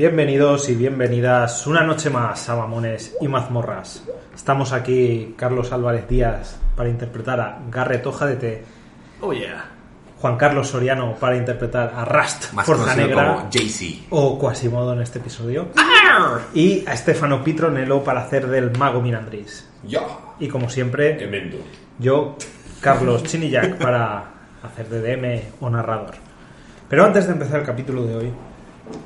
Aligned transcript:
Bienvenidos 0.00 0.70
y 0.70 0.74
bienvenidas 0.76 1.66
una 1.66 1.82
noche 1.82 2.08
más 2.08 2.48
a 2.48 2.56
Mamones 2.56 3.18
y 3.20 3.28
Mazmorras. 3.28 4.02
Estamos 4.34 4.72
aquí 4.72 5.34
Carlos 5.36 5.72
Álvarez 5.72 6.08
Díaz 6.08 6.58
para 6.74 6.88
interpretar 6.88 7.38
a 7.38 7.58
Garret 7.70 8.06
Hoja 8.06 8.24
de 8.24 8.36
Té, 8.36 8.64
Oh 9.20 9.34
yeah. 9.34 9.62
Juan 10.18 10.38
Carlos 10.38 10.68
Soriano 10.68 11.16
para 11.16 11.36
interpretar 11.36 11.92
a 11.94 12.06
Rust 12.06 12.54
Más 12.54 12.64
conocido 12.64 12.96
Negra 12.96 13.50
o 14.08 14.38
Quasimodo 14.38 14.94
en 14.94 15.02
este 15.02 15.18
episodio 15.18 15.68
y 16.54 16.82
a 16.86 16.96
Stefano 16.96 17.44
Pitronello 17.44 18.02
para 18.02 18.22
hacer 18.22 18.46
del 18.46 18.70
mago 18.78 19.02
Minandris. 19.02 19.68
Ya. 19.82 20.00
Y 20.38 20.48
como 20.48 20.70
siempre, 20.70 21.60
yo, 21.98 22.38
Carlos 22.80 23.22
Chinillac, 23.24 23.76
para 23.76 24.24
hacer 24.62 24.88
de 24.88 25.02
DM 25.02 25.42
o 25.60 25.68
narrador. 25.68 26.14
Pero 26.88 27.04
antes 27.04 27.26
de 27.26 27.34
empezar 27.34 27.60
el 27.60 27.66
capítulo 27.66 28.04
de 28.04 28.16
hoy, 28.16 28.32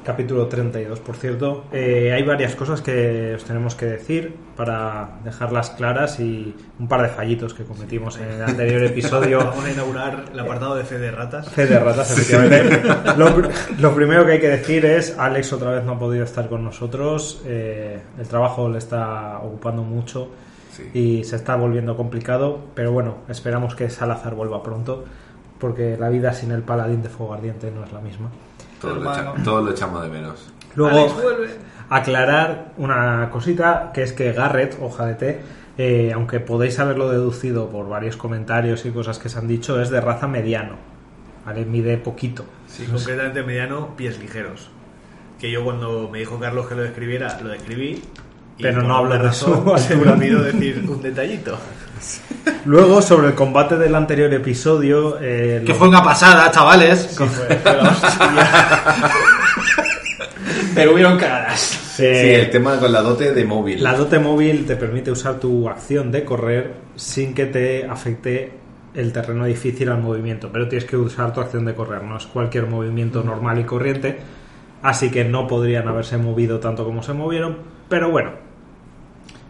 capítulo 0.05 0.47
32, 0.49 1.01
por 1.01 1.17
cierto, 1.17 1.65
eh, 1.73 2.13
hay 2.15 2.23
varias 2.23 2.55
cosas 2.55 2.81
que 2.83 3.35
os 3.35 3.45
tenemos 3.45 3.75
que 3.75 3.87
decir 3.87 4.35
para 4.57 5.19
dejarlas 5.25 5.71
claras 5.71 6.21
y 6.21 6.55
un 6.79 6.89
par 6.89 7.03
de 7.03 7.09
fallitos 7.09 7.55
que 7.55 7.65
cometimos 7.65 8.19
en 8.19 8.31
el 8.31 8.43
anterior 8.43 8.83
episodio. 8.85 9.39
Vamos 9.39 9.65
a 9.65 9.71
inaugurar 9.73 10.25
el 10.33 10.39
apartado 10.39 10.75
de 10.77 10.85
fe 10.85 10.99
de 10.99 11.11
ratas. 11.11 11.49
Fe 11.49 11.67
de 11.67 11.79
ratas, 11.79 12.11
efectivamente. 12.19 12.83
Lo, 13.17 13.29
pr- 13.29 13.51
lo 13.79 13.95
primero 13.95 14.27
que 14.27 14.33
hay 14.33 14.41
que 14.41 14.49
decir 14.49 14.85
es, 14.85 15.19
Alex 15.19 15.53
otra 15.53 15.71
vez 15.71 15.85
no 15.85 15.93
ha 15.93 15.99
podido 15.99 16.25
estar 16.25 16.49
con 16.49 16.65
nosotros, 16.65 17.43
eh, 17.47 18.01
el 18.19 18.29
trabajo 18.29 18.69
le 18.69 18.79
está 18.79 19.39
ocupando 19.39 19.83
mucho 19.83 20.29
Sí. 20.75 20.91
y 20.93 21.23
se 21.23 21.37
está 21.37 21.55
volviendo 21.55 21.97
complicado, 21.97 22.59
pero 22.75 22.91
bueno, 22.91 23.19
esperamos 23.29 23.77
que 23.77 23.89
Salazar 23.91 24.35
vuelva 24.35 24.61
pronto, 24.65 25.05
porque 25.61 25.97
la 25.97 26.09
vida 26.09 26.33
sin 26.33 26.51
el 26.51 26.63
paladín 26.63 27.01
de 27.01 27.09
fuego 27.09 27.33
ardiente 27.33 27.71
no 27.71 27.85
es 27.85 27.93
la 27.93 28.01
misma. 28.01 28.29
Todos 28.85 29.03
lo, 29.03 29.11
Hermano. 29.11 29.35
echa- 29.35 29.43
todos 29.45 29.65
lo 29.65 29.71
echamos 29.71 30.03
de 30.03 30.09
menos. 30.09 30.53
Luego, 30.75 31.17
aclarar 31.91 32.73
una 32.79 33.29
cosita, 33.31 33.91
que 33.93 34.03
es 34.03 34.13
que 34.13 34.33
Garrett, 34.33 34.77
hoja 34.81 35.07
de 35.07 35.15
té, 35.15 35.41
eh, 35.79 36.13
aunque 36.15 36.41
podéis 36.41 36.79
haberlo 36.79 37.11
deducido 37.11 37.69
por 37.69 37.89
varios 37.89 38.17
comentarios 38.17 38.85
y 38.87 38.91
cosas 38.91 39.19
que 39.19 39.29
se 39.29 39.39
han 39.39 39.49
dicho, 39.49 39.81
es 39.81 39.91
de 39.91 40.01
raza 40.01 40.27
mediano. 40.27 40.77
¿vale? 41.45 41.65
Mide 41.67 41.99
poquito. 41.99 42.45
Sí, 42.67 42.87
concretamente 42.87 43.43
mediano, 43.43 43.95
pies 43.97 44.19
ligeros. 44.19 44.71
Que 45.39 45.51
yo 45.51 45.63
cuando 45.63 46.09
me 46.11 46.21
dijo 46.21 46.39
Carlos 46.41 46.67
que 46.69 46.75
lo 46.75 46.83
describiera, 46.83 47.39
lo 47.43 47.51
describí. 47.51 48.03
y 48.57 48.63
Pero 48.63 48.83
no 48.83 48.97
hablo 48.97 49.11
de 49.13 49.19
razón, 49.19 49.79
Se 49.79 49.95
me 49.97 50.11
olvidó 50.11 50.43
decir 50.43 50.83
un 50.89 51.03
detallito. 51.03 51.59
Luego, 52.67 53.01
sobre 53.03 53.29
el 53.29 53.35
combate 53.35 53.77
del 53.77 53.95
anterior 53.95 54.33
episodio, 54.33 55.19
eh, 55.21 55.63
Que 55.65 55.73
lo- 55.73 55.79
fue 55.79 55.89
una 55.89 56.03
pasada, 56.03 56.51
chavales. 56.51 57.01
Sí, 57.11 57.17
fue- 57.25 57.57
fue 57.57 57.77
la 57.77 57.83
hostia. 57.91 59.11
Pero 60.75 60.93
hubieron 60.95 61.19
cagadas. 61.19 61.61
se- 61.61 62.21
Sí, 62.23 62.31
el 62.35 62.51
tema 62.51 62.77
con 62.79 62.93
la 62.93 63.03
dote 63.03 63.33
de 63.33 63.45
móvil. 63.45 63.83
la 63.83 63.95
dote 63.95 64.19
móvil 64.19 64.67
te 64.67 64.75
permite 64.77 65.11
usar 65.13 65.39
tu 65.39 65.69
acción 65.69 66.11
de 66.11 66.25
correr 66.25 66.73
sin 66.97 67.35
que 67.35 67.47
te 67.47 67.85
afecte 67.87 68.53
el 68.95 69.13
terreno 69.13 69.45
difícil 69.45 69.89
al 69.91 70.01
movimiento, 70.01 70.51
pero 70.53 70.69
tienes 70.69 70.89
que 70.89 70.97
usar 70.97 71.33
tu 71.33 71.41
acción 71.41 71.65
de 71.65 71.75
correr, 71.75 72.03
no 72.03 72.17
es 72.17 72.27
cualquier 72.27 72.67
movimiento 72.67 73.23
normal 73.23 73.59
y 73.61 73.65
corriente, 73.65 74.19
así 74.83 75.11
que 75.11 75.25
no 75.25 75.47
podrían 75.47 75.87
haberse 75.89 76.17
movido 76.19 76.59
tanto 76.61 76.85
como 76.85 77.03
se 77.03 77.13
movieron, 77.13 77.59
pero 77.89 78.11
bueno, 78.11 78.31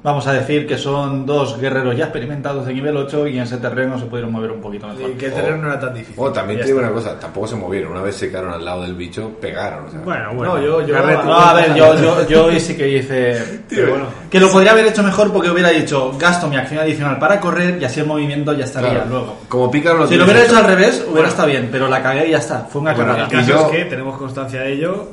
Vamos 0.05 0.27
a 0.27 0.35
decir 0.35 0.67
que 0.67 0.77
son 0.77 1.25
dos 1.25 1.59
guerreros 1.59 1.97
ya 1.97 2.05
experimentados 2.05 2.67
de 2.67 2.75
nivel 2.75 2.95
8 2.95 3.27
y 3.27 3.39
en 3.39 3.45
ese 3.45 3.57
terreno 3.57 3.99
se 3.99 4.05
pudieron 4.05 4.31
mover 4.31 4.51
un 4.51 4.61
poquito 4.61 4.87
mejor. 4.87 5.09
Y 5.11 5.15
que 5.15 5.27
el 5.27 5.33
terreno 5.33 5.57
no 5.57 5.69
era 5.69 5.81
tan 5.81 5.95
difícil. 5.95 6.15
Oh, 6.19 6.31
también 6.31 6.61
te 6.61 6.67
digo 6.67 6.79
una 6.79 6.91
cosa, 6.91 7.19
tampoco 7.19 7.47
se 7.47 7.57
movieron. 7.57 7.93
Una 7.93 8.03
vez 8.03 8.15
se 8.17 8.29
quedaron 8.29 8.53
al 8.53 8.63
lado 8.63 8.83
del 8.83 8.95
bicho, 8.95 9.31
pegaron. 9.41 9.87
o 9.87 9.91
sea. 9.91 10.01
bueno, 10.01 10.35
bueno. 10.35 10.57
No, 10.59 10.61
yo- 10.61 10.83
No, 11.25 11.41
a 11.41 11.55
ver, 11.55 11.75
yo, 11.75 11.95
yo, 11.99 12.29
yo 12.29 12.61
sí 12.61 12.77
que 12.77 12.87
hice. 12.87 13.63
Pero 13.71 13.89
bueno. 13.93 14.05
Que 14.31 14.39
lo 14.39 14.51
podría 14.51 14.73
haber 14.73 14.85
hecho 14.85 15.03
mejor 15.03 15.33
porque 15.33 15.49
hubiera 15.49 15.71
dicho 15.71 16.13
gasto 16.19 16.49
mi 16.49 16.57
acción 16.57 16.81
adicional 16.81 17.19
para 17.19 17.41
correr 17.41 17.79
y 17.81 17.85
así 17.87 18.01
el 18.01 18.07
movimiento 18.07 18.53
ya 18.53 18.65
estaría 18.67 18.91
Claro, 18.91 19.07
luego. 19.09 19.37
Como 19.49 19.71
pícaro 19.71 19.97
lo 20.01 20.07
Si 20.07 20.17
lo 20.17 20.25
hubiera 20.25 20.45
hecho 20.45 20.59
al 20.59 20.65
revés, 20.67 21.03
hubiera 21.11 21.29
estado 21.29 21.49
bien, 21.49 21.71
pero 21.73 21.89
la 21.89 22.03
cagué 22.03 22.29
y 22.29 22.33
ya 22.33 22.39
está. 22.39 22.59
Fue 22.71 22.83
una 22.83 22.93
Bueno, 22.93 23.13
cagada. 23.13 23.31
El 23.31 23.39
caso 23.39 23.49
yo- 23.51 23.71
es 23.71 23.77
que 23.79 23.85
tenemos 23.87 24.19
constancia 24.19 24.61
de 24.61 24.73
ello. 24.75 25.09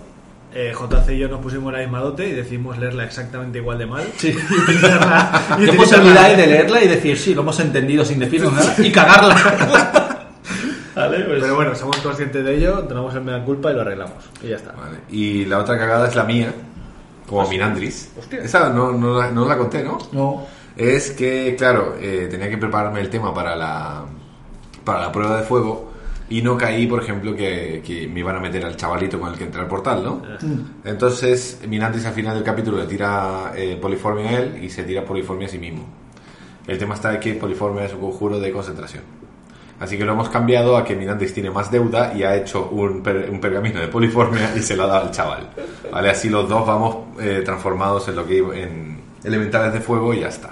Eh, 0.54 0.74
JC 0.74 1.14
y 1.14 1.18
yo 1.18 1.30
nos 1.30 1.40
pusimos 1.40 1.72
la 1.72 1.80
misma 1.80 2.00
dote 2.00 2.28
y 2.28 2.34
decidimos 2.34 2.78
leerla 2.78 3.06
exactamente 3.06 3.60
igual 3.60 3.78
de 3.78 3.86
mal. 3.86 4.04
Sí. 4.18 4.36
Y 5.58 5.66
¿Qué 5.66 5.74
posibilidad 5.74 6.26
hay 6.26 6.36
de 6.36 6.48
leerla 6.48 6.84
y 6.84 6.88
decir 6.88 7.18
sí, 7.18 7.34
lo 7.34 7.42
hemos 7.42 7.60
entendido 7.60 8.04
sin 8.04 8.20
decirnos 8.20 8.54
nada 8.54 8.76
y 8.78 8.92
cagarla? 8.92 9.36
vale, 10.96 11.20
pues. 11.22 11.42
Pero 11.42 11.56
bueno, 11.56 11.74
somos 11.76 11.98
conscientes 11.98 12.44
de 12.44 12.58
ello, 12.58 12.80
tenemos 12.80 13.14
el 13.16 13.22
mea 13.22 13.44
culpa 13.44 13.72
y 13.72 13.76
lo 13.76 13.82
arreglamos. 13.82 14.30
Y 14.44 14.50
ya 14.50 14.58
está. 14.58 14.74
Vale. 14.74 14.98
Y 15.10 15.46
la 15.46 15.60
otra 15.60 15.78
cagada 15.78 16.08
es 16.08 16.16
la 16.16 16.24
mía, 16.24 16.54
como 17.28 17.48
Minandris. 17.48 18.12
Esa 18.32 18.70
no, 18.70 18.92
no, 18.92 19.20
la, 19.20 19.32
no 19.32 19.48
la 19.48 19.58
conté, 19.58 19.84
¿no? 19.84 20.00
No. 20.12 20.46
Es 20.76 21.12
que, 21.12 21.56
claro, 21.58 21.96
eh, 22.00 22.28
tenía 22.30 22.50
que 22.50 22.58
prepararme 22.58 23.00
el 23.00 23.10
tema 23.10 23.34
para 23.34 23.56
la, 23.56 24.04
para 24.84 25.00
la 25.00 25.12
prueba 25.12 25.38
de 25.38 25.44
fuego 25.44 25.91
y 26.32 26.42
no 26.42 26.58
caí, 26.58 26.88
por 26.88 27.04
ejemplo, 27.04 27.36
que, 27.36 27.82
que 27.86 28.08
me 28.08 28.22
iban 28.22 28.36
a 28.38 28.40
meter 28.40 28.66
al 28.66 28.76
chavalito 28.78 29.20
con 29.20 29.32
el 29.32 29.38
que 29.38 29.44
entré 29.44 29.62
al 29.62 29.68
portal, 29.68 30.04
¿no? 30.04 30.22
Entonces, 30.86 31.60
Minandris 31.68 32.06
al 32.06 32.14
final 32.14 32.36
del 32.36 32.44
capítulo 32.44 32.78
le 32.78 32.86
tira 32.88 33.52
eh, 33.56 33.78
poliformia 33.82 34.30
a 34.30 34.40
él 34.40 34.64
y 34.64 34.70
se 34.70 34.84
tira 34.84 35.04
poliformia 35.06 35.48
a 35.48 35.50
sí 35.52 35.60
mismo. 35.60 35.84
El 36.68 36.78
tema 36.78 36.96
está 36.96 37.12
de 37.12 37.20
que 37.20 37.34
poliformia 37.34 37.86
es 37.86 37.94
un 37.94 38.00
conjuro 38.02 38.40
de 38.40 38.52
concentración. 38.52 39.04
Así 39.80 39.98
que 39.98 40.06
lo 40.06 40.14
hemos 40.14 40.30
cambiado 40.30 40.78
a 40.78 40.84
que 40.86 40.96
Minandris 40.96 41.34
tiene 41.34 41.50
más 41.50 41.72
deuda 41.72 42.14
y 42.16 42.22
ha 42.24 42.36
hecho 42.36 42.70
un, 42.70 43.02
per- 43.02 43.30
un 43.32 43.42
pergamino 43.42 43.80
de 43.80 43.88
poliformia 43.88 44.54
y 44.56 44.60
se 44.62 44.76
lo 44.76 44.84
ha 44.84 44.88
dado 44.88 45.06
al 45.08 45.12
chaval. 45.12 45.50
¿Vale? 45.92 46.10
Así 46.12 46.30
los 46.30 46.48
dos 46.48 46.66
vamos 46.68 46.98
eh, 47.20 47.42
transformados 47.44 48.08
en 48.08 48.16
lo 48.16 48.26
que 48.26 48.38
en 48.38 49.02
elementales 49.24 49.74
de 49.74 49.82
fuego 49.82 50.14
y 50.14 50.20
ya 50.22 50.28
está. 50.30 50.52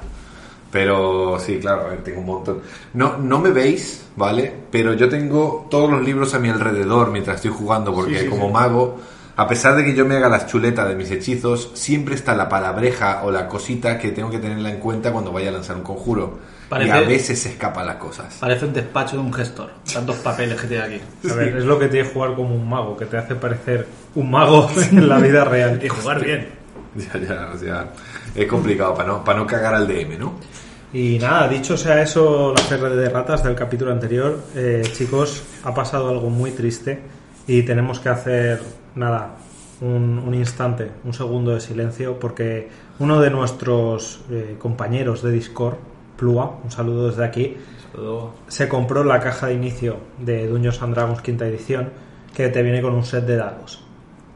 Pero 0.71 1.37
sí, 1.39 1.57
claro, 1.59 1.81
a 1.87 1.89
ver, 1.89 2.03
tengo 2.03 2.19
un 2.19 2.25
montón. 2.27 2.61
No, 2.93 3.17
no 3.17 3.39
me 3.39 3.49
veis, 3.51 4.05
¿vale? 4.15 4.53
Pero 4.71 4.93
yo 4.93 5.09
tengo 5.09 5.67
todos 5.69 5.89
los 5.89 6.03
libros 6.03 6.33
a 6.35 6.39
mi 6.39 6.49
alrededor 6.49 7.11
mientras 7.11 7.37
estoy 7.37 7.51
jugando, 7.51 7.93
porque 7.93 8.19
Sí, 8.19 8.23
sí, 8.25 8.29
como 8.29 8.47
sí. 8.47 8.53
mago, 8.53 8.97
a 9.35 9.47
pesar 9.47 9.75
de 9.75 9.83
que 9.83 9.95
yo 9.95 10.05
me 10.05 10.15
haga 10.17 10.29
las 10.29 10.45
chuletas 10.47 10.87
de 10.87 10.95
mis 10.95 11.09
hechizos, 11.09 11.71
siempre 11.73 12.13
está 12.13 12.35
la 12.35 12.47
palabreja 12.49 13.21
o 13.23 13.31
la 13.31 13.47
cosita 13.47 13.97
que 13.97 14.11
tengo 14.11 14.29
que 14.29 14.37
tenerla 14.37 14.69
en 14.69 14.79
cuenta 14.79 15.11
cuando 15.11 15.31
vaya 15.31 15.49
a 15.49 15.53
lanzar 15.53 15.75
un 15.77 15.83
conjuro. 15.83 16.37
Parece- 16.69 16.89
Y 16.89 16.91
a 16.91 17.01
veces 17.01 17.39
se 17.41 17.49
escapan 17.49 17.87
las 17.87 17.95
cosas. 17.95 18.37
Parece 18.39 18.65
un 18.65 18.73
despacho 18.73 19.15
de 19.15 19.23
un 19.23 19.33
gestor. 19.33 19.71
Tantos 19.91 20.17
papeles 20.17 20.61
que 20.61 20.67
tiene 20.67 20.83
aquí. 20.83 21.01
A 21.31 21.33
ver, 21.33 21.57
es 21.57 21.63
lo 21.65 21.79
que 21.79 21.87
tiene 21.87 22.07
jugar 22.07 22.35
como 22.35 22.53
un 22.53 22.69
mago, 22.69 22.95
que 22.95 23.05
te 23.07 23.17
hace 23.17 23.33
parecer 23.33 23.87
un 24.13 24.29
mago 24.29 24.69
en 24.91 25.09
la 25.09 25.17
vida 25.17 25.45
real. 25.45 25.79
Y 25.83 25.87
jugar 25.87 26.23
bien. 26.23 26.47
Ya, 26.95 27.19
ya, 27.19 27.51
o 27.53 27.57
sea, 27.57 27.87
es 28.41 28.47
complicado 28.47 28.93
para 28.93 29.09
no, 29.09 29.23
para 29.23 29.39
no 29.39 29.47
cagar 29.47 29.73
al 29.73 29.87
DM, 29.87 30.17
¿no? 30.17 30.33
Y 30.91 31.19
nada, 31.19 31.47
dicho 31.47 31.77
sea 31.77 32.01
eso, 32.01 32.53
la 32.55 32.63
ferre 32.63 32.95
de 32.95 33.09
ratas 33.09 33.43
del 33.43 33.53
capítulo 33.53 33.91
anterior, 33.91 34.39
eh, 34.55 34.81
chicos, 34.91 35.43
ha 35.63 35.73
pasado 35.73 36.09
algo 36.09 36.29
muy 36.29 36.51
triste 36.51 36.99
y 37.45 37.61
tenemos 37.61 37.99
que 37.99 38.09
hacer, 38.09 38.61
nada, 38.95 39.35
un, 39.81 40.17
un 40.19 40.33
instante, 40.33 40.89
un 41.03 41.13
segundo 41.13 41.53
de 41.53 41.61
silencio, 41.61 42.19
porque 42.19 42.69
uno 42.97 43.21
de 43.21 43.29
nuestros 43.29 44.21
eh, 44.31 44.55
compañeros 44.57 45.21
de 45.21 45.31
Discord, 45.31 45.75
Plua, 46.17 46.59
un 46.63 46.71
saludo 46.71 47.07
desde 47.07 47.23
aquí, 47.23 47.57
se 48.47 48.67
compró 48.67 49.03
la 49.03 49.19
caja 49.19 49.47
de 49.47 49.53
inicio 49.53 49.97
de 50.19 50.47
Dungeons 50.47 50.81
and 50.81 50.93
Dragons 50.95 51.21
quinta 51.21 51.47
edición, 51.47 51.89
que 52.35 52.49
te 52.49 52.61
viene 52.61 52.81
con 52.81 52.93
un 52.93 53.03
set 53.03 53.25
de 53.25 53.35
dados. 53.35 53.83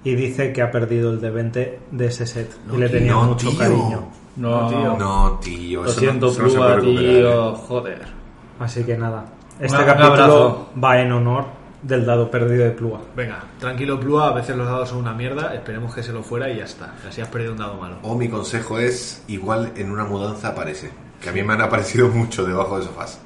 Y 0.04 0.16
dice 0.16 0.52
que 0.52 0.62
ha 0.62 0.70
perdido 0.70 1.12
el 1.12 1.22
de 1.22 1.30
20 1.30 1.80
de 1.92 2.06
ese 2.06 2.26
set 2.26 2.52
y 2.74 2.78
le 2.78 2.90
tenía 2.90 3.14
no, 3.14 3.24
mucho 3.24 3.50
tío. 3.50 3.58
cariño. 3.60 4.10
No, 4.36 4.68
tío. 4.68 4.98
No, 4.98 5.40
tío, 5.42 5.84
Lo 5.84 5.90
siento, 5.92 6.28
no, 6.28 6.32
no 6.34 6.38
Plúa, 6.50 6.76
recuperar, 6.76 7.04
¿eh? 7.06 7.18
tío. 7.20 7.56
Joder. 7.56 8.02
Así 8.60 8.84
que 8.84 8.98
nada, 8.98 9.26
este 9.60 9.86
capítulo 9.86 10.70
va 10.84 11.00
en 11.00 11.12
honor 11.12 11.46
del 11.82 12.06
dado 12.06 12.30
perdido 12.32 12.64
de 12.64 12.72
Plúa. 12.72 13.02
Venga, 13.16 13.44
tranquilo 13.60 14.00
Plua, 14.00 14.30
a 14.30 14.34
veces 14.34 14.56
los 14.56 14.66
dados 14.68 14.90
son 14.90 15.00
una 15.00 15.14
mierda, 15.14 15.54
esperemos 15.54 15.94
que 15.94 16.02
se 16.04 16.12
lo 16.14 16.24
fuera 16.24 16.50
y 16.50 16.58
ya 16.58 16.64
está. 16.66 16.94
Así 17.08 17.22
has 17.22 17.28
perdido 17.28 17.52
un 17.54 17.60
dado 17.60 17.76
malo. 17.76 17.98
O 18.04 18.16
mi 18.16 18.28
consejo 18.30 18.80
es, 18.80 19.24
igual 19.28 19.72
en 19.76 19.92
una 19.92 20.04
mudanza 20.06 20.50
aparece. 20.50 20.92
Que 21.22 21.30
a 21.30 21.32
mí 21.32 21.44
me 21.44 21.54
han 21.54 21.62
aparecido 21.62 22.08
mucho 22.14 22.44
debajo 22.46 22.78
de 22.80 22.86
sofás. 22.86 23.20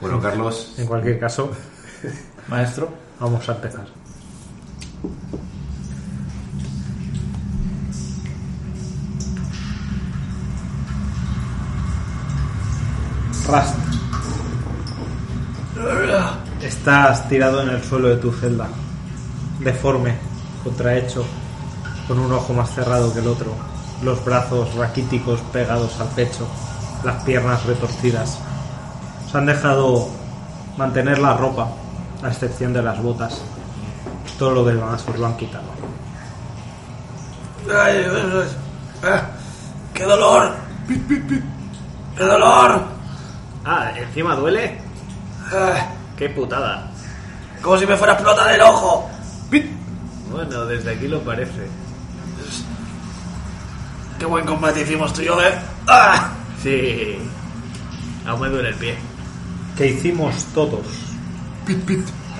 Bueno, 0.00 0.20
Carlos, 0.20 0.74
En 0.78 0.86
cualquier 0.86 1.18
caso, 1.18 1.50
Maestro. 2.48 2.88
vamos 3.18 3.48
a 3.48 3.52
empezar. 3.54 3.86
Rast. 13.48 13.76
Estás 16.62 17.28
tirado 17.28 17.62
en 17.62 17.68
el 17.68 17.82
suelo 17.84 18.08
de 18.08 18.16
tu 18.16 18.32
celda, 18.32 18.66
deforme, 19.60 20.16
contrahecho, 20.64 21.24
con 22.08 22.18
un 22.18 22.32
ojo 22.32 22.52
más 22.54 22.74
cerrado 22.74 23.12
que 23.12 23.20
el 23.20 23.28
otro, 23.28 23.52
los 24.02 24.24
brazos 24.24 24.74
raquíticos 24.74 25.40
pegados 25.52 26.00
al 26.00 26.08
pecho, 26.08 26.48
las 27.04 27.22
piernas 27.22 27.64
retorcidas. 27.66 28.38
Os 29.26 29.34
han 29.34 29.46
dejado 29.46 30.08
mantener 30.76 31.18
la 31.18 31.36
ropa, 31.36 31.68
a 32.24 32.28
excepción 32.28 32.72
de 32.72 32.82
las 32.82 33.00
botas. 33.00 33.42
Todo 34.38 34.54
lo 34.54 34.64
demás 34.64 35.04
os 35.08 35.18
lo 35.18 35.26
han 35.26 35.36
quitado. 35.36 35.66
Ah, 37.72 39.20
¡Qué 39.94 40.02
dolor! 40.04 40.50
¡Qué 42.16 42.24
dolor! 42.24 42.95
Ah, 43.66 43.90
encima 43.96 44.34
duele. 44.36 44.78
Ah, 45.52 45.88
Qué 46.16 46.28
putada. 46.30 46.88
como 47.62 47.76
si 47.78 47.86
me 47.86 47.96
fuera 47.96 48.12
a 48.12 48.16
explotar 48.16 48.54
el 48.54 48.60
ojo. 48.62 49.10
Bueno, 50.30 50.64
desde 50.66 50.92
aquí 50.92 51.08
lo 51.08 51.20
parece. 51.22 51.68
¡Qué 54.18 54.24
buen 54.24 54.46
combate 54.46 54.82
hicimos 54.82 55.12
tú 55.12 55.22
y 55.22 55.26
yo, 55.26 55.42
eh! 55.42 55.54
¡Ah! 55.88 56.30
Sí. 56.62 57.18
Aún 58.26 58.40
me 58.40 58.48
duele 58.48 58.68
el 58.70 58.74
pie. 58.76 58.96
¿Qué 59.76 59.88
hicimos 59.88 60.44
todos? 60.54 60.86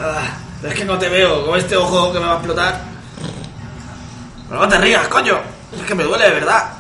Ah, 0.01 0.23
es 0.63 0.75
que 0.75 0.85
no 0.85 0.97
te 0.99 1.09
veo 1.09 1.45
con 1.47 1.59
este 1.59 1.77
ojo 1.77 2.13
que 2.13 2.19
me 2.21 2.27
va 2.27 2.33
a 2.33 2.37
explotar. 2.37 2.81
Pero 4.49 4.61
no 4.61 4.69
te 4.69 4.79
rías, 4.79 5.07
coño. 5.09 5.39
Es 5.75 5.83
que 5.83 5.95
me 5.95 6.05
duele 6.05 6.25
de 6.29 6.35
verdad. 6.35 6.71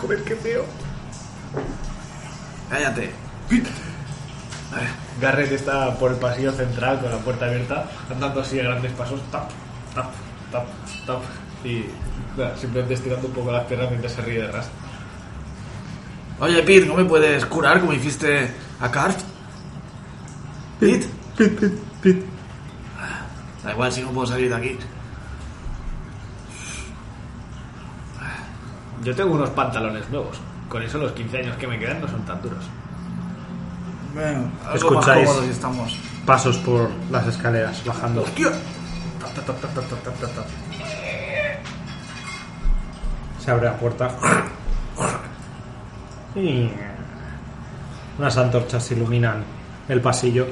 Joder, 0.00 0.22
qué 0.24 0.36
feo. 0.36 0.64
Cállate. 2.70 3.10
Garrett 5.20 5.52
está 5.52 5.92
por 5.98 6.12
el 6.12 6.18
pasillo 6.18 6.52
central 6.52 7.00
con 7.00 7.10
la 7.10 7.18
puerta 7.18 7.46
abierta, 7.46 7.90
andando 8.10 8.40
así 8.40 8.60
a 8.60 8.62
grandes 8.62 8.92
pasos, 8.92 9.20
tap, 9.30 9.50
tap, 9.94 10.10
tap, 10.52 10.66
tap, 11.04 11.22
y 11.64 11.84
nada, 12.38 12.56
simplemente 12.56 12.94
estirando 12.94 13.26
un 13.26 13.34
poco 13.34 13.50
las 13.50 13.64
piernas 13.64 13.90
mientras 13.90 14.12
se 14.12 14.22
ríe 14.22 14.40
de 14.40 14.50
Rast. 14.50 14.70
Oye, 16.38 16.62
Pete, 16.62 16.86
¿no 16.86 16.94
me 16.94 17.04
puedes 17.04 17.44
curar 17.44 17.80
como 17.80 17.92
hiciste 17.92 18.50
a 18.80 18.90
Cart? 18.90 19.18
Pete. 20.78 21.06
Pit, 21.36 21.58
pit, 21.58 21.72
pit. 22.02 22.24
Da 23.64 23.72
igual 23.72 23.92
si 23.92 24.02
no 24.02 24.10
puedo 24.10 24.26
salir 24.26 24.48
de 24.48 24.56
aquí. 24.56 24.78
Yo 29.02 29.16
tengo 29.16 29.34
unos 29.34 29.50
pantalones 29.50 30.08
nuevos, 30.10 30.38
con 30.70 30.82
eso 30.82 30.98
los 30.98 31.12
15 31.12 31.38
años 31.38 31.56
que 31.56 31.66
me 31.66 31.78
quedan 31.78 32.00
no 32.00 32.08
son 32.08 32.24
tan 32.24 32.40
duros. 32.40 32.64
Bueno, 34.14 34.50
algo 34.64 34.76
Escucháis. 34.76 35.28
más 35.28 35.44
estamos. 35.44 35.98
Pasos 36.24 36.56
por 36.58 36.88
las 37.10 37.26
escaleras, 37.26 37.84
bajando. 37.84 38.22
¡Hostia! 38.22 38.50
Tap, 39.20 39.34
tap, 39.34 39.46
tap, 39.46 39.60
tap, 39.60 39.74
tap, 39.74 40.02
tap, 40.02 40.20
tap, 40.20 40.34
tap. 40.34 40.46
Se 43.44 43.50
abre 43.50 43.66
la 43.66 43.76
puerta. 43.76 44.10
Y 46.36 46.70
unas 48.18 48.36
antorchas 48.36 48.90
iluminan 48.92 49.42
el 49.88 50.00
pasillo 50.00 50.46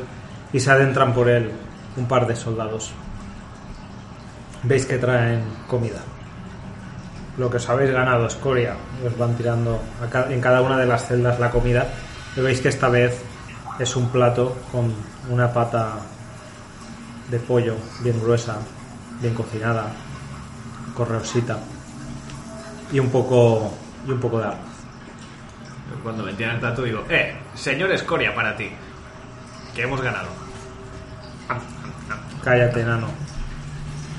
y 0.52 0.58
se 0.58 0.70
adentran 0.72 1.14
por 1.14 1.28
él 1.28 1.52
un 1.96 2.06
par 2.06 2.26
de 2.26 2.34
soldados. 2.34 2.90
Veis 4.64 4.84
que 4.84 4.98
traen 4.98 5.44
comida. 5.68 6.00
Lo 7.38 7.48
que 7.50 7.56
os 7.58 7.68
habéis 7.68 7.90
ganado, 7.92 8.26
escoria. 8.26 8.74
Os 9.06 9.16
van 9.16 9.36
tirando 9.36 9.80
a 10.02 10.10
ca- 10.10 10.26
en 10.30 10.40
cada 10.40 10.60
una 10.60 10.76
de 10.76 10.86
las 10.86 11.06
celdas 11.06 11.38
la 11.38 11.50
comida. 11.50 11.86
Y 12.36 12.40
veis 12.40 12.60
que 12.60 12.68
esta 12.68 12.88
vez 12.88 13.22
es 13.78 13.94
un 13.96 14.08
plato 14.10 14.56
con 14.72 14.92
una 15.30 15.52
pata 15.52 15.94
de 17.30 17.38
pollo 17.38 17.76
bien 18.00 18.20
gruesa, 18.20 18.56
bien 19.20 19.34
cocinada, 19.34 19.86
correosita 20.96 21.58
y 22.90 22.98
un 22.98 23.10
poco 23.10 23.70
y 24.06 24.10
un 24.10 24.18
poco 24.20 24.38
de 24.40 24.46
arroz. 24.46 24.58
Cuando 26.02 26.24
me 26.24 26.32
tiran 26.32 26.54
el 26.54 26.60
plato 26.60 26.82
digo, 26.82 27.04
eh, 27.08 27.36
señor 27.54 27.90
Escoria 27.92 28.34
para 28.34 28.56
ti, 28.56 28.70
que 29.74 29.82
hemos 29.82 30.00
ganado. 30.00 30.28
Cállate, 32.42 32.80
enano. 32.80 33.08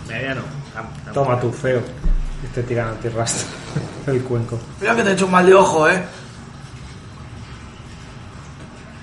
Mediano. 0.07 0.42
Am, 0.77 0.86
am. 1.07 1.13
Toma 1.13 1.39
tu 1.39 1.51
feo. 1.51 1.81
Y 2.44 2.47
te 2.47 2.63
tiran 2.63 2.89
a 2.89 2.94
ti 2.94 3.09
rastro 3.09 3.47
el 4.07 4.21
cuenco. 4.24 4.57
Mira 4.80 4.95
que 4.95 5.03
te 5.03 5.09
he 5.09 5.13
hecho 5.13 5.25
un 5.25 5.31
mal 5.31 5.45
de 5.45 5.53
ojo, 5.53 5.89
eh. 5.89 6.01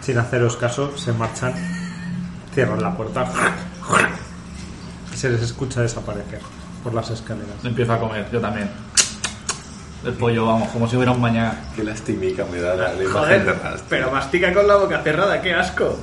Sin 0.01 0.19
haceros 0.19 0.57
caso, 0.57 0.97
se 0.97 1.13
marchan, 1.13 1.53
cierran 2.55 2.81
la 2.81 2.97
puerta 2.97 3.27
y 5.13 5.17
se 5.17 5.31
les 5.31 5.43
escucha 5.43 5.81
desaparecer 5.83 6.41
por 6.85 6.95
las 6.95 7.11
escaleras. 7.11 7.57
Empiezo 7.65 7.93
a 7.93 7.99
comer, 7.99 8.29
yo 8.31 8.41
también. 8.41 8.71
El 10.05 10.13
pollo, 10.13 10.47
vamos, 10.47 10.69
como 10.69 10.87
si 10.89 10.95
hubiera 10.95 11.11
un 11.11 11.21
mañana. 11.21 11.59
Qué 11.75 11.83
lastimica 11.83 12.45
me 12.45 12.61
da 12.61 12.77
la, 12.77 12.93
la 12.93 13.03
imagen 13.03 13.45
de 13.47 13.53
Joder, 13.53 13.59
Rast. 13.63 13.85
pero 13.89 14.11
mastica 14.13 14.53
con 14.55 14.69
la 14.69 14.77
boca 14.77 15.03
cerrada, 15.03 15.41
qué 15.43 15.53
asco. 15.55 15.99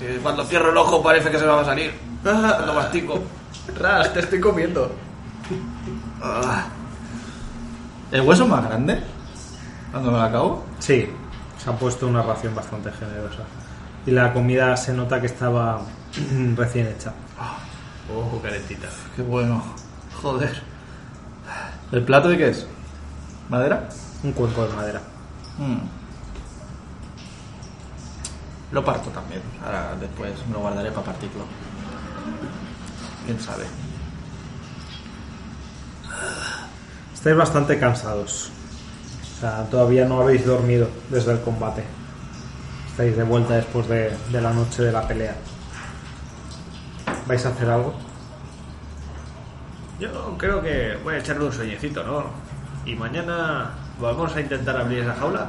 Eh, 0.00 0.18
Cuando 0.22 0.44
cierro 0.44 0.70
el 0.70 0.76
ojo 0.78 1.02
parece 1.02 1.30
que 1.30 1.38
se 1.38 1.44
me 1.44 1.50
va 1.50 1.60
a 1.60 1.64
salir. 1.66 1.92
Cuando 2.22 2.72
mastico. 2.72 3.22
Ras, 3.78 4.10
te 4.14 4.20
estoy 4.20 4.40
comiendo. 4.40 4.90
Ah, 6.26 6.64
¿El 8.10 8.22
hueso 8.22 8.44
es 8.44 8.48
más 8.48 8.64
grande? 8.64 8.98
Cuando 9.90 10.10
me 10.10 10.16
lo 10.16 10.22
acabo. 10.24 10.64
Sí, 10.78 11.06
se 11.62 11.70
ha 11.70 11.74
puesto 11.74 12.06
una 12.06 12.22
ración 12.22 12.54
bastante 12.54 12.90
generosa. 12.92 13.42
Y 14.06 14.10
la 14.10 14.32
comida 14.32 14.74
se 14.76 14.94
nota 14.94 15.20
que 15.20 15.26
estaba 15.26 15.82
recién 16.56 16.86
hecha. 16.86 17.12
Ojo, 18.10 18.40
calentita. 18.40 18.88
Qué 19.14 19.22
bueno. 19.22 19.62
Joder. 20.22 20.62
¿El 21.92 22.02
plato 22.02 22.28
de 22.28 22.38
qué 22.38 22.48
es? 22.48 22.66
¿Madera? 23.50 23.88
Un 24.22 24.32
cuenco 24.32 24.66
de 24.66 24.74
madera. 24.74 25.00
Mm. 25.58 25.76
Lo 28.72 28.82
parto 28.82 29.10
también. 29.10 29.42
Ahora 29.64 29.94
después 30.00 30.32
me 30.46 30.54
lo 30.54 30.60
guardaré 30.60 30.90
para 30.90 31.06
partirlo. 31.06 31.44
¿Quién 33.26 33.38
sabe? 33.38 33.64
Estáis 37.14 37.36
bastante 37.36 37.78
cansados. 37.78 38.50
O 39.36 39.40
sea, 39.40 39.64
todavía 39.70 40.04
no 40.04 40.20
habéis 40.20 40.44
dormido 40.46 40.88
desde 41.10 41.32
el 41.32 41.40
combate. 41.40 41.84
Estáis 42.90 43.16
de 43.16 43.22
vuelta 43.24 43.54
después 43.54 43.88
de, 43.88 44.16
de 44.30 44.40
la 44.40 44.52
noche 44.52 44.82
de 44.82 44.92
la 44.92 45.06
pelea. 45.06 45.34
¿Vais 47.26 47.44
a 47.44 47.48
hacer 47.48 47.68
algo? 47.70 47.94
Yo 49.98 50.36
creo 50.38 50.60
que 50.60 50.98
voy 51.02 51.14
a 51.14 51.18
echarle 51.18 51.46
un 51.46 51.52
sueñecito, 51.52 52.02
¿no? 52.04 52.24
Y 52.84 52.94
mañana 52.94 53.70
vamos 54.00 54.34
a 54.36 54.40
intentar 54.40 54.76
abrir 54.76 55.00
esa 55.00 55.14
jaula. 55.14 55.48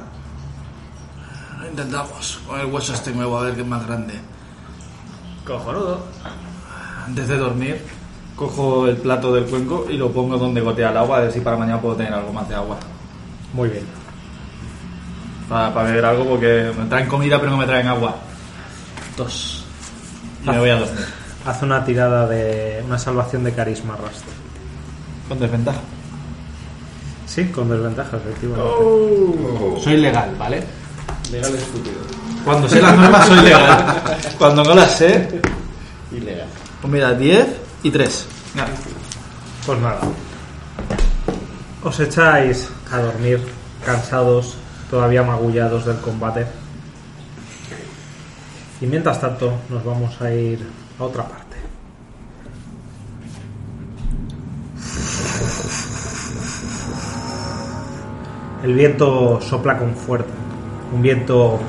lo 1.60 1.68
intentamos. 1.68 2.40
Con 2.48 2.60
el 2.60 2.68
hueso 2.68 2.94
este 2.94 3.12
nuevo 3.12 3.38
a 3.38 3.44
ver 3.44 3.56
qué 3.56 3.62
es 3.62 3.68
más 3.68 3.86
grande. 3.86 4.14
Cojonudo. 5.46 6.06
Antes 7.06 7.28
de 7.28 7.38
dormir, 7.38 7.82
cojo 8.36 8.88
el 8.88 8.98
plato 8.98 9.34
del 9.34 9.46
cuenco 9.46 9.88
y 9.90 9.98
lo 9.98 10.12
pongo 10.12 10.38
donde 10.38 10.62
gotea 10.62 10.92
el 10.92 10.98
agua, 10.98 11.18
a 11.18 11.22
ver 11.22 11.32
si 11.32 11.40
para 11.40 11.58
mañana 11.58 11.82
puedo 11.82 11.96
tener 11.96 12.14
algo 12.14 12.34
más 12.34 12.48
de 12.50 12.56
agua. 12.56 12.78
Muy 13.54 13.70
bien. 13.70 13.86
Para, 15.48 15.74
para 15.74 15.90
beber 15.90 16.06
algo, 16.06 16.26
porque 16.26 16.72
me 16.78 16.86
traen 16.86 17.08
comida 17.08 17.40
pero 17.40 17.52
no 17.52 17.58
me 17.58 17.66
traen 17.66 17.88
agua. 17.88 18.16
Dos. 19.16 19.64
Y 20.44 20.50
me 20.50 20.60
voy 20.60 20.70
a 20.70 20.80
dormir. 20.80 21.06
Haz 21.46 21.62
una 21.62 21.86
tirada 21.86 22.28
de 22.28 22.84
una 22.86 22.98
salvación 22.98 23.44
de 23.44 23.54
carisma, 23.54 23.96
Rastro. 23.96 24.32
Con 25.30 25.40
desventaja. 25.40 25.80
Sí, 27.26 27.46
con 27.48 27.70
desventaja, 27.70 28.18
efectivamente. 28.18 28.74
Oh. 28.80 29.78
Soy 29.82 29.98
legal, 29.98 30.36
¿vale? 30.38 30.64
Legal 31.32 31.56
estúpido. 31.56 31.96
Cuando 32.44 32.68
sé 32.68 32.82
las 32.82 32.96
normas 32.96 33.28
soy 33.28 33.42
legal. 33.42 34.02
Cuando 34.38 34.64
no 34.64 34.76
las 34.76 34.98
sé, 34.98 35.42
Ilegal. 36.12 36.48
pues 36.82 36.94
mira, 36.94 37.14
10 37.14 37.65
y 37.86 37.92
3. 37.92 38.28
Pues 39.64 39.80
nada. 39.80 40.00
Os 41.84 42.00
echáis 42.00 42.68
a 42.92 42.98
dormir, 42.98 43.40
cansados, 43.86 44.58
todavía 44.90 45.22
magullados 45.22 45.86
del 45.86 45.98
combate. 45.98 46.48
Y 48.82 48.88
mientras 48.88 49.22
tanto, 49.22 49.54
nos 49.70 49.86
vamos 49.86 50.20
a 50.20 50.34
ir 50.34 50.68
a 51.00 51.04
otra 51.04 51.26
parte. 51.26 51.58
El 58.64 58.74
viento 58.74 59.40
sopla 59.42 59.78
con 59.78 59.96
fuerza. 59.96 60.34
Un 60.92 61.04
viento 61.04 61.60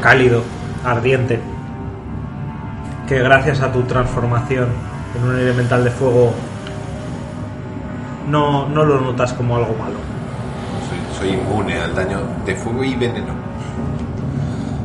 cálido, 0.00 0.44
ardiente, 0.84 1.40
que 3.10 3.18
gracias 3.18 3.60
a 3.60 3.72
tu 3.72 3.82
transformación 3.82 4.68
en 5.16 5.28
un 5.28 5.36
elemental 5.36 5.82
de 5.82 5.90
fuego 5.90 6.32
no, 8.28 8.68
no 8.68 8.84
lo 8.84 9.00
notas 9.00 9.32
como 9.32 9.56
algo 9.56 9.74
malo. 9.74 9.98
Soy, 11.18 11.28
soy 11.28 11.36
inmune 11.36 11.74
al 11.80 11.92
daño 11.92 12.20
de 12.46 12.54
fuego 12.54 12.84
y 12.84 12.94
veneno. 12.94 13.34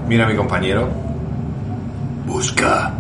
Mira 0.08 0.26
a 0.26 0.30
mi 0.30 0.36
compañero, 0.36 0.90
Busca. 2.26 2.94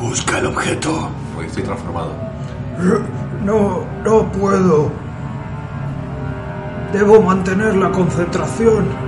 Busca 0.00 0.38
el 0.38 0.46
objeto. 0.46 1.10
porque 1.34 1.48
estoy 1.48 1.64
transformado. 1.64 2.12
No, 3.44 3.80
no 4.04 4.30
puedo. 4.30 4.88
Debo 6.92 7.20
mantener 7.22 7.74
la 7.74 7.90
concentración. 7.90 9.07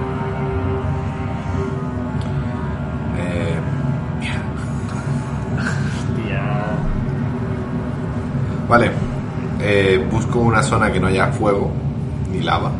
Vale. 8.70 8.88
Eh, 9.60 10.06
busco 10.08 10.38
una 10.38 10.62
zona 10.62 10.92
que 10.92 11.00
no 11.00 11.08
haya 11.08 11.26
fuego 11.32 11.72
ni 12.30 12.40
lava. 12.40 12.70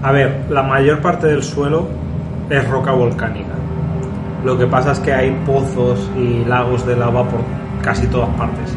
A 0.00 0.12
ver, 0.12 0.46
la 0.48 0.62
mayor 0.62 1.00
parte 1.00 1.26
del 1.26 1.42
suelo 1.42 1.88
es 2.48 2.68
roca 2.68 2.92
volcánica. 2.92 3.54
Lo 4.44 4.56
que 4.56 4.66
pasa 4.66 4.92
es 4.92 5.00
que 5.00 5.12
hay 5.12 5.32
pozos 5.44 6.08
y 6.16 6.44
lagos 6.44 6.86
de 6.86 6.94
lava 6.94 7.28
por 7.28 7.40
casi 7.82 8.06
todas 8.06 8.28
partes. 8.36 8.76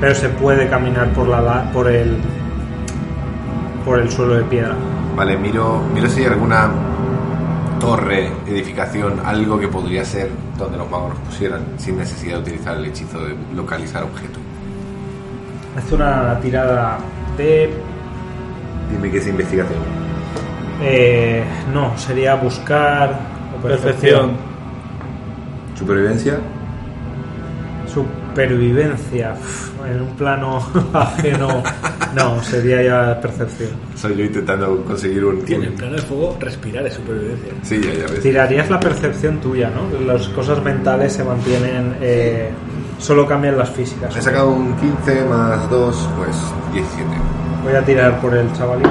Pero 0.00 0.14
se 0.14 0.28
puede 0.28 0.68
caminar 0.68 1.08
por 1.08 1.26
la 1.26 1.68
por 1.72 1.88
el 1.88 2.18
por 3.84 3.98
el 3.98 4.08
suelo 4.10 4.34
de 4.34 4.44
piedra. 4.44 4.76
Vale, 5.16 5.36
miro, 5.36 5.82
miro 5.92 6.08
si 6.08 6.20
hay 6.20 6.26
alguna 6.26 6.70
torre, 7.78 8.28
edificación, 8.46 9.20
algo 9.24 9.58
que 9.58 9.68
podría 9.68 10.04
ser 10.04 10.30
donde 10.56 10.78
los 10.78 10.90
magos 10.90 11.10
nos 11.10 11.18
pusieran 11.20 11.62
sin 11.78 11.96
necesidad 11.98 12.36
de 12.36 12.42
utilizar 12.42 12.76
el 12.76 12.86
hechizo 12.86 13.20
de 13.24 13.34
localizar 13.54 14.02
objeto. 14.02 14.38
Haz 15.76 15.92
una 15.92 16.38
tirada 16.40 16.98
de 17.36 17.70
Dime 18.90 19.10
qué 19.10 19.18
es 19.18 19.26
investigación. 19.28 19.78
eh, 20.82 21.44
no, 21.72 21.96
sería 21.98 22.34
buscar 22.36 23.18
o 23.58 23.62
Perfección. 23.62 24.32
Supervivencia. 25.78 26.38
Supervivencia 28.38 29.34
Uf, 29.36 29.70
en 29.84 30.00
un 30.00 30.14
plano 30.14 30.62
ajeno. 30.94 31.60
No, 32.14 32.40
sería 32.42 32.82
ya 32.84 33.20
percepción. 33.20 33.70
Soy 33.96 34.16
yo 34.16 34.24
intentando 34.26 34.84
conseguir 34.84 35.24
un... 35.24 35.40
En 35.48 35.62
el 35.64 35.68
un- 35.70 35.74
plano 35.74 35.96
de 35.96 36.02
fuego, 36.02 36.36
respirar 36.38 36.86
es 36.86 36.94
supervivencia. 36.94 37.52
Sí, 37.62 37.80
ya, 37.82 37.92
ya 38.06 38.12
ves. 38.12 38.20
Tirarías 38.22 38.70
la 38.70 38.78
percepción 38.78 39.40
tuya, 39.40 39.70
¿no? 39.70 39.98
Las 40.06 40.28
cosas 40.28 40.62
mentales 40.62 41.14
se 41.14 41.24
mantienen, 41.24 41.96
eh, 42.00 42.50
solo 43.00 43.26
cambian 43.26 43.58
las 43.58 43.70
físicas. 43.70 44.16
He 44.16 44.22
sacado 44.22 44.50
un 44.50 44.72
15 44.76 45.24
más 45.24 45.68
2, 45.68 46.08
pues 46.18 46.36
17. 46.72 47.08
Voy 47.64 47.72
a 47.74 47.84
tirar 47.84 48.20
por 48.20 48.36
el 48.36 48.52
chavalín. 48.52 48.86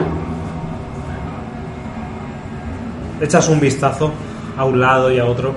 Echas 3.21 3.47
un 3.47 3.61
vistazo 3.61 4.11
a 4.57 4.65
un 4.65 4.79
lado 4.81 5.09
y 5.09 5.19
a 5.19 5.25
otro 5.25 5.53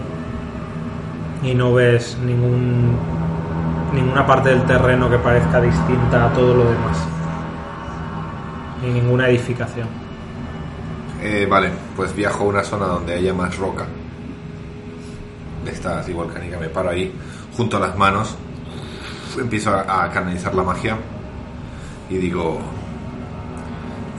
y 1.42 1.54
no 1.54 1.74
ves 1.74 2.16
ningún 2.24 2.96
ninguna 3.92 4.26
parte 4.26 4.50
del 4.50 4.64
terreno 4.64 5.08
que 5.10 5.18
parezca 5.18 5.60
distinta 5.60 6.26
a 6.26 6.32
todo 6.32 6.54
lo 6.54 6.64
demás. 6.64 6.98
Ni 8.82 8.90
ninguna 8.92 9.28
edificación. 9.28 9.88
Eh, 11.22 11.46
vale, 11.50 11.70
pues 11.96 12.14
viajo 12.14 12.44
a 12.44 12.46
una 12.46 12.64
zona 12.64 12.86
donde 12.86 13.14
haya 13.14 13.34
más 13.34 13.56
roca. 13.58 13.84
De 15.64 15.70
esta 15.70 15.98
así 15.98 16.12
volcánica, 16.12 16.58
me 16.58 16.68
paro 16.68 16.88
ahí, 16.88 17.14
junto 17.56 17.76
a 17.76 17.80
las 17.80 17.96
manos, 17.96 18.36
empiezo 19.38 19.70
a, 19.70 20.04
a 20.04 20.10
canalizar 20.10 20.54
la 20.54 20.62
magia 20.62 20.96
y 22.08 22.16
digo: 22.16 22.58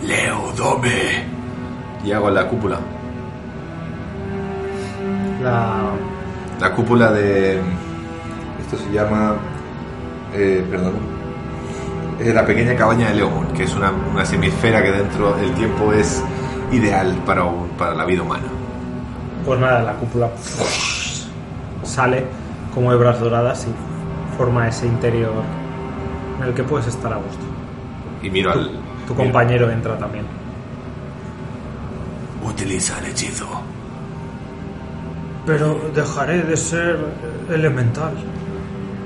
Leo, 0.03 0.51
dome. 0.55 1.25
Y 2.03 2.11
hago 2.11 2.29
la 2.29 2.47
cúpula. 2.47 2.79
La, 5.43 5.81
La 6.59 6.71
cúpula 6.75 7.11
de. 7.11 7.59
Esto 8.61 8.77
se 8.77 8.91
llama. 8.91 9.35
Eh, 10.33 10.65
perdón. 10.69 10.93
Es 12.19 12.33
la 12.35 12.45
pequeña 12.45 12.75
cabaña 12.75 13.09
de 13.09 13.15
Leomund, 13.15 13.51
que 13.53 13.63
es 13.63 13.73
una, 13.73 13.91
una 14.13 14.23
semisfera 14.25 14.83
que 14.83 14.91
dentro 14.91 15.33
del 15.33 15.51
tiempo 15.53 15.91
es 15.91 16.23
ideal 16.71 17.15
para, 17.25 17.43
un- 17.45 17.67
para 17.69 17.95
la 17.95 18.05
vida 18.05 18.21
humana. 18.21 18.43
pues 19.45 19.59
nada, 19.59 19.81
la 19.81 19.93
cúpula 19.93 20.29
sale 21.83 22.25
como 22.75 22.91
hebras 22.93 23.19
doradas 23.19 23.65
y 23.67 24.37
forma 24.37 24.67
ese 24.67 24.85
interior 24.85 25.31
en 26.39 26.47
el 26.47 26.53
que 26.53 26.63
puedes 26.63 26.87
estar 26.87 27.11
a 27.11 27.15
gusto. 27.17 27.43
Y 28.21 28.29
miro 28.29 28.51
al. 28.51 28.67
Tu 29.07 29.13
miro- 29.13 29.15
compañero 29.15 29.71
entra 29.71 29.97
también. 29.97 30.25
Utiliza 32.45 32.97
el 32.99 33.05
hechizo. 33.07 33.47
Pero 35.45 35.79
dejaré 35.93 36.43
de 36.43 36.55
ser 36.57 36.97
elemental. 37.49 38.11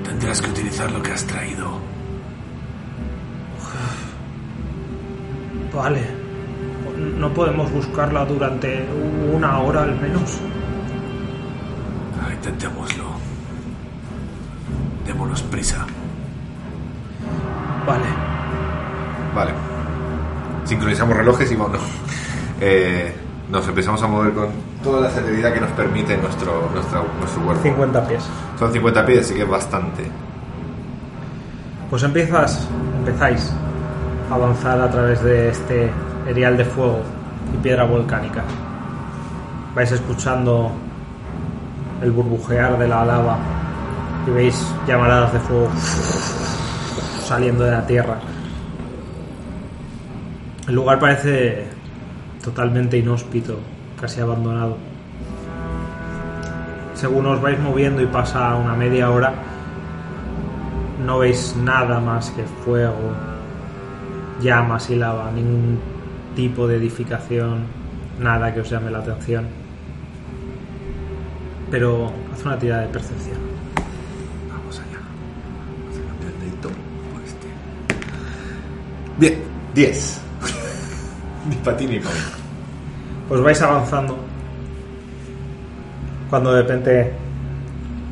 Tendrás 0.06 0.42
que 0.42 0.50
utilizar 0.50 0.92
lo 0.92 1.02
que 1.02 1.12
has 1.12 1.26
traído. 1.26 1.80
Vale. 5.74 6.02
No 7.18 7.34
podemos 7.34 7.72
buscarla 7.72 8.26
durante 8.26 8.86
una 9.34 9.60
hora 9.60 9.84
al 9.84 10.00
menos. 10.00 10.40
Ah, 12.22 12.32
Intentémoslo. 12.34 13.04
Démonos 15.06 15.42
prisa. 15.44 15.86
Vale. 17.86 18.06
Vale. 19.36 19.52
Sincronizamos 20.64 21.18
relojes 21.18 21.52
y 21.52 21.56
bueno. 21.56 21.78
eh, 22.62 23.14
nos 23.52 23.68
empezamos 23.68 24.02
a 24.02 24.08
mover 24.08 24.34
con 24.34 24.48
toda 24.86 25.02
la 25.02 25.10
celeridad 25.10 25.54
que 25.54 25.60
nos 25.60 25.72
permite 25.72 26.16
nuestro, 26.18 26.70
nuestra- 26.74 27.04
nuestro 27.20 27.42
cuerpo. 27.44 27.62
50 27.64 28.08
pies. 28.08 28.24
Son 28.58 28.72
50 28.72 29.06
pies, 29.06 29.20
así 29.26 29.34
que 29.34 29.42
es 29.42 29.50
bastante. 29.50 30.04
Pues 31.90 32.04
empiezas, 32.04 32.68
empezáis 33.00 33.52
a 34.32 34.36
avanzar 34.36 34.80
a 34.82 34.90
través 34.90 35.22
de 35.24 35.50
este 35.50 35.92
erial 36.28 36.56
de 36.58 36.66
fuego 36.66 37.00
y 37.54 37.58
piedra 37.62 37.84
volcánica. 37.84 38.44
Vais 39.76 39.92
escuchando 39.92 40.72
el 42.02 42.12
burbujear 42.12 42.78
de 42.80 42.88
la 42.88 43.04
lava 43.06 43.38
y 44.28 44.32
veis 44.32 44.66
llamaradas 44.88 45.34
de 45.34 45.40
fuego 45.40 45.68
saliendo 47.26 47.64
de 47.66 47.72
la 47.72 47.86
tierra. 47.86 48.18
El 50.68 50.76
lugar 50.76 51.00
parece 51.00 51.66
totalmente 52.44 52.98
inhóspito, 52.98 53.60
casi 54.06 54.22
abandonado. 54.22 54.78
Según 56.94 57.26
os 57.26 57.42
vais 57.42 57.60
moviendo 57.60 58.04
y 58.04 58.06
pasa 58.06 58.56
una 58.56 58.76
media 58.76 59.10
hora, 59.10 59.34
no 61.04 61.18
veis 61.18 61.56
nada 61.58 62.00
más 62.00 62.30
que 62.30 62.44
fuego, 62.44 63.10
llamas 64.40 64.92
y 64.92 64.96
lava, 64.96 65.32
ningún 65.32 65.80
tipo 66.36 66.68
de 66.68 66.76
edificación, 66.78 67.66
nada 68.20 68.54
que 68.54 68.60
os 68.60 68.70
llame 68.70 68.92
la 68.92 69.00
atención. 69.00 69.48
Pero 71.72 72.12
haz 72.32 72.46
una 72.46 72.60
tirada 72.60 72.84
de 72.84 72.90
percepción. 72.90 73.40
Vamos 74.52 74.80
allá. 74.80 75.00
Bien, 79.18 79.42
10. 79.74 80.22
ni 81.50 81.56
ti 81.56 81.88
ni 81.88 82.00
mí. 83.26 83.30
Pues 83.30 83.42
vais 83.42 83.62
avanzando. 83.62 84.18
Cuando 86.30 86.54
de 86.54 86.62
repente 86.62 87.14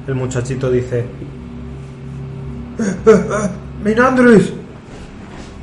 el 0.08 0.16
muchachito 0.16 0.70
dice: 0.72 1.00
"Eh, 1.00 1.06
eh, 2.80 2.96
eh, 3.06 3.50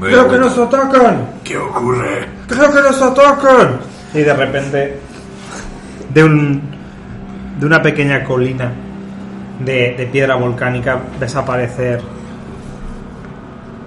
¡Creo 0.00 0.28
que 0.30 0.38
nos 0.38 0.57
atacan! 0.59 1.26
¿Qué 1.45 1.59
ocurre? 1.59 2.26
¡Creo 2.49 2.73
que 2.73 2.80
nos 2.80 3.02
atacan! 3.02 3.80
Y 4.14 4.19
de 4.21 4.35
repente, 4.35 4.99
de, 6.12 6.25
un, 6.25 6.62
de 7.59 7.66
una 7.66 7.83
pequeña 7.83 8.25
colina 8.25 8.73
de, 9.64 9.95
de 9.97 10.07
piedra 10.07 10.37
volcánica, 10.37 10.99
ves 11.19 11.37
aparecer 11.37 12.00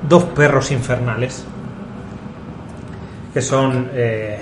dos 0.08 0.24
perros 0.26 0.72
infernales. 0.72 1.46
Que 3.34 3.42
son 3.42 3.90
eh, 3.94 4.40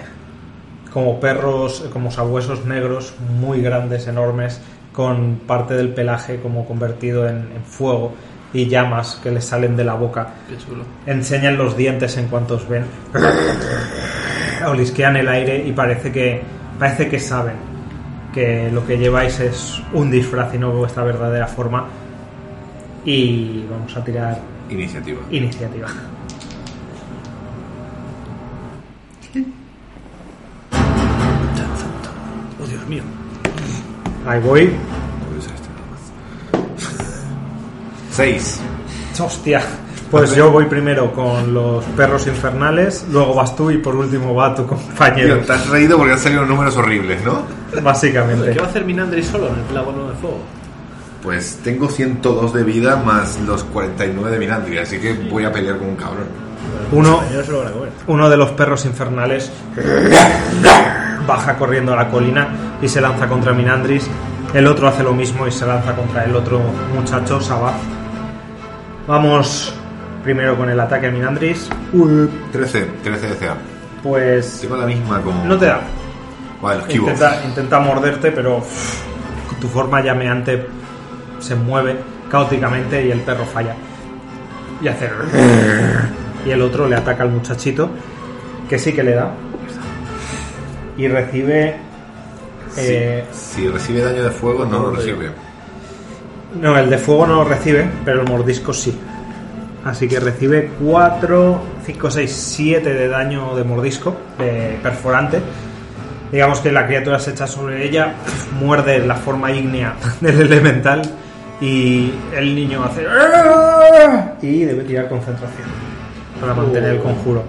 como 0.94 1.20
perros, 1.20 1.86
como 1.94 2.12
sabuesos 2.12 2.66
negros, 2.66 3.14
muy 3.40 3.62
grandes, 3.62 4.08
enormes, 4.08 4.62
con 4.94 5.40
parte 5.48 5.74
del 5.74 5.90
pelaje 5.94 6.40
como 6.42 6.66
convertido 6.66 7.28
en, 7.28 7.38
en 7.56 7.64
fuego 7.64 8.14
y 8.54 8.68
llamas 8.68 9.18
que 9.24 9.32
les 9.32 9.46
salen 9.46 9.78
de 9.78 9.86
la 9.86 9.94
boca 9.94 10.28
Qué 10.50 10.58
chulo. 10.58 10.84
enseñan 11.06 11.58
los 11.58 11.78
dientes 11.78 12.18
en 12.18 12.28
cuanto 12.28 12.56
os 12.56 12.68
ven. 12.68 12.84
Olisquean 14.68 15.16
el 15.16 15.28
aire 15.30 15.66
y 15.66 15.72
parece 15.72 16.12
que 16.12 16.42
parece 16.78 17.08
que 17.10 17.20
saben 17.20 17.56
que 18.34 18.70
lo 18.72 18.86
que 18.86 18.98
lleváis 18.98 19.40
es 19.40 19.82
un 19.94 20.12
disfraz 20.12 20.54
y 20.54 20.58
no 20.58 20.72
vuestra 20.72 21.04
verdadera 21.04 21.48
forma. 21.48 21.88
Y 23.06 23.66
vamos 23.70 23.96
a 23.98 24.04
tirar 24.04 24.40
Iniciativa. 24.70 25.20
iniciativa. 25.32 25.88
Ahí 34.28 34.40
voy. 34.40 34.62
Este 35.40 35.52
más. 35.90 37.24
6. 38.12 38.60
Hostia. 39.20 39.62
Pues 40.10 40.36
yo 40.36 40.52
voy 40.52 40.66
primero 40.66 41.14
con 41.14 41.54
los 41.54 41.86
perros 41.86 42.28
infernales, 42.28 43.06
luego 43.10 43.34
vas 43.34 43.56
tú 43.56 43.72
y 43.72 43.78
por 43.78 43.96
último 43.96 44.36
va 44.36 44.54
tu 44.54 44.68
compañero. 44.68 45.38
Tío, 45.38 45.46
te 45.46 45.54
has 45.54 45.70
reído 45.70 45.98
porque 45.98 46.12
han 46.12 46.20
salido 46.20 46.46
números 46.46 46.76
horribles, 46.76 47.24
¿no? 47.24 47.44
Básicamente. 47.82 48.52
¿Qué 48.52 48.60
va 48.60 48.66
a 48.66 48.70
hacer 48.70 48.84
Minandri 48.84 49.24
solo 49.24 49.48
en 49.48 49.54
el 49.56 49.62
plano 49.62 50.10
de 50.10 50.16
fuego? 50.16 50.40
Pues 51.24 51.60
tengo 51.64 51.88
102 51.88 52.54
de 52.54 52.64
vida 52.64 52.98
más 52.98 53.40
los 53.48 53.64
49 53.64 54.32
de 54.32 54.40
Minandri, 54.40 54.78
así 54.80 55.00
que 55.00 55.14
voy 55.14 55.46
a 55.46 55.52
pelear 55.54 55.78
con 55.78 55.88
un 55.90 55.96
cabrón. 55.96 56.26
Uno, 56.92 57.24
Yo 57.32 57.38
no 57.38 57.44
se 57.46 57.52
lo 57.54 57.60
van 57.60 57.68
a 57.68 57.72
comer. 57.72 57.90
uno 58.08 58.30
de 58.30 58.38
los 58.38 58.52
perros 58.52 58.84
infernales 58.86 59.50
baja 61.28 61.56
corriendo 61.58 61.94
a 61.94 61.96
la 61.96 62.10
colina 62.10 62.50
y 62.82 62.88
se 62.88 63.02
lanza 63.02 63.28
contra 63.28 63.54
Minandris. 63.54 64.08
El 64.54 64.68
otro 64.68 64.88
hace 64.88 65.04
lo 65.04 65.14
mismo 65.14 65.48
y 65.48 65.52
se 65.52 65.66
lanza 65.66 65.96
contra 65.96 66.24
el 66.26 66.36
otro 66.36 66.60
muchacho, 66.94 67.40
Sabaz. 67.40 67.76
Vamos 69.08 69.74
primero 70.24 70.58
con 70.58 70.70
el 70.70 70.80
ataque 70.80 71.08
a 71.08 71.12
Minandris. 71.12 71.70
13, 72.52 72.88
13 73.04 73.28
de 73.28 73.36
CA. 73.38 73.56
Pues 74.04 74.60
Tengo 74.62 74.78
la 74.78 74.86
misma 74.86 75.22
como. 75.22 75.44
no 75.46 75.58
te 75.58 75.66
da. 75.68 75.82
Vale. 76.62 76.84
Intenta, 76.94 77.42
intenta 77.46 77.80
morderte, 77.80 78.32
pero 78.32 78.58
uff, 78.58 79.02
tu 79.60 79.68
forma 79.68 80.02
llameante 80.02 80.68
se 81.40 81.56
mueve 81.56 81.98
caóticamente 82.30 83.06
y 83.06 83.12
el 83.12 83.22
perro 83.22 83.46
falla. 83.46 83.76
Y 84.82 84.88
hace. 84.88 85.10
Y 86.44 86.50
el 86.50 86.60
otro 86.64 86.88
le 86.88 86.96
ataca 86.96 87.22
al 87.22 87.30
muchachito, 87.30 87.88
que 88.68 88.80
sí 88.80 88.94
que 88.94 89.04
le 89.04 89.14
da. 89.14 89.32
Y 90.98 91.08
recibe. 91.08 91.78
Eh, 92.78 93.26
Si 93.32 93.68
recibe 93.68 94.02
daño 94.02 94.24
de 94.24 94.32
fuego, 94.32 94.66
no 94.66 94.80
lo 94.80 94.92
recibe. 94.92 95.30
no, 96.62 96.78
el 96.78 96.90
de 96.90 96.98
fuego 96.98 97.28
no 97.28 97.36
lo 97.36 97.44
recibe, 97.46 97.88
pero 98.06 98.22
el 98.22 98.28
mordisco 98.28 98.74
sí. 98.74 98.98
Así 99.84 100.08
que 100.08 100.20
recibe 100.20 100.72
4, 100.80 101.62
5, 101.86 102.12
6, 102.12 102.32
7 102.32 102.94
de 102.94 103.08
daño 103.08 103.56
de 103.56 103.64
mordisco, 103.64 104.16
de 104.38 104.78
perforante. 104.84 105.40
Digamos 106.32 106.60
que 106.60 106.72
la 106.72 106.86
criatura 106.86 107.20
se 107.20 107.32
echa 107.32 107.48
sobre 107.48 107.86
ella, 107.88 108.14
muerde 108.60 109.00
la 109.06 109.16
forma 109.16 109.52
ígnea 109.52 109.96
del 110.22 110.40
elemental 110.42 111.02
y 111.60 112.12
el 112.36 112.56
niño 112.56 112.84
hace... 112.84 113.06
"Ah", 113.10 114.34
Y 114.42 114.64
debe 114.64 114.84
tirar 114.84 115.10
concentración 115.10 115.68
para 116.40 116.54
mantener 116.54 116.92
el 116.96 117.00
conjuro. 117.02 117.44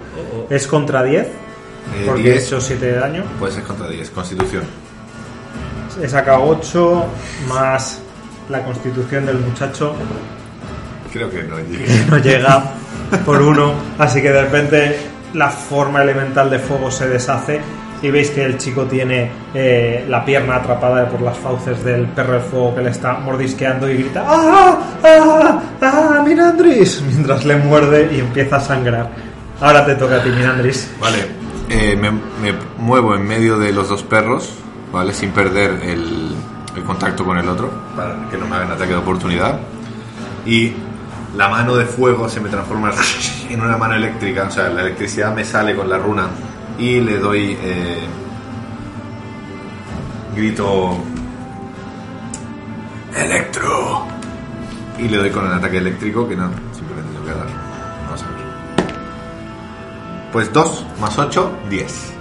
Es 0.50 0.66
contra 0.66 1.02
10, 1.02 1.26
Eh, 1.26 1.30
porque 2.06 2.20
he 2.22 2.32
10, 2.32 2.46
hecho 2.46 2.60
7 2.60 2.86
de 2.86 2.94
daño. 2.98 3.24
Puede 3.38 3.52
ser 3.52 3.62
contra 3.64 3.88
10. 3.88 4.10
Constitución. 4.10 4.62
He 6.00 6.08
sacado 6.08 6.44
8 6.44 7.04
más 7.48 8.00
la 8.48 8.62
constitución 8.64 9.26
del 9.26 9.38
muchacho 9.38 9.94
Creo 11.12 11.30
que 11.30 11.42
no 11.42 11.58
llegue. 11.58 11.84
que 11.84 12.04
no 12.10 12.18
llega 12.18 12.64
por 13.26 13.42
uno, 13.42 13.72
así 13.98 14.22
que 14.22 14.30
de 14.32 14.42
repente 14.42 14.96
la 15.34 15.50
forma 15.50 16.02
elemental 16.02 16.48
de 16.48 16.58
fuego 16.58 16.90
se 16.90 17.08
deshace 17.08 17.60
y 18.02 18.10
veis 18.10 18.30
que 18.30 18.44
el 18.44 18.56
chico 18.58 18.84
tiene 18.84 19.30
eh, 19.54 20.04
la 20.08 20.24
pierna 20.24 20.56
atrapada 20.56 21.08
por 21.08 21.20
las 21.20 21.36
fauces 21.38 21.84
del 21.84 22.06
perro 22.06 22.34
de 22.34 22.40
fuego 22.40 22.74
que 22.74 22.82
le 22.82 22.90
está 22.90 23.12
mordisqueando 23.14 23.88
y 23.88 23.94
grita 23.98 24.24
¡Ah! 24.26 24.78
¡Ah! 25.04 25.62
¡Ah! 25.82 26.22
¡Minandris! 26.26 27.02
mientras 27.06 27.44
le 27.44 27.56
muerde 27.56 28.08
y 28.12 28.20
empieza 28.20 28.56
a 28.56 28.60
sangrar. 28.60 29.10
Ahora 29.60 29.84
te 29.86 29.94
toca 29.94 30.16
a 30.16 30.22
ti, 30.22 30.30
Minandris. 30.30 30.90
Vale, 31.00 31.18
eh, 31.68 31.94
me, 31.94 32.10
me 32.10 32.58
muevo 32.78 33.14
en 33.14 33.24
medio 33.28 33.58
de 33.58 33.72
los 33.72 33.88
dos 33.88 34.02
perros, 34.02 34.54
¿vale? 34.92 35.12
Sin 35.12 35.30
perder 35.30 35.82
el, 35.82 36.34
contacto 36.86 37.24
con 37.24 37.38
el 37.38 37.48
otro, 37.48 37.70
para 37.96 38.28
que 38.30 38.36
no 38.38 38.46
me 38.46 38.56
hagan 38.56 38.72
ataque 38.72 38.92
de 38.92 38.98
oportunidad. 38.98 39.58
Y 40.46 40.72
la 41.36 41.48
mano 41.48 41.76
de 41.76 41.84
fuego 41.86 42.28
se 42.28 42.40
me 42.40 42.48
transforma 42.48 42.92
en 43.48 43.60
una 43.60 43.76
mano 43.76 43.94
eléctrica, 43.94 44.44
o 44.48 44.50
sea, 44.50 44.68
la 44.68 44.82
electricidad 44.82 45.34
me 45.34 45.44
sale 45.44 45.74
con 45.74 45.88
la 45.88 45.98
runa 45.98 46.28
y 46.78 47.00
le 47.00 47.18
doy. 47.18 47.56
eh, 47.60 48.06
grito. 50.34 50.98
¡Electro! 53.16 54.06
Y 54.98 55.08
le 55.08 55.18
doy 55.18 55.30
con 55.30 55.46
el 55.46 55.52
ataque 55.52 55.78
eléctrico 55.78 56.28
que 56.28 56.36
no, 56.36 56.50
simplemente 56.72 57.12
tengo 57.12 57.24
que 57.26 57.32
dar. 57.32 57.46
Vamos 58.04 58.22
a 58.22 58.26
ver. 58.26 58.36
Pues 60.32 60.52
2 60.52 60.86
más 61.00 61.18
8, 61.18 61.52
10. 61.68 62.12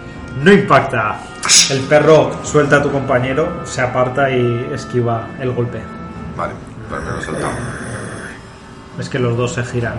No 0.43 0.51
impacta. 0.51 1.30
El 1.69 1.79
perro 1.81 2.31
suelta 2.43 2.77
a 2.77 2.81
tu 2.81 2.91
compañero, 2.91 3.65
se 3.65 3.81
aparta 3.81 4.29
y 4.29 4.69
esquiva 4.73 5.27
el 5.39 5.51
golpe. 5.51 5.81
Vale, 6.37 6.53
pues 6.89 7.01
me 7.03 7.11
lo 7.11 7.17
he 7.19 7.21
soltado. 7.23 7.53
Es 8.99 9.09
que 9.09 9.19
los 9.19 9.37
dos 9.37 9.53
se 9.53 9.63
giran 9.63 9.95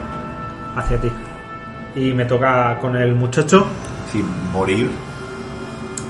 hacia 0.76 1.00
ti. 1.00 1.11
Y 1.96 2.12
me 2.12 2.24
toca 2.24 2.78
con 2.81 2.96
el 2.96 3.14
muchacho. 3.14 3.66
Sin 4.11 4.24
morir 4.52 4.90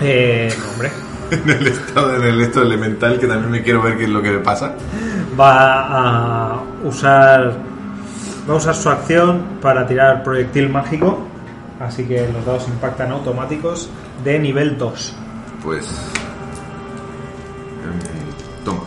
Eh, 0.00 0.52
no, 0.58 0.70
hombre. 0.72 0.90
en 1.30 1.48
el 1.48 1.66
estado 1.68 2.16
en 2.16 2.24
el 2.24 2.40
estado 2.40 2.66
elemental, 2.66 3.18
que 3.18 3.26
también 3.26 3.50
me 3.50 3.62
quiero 3.62 3.82
ver 3.82 3.96
qué 3.96 4.04
es 4.04 4.10
lo 4.10 4.20
que 4.20 4.32
me 4.32 4.38
pasa. 4.38 4.74
Va 5.38 6.56
a 6.56 6.60
usar. 6.84 7.52
Va 8.48 8.54
a 8.54 8.56
usar 8.56 8.74
su 8.74 8.90
acción 8.90 9.42
para 9.60 9.86
tirar 9.86 10.22
proyectil 10.22 10.68
mágico. 10.68 11.20
Así 11.80 12.04
que 12.04 12.28
los 12.32 12.44
dados 12.44 12.66
impactan 12.68 13.12
automáticos 13.12 13.88
de 14.24 14.38
nivel 14.38 14.78
2. 14.78 15.14
Pues. 15.62 15.86
em, 17.84 18.64
toma. 18.64 18.82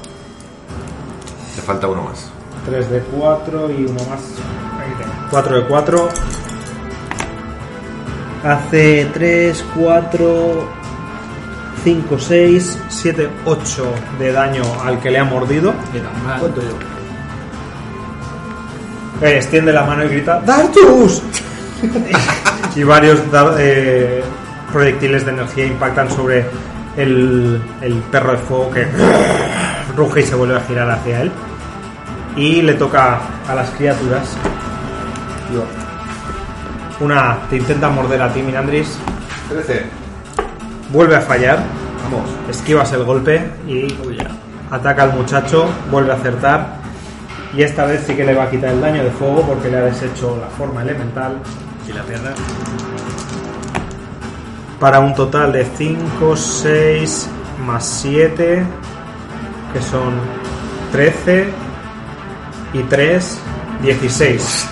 Te 1.55 1.61
falta 1.61 1.87
uno 1.87 2.03
más. 2.03 2.31
3 2.65 2.89
de 2.89 2.99
4 2.99 3.71
y 3.71 3.85
uno 3.85 3.99
más. 4.09 4.21
Aquí 4.79 4.93
tengo. 4.97 5.13
4 5.29 5.55
de 5.57 5.65
4. 5.65 6.09
Hace 8.43 9.09
3, 9.13 9.65
4, 9.75 10.69
5, 11.83 12.19
6, 12.19 12.79
7, 12.89 13.29
8 13.45 13.85
de 14.19 14.31
daño 14.31 14.63
al 14.83 14.99
que 14.99 15.09
le 15.09 15.19
ha 15.19 15.23
mordido. 15.23 15.73
¿Cuánto 16.39 16.61
yo? 16.61 16.95
Eh, 19.21 19.37
extiende 19.37 19.71
la 19.71 19.83
mano 19.85 20.03
y 20.03 20.09
grita 20.09 20.41
¡Dartus! 20.41 21.21
y 22.75 22.83
varios 22.83 23.19
eh, 23.57 24.21
proyectiles 24.75 25.25
de 25.25 25.31
energía 25.31 25.67
impactan 25.67 26.11
sobre 26.11 26.43
el, 26.97 27.61
el 27.81 27.93
perro 28.11 28.33
de 28.33 28.37
fuego 28.39 28.71
que 28.71 28.85
ruge 29.95 30.19
y 30.19 30.23
se 30.23 30.35
vuelve 30.35 30.57
a 30.57 30.59
girar 30.59 30.91
hacia 30.91 31.21
él. 31.21 31.31
Y 32.35 32.61
le 32.61 32.73
toca 32.73 33.21
a 33.47 33.55
las 33.55 33.69
criaturas. 33.69 34.35
Una 36.99 37.37
te 37.49 37.55
intenta 37.55 37.87
morder 37.87 38.21
a 38.21 38.33
ti, 38.33 38.41
Minandris. 38.41 38.97
13. 39.47 39.85
Vuelve 40.91 41.15
a 41.15 41.21
fallar. 41.21 41.63
Vamos. 42.03 42.29
Esquivas 42.49 42.91
el 42.91 43.05
golpe 43.05 43.49
y 43.65 43.87
ataca 44.71 45.03
al 45.03 45.13
muchacho. 45.13 45.69
Vuelve 45.89 46.11
a 46.11 46.15
acertar. 46.15 46.79
Y 47.55 47.61
esta 47.61 47.85
vez 47.85 48.03
sí 48.05 48.13
que 48.13 48.25
le 48.25 48.35
va 48.35 48.43
a 48.43 48.49
quitar 48.49 48.71
el 48.71 48.81
daño 48.81 49.05
de 49.05 49.11
fuego 49.11 49.41
porque 49.43 49.69
le 49.69 49.77
ha 49.77 49.83
deshecho 49.83 50.37
la 50.37 50.47
forma 50.47 50.81
elemental. 50.81 51.37
Y 51.87 51.93
la 51.93 52.03
pierna. 52.03 52.31
Para 54.79 54.99
un 54.99 55.15
total 55.15 55.53
de 55.53 55.65
5, 55.65 56.35
6 56.35 57.29
más 57.65 57.85
7, 58.01 58.63
que 59.73 59.81
son 59.81 60.13
13 60.91 61.47
y 62.73 62.83
3, 62.83 63.39
16. 63.81 64.69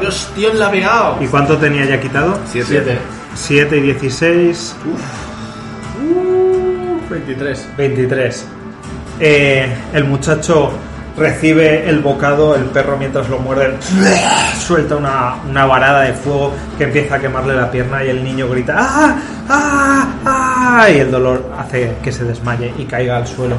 Dios, 0.00 0.32
tío, 0.34 0.52
la 0.54 0.68
ha 0.68 0.70
pegado. 0.70 1.16
¿Y 1.22 1.26
cuánto 1.26 1.56
tenía 1.56 1.84
ya 1.84 2.00
quitado? 2.00 2.38
7. 2.46 2.98
7 3.34 3.76
y 3.76 3.80
16, 3.80 4.76
23. 7.10 7.68
23. 7.76 8.46
Eh, 9.20 9.76
el 9.92 10.04
muchacho 10.04 10.72
recibe 11.16 11.88
el 11.88 12.00
bocado, 12.00 12.54
el 12.54 12.64
perro 12.64 12.96
mientras 12.96 13.28
lo 13.28 13.38
muerde 13.38 13.76
suelta 14.58 14.96
una, 14.96 15.36
una 15.48 15.64
varada 15.64 16.02
de 16.02 16.12
fuego 16.12 16.52
que 16.76 16.84
empieza 16.84 17.16
a 17.16 17.18
quemarle 17.18 17.54
la 17.54 17.70
pierna 17.70 18.04
y 18.04 18.10
el 18.10 18.22
niño 18.22 18.48
grita 18.48 18.74
¡Ah! 18.78 19.16
¡Ah! 19.48 20.08
¡Ah! 20.24 20.90
y 20.90 20.98
el 20.98 21.10
dolor 21.10 21.52
hace 21.58 21.96
que 22.02 22.12
se 22.12 22.24
desmaye 22.24 22.72
y 22.78 22.84
caiga 22.84 23.16
al 23.16 23.26
suelo. 23.26 23.56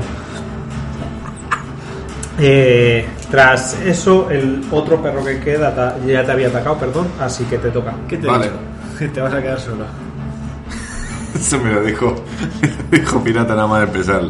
Eh, 2.39 3.07
tras 3.31 3.79
eso, 3.83 4.29
el 4.29 4.63
otro 4.71 5.01
perro 5.01 5.25
que 5.25 5.39
queda 5.39 5.97
ya 6.05 6.23
te 6.23 6.31
había 6.31 6.49
atacado, 6.49 6.77
perdón, 6.77 7.07
así 7.19 7.43
que 7.45 7.57
te 7.57 7.71
toca. 7.71 7.93
¿Qué 8.07 8.17
te 8.17 8.27
Vale. 8.27 8.45
dicho? 8.45 9.11
Te 9.13 9.21
vas 9.21 9.33
a 9.33 9.41
quedar 9.41 9.59
solo. 9.59 9.85
Eso 11.35 11.59
me 11.59 11.71
lo 11.71 11.83
dijo, 11.83 12.15
me 12.61 12.67
lo 12.67 13.03
dijo 13.03 13.23
Pirata 13.23 13.55
nada 13.55 13.67
más 13.67 13.79
de 13.81 13.85
empezar. 13.85 14.21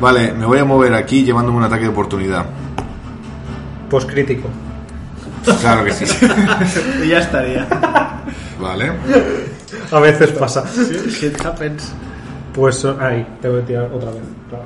Vale, 0.00 0.32
me 0.32 0.44
voy 0.44 0.58
a 0.58 0.64
mover 0.64 0.92
aquí 0.94 1.24
llevándome 1.24 1.58
un 1.58 1.64
ataque 1.64 1.82
de 1.84 1.88
oportunidad. 1.88 2.44
Pues 3.88 4.04
crítico. 4.04 4.48
Claro 5.60 5.84
que 5.84 5.92
sí. 5.92 6.04
y 7.04 7.08
ya 7.08 7.18
estaría. 7.20 7.66
Vale. 8.60 8.92
A 9.92 10.00
veces 10.00 10.32
pasa. 10.32 10.64
Shit 11.08 11.44
happens. 11.44 11.92
Pues 12.52 12.76
son- 12.76 13.00
ahí, 13.02 13.26
te 13.40 13.48
voy 13.48 13.60
a 13.60 13.64
tirar 13.64 13.84
otra 13.92 14.10
vez. 14.10 14.22
claro. 14.48 14.64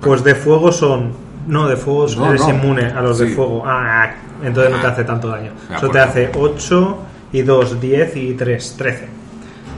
Pues 0.00 0.22
de 0.24 0.34
fuego 0.34 0.72
son. 0.72 1.12
No, 1.46 1.68
de 1.68 1.76
fuego 1.76 2.06
No, 2.16 2.28
eres 2.30 2.40
no. 2.42 2.50
inmune 2.50 2.86
a 2.86 3.00
los 3.02 3.18
de 3.18 3.28
Sí. 3.28 3.34
fuego. 3.34 3.62
Ah, 3.66 4.10
entonces 4.42 4.72
no 4.72 4.80
te 4.80 4.86
Ah. 4.86 4.90
hace 4.90 5.04
tanto 5.04 5.28
daño. 5.28 5.52
De 5.68 5.76
Eso 5.76 5.88
te 5.90 5.98
hace 6.00 6.30
8 6.34 6.98
y 7.32 7.42
2, 7.42 7.80
10 7.80 8.16
y 8.16 8.34
3, 8.34 8.74
13. 8.76 9.08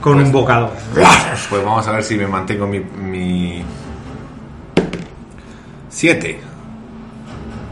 Con 0.01 0.13
Pues- 0.15 0.25
un 0.27 0.31
bocado. 0.31 0.71
Pues 1.49 1.63
vamos 1.63 1.87
a 1.87 1.91
ver 1.91 2.03
si 2.03 2.15
me 2.15 2.27
mantengo 2.27 2.65
mi, 2.67 2.79
mi, 2.79 3.63
7, 5.89 6.39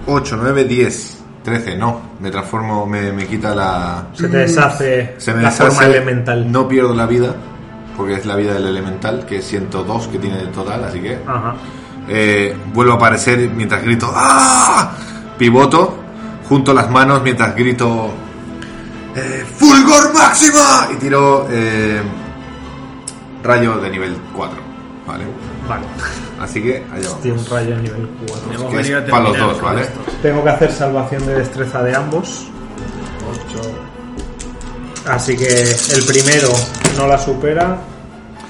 8, 0.07 0.37
9, 0.41 0.63
10, 0.65 1.17
13. 1.43 1.77
No, 1.77 2.01
me 2.19 2.31
transformo, 2.31 2.85
me, 2.85 3.11
me 3.13 3.25
quita 3.27 3.53
la. 3.55 4.07
Se 4.13 4.27
te 4.27 4.37
deshace 4.37 5.15
Se 5.17 5.33
me 5.33 5.41
la 5.43 5.49
deshace, 5.49 5.71
forma 5.71 5.85
elemental. 5.85 6.51
No 6.51 6.67
pierdo 6.67 6.93
la 6.93 7.05
vida, 7.05 7.35
porque 7.95 8.15
es 8.15 8.25
la 8.25 8.35
vida 8.35 8.53
del 8.53 8.67
elemental, 8.67 9.25
que 9.25 9.37
es 9.37 9.45
102 9.47 10.07
que 10.07 10.19
tiene 10.19 10.37
de 10.37 10.47
total, 10.47 10.83
así 10.83 10.99
que. 10.99 11.17
Ajá. 11.25 11.55
Eh, 12.09 12.55
vuelvo 12.73 12.93
a 12.93 12.95
aparecer 12.95 13.49
mientras 13.53 13.83
grito 13.83 14.09
¡Ah! 14.15 14.91
Pivoto, 15.37 15.93
junto 16.47 16.73
las 16.73 16.89
manos 16.89 17.21
mientras 17.21 17.53
grito 17.53 18.09
eh, 19.17 19.45
¡Fulgor 19.57 20.13
máxima! 20.13 20.87
Y 20.93 20.95
tiro 20.95 21.47
eh, 21.49 22.01
rayo 23.43 23.77
de 23.77 23.89
nivel 23.89 24.17
4. 24.35 24.57
Vale. 25.07 25.23
Vale. 25.67 25.85
Así 26.39 26.61
que 26.61 26.77
allá 26.93 27.07
vamos. 27.09 27.21
Tiene 27.21 27.39
un 27.39 27.45
rayo 27.45 27.75
a 27.75 27.79
nivel 27.79 28.09
4. 28.27 28.53
Hemos 28.53 28.69
Que 28.71 28.77
venido 28.77 28.99
es 28.99 29.07
a 29.07 29.11
para 29.11 29.23
los 29.23 29.37
dos, 29.37 29.61
¿vale? 29.61 29.81
esto. 29.81 29.99
Tengo 30.21 30.43
que 30.43 30.49
hacer 30.49 30.71
salvación 30.71 31.25
de 31.25 31.35
destreza 31.35 31.83
de 31.83 31.95
ambos. 31.95 32.47
Así 35.07 35.37
que 35.37 35.47
el 35.47 36.03
primero 36.05 36.49
no 36.97 37.07
la 37.07 37.17
supera 37.17 37.77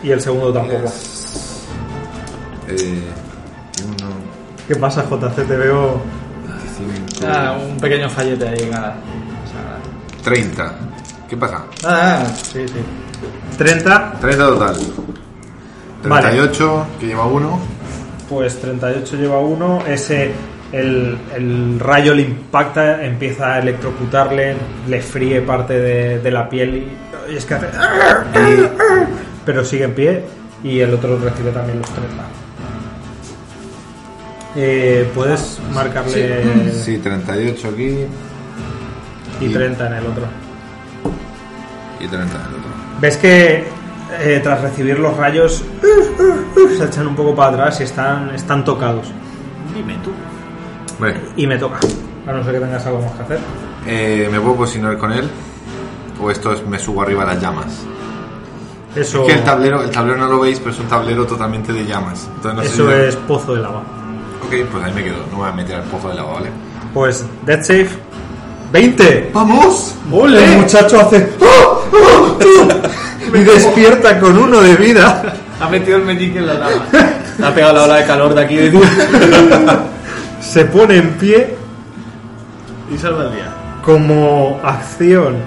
y 0.02 0.10
el 0.12 0.20
segundo 0.22 0.52
tampoco. 0.52 0.92
Eh, 2.68 3.04
1, 3.86 3.96
¿Qué 4.68 4.76
pasa, 4.76 5.06
JC? 5.08 5.36
Te 5.48 5.56
veo. 5.56 6.02
25, 6.48 7.28
Ah, 7.32 7.56
un 7.60 7.78
pequeño 7.78 8.10
fallete 8.10 8.48
ahí, 8.48 8.70
nada. 8.72 8.96
O 10.28 10.30
sea, 10.30 10.34
30. 10.34 10.76
¿Qué 11.30 11.38
pasa? 11.38 11.66
Ah, 11.86 12.24
sí, 12.36 12.66
sí. 12.68 12.74
30, 13.58 14.14
30 14.22 14.46
total. 14.48 14.76
Vale. 16.06 16.22
38, 16.28 16.88
que 17.00 17.06
lleva 17.08 17.26
uno. 17.26 17.60
pues 18.30 18.60
38 18.62 19.16
lleva 19.18 19.40
uno. 19.40 19.84
Ese, 19.88 20.32
el, 20.72 21.18
el 21.36 21.80
rayo 21.80 22.14
le 22.14 22.22
impacta, 22.24 23.04
empieza 23.04 23.54
a 23.56 23.60
electrocutarle, 23.60 24.56
le 24.88 25.02
fríe 25.02 25.42
parte 25.42 25.80
de, 25.80 26.20
de 26.20 26.32
la 26.32 26.48
piel 26.48 26.76
y, 27.30 27.34
y 27.34 27.38
es 27.38 27.46
que 27.46 27.54
hace. 27.56 27.68
Pero 29.46 29.64
sigue 29.66 29.86
en 29.86 29.94
pie 29.94 30.24
y 30.64 30.80
el 30.80 30.94
otro 30.94 31.18
recibe 31.20 31.52
también 31.52 31.80
los 31.80 31.90
30. 31.90 32.24
Eh, 34.56 35.08
Puedes 35.14 35.60
marcarle 35.74 36.72
Sí, 36.84 36.98
38 36.98 37.68
aquí 37.74 37.96
y 39.40 39.50
30 39.50 39.88
en 39.88 39.94
el 39.94 40.06
otro. 40.08 40.24
y 42.00 42.08
30 42.08 42.18
en 42.36 42.42
el 42.42 42.48
otro. 42.48 42.70
Ves 43.00 43.18
que 43.18 43.66
eh, 44.20 44.40
tras 44.44 44.62
recibir 44.62 45.00
los 45.00 45.16
rayos 45.18 45.64
se 46.78 46.84
echan 46.86 47.08
un 47.08 47.16
poco 47.16 47.36
para 47.36 47.50
atrás 47.54 47.80
y 47.80 47.84
están, 47.84 48.30
están 48.36 48.64
tocados. 48.64 49.08
Dime 49.76 49.96
tú. 50.04 50.12
Bueno, 51.00 51.20
Y 51.36 51.46
me 51.48 51.58
toca. 51.58 51.78
A 52.28 52.32
no 52.32 52.44
ser 52.44 52.54
que 52.56 52.60
tengas 52.60 52.86
algo 52.86 53.02
más 53.02 53.12
que 53.14 53.24
hacer. 53.24 53.40
eh, 53.86 54.28
¿me 54.32 54.40
puedo 54.40 54.56
posicionar 54.58 54.98
con 54.98 55.12
él? 55.12 55.30
¿O 56.22 56.32
esto 56.32 56.52
es 56.54 56.66
me 56.66 56.80
subo 56.80 57.04
arriba 57.04 57.24
a 57.24 57.28
las 57.28 57.42
llamas? 57.42 57.84
Eso, 58.96 59.22
Es 59.22 59.28
que 59.28 59.34
el 59.34 59.44
tablero, 59.44 59.84
el 59.84 59.92
tablero 59.92 60.18
no 60.18 60.28
lo 60.28 60.40
veis, 60.40 60.60
pero 60.60 60.72
es 60.72 60.80
un 60.80 60.88
tablero 60.88 61.26
totalmente 61.28 61.72
de 61.72 61.86
llamas. 61.86 62.28
Entonces 62.36 62.54
no 62.56 62.62
sé 62.64 62.68
eso 62.70 62.88
si- 62.92 63.08
es 63.10 63.16
pozo 63.28 63.54
de 63.56 63.62
lava. 63.62 63.84
Ok, 64.44 64.54
pues 64.72 64.84
ahí 64.84 64.94
me 64.94 65.04
quedo. 65.04 65.18
No 65.28 65.32
me 65.34 65.36
voy 65.38 65.50
a 65.50 65.52
meter 65.52 65.76
al 65.76 65.84
pozo 65.84 66.10
de 66.10 66.16
lava, 66.16 66.34
¿vale? 66.34 66.50
Pues 66.94 67.24
Dead 67.46 67.62
Safe 67.62 67.90
20. 68.72 69.32
¡Vamos! 69.34 69.96
El 70.12 70.58
muchacho 70.58 71.00
hace 71.02 71.30
¡Oh! 71.40 71.84
¡Oh! 71.92 72.38
y 73.34 73.40
despierta 73.40 74.20
con 74.20 74.38
uno 74.38 74.62
de 74.62 74.76
vida. 74.76 75.34
Ha 75.60 75.68
metido 75.70 75.98
el 75.98 76.04
meñique 76.04 76.38
en 76.38 76.46
la 76.46 76.54
lava. 76.54 76.76
ha 77.44 77.52
pegado 77.52 77.74
la 77.74 77.84
ola 77.86 77.96
de 77.96 78.06
calor 78.06 78.36
de 78.36 78.42
aquí 78.44 78.56
de. 78.58 78.80
Se 80.40 80.66
pone 80.66 80.98
en 80.98 81.10
pie 81.14 81.56
Y 82.94 82.98
salva 83.00 83.24
el 83.24 83.32
día. 83.32 83.52
como 83.84 84.60
acción. 84.64 85.38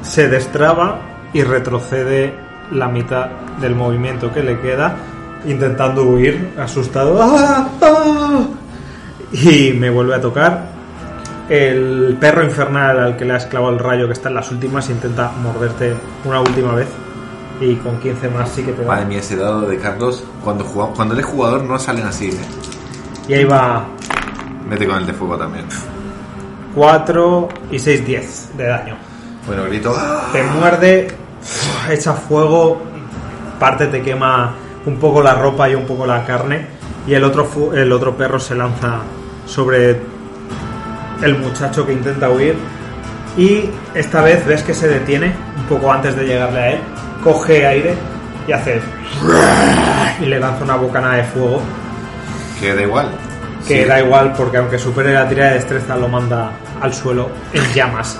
Se 0.00 0.26
destraba 0.28 1.00
y 1.34 1.42
retrocede 1.42 2.32
la 2.72 2.88
mitad 2.88 3.26
del 3.60 3.74
movimiento 3.74 4.32
que 4.32 4.42
le 4.42 4.58
queda, 4.58 4.96
intentando 5.44 6.04
huir, 6.04 6.54
asustado. 6.58 7.18
¡Ah! 7.22 7.68
¡Ah! 7.82 8.40
Y 9.32 9.72
me 9.74 9.90
vuelve 9.90 10.14
a 10.14 10.20
tocar. 10.22 10.77
El 11.48 12.16
perro 12.20 12.44
infernal 12.44 12.98
al 12.98 13.16
que 13.16 13.24
le 13.24 13.34
has 13.34 13.46
clavado 13.46 13.72
el 13.72 13.78
rayo, 13.78 14.06
que 14.06 14.12
está 14.12 14.28
en 14.28 14.34
las 14.34 14.50
últimas, 14.50 14.90
intenta 14.90 15.30
morderte 15.42 15.94
una 16.24 16.40
última 16.40 16.74
vez. 16.74 16.88
Y 17.60 17.74
con 17.76 17.98
15 17.98 18.28
más 18.28 18.50
sí 18.50 18.62
que 18.62 18.72
te 18.72 18.84
Madre 18.84 19.02
da. 19.02 19.08
mía, 19.08 19.18
ese 19.18 19.36
dado 19.36 19.62
de 19.62 19.78
Carlos, 19.78 20.22
cuando, 20.44 20.64
jugamos, 20.64 20.94
cuando 20.94 21.14
él 21.14 21.20
es 21.20 21.26
jugador 21.26 21.64
no 21.64 21.78
salen 21.78 22.06
así, 22.06 22.28
¿eh? 22.28 22.38
Y 23.26 23.34
ahí 23.34 23.44
va 23.44 23.84
Mete 24.68 24.86
con 24.86 24.98
el 24.98 25.06
de 25.06 25.12
fuego 25.14 25.36
también. 25.38 25.64
4 26.74 27.48
y 27.70 27.78
6, 27.78 28.06
10 28.06 28.56
de 28.56 28.64
daño. 28.64 28.96
Bueno, 29.46 29.64
grito. 29.64 29.94
¡ah! 29.96 30.28
te 30.30 30.42
muerde, 30.42 31.08
echa 31.90 32.12
fuego, 32.12 32.82
parte 33.58 33.86
te 33.86 34.02
quema 34.02 34.52
un 34.84 34.96
poco 34.96 35.22
la 35.22 35.34
ropa 35.34 35.68
y 35.68 35.74
un 35.74 35.86
poco 35.86 36.06
la 36.06 36.24
carne 36.24 36.66
y 37.06 37.14
el 37.14 37.24
otro 37.24 37.48
el 37.74 37.90
otro 37.92 38.16
perro 38.16 38.38
se 38.38 38.54
lanza 38.54 39.00
sobre 39.46 39.98
el 41.22 41.38
muchacho 41.38 41.86
que 41.86 41.92
intenta 41.92 42.30
huir 42.30 42.56
y 43.36 43.70
esta 43.94 44.22
vez 44.22 44.44
ves 44.46 44.62
que 44.62 44.74
se 44.74 44.88
detiene 44.88 45.34
un 45.56 45.64
poco 45.64 45.92
antes 45.92 46.16
de 46.16 46.24
llegarle 46.26 46.60
a 46.60 46.70
él, 46.72 46.80
coge 47.22 47.66
aire 47.66 47.94
y 48.46 48.52
hace 48.52 48.80
y 50.20 50.26
le 50.26 50.40
lanza 50.40 50.64
una 50.64 50.76
bocanada 50.76 51.16
de 51.16 51.24
fuego 51.24 51.60
Que 52.60 52.74
da 52.74 52.82
igual. 52.82 53.08
que 53.66 53.82
Sí. 53.82 53.88
da 53.88 54.00
igual 54.00 54.32
porque 54.36 54.56
aunque 54.56 54.78
supere 54.78 55.12
la 55.12 55.28
tirada 55.28 55.50
de 55.50 55.54
destreza 55.56 55.96
lo 55.96 56.08
manda 56.08 56.50
al 56.80 56.94
suelo 56.94 57.28
en 57.52 57.62
llamas. 57.74 58.18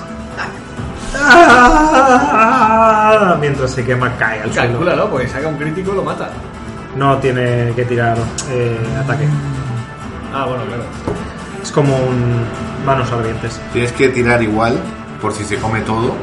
¡Ah! 2.11 3.37
Mientras 3.39 3.71
se 3.71 3.83
quema 3.83 4.11
cae 4.17 4.41
al 4.41 4.53
suelo. 4.53 4.67
Calcúlalo, 4.69 5.09
porque 5.09 5.27
saca 5.27 5.47
un 5.47 5.57
crítico 5.57 5.93
lo 5.93 6.03
mata. 6.03 6.29
No 6.95 7.17
tiene 7.17 7.71
que 7.75 7.85
tirar 7.85 8.17
eh, 8.51 8.77
ataque. 9.03 9.27
Ah, 10.33 10.45
bueno, 10.45 10.63
claro. 10.65 10.83
Es 11.61 11.71
como 11.71 11.95
un 11.97 12.43
manos 12.85 13.11
ardientes. 13.11 13.59
Tienes 13.73 13.91
que 13.91 14.09
tirar 14.09 14.41
igual 14.41 14.79
por 15.21 15.33
si 15.33 15.43
se 15.43 15.57
come 15.57 15.81
todo. 15.81 16.15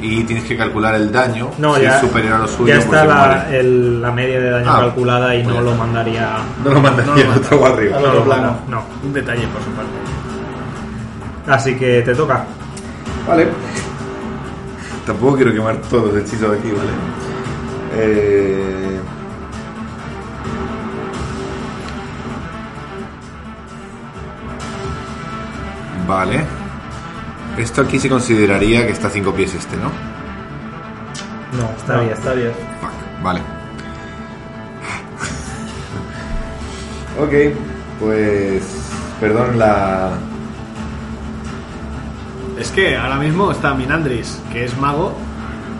Y 0.00 0.22
tienes 0.24 0.44
que 0.44 0.54
calcular 0.56 0.94
el 0.96 1.10
daño. 1.10 1.50
No, 1.56 1.76
si 1.76 1.82
ya, 1.82 1.94
es 1.94 2.00
superior 2.02 2.34
a 2.34 2.38
lo 2.40 2.48
suyo. 2.48 2.74
ya 2.74 2.84
por 2.84 2.94
está 2.96 3.04
la, 3.06 3.48
el- 3.56 4.02
la 4.02 4.10
media 4.12 4.38
de 4.38 4.50
daño 4.50 4.70
Ah, 4.70 4.80
calculada 4.80 5.34
y 5.34 5.42
pues 5.42 5.54
no 5.56 5.62
ya 5.64 5.70
lo 5.70 5.76
mandaría. 5.76 6.36
No 6.62 6.70
lo 6.72 6.80
mandas 6.82 7.06
No 7.06 7.16
lo 7.16 7.24
no 7.24 7.34
está 7.34 7.66
arriba. 7.68 7.98
No 8.00 8.24
manda, 8.26 8.60
no. 8.68 8.82
Un 9.02 9.12
detalle 9.14 9.46
por 9.46 9.62
su 9.62 9.70
parte. 9.70 9.92
Así 11.46 11.74
que 11.76 12.02
te 12.02 12.14
toca. 12.14 12.44
Vale. 13.26 13.48
Tampoco 15.06 15.36
quiero 15.36 15.52
quemar 15.54 15.76
todos 15.88 16.12
los 16.12 16.22
hechizos 16.22 16.50
de 16.52 16.58
aquí, 16.58 16.68
¿vale? 16.70 16.90
Eh... 17.96 19.00
Vale. 26.06 26.44
Esto 27.56 27.82
aquí 27.82 27.98
se 27.98 28.08
consideraría 28.08 28.86
que 28.86 28.92
está 28.92 29.08
a 29.08 29.10
5 29.10 29.34
pies 29.34 29.54
este, 29.54 29.76
¿no? 29.76 29.90
No, 31.56 31.70
está 31.76 32.00
bien. 32.00 32.12
Está 32.12 32.34
bien. 32.34 32.52
Fuck, 32.80 33.22
Vale. 33.22 33.40
ok, 37.20 37.32
pues... 38.00 38.62
Perdón 39.20 39.58
la... 39.58 40.10
Es 42.58 42.70
que 42.70 42.96
ahora 42.96 43.16
mismo 43.16 43.52
está 43.52 43.74
Minandris, 43.74 44.40
que 44.52 44.64
es 44.64 44.76
mago, 44.78 45.14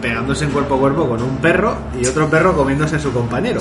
pegándose 0.00 0.44
en 0.44 0.50
cuerpo 0.50 0.76
a 0.76 0.78
cuerpo 0.78 1.08
con 1.08 1.22
un 1.22 1.36
perro 1.38 1.76
y 2.00 2.06
otro 2.06 2.28
perro 2.28 2.56
comiéndose 2.56 2.96
a 2.96 2.98
su 2.98 3.12
compañero. 3.12 3.60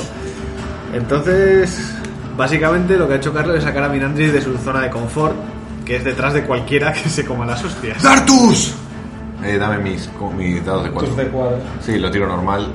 Entonces, 0.94 1.96
básicamente 2.38 2.98
lo 2.98 3.08
que 3.08 3.16
ha 3.16 3.18
hecho 3.18 3.34
Carlos 3.34 3.58
es 3.58 3.64
sacar 3.64 3.84
a 3.84 3.90
Minandris 3.90 4.34
de 4.34 4.42
su 4.42 4.58
zona 4.58 4.82
de 4.82 4.90
confort, 4.90 5.36
que 5.86 5.98
es 5.98 6.04
detrás 6.04 6.34
de 6.34 6.44
cualquiera 6.44 6.94
que 6.94 7.10
se 7.10 7.26
coma 7.26 7.46
las 7.46 7.64
hostias. 7.64 8.02
¡Dartus! 8.02 8.76
Eh, 9.44 9.58
dame 9.58 9.78
mis, 9.80 10.10
mis 10.38 10.66
dados 10.66 10.86
de 10.86 10.92
4. 10.92 11.10
Tus 11.10 11.18
de 11.18 11.28
cuadro. 11.28 11.58
Sí, 11.82 12.00
lo 12.00 12.10
tiro 12.10 12.28
normal. 12.28 12.72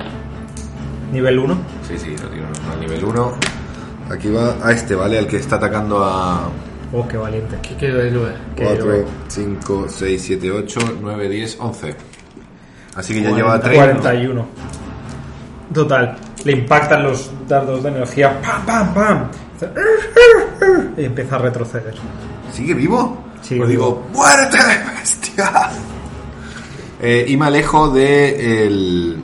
Nivel 1.11 1.39
1. 1.39 1.57
Sí, 1.87 1.97
sí, 1.97 2.15
lo 2.21 2.29
tiro 2.29 2.45
normal. 2.47 2.79
Nivel 2.79 3.03
1. 3.03 3.33
Aquí 4.11 4.29
va 4.29 4.55
a 4.63 4.71
este, 4.71 4.95
¿vale? 4.95 5.17
Al 5.17 5.27
que 5.27 5.37
está 5.37 5.55
atacando 5.55 6.03
a 6.03 6.49
Oh, 6.91 7.07
qué 7.07 7.17
valiente. 7.17 7.57
¿Qué 7.61 7.75
quiero 7.75 7.97
decir? 7.97 8.19
Qué 8.55 8.63
4, 8.63 8.93
héroe. 8.93 9.05
5, 9.27 9.85
6, 9.87 10.21
7, 10.25 10.51
8, 10.51 10.79
9, 11.01 11.29
10, 11.29 11.57
11. 11.59 11.95
Así 12.95 13.13
que 13.13 13.21
ya 13.21 13.31
lleva 13.31 13.59
3. 13.59 13.77
41. 13.77 14.45
Total, 15.73 16.17
le 16.45 16.51
impactan 16.51 17.03
los 17.03 17.29
dardos 17.47 17.83
de 17.83 17.89
energía. 17.89 18.41
¡Pam, 18.41 18.65
pam, 18.65 18.93
pam! 18.93 19.27
Y 20.97 21.05
empieza 21.05 21.35
a 21.35 21.39
retroceder. 21.39 21.95
¿Sigue 22.51 22.73
vivo? 22.73 23.17
Sigue 23.41 23.59
Pues 23.59 23.69
digo, 23.69 24.07
¡muérete, 24.13 24.57
bestia! 24.99 25.69
Eh, 27.01 27.25
y 27.29 27.37
me 27.37 27.45
alejo 27.45 27.89
de 27.89 28.65
el 28.65 29.23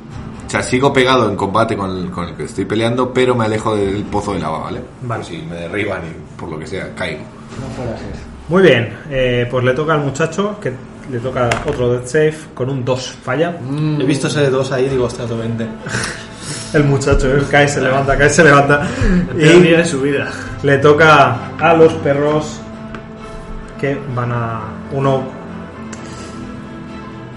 sea, 0.56 0.64
sigo 0.64 0.94
pegado 0.94 1.30
en 1.30 1.36
combate 1.36 1.76
con 1.76 1.92
el, 1.92 2.10
con 2.12 2.30
el 2.30 2.36
que 2.36 2.44
estoy 2.44 2.66
peleando, 2.66 3.14
pero 3.14 3.36
me 3.36 3.46
alejo 3.46 3.76
del 3.76 4.04
pozo 4.04 4.34
de 4.34 4.40
lava, 4.40 4.60
¿vale? 4.60 4.82
Vale. 5.02 5.24
Por 5.24 5.32
si 5.32 5.42
me 5.42 5.56
derriban 5.56 6.02
y 6.04 6.40
por 6.40 6.50
lo 6.50 6.60
que 6.60 6.68
sea, 6.68 6.94
caigo. 6.96 7.22
Muy 8.48 8.62
bien, 8.62 8.94
eh, 9.10 9.48
pues 9.50 9.64
le 9.64 9.74
toca 9.74 9.94
al 9.94 10.02
muchacho, 10.02 10.60
que 10.60 10.72
le 11.12 11.20
toca 11.20 11.50
otro 11.66 11.94
death 11.94 12.06
save 12.06 12.36
con 12.54 12.70
un 12.70 12.86
2, 12.86 13.18
falla. 13.24 13.58
He 14.00 14.04
visto 14.04 14.28
ese 14.28 14.50
2 14.50 14.72
ahí 14.72 14.86
y 14.86 14.90
digo, 14.90 15.06
ostras, 15.06 15.26
otro 15.26 15.40
20. 15.40 15.68
El 16.76 16.84
muchacho, 16.84 17.32
él 17.32 17.46
cae, 17.50 17.68
se 17.70 17.80
levanta, 17.80 18.18
cae, 18.18 18.30
se 18.30 18.44
levanta. 18.44 18.86
El 19.10 19.38
peor 19.38 19.62
día 19.62 19.72
Y 19.72 19.78
de 19.78 19.86
su 19.86 20.02
vida. 20.02 20.28
le 20.62 20.78
toca 20.80 21.38
a 21.58 21.74
los 21.74 21.94
perros 21.94 22.60
que 23.80 23.98
van 24.14 24.32
a... 24.34 24.62
Uno, 24.92 25.24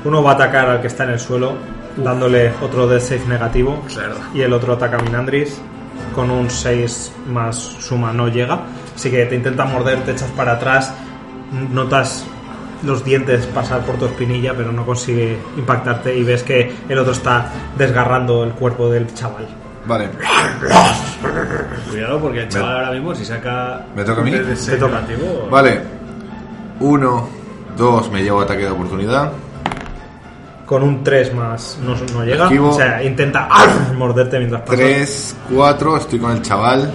uno 0.04 0.22
va 0.24 0.32
a 0.32 0.34
atacar 0.34 0.68
al 0.68 0.80
que 0.80 0.88
está 0.88 1.04
en 1.04 1.10
el 1.10 1.20
suelo, 1.20 1.52
dándole 1.96 2.52
otro 2.60 2.88
death 2.88 3.02
save 3.02 3.26
negativo. 3.28 3.84
Y 4.34 4.40
el 4.40 4.52
otro 4.52 4.72
ataca 4.72 4.96
a 4.96 5.02
Minandris 5.02 5.60
con 6.16 6.32
un 6.32 6.50
6 6.50 7.12
más 7.28 7.56
suma 7.56 8.12
no 8.12 8.26
llega. 8.26 8.58
Así 8.96 9.08
que 9.08 9.24
te 9.26 9.36
intenta 9.36 9.64
morder, 9.64 10.00
te 10.00 10.10
echas 10.10 10.30
para 10.32 10.54
atrás, 10.54 10.92
notas 11.72 12.24
los 12.84 13.04
dientes 13.04 13.46
pasar 13.46 13.80
por 13.84 13.96
tu 13.96 14.06
espinilla, 14.06 14.54
pero 14.54 14.72
no 14.72 14.84
consigue 14.84 15.38
impactarte 15.56 16.16
y 16.16 16.22
ves 16.22 16.42
que 16.42 16.72
el 16.88 16.98
otro 16.98 17.12
está 17.12 17.50
desgarrando 17.76 18.44
el 18.44 18.52
cuerpo 18.52 18.88
del 18.90 19.12
chaval. 19.14 19.46
Vale. 19.86 20.08
Cuidado 21.90 22.20
porque 22.20 22.42
el 22.42 22.48
chaval 22.48 22.76
ahora 22.76 22.90
mismo 22.92 23.14
si 23.14 23.24
saca... 23.24 23.86
¿Me 23.96 24.04
toca 24.04 24.20
a 24.20 24.24
mí? 24.24 24.30
Te 24.32 24.76
toca. 24.76 25.00
negativo, 25.00 25.48
Vale. 25.50 25.80
Uno, 26.80 27.28
dos, 27.76 28.10
me 28.10 28.22
llevo 28.22 28.40
ataque 28.40 28.64
de 28.64 28.70
oportunidad. 28.70 29.32
Con 30.66 30.82
un 30.82 31.02
3 31.02 31.34
más 31.34 31.78
no, 31.82 31.96
no 32.12 32.24
llega. 32.24 32.44
Esquivo. 32.44 32.68
O 32.68 32.76
sea, 32.76 33.02
intenta 33.02 33.48
morderte 33.96 34.38
mientras 34.38 34.62
pasa. 34.62 34.76
Tres, 34.76 35.34
cuatro, 35.50 35.96
estoy 35.96 36.18
con 36.18 36.32
el 36.32 36.42
chaval. 36.42 36.92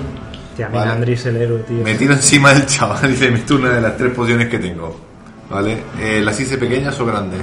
Tía, 0.55 0.67
Vale. 0.69 0.85
Minandris 0.85 1.25
el 1.25 1.37
héroe, 1.37 1.59
tío. 1.63 1.83
Me 1.83 1.95
tiro 1.95 2.13
encima 2.13 2.53
del 2.53 2.67
chaval 2.67 3.11
y 3.11 3.17
le 3.17 3.31
meto 3.31 3.55
una 3.55 3.69
de 3.69 3.81
las 3.81 3.97
tres 3.97 4.13
pociones 4.13 4.47
que 4.47 4.59
tengo. 4.59 5.12
¿Vale? 5.53 5.83
Eh, 5.99 6.21
¿Las 6.23 6.39
hice 6.39 6.57
pequeñas 6.57 6.99
o 6.99 7.05
grandes? 7.05 7.41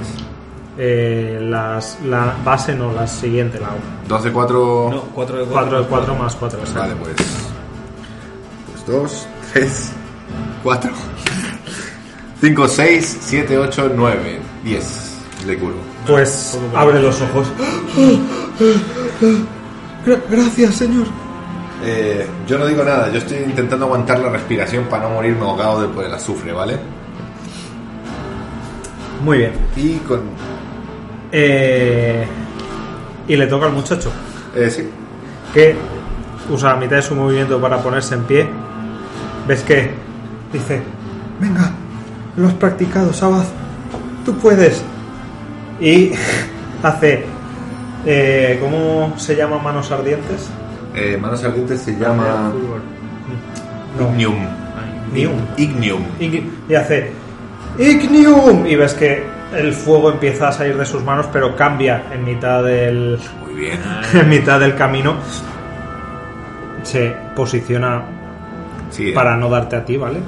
Eh, 0.77 1.37
las, 1.41 1.99
la 2.03 2.35
base 2.43 2.75
no, 2.75 2.91
la 2.91 3.07
siguiente, 3.07 3.57
la 3.59 3.69
Dos 4.07 4.23
de 4.23 4.31
cuatro. 4.31 4.89
No, 4.91 5.01
4 5.13 5.37
de 5.37 5.45
4 5.45 5.81
de 5.81 5.87
4 5.87 6.15
más 6.15 6.35
4. 6.35 6.59
Vale, 6.75 6.93
pues. 6.95 7.15
Pues 8.71 8.85
dos, 8.85 9.27
tres, 9.53 9.91
cuatro, 10.63 10.91
cinco, 12.41 12.67
seis, 12.67 13.17
siete, 13.21 13.57
ocho, 13.57 13.89
nueve, 13.95 14.39
diez. 14.63 15.15
Le 15.45 15.57
curo. 15.57 15.75
Pues 16.07 16.57
abre 16.75 17.01
los 17.01 17.19
ojos. 17.21 17.47
Gra- 20.05 20.21
Gracias, 20.29 20.75
señor. 20.75 21.07
Eh, 21.83 22.27
yo 22.47 22.57
no 22.59 22.65
digo 22.67 22.83
nada, 22.83 23.09
yo 23.11 23.17
estoy 23.19 23.37
intentando 23.37 23.85
aguantar 23.85 24.19
la 24.19 24.29
respiración 24.29 24.85
para 24.85 25.03
no 25.03 25.15
morirme 25.15 25.41
ahogado 25.41 25.89
por 25.91 26.05
el 26.05 26.13
azufre, 26.13 26.51
¿vale? 26.51 26.77
Muy 29.23 29.37
bien. 29.39 29.51
Y 29.75 29.95
con. 29.99 30.21
Eh, 31.31 32.25
y 33.27 33.35
le 33.35 33.47
toca 33.47 33.67
al 33.67 33.73
muchacho, 33.73 34.11
Eh, 34.55 34.69
sí. 34.69 34.89
que 35.53 35.75
usa 36.49 36.71
la 36.73 36.75
mitad 36.77 36.97
de 36.97 37.01
su 37.01 37.15
movimiento 37.15 37.59
para 37.61 37.77
ponerse 37.81 38.15
en 38.15 38.23
pie. 38.23 38.47
¿Ves 39.47 39.61
que? 39.63 39.91
Dice, 40.51 40.81
venga, 41.39 41.71
lo 42.35 42.47
has 42.47 42.53
practicado, 42.55 43.13
Sabaz. 43.13 43.47
Tú 44.25 44.35
puedes. 44.37 44.81
Y 45.79 46.11
hace... 46.83 47.25
Eh, 48.05 48.57
¿Cómo 48.59 49.13
se 49.17 49.35
llama 49.35 49.59
manos 49.59 49.91
ardientes? 49.91 50.49
Eh, 50.95 51.17
manos 51.21 51.43
ardientes 51.43 51.81
se 51.81 51.95
llama. 51.97 52.51
Ignium. 53.99 54.33
Nium. 55.13 55.31
Ignium. 55.57 56.01
Igni- 56.19 56.49
y 56.67 56.73
hace 56.75 57.11
Ignium 57.77 58.65
y 58.67 58.75
ves 58.75 58.93
que 58.93 59.23
el 59.55 59.73
fuego 59.73 60.11
empieza 60.11 60.49
a 60.49 60.51
salir 60.51 60.77
de 60.77 60.85
sus 60.85 61.03
manos 61.03 61.27
pero 61.31 61.55
cambia 61.55 62.03
en 62.13 62.23
mitad 62.23 62.63
del 62.63 63.19
Muy 63.45 63.53
bien. 63.55 63.79
en 64.13 64.29
mitad 64.29 64.59
del 64.59 64.75
camino 64.75 65.15
se 66.83 67.15
posiciona 67.35 68.03
Sí, 68.89 69.13
para 69.13 69.37
no 69.37 69.47
darte 69.49 69.77
a 69.77 69.85
ti 69.85 69.95
vale 69.95 70.19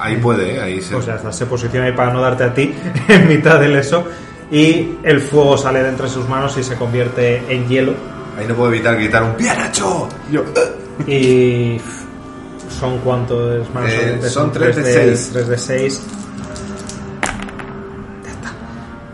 ahí 0.00 0.16
puede, 0.16 0.54
¿eh? 0.56 0.60
ahí 0.60 0.80
se. 0.80 0.94
o 0.94 1.02
sea 1.02 1.16
está- 1.16 1.32
se 1.32 1.44
posiciona 1.44 1.84
ahí 1.86 1.92
para 1.92 2.12
no 2.14 2.20
darte 2.22 2.44
a 2.44 2.54
ti 2.54 2.74
en 3.08 3.28
mitad 3.28 3.60
del 3.60 3.76
eso 3.76 4.04
y 4.50 4.96
el 5.02 5.20
fuego 5.20 5.58
sale 5.58 5.82
de 5.82 5.90
entre 5.90 6.08
sus 6.08 6.26
manos 6.28 6.56
y 6.56 6.62
se 6.62 6.76
convierte 6.76 7.42
en 7.52 7.68
hielo 7.68 7.92
Ahí 8.38 8.46
no 8.46 8.54
puedo 8.54 8.70
evitar 8.72 8.94
gritar 8.96 9.22
un 9.22 9.36
¡Bien 9.36 9.54
hecho! 9.68 10.08
Yo. 10.30 10.44
y 11.06 11.78
son 12.70 12.98
cuántos 12.98 13.68
manos 13.74 13.90
Eh, 13.92 14.20
son 14.28 14.52
tres 14.52 14.76
de 14.76 14.82
tres 14.82 14.94
seis. 14.94 15.30
3 15.32 15.48
de 15.48 15.58
6 15.58 16.06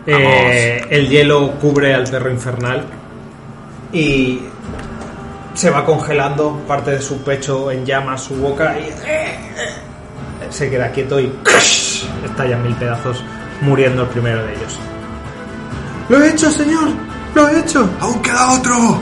Eh, 0.05 0.85
el 0.89 1.07
hielo 1.09 1.51
cubre 1.61 1.93
al 1.93 2.03
perro 2.09 2.29
infernal 2.29 2.85
y 3.93 4.41
se 5.53 5.69
va 5.69 5.85
congelando 5.85 6.61
parte 6.67 6.91
de 6.91 7.01
su 7.01 7.23
pecho 7.23 7.71
en 7.71 7.85
llamas, 7.85 8.23
su 8.23 8.35
boca 8.35 8.75
y 8.77 8.91
se 10.49 10.69
queda 10.69 10.91
quieto 10.91 11.19
y 11.19 11.25
estalla 12.25 12.55
en 12.55 12.63
mil 12.63 12.75
pedazos, 12.75 13.23
muriendo 13.61 14.03
el 14.03 14.09
primero 14.09 14.43
de 14.45 14.53
ellos. 14.53 14.79
¡Lo 16.09 16.21
he 16.21 16.29
hecho, 16.29 16.51
señor! 16.51 16.89
¡Lo 17.33 17.47
he 17.47 17.59
hecho! 17.59 17.89
¡Aún 17.99 18.21
queda 18.21 18.51
otro! 18.51 18.99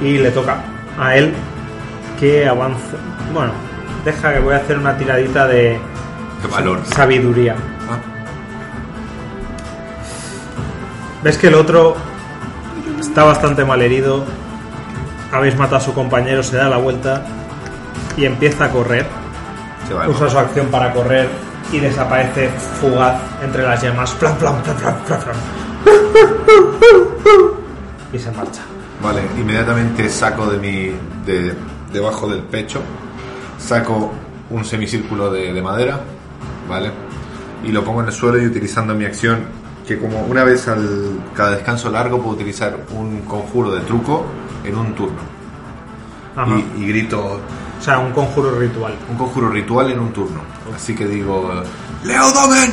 Y 0.00 0.18
le 0.18 0.30
toca 0.30 0.62
a 0.98 1.16
él 1.16 1.32
que 2.20 2.46
avance. 2.46 2.96
Bueno, 3.32 3.52
deja 4.04 4.34
que 4.34 4.40
voy 4.40 4.54
a 4.54 4.58
hacer 4.58 4.78
una 4.78 4.96
tiradita 4.96 5.46
de 5.46 5.78
¡Qué 6.42 6.48
valor! 6.48 6.80
sabiduría. 6.84 7.56
Ves 11.22 11.38
que 11.38 11.48
el 11.48 11.54
otro 11.54 11.96
está 12.98 13.24
bastante 13.24 13.64
mal 13.64 13.80
herido. 13.80 14.24
Habéis 15.30 15.56
matado 15.56 15.76
a 15.76 15.80
su 15.80 15.94
compañero, 15.94 16.42
se 16.42 16.56
da 16.56 16.68
la 16.68 16.76
vuelta 16.78 17.24
y 18.16 18.24
empieza 18.24 18.66
a 18.66 18.70
correr. 18.70 19.06
se 19.86 19.94
va. 19.94 20.08
Usa 20.08 20.28
su 20.28 20.38
acción 20.38 20.66
para 20.66 20.92
correr 20.92 21.28
y 21.72 21.78
desaparece 21.78 22.48
fugaz 22.48 23.20
entre 23.42 23.62
las 23.62 23.82
llamas. 23.82 24.12
Flam, 24.14 24.36
flam, 24.36 24.62
flam, 24.62 24.76
flam, 25.06 25.20
flam. 25.20 25.36
Y 28.12 28.18
se 28.18 28.30
marcha. 28.32 28.62
Vale, 29.02 29.22
inmediatamente 29.38 30.08
saco 30.08 30.46
de 30.46 30.58
mi. 30.58 30.92
de 31.24 31.54
debajo 31.92 32.26
del 32.28 32.40
pecho. 32.42 32.80
Saco 33.58 34.12
un 34.50 34.64
semicírculo 34.64 35.30
de, 35.30 35.52
de 35.52 35.62
madera. 35.62 36.00
¿Vale? 36.68 36.90
Y 37.64 37.68
lo 37.72 37.84
pongo 37.84 38.00
en 38.02 38.08
el 38.08 38.12
suelo 38.12 38.40
y 38.42 38.46
utilizando 38.46 38.94
mi 38.94 39.04
acción. 39.04 39.61
Que 39.92 39.98
como 39.98 40.22
una 40.24 40.42
vez 40.44 40.66
al 40.68 41.20
cada 41.34 41.50
descanso 41.50 41.90
largo 41.90 42.18
puedo 42.18 42.34
utilizar 42.36 42.78
un 42.94 43.20
conjuro 43.22 43.70
de 43.72 43.80
truco 43.82 44.24
en 44.64 44.74
un 44.76 44.94
turno. 44.94 45.20
Ajá. 46.34 46.50
Y, 46.78 46.82
y 46.82 46.86
grito. 46.88 47.40
O 47.78 47.82
sea, 47.82 47.98
un 47.98 48.12
conjuro 48.12 48.58
ritual. 48.58 48.94
Un 49.10 49.16
conjuro 49.18 49.50
ritual 49.50 49.90
en 49.90 49.98
un 49.98 50.12
turno. 50.12 50.40
Así 50.74 50.94
que 50.94 51.06
digo. 51.06 51.62
¡Leo 52.04 52.32
Domen! 52.32 52.70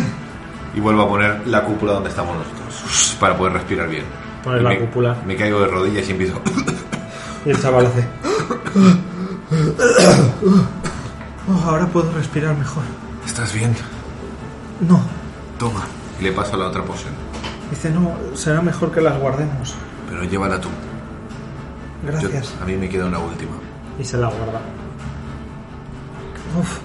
Y 0.76 0.80
vuelvo 0.80 1.02
a 1.02 1.08
poner 1.10 1.48
la 1.48 1.64
cúpula 1.66 1.94
donde 1.94 2.10
estamos 2.10 2.38
nosotros. 2.38 3.18
Para 3.20 3.36
poder 3.38 3.54
respirar 3.54 3.90
bien. 3.90 4.06
Pones 4.44 4.62
Y 4.62 4.64
la 4.64 4.70
me- 4.70 4.80
cúpula. 4.80 5.18
Me 5.26 5.36
caigo 5.36 5.60
de 5.60 5.68
rodillas 5.68 6.08
y 6.08 6.12
empiezo. 6.12 6.40
Y 7.46 7.50
el 7.50 7.62
chaval 7.62 7.88
hace. 7.88 8.08
Oh, 11.50 11.64
ahora 11.70 11.86
puedo 11.88 12.12
respirar 12.14 12.56
mejor. 12.58 12.84
¿Estás 13.26 13.54
bien? 13.54 13.76
No. 14.82 15.02
Toma. 15.58 15.82
Y 16.20 16.24
le 16.24 16.32
paso 16.32 16.58
la 16.58 16.68
otra 16.68 16.84
poción. 16.84 17.14
Dice, 17.70 17.92
no, 17.92 18.12
será 18.36 18.62
mejor 18.62 18.92
que 18.92 19.02
las 19.02 19.18
guardemos. 19.20 19.76
Pero 20.10 20.24
llévala 20.24 20.60
tú. 20.60 20.70
Yo- 22.04 22.12
Gracias. 22.12 22.54
a 22.62 22.66
mí 22.66 22.76
me 22.76 22.90
queda 22.90 23.06
una 23.06 23.20
última. 23.20 23.52
Y 24.00 24.04
se 24.04 24.18
la 24.18 24.28
guarda. 24.28 24.60
Uf, 26.60 26.80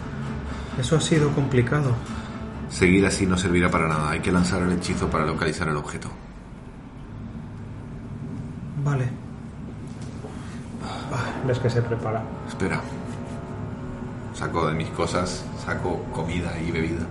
eso 0.78 0.96
ha 0.96 1.00
sido 1.00 1.30
complicado. 1.30 1.92
Seguir 2.68 3.06
así 3.06 3.26
no 3.26 3.36
servirá 3.38 3.70
para 3.70 3.88
nada. 3.88 4.10
Hay 4.10 4.20
que 4.20 4.32
lanzar 4.32 4.62
el 4.62 4.72
hechizo 4.72 5.08
para 5.08 5.24
localizar 5.24 5.68
el 5.68 5.76
objeto. 5.76 6.08
Vale. 8.84 9.08
Ah, 11.12 11.46
Ves 11.46 11.58
que 11.58 11.70
se 11.70 11.80
prepara. 11.82 12.22
Espera. 12.48 12.80
Saco 14.34 14.66
de 14.66 14.74
mis 14.74 14.88
cosas, 14.90 15.44
saco 15.64 16.02
comida 16.12 16.52
y 16.60 16.70
bebida. 16.72 17.06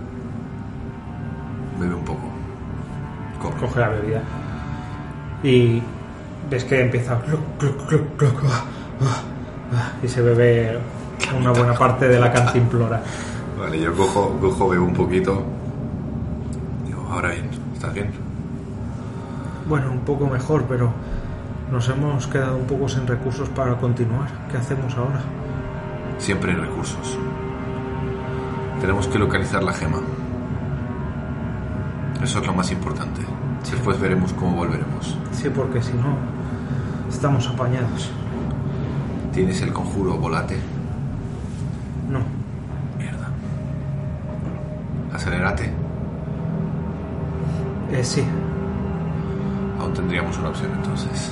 Bebe 1.78 1.94
un 1.94 2.04
poco. 2.04 2.22
Come. 3.42 3.56
Coge 3.60 3.80
la 3.80 3.88
bebida. 3.88 4.22
Y 5.42 5.82
ves 6.50 6.64
que 6.64 6.80
empieza. 6.82 7.14
ah, 7.14 8.64
ah, 9.02 9.22
ah, 9.72 9.92
Y 10.02 10.08
se 10.08 10.22
bebe 10.22 10.78
una 11.38 11.50
buena 11.52 11.74
parte 11.74 12.08
de 12.08 12.18
la 12.20 12.32
cantimplora. 12.32 13.02
Vale, 13.58 13.80
yo 13.80 13.94
cojo, 13.94 14.36
cojo, 14.40 14.68
bebo 14.68 14.84
un 14.84 14.94
poquito. 14.94 15.42
Digo, 16.86 17.06
ahora 17.10 17.30
bien, 17.30 17.48
¿estás 17.74 17.92
bien? 17.94 18.10
Bueno, 19.68 19.90
un 19.92 20.00
poco 20.00 20.26
mejor, 20.26 20.64
pero 20.68 20.92
Nos 21.70 21.88
hemos 21.88 22.26
quedado 22.26 22.56
un 22.58 22.66
poco 22.66 22.88
sin 22.88 23.06
recursos 23.06 23.48
para 23.48 23.76
continuar. 23.78 24.28
¿Qué 24.50 24.58
hacemos 24.58 24.94
ahora? 24.96 25.20
Siempre 26.18 26.52
hay 26.52 26.58
recursos. 26.58 27.18
Tenemos 28.80 29.08
que 29.08 29.18
localizar 29.18 29.62
la 29.64 29.72
gema. 29.72 29.98
Eso 32.22 32.38
es 32.38 32.46
lo 32.46 32.54
más 32.54 32.70
importante. 32.72 33.20
Después 33.70 33.98
veremos 34.00 34.32
cómo 34.34 34.56
volveremos. 34.56 35.16
Sí, 35.32 35.48
porque 35.50 35.82
si 35.82 35.92
no, 35.94 36.16
estamos 37.08 37.48
apañados. 37.48 38.10
¿Tienes 39.32 39.60
el 39.62 39.72
conjuro 39.72 40.16
volate? 40.16 40.56
No. 42.08 42.20
Mierda. 42.98 43.28
Acelérate. 45.12 45.70
Eh, 47.92 48.04
sí. 48.04 48.24
Aún 49.80 49.92
tendríamos 49.92 50.38
una 50.38 50.50
opción 50.50 50.70
entonces. 50.74 51.30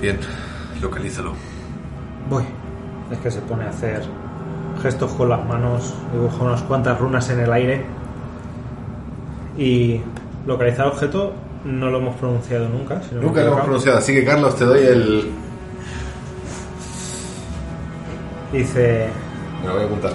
Bien, 0.00 0.18
localízalo. 0.80 1.34
Voy. 2.28 2.44
Es 3.10 3.18
que 3.18 3.30
se 3.30 3.40
pone 3.40 3.64
a 3.64 3.70
hacer 3.70 4.02
gestos 4.80 5.12
con 5.12 5.28
las 5.28 5.44
manos, 5.46 5.94
dibuja 6.12 6.44
unas 6.44 6.62
cuantas 6.62 6.98
runas 6.98 7.28
en 7.30 7.40
el 7.40 7.52
aire. 7.52 7.84
Y 9.56 10.00
localizar 10.46 10.86
objeto 10.86 11.34
no 11.64 11.90
lo 11.90 11.98
hemos 11.98 12.16
pronunciado 12.16 12.68
nunca. 12.68 13.02
si 13.02 13.14
no 13.14 13.22
Nunca 13.22 13.42
lo 13.42 13.48
hemos 13.48 13.60
pronunciado, 13.62 13.98
así 13.98 14.14
que 14.14 14.24
Carlos 14.24 14.56
te 14.56 14.64
doy 14.64 14.86
el... 14.86 15.30
Dice 18.52 19.08
Me 19.60 19.68
lo 19.68 19.74
voy 19.74 19.82
a 19.82 19.86
apuntar. 19.86 20.12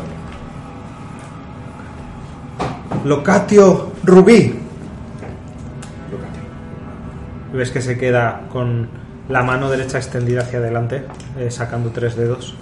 Locatio 3.05 3.91
Rubí. 4.03 4.59
Y 7.53 7.57
ves 7.57 7.71
que 7.71 7.81
se 7.81 7.97
queda 7.97 8.41
con 8.51 8.89
la 9.29 9.43
mano 9.43 9.69
derecha 9.69 9.97
extendida 9.97 10.41
hacia 10.41 10.59
adelante, 10.59 11.05
eh, 11.37 11.49
sacando 11.49 11.91
tres 11.91 12.15
dedos. 12.15 12.55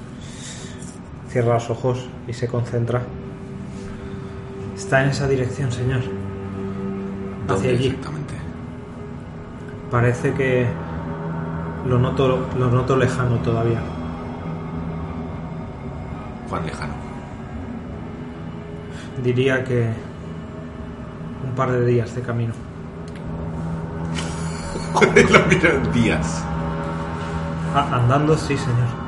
Cierra 1.34 1.56
los 1.56 1.68
ojos 1.72 2.08
y 2.28 2.34
se 2.34 2.48
concentra. 2.48 3.02
Está 4.76 5.02
en 5.02 5.10
esa 5.10 5.28
dirección, 5.28 5.72
señor. 5.72 6.02
Hacia 6.02 6.14
¿Dónde 7.48 7.70
allí. 7.70 7.88
exactamente? 7.88 8.34
Parece 9.90 10.32
que 10.36 10.68
lo 11.88 11.98
noto, 11.98 12.48
lo 12.56 12.70
noto 12.70 12.96
lejano 12.96 13.38
todavía. 13.38 13.80
Juan 16.50 16.68
Lejano. 16.68 16.94
Diría 19.24 19.64
que 19.64 19.90
un 21.48 21.56
par 21.56 21.72
de 21.72 21.84
días 21.84 22.14
de 22.14 22.22
camino. 22.22 22.54
lo 25.02 25.92
días. 25.94 26.44
Ah, 27.74 27.90
andando, 27.94 28.38
sí, 28.38 28.56
señor. 28.56 29.03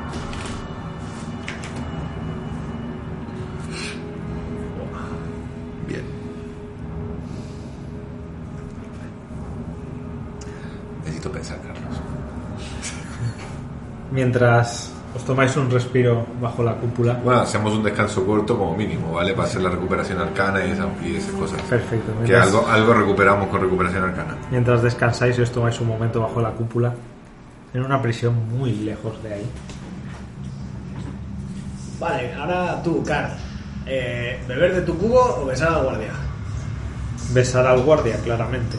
Mientras 14.16 14.90
os 15.14 15.22
tomáis 15.24 15.54
un 15.56 15.70
respiro 15.70 16.26
bajo 16.40 16.62
la 16.64 16.74
cúpula. 16.74 17.12
Bueno, 17.22 17.40
hacemos 17.42 17.72
un 17.74 17.82
descanso 17.82 18.24
corto 18.26 18.56
como 18.58 18.74
mínimo, 18.74 19.12
¿vale? 19.12 19.32
Para 19.34 19.46
hacer 19.46 19.60
la 19.60 19.68
recuperación 19.70 20.18
arcana 20.18 20.64
y, 20.64 20.70
esa- 20.72 20.88
y 21.04 21.16
esas 21.16 21.32
cosas. 21.32 21.60
Perfecto. 21.62 22.12
Que 22.12 22.18
Mientras, 22.30 22.46
algo, 22.46 22.66
algo 22.66 22.94
recuperamos 22.94 23.48
con 23.48 23.60
recuperación 23.60 24.04
arcana. 24.04 24.36
mientras 24.50 24.82
descansáis 24.82 25.38
y 25.38 25.42
os 25.42 25.50
tomáis 25.52 25.78
un 25.80 25.88
momento 25.88 26.20
bajo 26.22 26.40
la 26.40 26.50
cúpula. 26.50 26.94
En 27.74 27.84
una 27.84 28.00
prisión 28.00 28.34
muy 28.58 28.72
lejos 28.72 29.22
de 29.22 29.34
ahí. 29.34 29.46
Vale, 32.00 32.34
ahora 32.34 32.82
tú, 32.82 33.02
Car. 33.04 33.36
Eh, 33.86 34.40
¿Beber 34.48 34.74
de 34.76 34.80
tu 34.82 34.96
cubo 34.98 35.40
o 35.42 35.46
besar 35.46 35.72
al 35.74 35.84
guardia? 35.84 36.10
Besar 37.32 37.66
al 37.66 37.82
guardia, 37.82 38.16
claramente. 38.24 38.76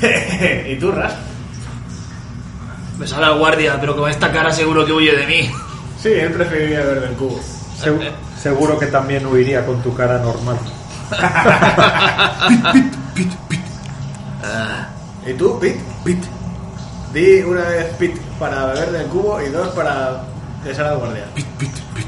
¿Y 0.68 0.76
tú, 0.78 0.90
Ras? 0.92 1.14
Me 3.00 3.06
sale 3.06 3.24
al 3.24 3.38
guardia, 3.38 3.78
pero 3.80 3.96
con 3.96 4.10
esta 4.10 4.30
cara 4.30 4.52
seguro 4.52 4.84
que 4.84 4.92
huye 4.92 5.16
de 5.16 5.26
mí. 5.26 5.50
Sí, 5.98 6.08
él 6.10 6.32
preferiría 6.32 6.80
beber 6.80 7.00
del 7.00 7.12
cubo. 7.16 7.40
Segu- 7.82 8.10
seguro 8.38 8.78
que 8.78 8.86
también 8.86 9.24
huiría 9.26 9.64
con 9.64 9.82
tu 9.82 9.94
cara 9.94 10.18
normal. 10.18 10.58
¿Y 15.26 15.32
tú, 15.34 15.58
Pit? 15.58 15.76
Pit. 16.04 16.22
Di 17.12 17.40
una 17.42 17.62
vez 17.62 17.86
Pit 17.98 18.16
para 18.38 18.66
beber 18.66 18.90
del 18.92 19.06
cubo 19.06 19.40
y 19.42 19.48
dos 19.48 19.68
para 19.70 20.22
besar 20.64 20.86
al 20.86 20.98
guardia. 20.98 21.24
Pit, 21.34 21.46
pit, 21.58 21.72
pit. 21.94 22.06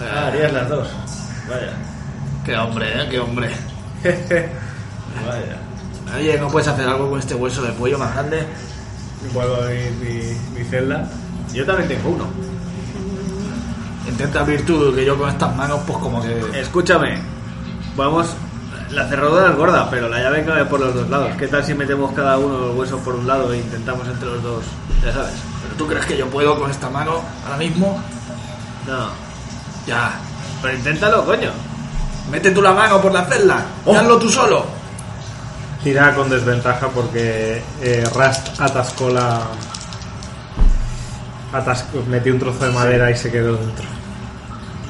Ah, 0.00 0.28
harías 0.28 0.52
las 0.52 0.68
dos. 0.68 0.88
Vaya. 1.48 1.72
Qué 2.44 2.56
hombre, 2.56 3.02
¿eh? 3.02 3.08
Qué 3.10 3.18
hombre. 3.20 3.50
Vaya. 5.26 6.16
Oye, 6.16 6.38
¿no 6.38 6.48
puedes 6.48 6.68
hacer 6.68 6.88
algo 6.88 7.10
con 7.10 7.18
este 7.18 7.34
hueso 7.34 7.62
de 7.62 7.72
pollo 7.72 7.98
más 7.98 8.14
grande? 8.14 8.46
Puedo 9.32 9.62
abrir 9.62 9.92
mi, 9.92 10.58
mi 10.58 10.64
celda. 10.68 11.08
Yo 11.52 11.64
también 11.66 11.88
tengo 11.88 12.10
uno. 12.10 12.26
Intenta 14.08 14.40
abrir 14.40 14.64
tú, 14.64 14.92
que 14.94 15.04
yo 15.04 15.16
con 15.18 15.28
estas 15.28 15.54
manos, 15.56 15.80
pues 15.86 15.98
como 15.98 16.22
que... 16.22 16.60
Escúchame. 16.60 17.20
Vamos. 17.96 18.28
La 18.90 19.06
cerradura 19.08 19.50
es 19.50 19.56
gorda, 19.56 19.88
pero 19.88 20.08
la 20.08 20.20
llave 20.20 20.44
cabe 20.44 20.64
por 20.64 20.80
los 20.80 20.94
dos 20.94 21.08
lados. 21.08 21.30
¿Qué 21.38 21.46
tal 21.46 21.64
si 21.64 21.74
metemos 21.74 22.12
cada 22.12 22.38
uno 22.38 22.58
los 22.58 22.76
huesos 22.76 23.00
por 23.02 23.14
un 23.14 23.26
lado 23.26 23.52
e 23.52 23.58
intentamos 23.58 24.06
entre 24.08 24.26
los 24.26 24.42
dos? 24.42 24.64
Ya 25.04 25.12
sabes. 25.12 25.34
¿Pero 25.62 25.74
tú 25.76 25.86
crees 25.86 26.06
que 26.06 26.16
yo 26.16 26.26
puedo 26.26 26.58
con 26.58 26.70
esta 26.70 26.90
mano 26.90 27.20
ahora 27.44 27.56
mismo? 27.56 28.02
No. 28.88 29.10
Ya. 29.86 30.18
Pero 30.60 30.76
inténtalo, 30.76 31.24
coño. 31.24 31.50
Mete 32.30 32.50
tú 32.50 32.60
la 32.62 32.72
mano 32.72 33.00
por 33.00 33.12
la 33.12 33.24
celda. 33.26 33.64
Oh. 33.84 33.94
hazlo 33.94 34.18
tú 34.18 34.28
solo. 34.28 34.64
Tira 35.82 36.14
con 36.14 36.28
desventaja 36.28 36.88
porque 36.88 37.62
eh, 37.82 38.04
Rast 38.14 38.60
atascó 38.60 39.08
la. 39.10 39.40
Atascó, 41.52 42.02
metió 42.08 42.34
un 42.34 42.38
trozo 42.38 42.66
de 42.66 42.72
madera 42.72 43.10
y 43.10 43.16
se 43.16 43.30
quedó 43.30 43.56
dentro. 43.56 43.86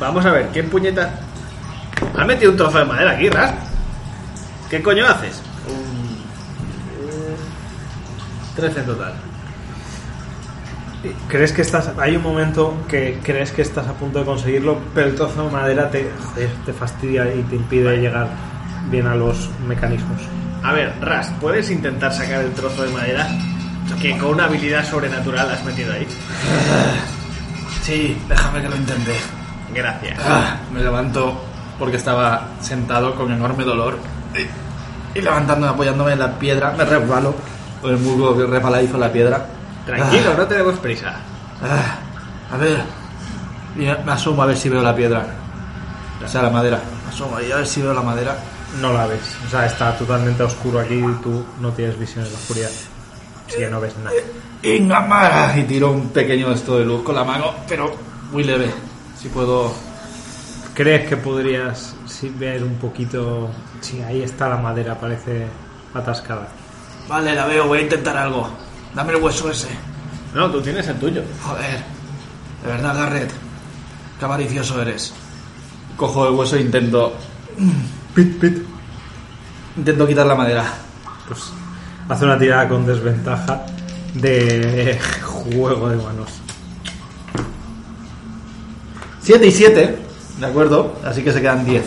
Vamos 0.00 0.24
a 0.26 0.32
ver, 0.32 0.48
¿qué 0.48 0.62
puñeta? 0.64 1.20
¿Has 2.18 2.26
metido 2.26 2.50
un 2.50 2.56
trozo 2.56 2.78
de 2.78 2.84
madera 2.86 3.12
aquí, 3.12 3.28
Ras? 3.30 3.54
¿Qué 4.68 4.82
coño 4.82 5.06
haces? 5.06 5.40
Un- 5.68 6.00
13 8.56 8.80
en 8.80 8.86
total. 8.86 9.12
¿Crees 11.28 11.52
que 11.52 11.62
estás.? 11.62 11.90
Hay 11.98 12.16
un 12.16 12.22
momento 12.22 12.74
que 12.88 13.20
crees 13.22 13.52
que 13.52 13.62
estás 13.62 13.86
a 13.86 13.92
punto 13.94 14.18
de 14.18 14.24
conseguirlo, 14.24 14.78
pero 14.94 15.06
el 15.06 15.14
trozo 15.14 15.44
de 15.46 15.50
madera 15.52 15.88
te, 15.90 16.10
joder, 16.32 16.50
te 16.66 16.72
fastidia 16.72 17.32
y 17.32 17.42
te 17.44 17.56
impide 17.56 17.96
llegar 17.96 18.28
bien 18.90 19.06
a 19.06 19.14
los 19.14 19.48
mecanismos. 19.66 20.20
A 20.62 20.72
ver, 20.72 20.94
Ras, 21.00 21.32
¿puedes 21.40 21.70
intentar 21.70 22.12
sacar 22.12 22.42
el 22.42 22.52
trozo 22.52 22.82
de 22.82 22.90
madera 22.92 23.28
que 24.00 24.16
con 24.18 24.30
una 24.30 24.44
habilidad 24.44 24.84
sobrenatural 24.84 25.50
has 25.50 25.64
metido 25.64 25.92
ahí? 25.92 26.06
Sí, 27.82 28.16
déjame 28.28 28.60
que 28.62 28.68
lo 28.68 28.76
intente. 28.76 29.12
Gracias. 29.74 30.18
Ah, 30.24 30.56
me 30.72 30.80
levanto 30.80 31.40
porque 31.78 31.96
estaba 31.96 32.48
sentado 32.60 33.14
con 33.14 33.32
enorme 33.32 33.64
dolor. 33.64 33.98
Y, 34.34 35.18
y 35.18 35.22
levantándome, 35.22 35.72
apoyándome 35.72 36.12
en 36.12 36.18
la 36.18 36.38
piedra, 36.38 36.72
me 36.76 36.84
resbalo. 36.84 37.34
Con 37.80 37.90
el 37.92 37.96
muslo 37.98 38.36
que 38.36 38.44
resbaladizo 38.46 38.98
la 38.98 39.10
piedra. 39.10 39.46
Tranquilo, 39.86 40.34
no 40.36 40.46
tenemos 40.46 40.78
prisa. 40.78 41.14
Ah, 41.64 42.54
a 42.54 42.56
ver. 42.58 42.82
Y 43.76 43.86
me 44.04 44.12
asomo 44.12 44.42
a 44.42 44.46
ver 44.46 44.56
si 44.56 44.68
veo 44.68 44.82
la 44.82 44.94
piedra. 44.94 45.24
O 46.22 46.28
sea, 46.28 46.42
la 46.42 46.50
madera. 46.50 46.78
Me 47.06 47.12
asomo 47.12 47.36
ahí 47.38 47.50
a 47.50 47.56
ver 47.56 47.66
si 47.66 47.80
veo 47.80 47.94
la 47.94 48.02
madera. 48.02 48.36
No 48.78 48.92
la 48.92 49.06
ves. 49.06 49.36
O 49.46 49.50
sea, 49.50 49.66
está 49.66 49.96
totalmente 49.96 50.42
oscuro 50.42 50.80
aquí 50.80 50.94
y 50.94 51.22
tú 51.22 51.44
no 51.60 51.72
tienes 51.72 51.98
visión 51.98 52.24
en 52.24 52.32
la 52.32 52.38
oscuridad. 52.38 52.70
Así 53.48 53.56
que 53.56 53.68
no 53.68 53.80
ves 53.80 53.96
nada. 53.98 54.16
Ingamara. 54.62 55.58
Y 55.58 55.64
tiro 55.64 55.90
un 55.90 56.08
pequeño 56.10 56.52
esto 56.52 56.78
de 56.78 56.84
luz 56.84 57.02
con 57.02 57.14
la 57.14 57.24
mano, 57.24 57.52
pero 57.68 57.92
muy 58.30 58.44
leve. 58.44 58.70
Si 59.18 59.28
puedo. 59.28 59.72
¿Crees 60.74 61.08
que 61.08 61.16
podrías 61.16 61.94
sí, 62.06 62.32
ver 62.38 62.62
un 62.62 62.76
poquito? 62.76 63.50
Sí, 63.80 64.00
ahí 64.02 64.22
está 64.22 64.48
la 64.48 64.56
madera, 64.56 64.98
parece 64.98 65.46
atascada. 65.92 66.48
Vale, 67.08 67.34
la 67.34 67.46
veo, 67.46 67.66
voy 67.66 67.80
a 67.80 67.82
intentar 67.82 68.16
algo. 68.16 68.48
Dame 68.94 69.12
el 69.14 69.22
hueso 69.22 69.50
ese. 69.50 69.68
No, 70.32 70.48
tú 70.50 70.62
tienes 70.62 70.86
el 70.86 70.96
tuyo. 70.96 71.22
Joder. 71.42 71.82
De 72.62 72.68
verdad, 72.68 72.94
Garrett. 72.94 73.30
Qué 74.18 74.24
avaricioso 74.24 74.80
eres. 74.80 75.12
Cojo 75.96 76.28
el 76.28 76.34
hueso 76.34 76.56
e 76.56 76.60
intento. 76.60 77.14
Pit, 78.14 78.38
pit. 78.38 78.58
Intento 79.76 80.06
quitar 80.06 80.26
la 80.26 80.34
madera. 80.34 80.64
Pues 81.26 81.52
hace 82.08 82.24
una 82.24 82.38
tirada 82.38 82.68
con 82.68 82.86
desventaja 82.86 83.64
de 84.14 84.98
juego 85.22 85.88
de 85.88 85.96
manos. 85.96 86.30
7 89.22 89.46
y 89.46 89.52
7, 89.52 89.98
¿de 90.38 90.46
acuerdo? 90.46 90.96
Así 91.04 91.22
que 91.22 91.32
se 91.32 91.40
quedan 91.40 91.64
10. 91.64 91.84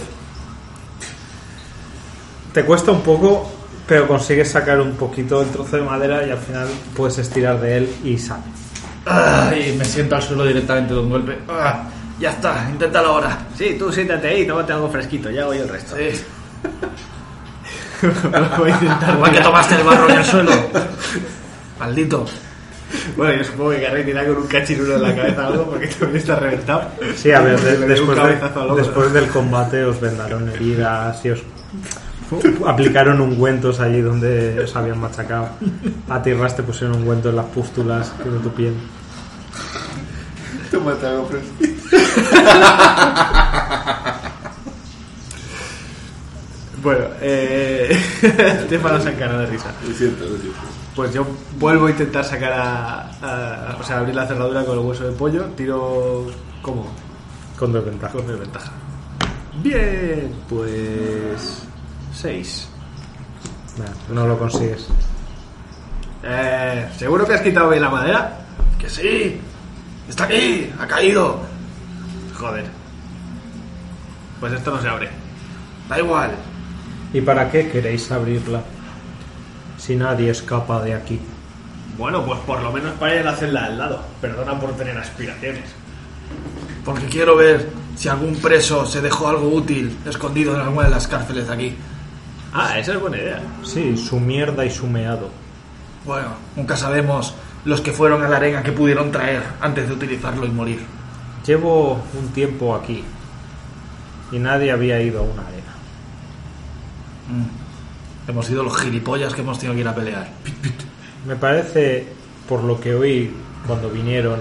Te 2.53 2.63
cuesta 2.63 2.91
un 2.91 3.01
poco 3.01 3.51
Pero 3.88 4.07
consigues 4.07 4.49
sacar 4.49 4.80
un 4.80 4.93
poquito 4.93 5.41
el 5.41 5.49
trozo 5.49 5.76
de 5.76 5.84
madera 5.84 6.26
y 6.26 6.32
al 6.32 6.38
final 6.38 6.67
puedes 6.95 7.17
estirar 7.17 7.59
de 7.59 7.78
él 7.78 7.95
y 8.03 8.17
sale. 8.17 8.43
Ay, 9.05 9.76
me 9.78 9.84
siento 9.84 10.15
al 10.15 10.21
suelo 10.21 10.45
directamente 10.45 10.93
de 10.93 10.99
un 11.01 11.09
golpe. 11.09 11.38
Ah, 11.49 11.84
ya 12.24 12.30
está, 12.32 12.69
inténtalo 12.71 13.09
ahora. 13.09 13.38
Sí, 13.57 13.76
tú 13.78 13.91
siéntate 13.91 14.30
ahí 14.30 14.41
y 14.43 14.47
tómate 14.47 14.71
algo 14.71 14.89
fresquito, 14.89 15.30
ya 15.30 15.41
hago 15.43 15.53
yo 15.53 15.63
el 15.63 15.69
resto. 15.69 15.95
Sí. 15.97 16.21
Voy 18.57 18.71
a 18.71 18.74
intentar. 18.74 19.13
Igual 19.15 19.32
que 19.34 19.41
tomaste 19.41 19.76
el 19.76 19.84
barro 19.84 20.09
en 20.09 20.17
el 20.17 20.24
suelo. 20.24 20.51
Maldito. 21.80 22.26
Bueno, 23.17 23.34
yo 23.38 23.43
supongo 23.43 23.71
que 23.71 23.80
Garry 23.82 24.09
irá 24.09 24.26
con 24.26 24.38
un 24.38 24.47
cachirulo 24.47 24.95
en 24.95 25.01
la 25.01 25.15
cabeza 25.15 25.43
o 25.49 25.51
algo 25.51 25.65
porque 25.71 25.88
también 25.88 26.17
está 26.17 26.36
reventado. 26.38 26.84
Sí, 27.15 27.32
a 27.32 27.41
ver, 27.41 27.59
de- 27.59 27.88
después, 27.88 29.13
de- 29.13 29.19
del 29.19 29.30
combate 29.30 29.84
os 29.84 29.99
vendaron 29.99 30.47
heridas 30.49 31.26
y 31.26 31.32
os 31.32 31.39
aplicaron 32.65 33.19
ungüentos 33.19 33.80
allí 33.82 33.99
donde 34.01 34.59
os 34.61 34.76
habían 34.76 34.99
machacado. 34.99 35.49
A 36.09 36.21
ti 36.21 36.34
Ras 36.34 36.55
te 36.55 36.63
pusieron 36.63 36.97
ungüento 36.97 37.32
en 37.32 37.36
las 37.36 37.45
pústulas 37.47 38.13
de 38.19 38.39
tu 38.39 38.49
piel. 38.53 38.76
Tómate 40.71 41.05
algo 41.07 41.26
fresquito. 41.28 41.72
Bueno, 46.82 47.05
eh. 47.22 47.97
Estefano 48.22 48.99
se 48.99 49.09
encaró 49.11 49.38
de 49.39 49.45
risa. 49.45 49.72
Lo 49.88 49.93
siento, 49.95 50.26
lo 50.26 50.38
siento. 50.38 50.59
Pues 50.95 51.14
yo 51.14 51.26
vuelvo 51.57 51.88
a 51.88 51.91
intentar 51.91 52.26
sacar 52.26 52.51
a, 52.53 53.01
a- 53.22 53.78
O 53.80 53.84
sea, 53.84 53.99
abrir 53.99 54.16
la 54.16 54.28
cerradura 54.28 54.66
con 54.66 54.78
el 54.78 54.86
hueso 54.86 55.05
de 55.05 55.11
pollo. 55.14 55.45
Tiro. 55.55 56.26
¿Cómo? 56.61 56.88
Con 57.57 57.72
desventaja. 57.74 58.14
Con 58.14 58.28
desventaja. 58.28 58.72
Bien, 59.61 60.34
pues. 60.49 61.64
6. 62.16 62.68
Nah, 63.78 64.14
no 64.14 64.28
lo 64.28 64.38
consigues. 64.38 64.88
Eh, 66.24 66.89
¿Seguro 66.97 67.26
que 67.26 67.34
has 67.36 67.41
quitado 67.41 67.70
bien 67.70 67.82
la 67.82 67.89
madera? 67.89 68.39
Que 68.80 68.89
sí. 68.89 69.39
Está 70.09 70.26
aquí, 70.26 70.70
ha 70.80 70.86
caído. 70.88 71.39
Joder. 72.43 72.65
Pues 74.41 74.51
esto 74.51 74.71
no 74.71 74.81
se 74.81 74.89
abre. 74.89 75.09
Da 75.87 75.97
igual. 75.97 76.31
¿Y 77.13 77.21
para 77.21 77.49
qué 77.49 77.69
queréis 77.69 78.11
abrirla? 78.11 78.61
Si 79.77 79.95
nadie 79.95 80.29
escapa 80.29 80.81
de 80.81 80.93
aquí. 80.93 81.21
Bueno, 81.97 82.25
pues 82.25 82.41
por 82.41 82.61
lo 82.61 82.73
menos 82.73 82.91
para 82.95 83.15
ir 83.15 83.21
a 83.21 83.31
la 83.31 83.37
celda 83.37 83.65
al 83.67 83.77
lado. 83.77 84.03
Perdona 84.19 84.59
por 84.59 84.73
tener 84.73 84.97
aspiraciones. 84.97 85.63
Porque 86.83 87.05
quiero 87.05 87.37
ver 87.37 87.69
si 87.95 88.09
algún 88.09 88.35
preso 88.35 88.85
se 88.85 88.99
dejó 88.99 89.29
algo 89.29 89.47
útil 89.47 89.97
escondido 90.05 90.53
en 90.53 90.61
alguna 90.63 90.87
de 90.87 90.91
las 90.91 91.07
cárceles 91.07 91.47
de 91.47 91.53
aquí. 91.53 91.77
Ah, 92.53 92.77
esa 92.77 92.91
es 92.91 92.99
buena 92.99 93.19
idea. 93.19 93.41
Sí, 93.63 93.95
su 93.95 94.19
mierda 94.19 94.65
y 94.65 94.69
su 94.69 94.85
meado. 94.85 95.29
Bueno, 96.05 96.27
nunca 96.57 96.75
sabemos 96.75 97.35
los 97.63 97.79
que 97.79 97.93
fueron 97.93 98.21
a 98.21 98.27
la 98.27 98.35
arena 98.35 98.63
que 98.63 98.73
pudieron 98.73 99.13
traer 99.13 99.43
antes 99.61 99.87
de 99.87 99.93
utilizarlo 99.93 100.45
y 100.45 100.49
morir. 100.49 101.03
Llevo 101.45 102.01
un 102.19 102.27
tiempo 102.29 102.73
aquí 102.75 103.03
y 104.31 104.39
nadie 104.39 104.71
había 104.71 105.01
ido 105.01 105.19
a 105.19 105.23
una 105.23 105.41
arena. 105.41 105.73
Mm. 107.29 108.29
Hemos 108.29 108.45
sido 108.45 108.63
los 108.63 108.77
gilipollas 108.77 109.33
que 109.33 109.41
hemos 109.41 109.59
tenido 109.59 109.75
que 109.75 109.81
ir 109.81 109.87
a 109.87 109.95
pelear. 109.95 110.29
Me 111.27 111.35
parece, 111.35 112.07
por 112.47 112.63
lo 112.63 112.79
que 112.79 112.95
oí 112.95 113.33
cuando 113.67 113.89
vinieron, 113.89 114.39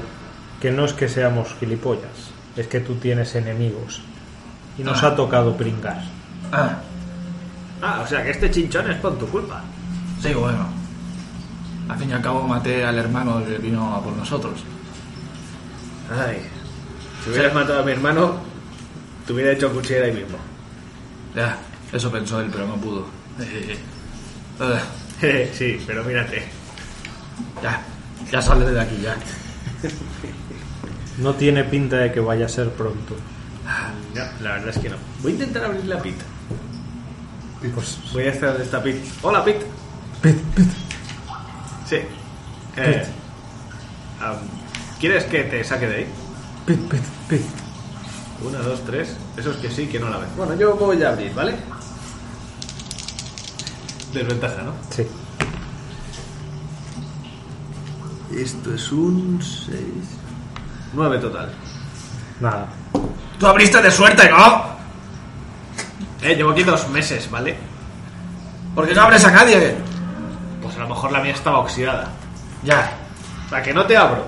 que 0.61 0.71
no 0.71 0.85
es 0.85 0.93
que 0.93 1.09
seamos 1.09 1.55
gilipollas, 1.59 2.31
es 2.57 2.69
que 2.69 2.81
tú 2.81 2.95
tienes 2.97 3.35
enemigos 3.35 4.01
y 4.79 4.83
nos 4.85 5.03
Ah. 5.03 5.09
ha 5.09 5.17
tocado 5.17 5.57
pringar. 5.57 6.03
Ah, 6.53 6.79
Ah, 7.85 8.01
o 8.05 8.07
sea 8.07 8.23
que 8.23 8.31
este 8.31 8.49
chinchón 8.49 8.89
es 8.93 8.99
por 9.01 9.19
tu 9.19 9.27
culpa. 9.27 9.61
sí, 10.23 10.33
bueno. 10.35 10.67
Al 11.89 11.99
fin 11.99 12.11
y 12.11 12.13
al 12.13 12.23
cabo 12.23 12.47
maté 12.47 12.85
al 12.85 12.97
hermano 12.97 13.45
que 13.45 13.59
vino 13.59 13.93
a 13.97 14.01
por 14.01 14.13
nosotros. 14.17 14.61
Ay. 16.17 16.39
Si 17.23 17.31
hubieras 17.31 17.55
matado 17.55 17.81
a 17.81 17.85
mi 17.85 17.93
hermano, 17.93 18.41
te 19.27 19.33
hubiera 19.33 19.53
hecho 19.53 19.73
cuchilla 19.73 20.05
ahí 20.05 20.13
mismo. 20.13 20.39
Ya, 21.35 21.59
eso 21.93 22.11
pensó 22.11 22.41
él, 22.41 22.49
pero 22.51 22.67
no 22.67 22.77
pudo. 22.77 23.07
Sí, 25.55 25.81
pero 25.87 26.03
mírate. 26.03 26.43
ya, 27.63 27.81
ya 28.31 28.43
sale 28.43 28.69
de 28.69 28.81
aquí, 28.81 29.01
ya. 29.01 29.17
No 31.19 31.35
tiene 31.35 31.63
pinta 31.63 31.97
de 31.99 32.11
que 32.11 32.19
vaya 32.19 32.47
a 32.47 32.49
ser 32.49 32.71
pronto. 32.71 33.15
No, 34.15 34.23
la 34.41 34.55
verdad 34.55 34.71
es 34.71 34.79
que 34.79 34.89
no. 34.89 34.97
Voy 35.23 35.31
a 35.31 35.35
intentar 35.35 35.65
abrir 35.65 35.85
la 35.85 36.03
pit. 36.03 36.17
Pues 37.75 37.99
Voy 38.13 38.25
a 38.25 38.31
estar 38.31 38.49
donde 38.51 38.65
está 38.65 38.83
Pit. 38.83 38.97
Hola, 39.23 39.45
Pit. 39.45 39.57
Sí. 41.89 41.97
Eh, 42.77 43.05
¿Quieres 44.99 45.25
que 45.25 45.45
te 45.45 45.63
saque 45.63 45.87
de 45.87 45.97
ahí? 45.97 46.07
Pit, 46.67 46.81
pit, 46.89 47.03
pit. 47.29 47.43
Una, 48.45 48.59
dos, 48.59 48.81
tres. 48.85 49.17
Eso 49.37 49.51
es 49.53 49.57
que 49.59 49.71
sí, 49.71 49.87
que 49.87 49.99
no 49.99 50.09
la 50.09 50.19
ves. 50.19 50.29
Bueno, 50.37 50.55
yo 50.55 50.75
voy 50.75 51.03
a 51.03 51.11
abrir, 51.11 51.33
¿vale? 51.35 51.57
Desventaja, 54.13 54.63
¿no? 54.63 54.73
Sí. 54.91 55.07
Esto 58.37 58.75
es 58.75 58.93
un 58.93 59.41
6. 59.43 59.77
9 60.95 61.19
total. 61.19 61.51
Nada. 62.41 62.67
Tú 63.39 63.47
abriste 63.47 63.81
de 63.81 63.91
suerte, 63.91 64.29
¿no? 64.31 64.73
Eh, 66.23 66.35
llevo 66.35 66.51
aquí 66.51 66.63
dos 66.63 66.89
meses, 66.89 67.31
¿vale? 67.31 67.57
¿Por 68.75 68.87
qué 68.89 68.95
no 68.95 69.03
abres 69.03 69.25
a 69.25 69.31
nadie? 69.31 69.77
Pues 70.63 70.77
a 70.77 70.81
lo 70.81 70.89
mejor 70.89 71.13
la 71.13 71.21
mía 71.21 71.33
estaba 71.33 71.59
oxidada. 71.59 72.11
Ya, 72.63 72.97
sea, 73.53 73.63
que 73.63 73.75
no 73.75 73.87
te 73.87 73.97
abro. 73.97 74.27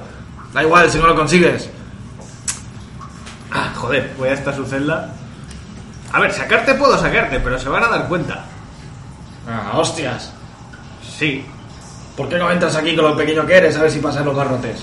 da 0.53 0.62
igual 0.62 0.91
si 0.91 0.99
no 0.99 1.07
lo 1.07 1.16
consigues. 1.16 1.70
Ah, 3.55 3.72
joder, 3.72 4.12
voy 4.18 4.28
hasta 4.30 4.52
su 4.52 4.66
celda. 4.66 5.11
A 6.12 6.20
ver, 6.20 6.32
sacarte 6.32 6.74
puedo 6.74 6.98
sacarte, 6.98 7.38
pero 7.38 7.59
se 7.59 7.68
van 7.68 7.84
a 7.84 7.88
dar 7.88 8.09
cuenta. 8.09 8.44
Ah, 9.48 9.78
hostias. 9.78 10.32
Sí. 11.16 11.46
¿Por 12.16 12.28
qué 12.28 12.36
no 12.36 12.50
entras 12.50 12.74
aquí 12.74 12.96
con 12.96 13.05
lo 13.05 13.16
pequeño 13.16 13.46
que 13.46 13.57
eres 13.57 13.76
a 13.76 13.82
ver 13.82 13.90
si 13.92 14.00
pasan 14.00 14.24
los 14.24 14.36
garrotes? 14.36 14.80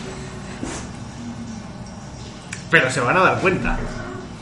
Pero 2.69 2.89
se 2.89 3.01
van 3.01 3.17
a 3.17 3.22
dar 3.22 3.39
cuenta. 3.39 3.78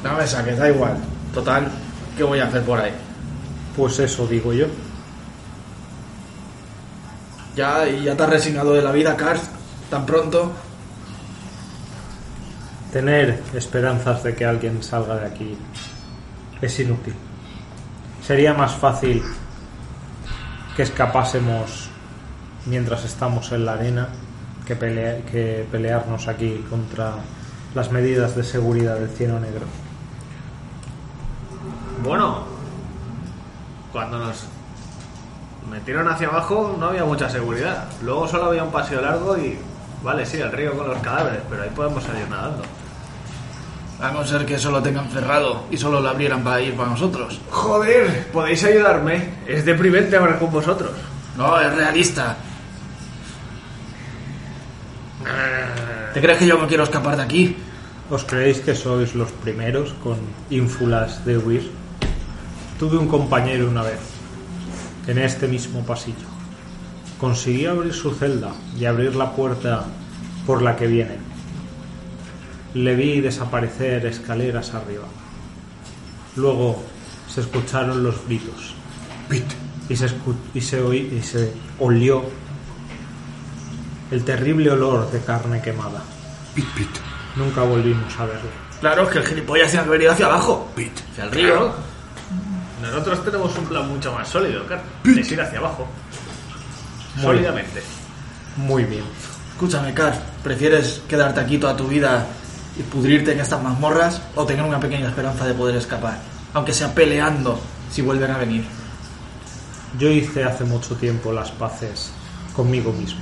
No 0.04 0.14
me 0.14 0.28
saques, 0.28 0.58
da 0.58 0.70
igual. 0.70 0.98
Total, 1.34 1.68
¿qué 2.16 2.24
voy 2.24 2.40
a 2.40 2.46
hacer 2.46 2.64
por 2.64 2.80
ahí? 2.80 2.94
Pues 3.76 3.98
eso 3.98 4.28
digo 4.28 4.54
yo. 4.54 4.68
Ya, 7.56 7.88
y 7.88 8.04
ya 8.04 8.16
te 8.16 8.24
has 8.24 8.30
resignado 8.30 8.74
de 8.74 8.84
la 8.84 8.92
vida, 8.92 9.18
Karth, 9.18 9.44
tan 9.90 10.06
pronto. 10.06 10.52
Tener 12.92 13.44
esperanzas 13.54 14.24
de 14.24 14.36
que 14.36 14.46
alguien 14.46 14.82
salga 14.82 15.16
de 15.16 15.28
aquí 15.28 15.58
es 16.62 16.80
inútil. 16.80 17.14
Sería 18.24 18.54
más 18.54 18.74
fácil 18.74 19.24
que 20.76 20.84
escapásemos 20.84 21.90
mientras 22.66 23.06
estamos 23.06 23.52
en 23.52 23.66
la 23.66 23.74
arena 23.74 24.10
que, 24.66 24.76
que 24.78 25.68
pelearnos 25.72 26.28
aquí 26.28 26.66
contra 26.70 27.14
las 27.76 27.92
medidas 27.92 28.36
de 28.36 28.44
seguridad 28.44 28.96
del 28.96 29.10
cielo 29.10 29.40
negro. 29.40 29.66
Bueno, 32.04 32.44
cuando 33.92 34.20
nos 34.20 34.46
metieron 35.70 36.08
hacia 36.08 36.28
abajo 36.28 36.76
no 36.80 36.88
había 36.88 37.06
mucha 37.06 37.30
seguridad. 37.30 37.86
Luego 38.04 38.28
solo 38.28 38.46
había 38.46 38.64
un 38.64 38.72
paseo 38.72 39.02
largo 39.02 39.38
y, 39.38 39.58
vale, 40.04 40.26
sí, 40.26 40.38
el 40.38 40.52
río 40.52 40.76
con 40.76 40.88
los 40.88 40.98
cadáveres, 41.00 41.42
pero 41.50 41.64
ahí 41.64 41.70
podemos 41.76 42.04
salir 42.04 42.28
nadando. 42.30 42.64
A 44.02 44.12
no 44.12 44.26
ser 44.26 44.46
que 44.46 44.56
eso 44.56 44.72
lo 44.72 44.82
tengan 44.82 45.10
cerrado 45.10 45.66
y 45.70 45.78
solo 45.78 46.00
lo 46.00 46.08
abrieran 46.08 46.42
para 46.44 46.62
ir 46.62 46.74
para 46.74 46.90
nosotros. 46.90 47.40
Joder, 47.50 48.28
podéis 48.32 48.64
ayudarme. 48.64 49.30
Es 49.46 49.66
deprimente 49.66 50.16
hablar 50.16 50.40
con 50.40 50.52
vosotros. 50.52 50.92
No, 51.36 51.60
es 51.60 51.74
realista. 51.76 52.38
¿Te 56.14 56.22
crees 56.22 56.40
que 56.40 56.48
yo 56.48 56.58
me 56.58 56.68
quiero 56.68 56.84
escapar 56.84 57.18
de 57.18 57.24
aquí? 57.24 57.58
¿Os 58.10 58.24
creéis 58.24 58.62
que 58.62 58.74
sois 58.74 59.14
los 59.14 59.32
primeros 59.32 59.94
con 60.02 60.18
ínfulas 60.50 61.24
de 61.26 61.38
huir? 61.38 61.70
Tuve 62.80 62.98
un 62.98 63.08
compañero 63.08 63.68
una 63.70 63.84
vez, 63.84 64.00
en 65.06 65.20
este 65.20 65.48
mismo 65.48 65.86
pasillo. 65.86 66.26
Conseguí 67.20 67.68
abrir 67.68 67.94
su 67.94 68.16
celda 68.16 68.50
y 68.80 68.86
abrir 68.86 69.16
la 69.16 69.36
puerta 69.36 69.86
por 70.48 70.64
la 70.64 70.76
que 70.76 70.88
vienen. 70.88 71.29
Le 72.74 72.96
vi 72.96 73.22
desaparecer 73.22 74.06
escaleras 74.06 74.74
arriba. 74.74 75.06
Luego 76.36 76.82
se 77.28 77.42
escucharon 77.42 78.04
los 78.04 78.26
gritos. 78.26 78.74
Y 79.90 79.96
se, 79.96 80.08
y 80.54 80.62
se 80.62 80.82
oí- 80.84 81.18
y 81.20 81.22
se 81.24 81.52
olió 81.80 82.24
el 84.12 84.24
terrible 84.24 84.72
olor 84.72 85.10
de 85.12 85.20
carne 85.22 85.62
quemada. 85.62 86.02
Nunca 87.36 87.62
volvimos 87.64 88.18
a 88.20 88.26
verlo. 88.26 88.50
Claro, 88.80 89.04
es 89.04 89.10
que 89.10 89.18
el 89.20 89.26
gilipollas 89.26 89.70
tiene 89.72 89.86
que 89.86 89.92
venir 89.92 90.10
hacia 90.10 90.26
abajo. 90.28 90.70
Hacia 91.12 91.24
el 91.26 91.32
río. 91.32 91.74
Nosotros 92.82 93.24
tenemos 93.26 93.58
un 93.58 93.66
plan 93.66 93.88
mucho 93.88 94.12
más 94.14 94.28
sólido, 94.30 94.66
Car. 94.68 94.82
Es 95.06 95.32
ir 95.32 95.42
hacia 95.42 95.60
abajo. 95.60 95.86
Muy 97.16 97.24
Sólidamente. 97.26 97.84
Muy 98.56 98.84
bien. 98.86 99.04
Escúchame, 99.54 99.94
Car, 99.94 100.18
¿prefieres 100.44 101.02
quedarte 101.08 101.42
aquí 101.42 101.58
toda 101.58 101.76
tu 101.76 101.88
vida 101.88 102.26
y 102.78 102.84
pudrirte 102.84 103.34
en 103.34 103.40
estas 103.40 103.62
mazmorras 103.62 104.22
o 104.36 104.46
tener 104.46 104.64
una 104.64 104.80
pequeña 104.80 105.10
esperanza 105.10 105.46
de 105.46 105.54
poder 105.54 105.76
escapar? 105.76 106.20
Aunque 106.54 106.74
sea 106.74 106.94
peleando 106.94 107.60
si 107.92 108.02
vuelven 108.02 108.32
a 108.32 108.38
venir. 108.38 108.66
Yo 109.98 110.10
hice 110.10 110.44
hace 110.44 110.64
mucho 110.64 110.96
tiempo 110.96 111.32
las 111.32 111.52
paces 111.52 112.12
conmigo 112.56 112.92
mismo 112.94 113.22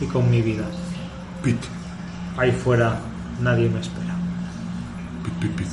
y 0.00 0.06
con 0.06 0.28
mi 0.30 0.42
vida. 0.42 0.64
Pit, 1.42 1.58
Ahí 2.36 2.50
fuera 2.50 2.96
nadie 3.40 3.68
me 3.68 3.80
espera. 3.80 4.14
pit, 5.22 5.34
pit, 5.34 5.52
pit. 5.56 5.68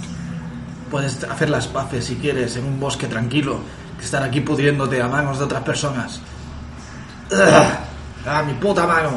Puedes 0.89 1.23
hacer 1.23 1.49
las 1.49 1.67
paces 1.67 2.05
si 2.05 2.15
quieres 2.15 2.55
en 2.57 2.65
un 2.65 2.79
bosque 2.79 3.07
tranquilo 3.07 3.59
que 3.97 4.05
estar 4.05 4.21
aquí 4.23 4.41
pudriéndote 4.41 5.01
a 5.01 5.07
manos 5.07 5.39
de 5.39 5.45
otras 5.45 5.63
personas. 5.63 6.21
¡Ah! 7.33 7.79
¡Ah, 8.25 8.43
mi 8.43 8.53
puta 8.53 8.85
mano! 8.85 9.11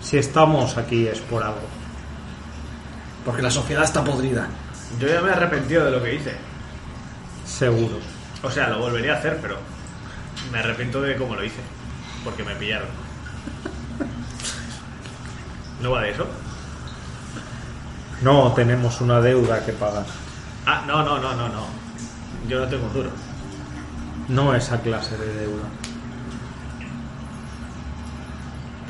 Si 0.00 0.16
estamos 0.16 0.76
aquí 0.76 1.06
es 1.06 1.18
por 1.20 1.42
algo. 1.42 1.77
Porque 3.28 3.42
la 3.42 3.50
sociedad 3.50 3.84
está 3.84 4.02
podrida. 4.02 4.48
Yo 4.98 5.06
ya 5.06 5.20
me 5.20 5.28
he 5.28 5.32
arrepentido 5.32 5.84
de 5.84 5.90
lo 5.90 6.02
que 6.02 6.14
hice. 6.14 6.34
Seguro. 7.44 7.98
O 8.42 8.50
sea, 8.50 8.70
lo 8.70 8.78
volvería 8.78 9.12
a 9.12 9.18
hacer, 9.18 9.38
pero 9.42 9.58
me 10.50 10.60
arrepiento 10.60 11.02
de 11.02 11.14
cómo 11.14 11.36
lo 11.36 11.44
hice. 11.44 11.60
Porque 12.24 12.42
me 12.42 12.54
pillaron. 12.54 12.88
¿No 15.82 15.90
va 15.90 16.00
de 16.00 16.12
eso? 16.12 16.26
No 18.22 18.50
tenemos 18.54 18.98
una 19.02 19.20
deuda 19.20 19.62
que 19.62 19.72
pagar. 19.72 20.06
Ah, 20.64 20.84
no, 20.86 21.02
no, 21.02 21.18
no, 21.18 21.34
no, 21.34 21.50
no. 21.50 21.66
Yo 22.48 22.60
no 22.60 22.66
tengo 22.66 22.86
un 22.86 22.94
duro. 22.94 23.10
No 24.28 24.54
esa 24.54 24.80
clase 24.80 25.18
de 25.18 25.34
deuda. 25.34 25.64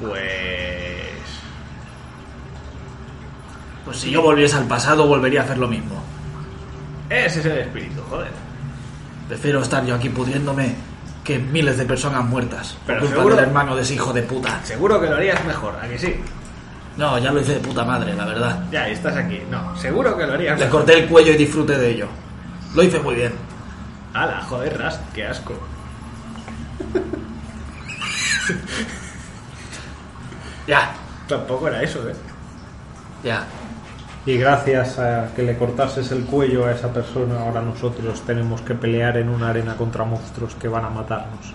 Pues... 0.00 0.77
Pues 3.88 4.00
si 4.00 4.10
yo 4.10 4.20
volviese 4.20 4.54
al 4.54 4.64
pasado, 4.66 5.06
volvería 5.06 5.40
a 5.40 5.44
hacer 5.44 5.56
lo 5.56 5.66
mismo. 5.66 6.02
Ese 7.08 7.40
es 7.40 7.46
el 7.46 7.56
espíritu, 7.56 8.02
joder. 8.10 8.28
Prefiero 9.28 9.62
estar 9.62 9.82
yo 9.86 9.94
aquí 9.94 10.10
pudriéndome 10.10 10.74
que 11.24 11.38
miles 11.38 11.78
de 11.78 11.86
personas 11.86 12.22
muertas 12.22 12.72
por 12.74 12.84
Pero 12.86 13.00
culpa 13.00 13.14
seguro- 13.16 13.36
del 13.36 13.44
hermano 13.46 13.74
de 13.74 13.80
ese 13.80 13.94
hijo 13.94 14.12
de 14.12 14.22
puta. 14.24 14.60
Seguro 14.62 15.00
que 15.00 15.06
lo 15.08 15.16
harías 15.16 15.42
mejor, 15.46 15.74
¿a 15.82 15.88
que 15.88 15.98
sí? 15.98 16.16
No, 16.98 17.16
ya 17.18 17.32
lo 17.32 17.40
hice 17.40 17.54
de 17.54 17.60
puta 17.60 17.82
madre, 17.82 18.12
la 18.14 18.26
verdad. 18.26 18.62
Ya, 18.70 18.86
y 18.90 18.92
estás 18.92 19.16
aquí. 19.16 19.40
No, 19.50 19.74
seguro 19.78 20.14
que 20.18 20.26
lo 20.26 20.34
harías 20.34 20.58
Le 20.58 20.66
mejor. 20.66 20.80
corté 20.82 20.98
el 21.04 21.08
cuello 21.08 21.32
y 21.32 21.36
disfruté 21.38 21.78
de 21.78 21.90
ello. 21.90 22.08
Lo 22.74 22.82
hice 22.82 23.00
muy 23.00 23.14
bien. 23.14 23.32
Ala, 24.12 24.42
joder, 24.42 24.76
Rast, 24.78 25.00
qué 25.14 25.26
asco. 25.26 25.54
Ya, 30.66 30.92
Tampoco 31.26 31.68
era 31.68 31.82
eso, 31.82 32.06
¿eh? 32.08 32.14
ya. 33.22 33.44
Y 34.28 34.36
gracias 34.36 34.98
a 34.98 35.32
que 35.34 35.42
le 35.42 35.56
cortases 35.56 36.12
el 36.12 36.24
cuello 36.24 36.66
a 36.66 36.72
esa 36.72 36.92
persona, 36.92 37.40
ahora 37.40 37.62
nosotros 37.62 38.20
tenemos 38.26 38.60
que 38.60 38.74
pelear 38.74 39.16
en 39.16 39.30
una 39.30 39.48
arena 39.48 39.74
contra 39.74 40.04
monstruos 40.04 40.54
que 40.54 40.68
van 40.68 40.84
a 40.84 40.90
matarnos. 40.90 41.54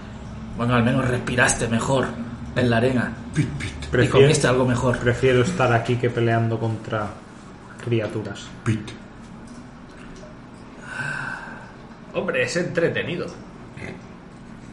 Bueno, 0.57 0.73
al 0.73 0.81
menos 0.81 1.07
respiraste 1.07 1.67
mejor 1.67 2.07
en 2.55 2.71
la 2.71 2.77
arena. 2.77 3.13
Pit, 3.31 3.47
pit, 3.47 3.73
Y 3.83 3.87
Prefiero, 3.91 4.21
comiste 4.21 4.47
algo 4.47 4.65
mejor. 4.65 4.97
prefiero 4.97 5.43
estar 5.43 5.71
aquí 5.71 5.97
que 5.97 6.09
peleando 6.09 6.59
contra 6.59 7.09
criaturas. 7.85 8.47
pit. 8.63 8.89
Hombre, 12.15 12.41
es 12.41 12.57
entretenido. 12.57 13.27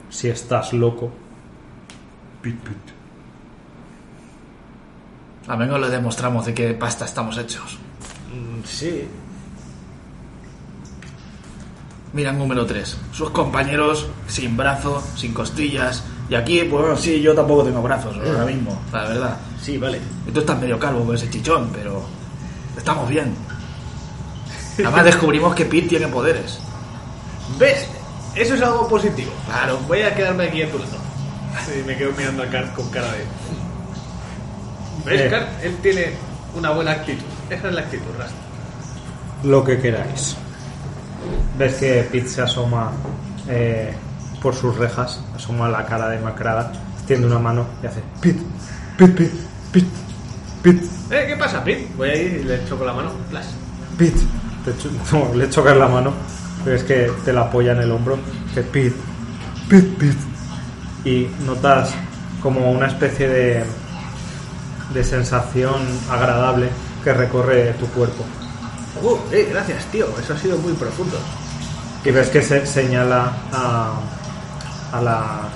Si 0.08 0.30
estás 0.30 0.72
loco, 0.72 1.12
Pit, 2.40 2.58
pit. 2.60 2.76
Al 5.48 5.58
menos 5.58 5.78
le 5.78 5.90
demostramos 5.90 6.46
de 6.46 6.54
qué 6.54 6.72
pasta 6.72 7.04
estamos 7.04 7.36
hechos. 7.36 7.78
Sí. 8.64 9.08
Mira, 12.12 12.32
número 12.32 12.66
3. 12.66 12.96
Sus 13.12 13.30
compañeros 13.30 14.08
sin 14.26 14.56
brazo, 14.56 15.02
sin 15.16 15.32
costillas. 15.32 16.02
Y 16.28 16.34
aquí, 16.34 16.60
pues 16.64 16.82
bueno, 16.82 16.96
sí, 16.96 17.20
yo 17.20 17.34
tampoco 17.34 17.64
tengo 17.64 17.82
brazos 17.82 18.16
ahora 18.16 18.44
mismo, 18.44 18.80
la 18.92 19.04
verdad. 19.04 19.36
Sí, 19.60 19.78
vale. 19.78 20.00
Y 20.26 20.30
tú 20.30 20.40
estás 20.40 20.58
medio 20.60 20.78
calvo 20.78 21.04
con 21.04 21.14
ese 21.14 21.28
chichón, 21.30 21.70
pero 21.72 22.02
estamos 22.76 23.08
bien. 23.08 23.34
Además 24.78 25.04
descubrimos 25.04 25.54
que 25.54 25.64
Pete 25.66 25.88
tiene 25.88 26.08
poderes. 26.08 26.58
¿Ves? 27.58 27.86
Eso 28.34 28.54
es 28.54 28.62
algo 28.62 28.88
positivo. 28.88 29.30
Claro. 29.46 29.78
Voy 29.86 30.02
a 30.02 30.14
quedarme 30.14 30.44
aquí 30.44 30.62
en 30.62 30.70
tu 30.70 30.78
lado. 30.78 30.96
Sí, 31.66 31.82
me 31.86 31.96
quedo 31.96 32.12
mirando 32.16 32.42
a 32.44 32.46
Cart 32.46 32.74
con 32.74 32.88
cara 32.90 33.08
de... 33.12 33.24
¿Ves, 35.04 35.20
Eh. 35.22 35.28
Cart? 35.30 35.48
Él 35.62 35.76
tiene 35.82 36.12
una 36.54 36.70
buena 36.70 36.92
actitud. 36.92 37.24
Esa 37.50 37.68
es 37.68 37.74
la 37.74 37.80
actitud, 37.82 38.06
Rast. 38.18 38.32
Lo 39.44 39.64
que 39.64 39.78
queráis. 39.78 40.36
Ves 41.58 41.74
que 41.74 42.08
Pete 42.10 42.28
se 42.28 42.42
asoma 42.42 42.92
eh, 43.48 43.92
por 44.42 44.54
sus 44.54 44.76
rejas, 44.76 45.20
asoma 45.36 45.68
la 45.68 45.84
cara 45.84 46.08
demacrada, 46.08 46.72
extiende 46.96 47.26
una 47.26 47.38
mano 47.38 47.66
y 47.82 47.86
hace 47.86 48.00
Pete, 48.20 48.40
Pete, 48.96 49.12
Pete, 49.12 49.30
Pete, 49.72 49.86
Pete, 50.62 50.86
¿Eh? 51.10 51.24
¿Qué 51.28 51.36
pasa, 51.36 51.62
Pete? 51.64 51.88
Voy 51.96 52.08
a 52.08 52.16
ir 52.16 52.40
y 52.40 52.44
le 52.44 52.64
choco 52.66 52.84
la 52.84 52.92
mano. 52.92 53.10
Plas. 53.28 53.46
Pete. 53.98 54.20
Te 54.64 54.72
cho- 54.78 54.90
no, 55.28 55.34
le 55.34 55.48
chocas 55.50 55.76
la 55.76 55.88
mano, 55.88 56.12
pero 56.64 56.76
es 56.76 56.84
que 56.84 57.10
te 57.24 57.32
la 57.32 57.42
apoya 57.42 57.72
en 57.72 57.80
el 57.80 57.90
hombro. 57.90 58.18
Que 58.54 58.62
Pete, 58.62 58.96
Pete, 59.68 59.88
Pete. 59.98 60.16
Y 61.04 61.28
notas 61.44 61.90
como 62.42 62.70
una 62.70 62.86
especie 62.86 63.28
de, 63.28 63.64
de 64.94 65.04
sensación 65.04 65.74
agradable 66.10 66.68
que 67.04 67.12
recorre 67.12 67.72
tu 67.74 67.86
cuerpo. 67.88 68.24
Uh, 69.02 69.18
eh, 69.32 69.48
gracias, 69.50 69.84
tío. 69.86 70.06
Eso 70.18 70.34
ha 70.34 70.38
sido 70.38 70.58
muy 70.58 70.72
profundo. 70.74 71.18
Y 72.04 72.10
ves 72.10 72.28
que 72.28 72.42
se 72.42 72.66
señala 72.66 73.32
a, 73.52 74.00
a 74.92 75.00
la 75.00 75.48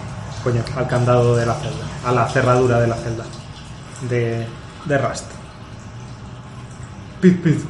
coño, 0.43 0.63
al 0.77 0.87
candado 0.87 1.35
de 1.37 1.47
la 1.47 1.55
celda, 1.55 1.87
a 2.05 2.13
la 2.13 2.29
cerradura 2.29 2.81
de 2.81 2.87
la 2.87 2.97
celda 2.97 3.25
de, 4.09 4.47
de 4.85 4.99
Rust. 4.99 5.25
Pit, 7.21 7.43
pit. 7.43 7.61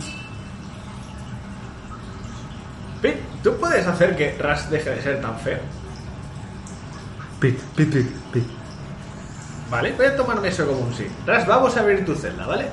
Pete, 3.01 3.23
¿tú 3.43 3.57
puedes 3.57 3.87
hacer 3.87 4.17
que 4.17 4.37
Rast 4.39 4.71
deje 4.71 4.91
de 4.91 5.03
ser 5.03 5.21
tan 5.21 5.39
feo? 5.39 5.61
Pit, 7.39 7.59
pit, 7.77 7.93
pit, 7.93 8.11
pit. 8.33 8.45
Vale, 9.71 9.93
voy 9.93 10.07
a 10.07 10.17
tomarme 10.17 10.49
eso 10.49 10.67
como 10.67 10.81
un 10.81 10.95
sí. 10.95 11.07
Rast, 11.27 11.47
vamos 11.47 11.77
a 11.77 11.81
abrir 11.81 12.05
tu 12.05 12.15
celda, 12.15 12.47
¿vale? 12.47 12.69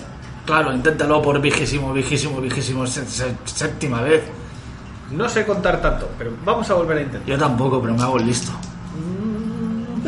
Claro, 0.46 0.74
inténtalo 0.74 1.22
por 1.22 1.40
vigésimo, 1.40 1.94
vigésimo, 1.94 2.42
vigésimo, 2.42 2.86
sé- 2.88 3.06
sé- 3.06 3.36
séptima 3.46 4.02
vez. 4.02 4.24
No 5.12 5.28
sé 5.30 5.46
contar 5.46 5.82
tanto, 5.82 6.10
pero 6.18 6.32
vamos 6.46 6.70
a 6.70 6.74
volver 6.74 6.98
a 6.98 7.02
intentar. 7.02 7.28
Yo 7.30 7.38
tampoco, 7.38 7.82
pero 7.82 7.94
me 7.94 8.02
hago 8.02 8.18
el 8.18 8.26
listo. 8.28 8.52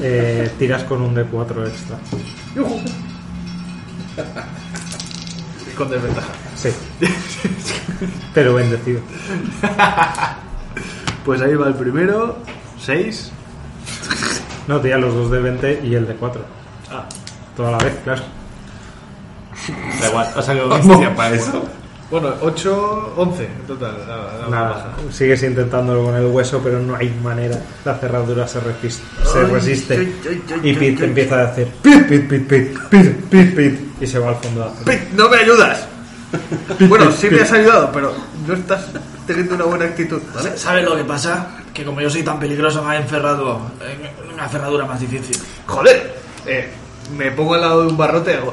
Eh, 0.01 0.51
tiras 0.57 0.83
con 0.83 1.01
un 1.01 1.15
D4 1.15 1.67
extra. 1.67 1.97
Con 5.77 5.89
desventaja. 5.89 6.27
Sí. 6.55 6.69
Pero 8.33 8.53
bendecido. 8.55 9.01
Pues 11.25 11.41
ahí 11.41 11.55
va 11.55 11.67
el 11.67 11.73
primero. 11.75 12.37
6. 12.79 13.31
No, 14.67 14.79
tira 14.79 14.97
los 14.97 15.13
dos 15.13 15.31
de 15.31 15.39
20 15.39 15.81
y 15.83 15.95
el 15.95 16.07
de 16.07 16.15
4. 16.15 16.41
Ah, 16.91 17.05
Toda 17.55 17.71
la 17.71 17.77
vez, 17.77 17.95
claro. 18.03 18.23
Da 20.01 20.09
igual, 20.09 20.27
ha 20.35 20.41
salido 20.41 20.69
Hostia, 20.69 21.15
para 21.15 21.35
eso. 21.35 21.63
bueno, 22.11 22.33
8, 22.41 23.13
11 23.17 23.43
en 23.45 23.67
total. 23.67 23.97
la- 24.07 24.41
la 24.43 24.47
Nada, 24.49 24.69
baja. 24.69 24.89
sigues 25.11 25.41
intentándolo 25.43 26.03
con 26.05 26.15
el 26.15 26.25
hueso, 26.27 26.61
pero 26.63 26.79
no 26.79 26.95
hay 26.95 27.09
manera. 27.23 27.59
La 27.85 27.95
cerradura 27.95 28.47
se, 28.47 28.59
resiste. 28.59 29.03
se 29.25 29.43
resiste. 29.45 30.13
Y 30.63 30.73
Pete 30.73 31.05
empieza 31.05 31.35
a 31.39 31.45
decir 31.47 31.67
pit, 31.81 32.07
pit, 32.07 32.27
pit, 32.27 32.47
pit, 32.47 32.77
pit, 32.89 33.15
pit, 33.29 33.55
pit, 33.55 33.79
y 34.01 34.07
se 34.07 34.19
va 34.19 34.29
al 34.29 34.35
fondo 34.35 34.61
de 34.61 34.65
la 34.67 34.71
celda. 34.73 34.85
Pete, 34.91 35.07
no 35.15 35.29
me 35.29 35.37
ayudas. 35.37 35.87
bueno, 36.89 37.11
sí 37.11 37.29
me 37.29 37.41
has 37.41 37.51
ayudado, 37.51 37.91
pero 37.93 38.11
no 38.47 38.53
estás 38.55 38.85
teniendo 39.27 39.53
una 39.55 39.65
buena 39.65 39.85
actitud, 39.85 40.19
¿vale? 40.33 40.57
¿Sabes 40.57 40.83
lo 40.83 40.95
que 40.95 41.03
pasa? 41.03 41.47
Que 41.73 41.83
como 41.85 42.01
yo 42.01 42.09
soy 42.09 42.23
tan 42.23 42.39
peligroso, 42.39 42.83
me 42.83 42.95
ha 42.95 42.99
encerrado 42.99 43.61
en 43.81 44.33
una 44.33 44.47
cerradura 44.49 44.85
más 44.85 44.99
difícil. 44.99 45.37
Joder, 45.67 46.15
eh, 46.47 46.69
me 47.15 47.29
pongo 47.31 47.53
al 47.53 47.61
lado 47.61 47.81
de 47.83 47.87
un 47.89 47.97
barrote 47.97 48.31
y 48.31 48.35
hago. 48.35 48.51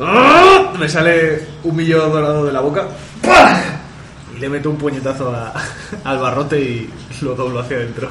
¡Ah! 0.00 0.72
Me 0.78 0.88
sale 0.88 1.46
un 1.64 1.76
millo 1.76 2.08
dorado 2.08 2.44
de 2.46 2.52
la 2.52 2.60
boca. 2.60 2.86
¡Pah! 3.22 3.60
Y 4.34 4.38
le 4.40 4.48
meto 4.48 4.70
un 4.70 4.76
puñetazo 4.76 5.34
a- 5.34 5.52
al 6.04 6.18
barrote 6.18 6.60
y 6.60 6.90
lo 7.20 7.34
doblo 7.34 7.60
hacia 7.60 7.76
adentro. 7.76 8.08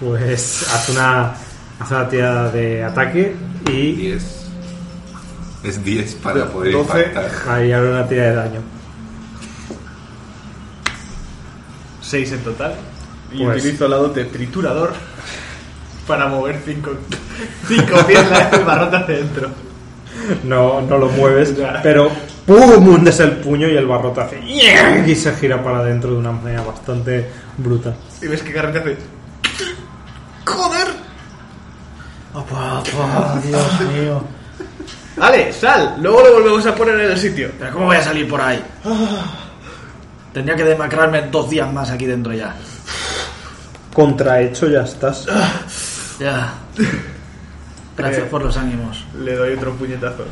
Pues 0.00 0.66
haz 0.72 0.88
una, 0.90 1.32
haz 1.80 1.90
una 1.90 2.08
tirada 2.08 2.50
de 2.50 2.84
ataque 2.84 3.34
y 3.70 3.92
10. 3.92 4.34
Es 5.64 5.84
10 5.84 6.14
para 6.16 6.46
poder 6.46 6.72
12. 6.72 6.98
impactar. 6.98 7.30
ahí 7.52 7.72
habrá 7.72 7.90
una 7.90 8.08
tirada 8.08 8.28
de 8.30 8.34
daño. 8.36 8.60
6 12.00 12.32
en 12.32 12.38
total. 12.44 12.74
Y 13.32 13.44
Pues- 13.44 13.58
utilizo 13.62 13.88
la 13.88 13.96
dote 13.96 14.24
triturador 14.26 14.92
para 16.06 16.26
mover 16.28 16.60
cinco, 16.64 16.92
cinco 17.68 17.96
pies 18.06 18.30
la 18.30 18.48
el 18.48 18.64
barrote 18.64 18.96
hacia 18.96 19.14
dentro. 19.16 19.50
No, 20.44 20.80
no 20.80 20.98
lo 20.98 21.08
mueves, 21.08 21.54
pero 21.82 22.10
¡pum! 22.46 22.88
hundes 22.88 23.20
el 23.20 23.32
puño 23.32 23.68
y 23.68 23.76
el 23.76 23.86
barrote 23.86 24.20
hace 24.20 24.40
y 25.06 25.14
se 25.14 25.34
gira 25.34 25.62
para 25.62 25.78
adentro 25.78 26.10
de 26.10 26.16
una 26.16 26.32
manera 26.32 26.62
bastante 26.62 27.28
bruta. 27.56 27.94
Y 28.22 28.26
ves 28.26 28.42
que 28.42 28.52
Garrett 28.52 28.76
hace. 28.76 28.96
¡Joder! 30.44 30.88
Opa, 32.34 32.80
opa, 32.80 33.40
Dios 33.44 33.80
mío. 33.92 34.22
Vale, 35.16 35.52
sal, 35.52 35.96
luego 36.00 36.22
lo 36.22 36.34
volvemos 36.34 36.66
a 36.66 36.74
poner 36.74 37.00
en 37.00 37.10
el 37.12 37.18
sitio. 37.18 37.50
Pero 37.58 37.72
¿cómo 37.72 37.86
voy 37.86 37.96
a 37.96 38.02
salir 38.02 38.28
por 38.28 38.40
ahí? 38.40 38.62
Tendría 40.32 40.56
que 40.56 40.64
demacrarme 40.64 41.22
dos 41.22 41.50
días 41.50 41.72
más 41.72 41.90
aquí 41.90 42.06
dentro 42.06 42.32
ya. 42.32 42.54
Contrahecho 43.92 44.68
ya 44.68 44.82
estás. 44.82 45.26
Ya. 46.20 46.54
Gracias 47.98 48.22
Eh. 48.22 48.28
por 48.30 48.42
los 48.42 48.56
ánimos. 48.56 49.04
Le 49.18 49.34
doy 49.34 49.54
otro 49.54 49.74
puñetazo. 49.74 50.24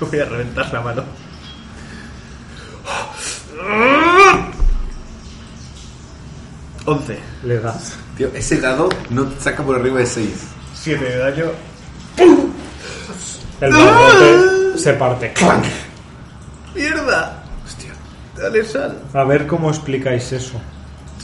Voy 0.00 0.18
a 0.20 0.24
reventar 0.24 0.72
la 0.72 0.80
mano. 0.80 1.04
Once. 6.84 7.18
Le 7.44 7.58
das. 7.60 7.94
Tío, 8.16 8.28
ese 8.34 8.60
dado 8.60 8.88
no 9.10 9.26
te 9.26 9.40
saca 9.40 9.62
por 9.62 9.76
arriba 9.76 9.98
de 9.98 10.06
6. 10.06 10.28
Siete 10.74 11.04
de 11.04 11.16
daño. 11.18 11.46
El 13.60 13.72
barrote 13.72 14.78
se 14.78 14.92
parte. 14.94 15.32
¡Clank! 15.32 15.64
¡Mierda! 16.74 17.42
Hostia. 17.64 17.92
Dale 18.36 18.64
sal. 18.64 18.98
A 19.14 19.24
ver 19.24 19.46
cómo 19.46 19.70
explicáis 19.70 20.30
eso. 20.32 20.60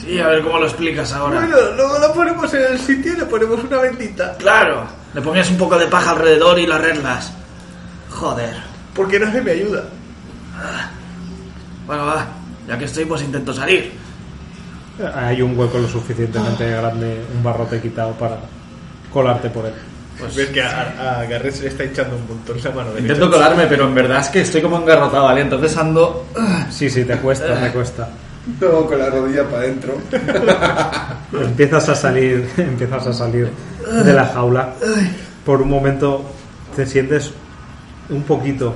Sí, 0.03 0.19
a 0.19 0.27
ver 0.27 0.43
cómo 0.43 0.59
lo 0.59 0.65
explicas 0.65 1.13
ahora. 1.13 1.39
Bueno, 1.39 1.55
luego 1.75 1.99
lo 1.99 2.13
ponemos 2.13 2.53
en 2.53 2.73
el 2.73 2.79
sitio 2.79 3.13
y 3.13 3.17
le 3.17 3.25
ponemos 3.25 3.63
una 3.63 3.77
bendita. 3.77 4.35
Claro, 4.37 4.85
le 5.13 5.21
ponías 5.21 5.49
un 5.49 5.57
poco 5.57 5.77
de 5.77 5.87
paja 5.87 6.11
alrededor 6.11 6.59
y 6.59 6.67
las 6.67 6.81
reglas. 6.81 7.31
Joder. 8.09 8.55
Porque 8.93 9.19
nadie 9.19 9.41
me 9.41 9.51
ayuda. 9.51 9.83
Bueno, 11.87 12.05
va. 12.05 12.27
Ya 12.67 12.77
que 12.77 12.85
estoy, 12.85 13.05
pues 13.05 13.21
intento 13.21 13.53
salir. 13.53 13.91
Hay 15.15 15.41
un 15.41 15.57
hueco 15.57 15.79
lo 15.79 15.87
suficientemente 15.87 16.69
grande, 16.69 17.23
un 17.35 17.43
barrote 17.43 17.81
quitado 17.81 18.11
para 18.11 18.37
colarte 19.11 19.49
por 19.49 19.65
él. 19.65 19.73
Pues 20.19 20.35
ves 20.35 20.49
que 20.49 20.61
a, 20.61 21.19
a 21.19 21.25
Garrett 21.25 21.55
se 21.55 21.63
le 21.63 21.69
está 21.69 21.83
hinchando 21.83 22.15
un 22.15 22.27
montón 22.27 22.57
la 22.63 22.69
mano 22.69 22.89
derecha. 22.93 23.13
Intento 23.13 23.31
colarme, 23.31 23.65
pero 23.65 23.85
en 23.85 23.95
verdad 23.95 24.19
es 24.19 24.27
que 24.27 24.41
estoy 24.41 24.61
como 24.61 24.77
engarrotado, 24.77 25.23
¿vale? 25.23 25.41
Entonces 25.41 25.75
ando... 25.75 26.27
Sí, 26.69 26.89
sí, 26.89 27.03
te 27.03 27.17
cuesta, 27.17 27.59
te 27.59 27.71
cuesta. 27.71 28.09
No, 28.59 28.85
con 28.85 28.99
la 28.99 29.09
rodilla 29.09 29.45
para 29.45 29.59
adentro. 29.59 29.97
Empiezas 31.41 31.89
a 31.89 31.95
salir, 31.95 32.49
empiezas 32.57 33.07
a 33.07 33.13
salir 33.13 33.49
de 34.03 34.13
la 34.13 34.25
jaula. 34.25 34.73
Por 35.45 35.61
un 35.61 35.69
momento 35.69 36.23
te 36.75 36.85
sientes 36.85 37.31
un 38.09 38.23
poquito 38.23 38.75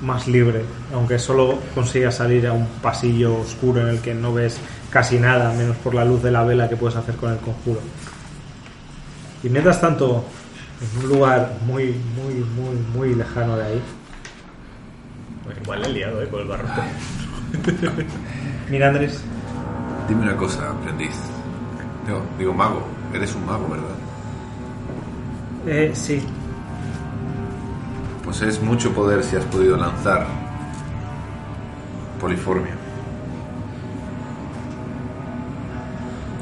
más 0.00 0.26
libre, 0.26 0.62
aunque 0.94 1.18
solo 1.18 1.58
consigas 1.74 2.16
salir 2.16 2.46
a 2.46 2.52
un 2.52 2.66
pasillo 2.82 3.36
oscuro 3.36 3.82
en 3.82 3.88
el 3.88 4.00
que 4.00 4.14
no 4.14 4.32
ves 4.32 4.58
casi 4.90 5.18
nada, 5.18 5.52
menos 5.52 5.76
por 5.76 5.94
la 5.94 6.04
luz 6.04 6.22
de 6.22 6.30
la 6.30 6.42
vela 6.42 6.68
que 6.68 6.76
puedes 6.76 6.96
hacer 6.96 7.16
con 7.16 7.32
el 7.32 7.38
conjuro. 7.38 7.80
Y 9.42 9.48
mientras 9.48 9.80
tanto, 9.80 10.24
en 10.80 11.04
un 11.04 11.10
lugar 11.10 11.56
muy, 11.66 11.94
muy, 12.16 12.34
muy, 12.34 12.76
muy 12.94 13.14
lejano 13.14 13.56
de 13.56 13.64
ahí, 13.64 13.82
Pues 15.44 15.56
igual 15.62 15.82
le 15.82 15.88
he 15.88 15.92
liado 15.92 16.22
eh, 16.22 16.28
con 16.28 16.40
el 16.40 16.48
barrote. 16.48 16.80
mira 18.70 18.88
Andrés, 18.88 19.22
Dime 20.08 20.22
una 20.22 20.36
cosa, 20.36 20.70
aprendiz. 20.70 21.12
Digo, 22.06 22.20
digo, 22.38 22.52
mago. 22.54 22.82
Eres 23.14 23.34
un 23.34 23.46
mago, 23.46 23.66
¿verdad? 23.68 23.86
eh, 25.66 25.90
sí, 25.94 26.22
Pues 28.24 28.40
es 28.42 28.60
mucho 28.62 28.92
poder 28.92 29.22
si 29.24 29.36
has 29.36 29.44
podido 29.46 29.76
lanzar 29.76 30.26
poliformia. 32.20 32.74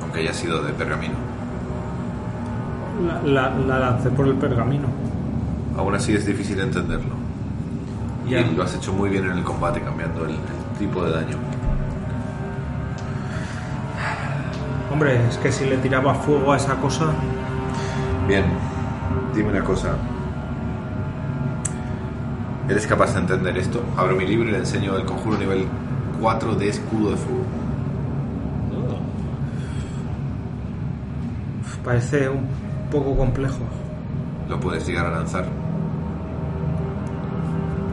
Aunque 0.02 0.20
haya 0.20 0.32
sido 0.32 0.62
de 0.62 0.72
pergamino. 0.72 1.14
la, 3.06 3.22
la- 3.22 3.54
la 3.54 3.78
lancé 3.78 4.10
por 4.10 4.26
el 4.26 4.34
pergamino. 4.34 4.88
Aún 5.76 5.94
así 5.94 6.14
es 6.14 6.26
difícil 6.26 6.58
entenderlo. 6.60 7.14
Y 8.26 8.30
Ya. 8.30 8.42
lo 8.42 8.62
has 8.64 8.74
hecho 8.74 8.92
muy 8.92 9.08
bien 9.10 9.24
en 9.24 9.38
el 9.38 9.44
combate, 9.44 9.80
cambiando 9.80 10.24
el 10.26 10.36
tipo 10.78 11.04
de 11.04 11.12
daño. 11.12 11.36
Hombre, 14.92 15.28
es 15.28 15.36
que 15.38 15.52
si 15.52 15.64
le 15.66 15.76
tiraba 15.78 16.14
fuego 16.14 16.52
a 16.52 16.56
esa 16.56 16.76
cosa, 16.76 17.12
Bien, 18.28 18.44
dime 19.34 19.48
una 19.48 19.64
cosa. 19.64 19.96
¿Eres 22.68 22.86
capaz 22.86 23.14
de 23.14 23.20
entender 23.20 23.56
esto? 23.56 23.82
Abro 23.96 24.16
mi 24.16 24.26
libro 24.26 24.50
y 24.50 24.52
le 24.52 24.58
enseño 24.58 24.96
el 24.96 25.06
conjuro 25.06 25.38
nivel 25.38 25.66
4 26.20 26.54
de 26.56 26.68
escudo 26.68 27.12
de 27.12 27.16
fuego. 27.16 27.44
parece 31.82 32.28
un 32.28 32.46
poco 32.90 33.16
complejo. 33.16 33.60
Lo 34.46 34.60
puedes 34.60 34.86
llegar 34.86 35.06
a 35.06 35.10
lanzar. 35.10 35.46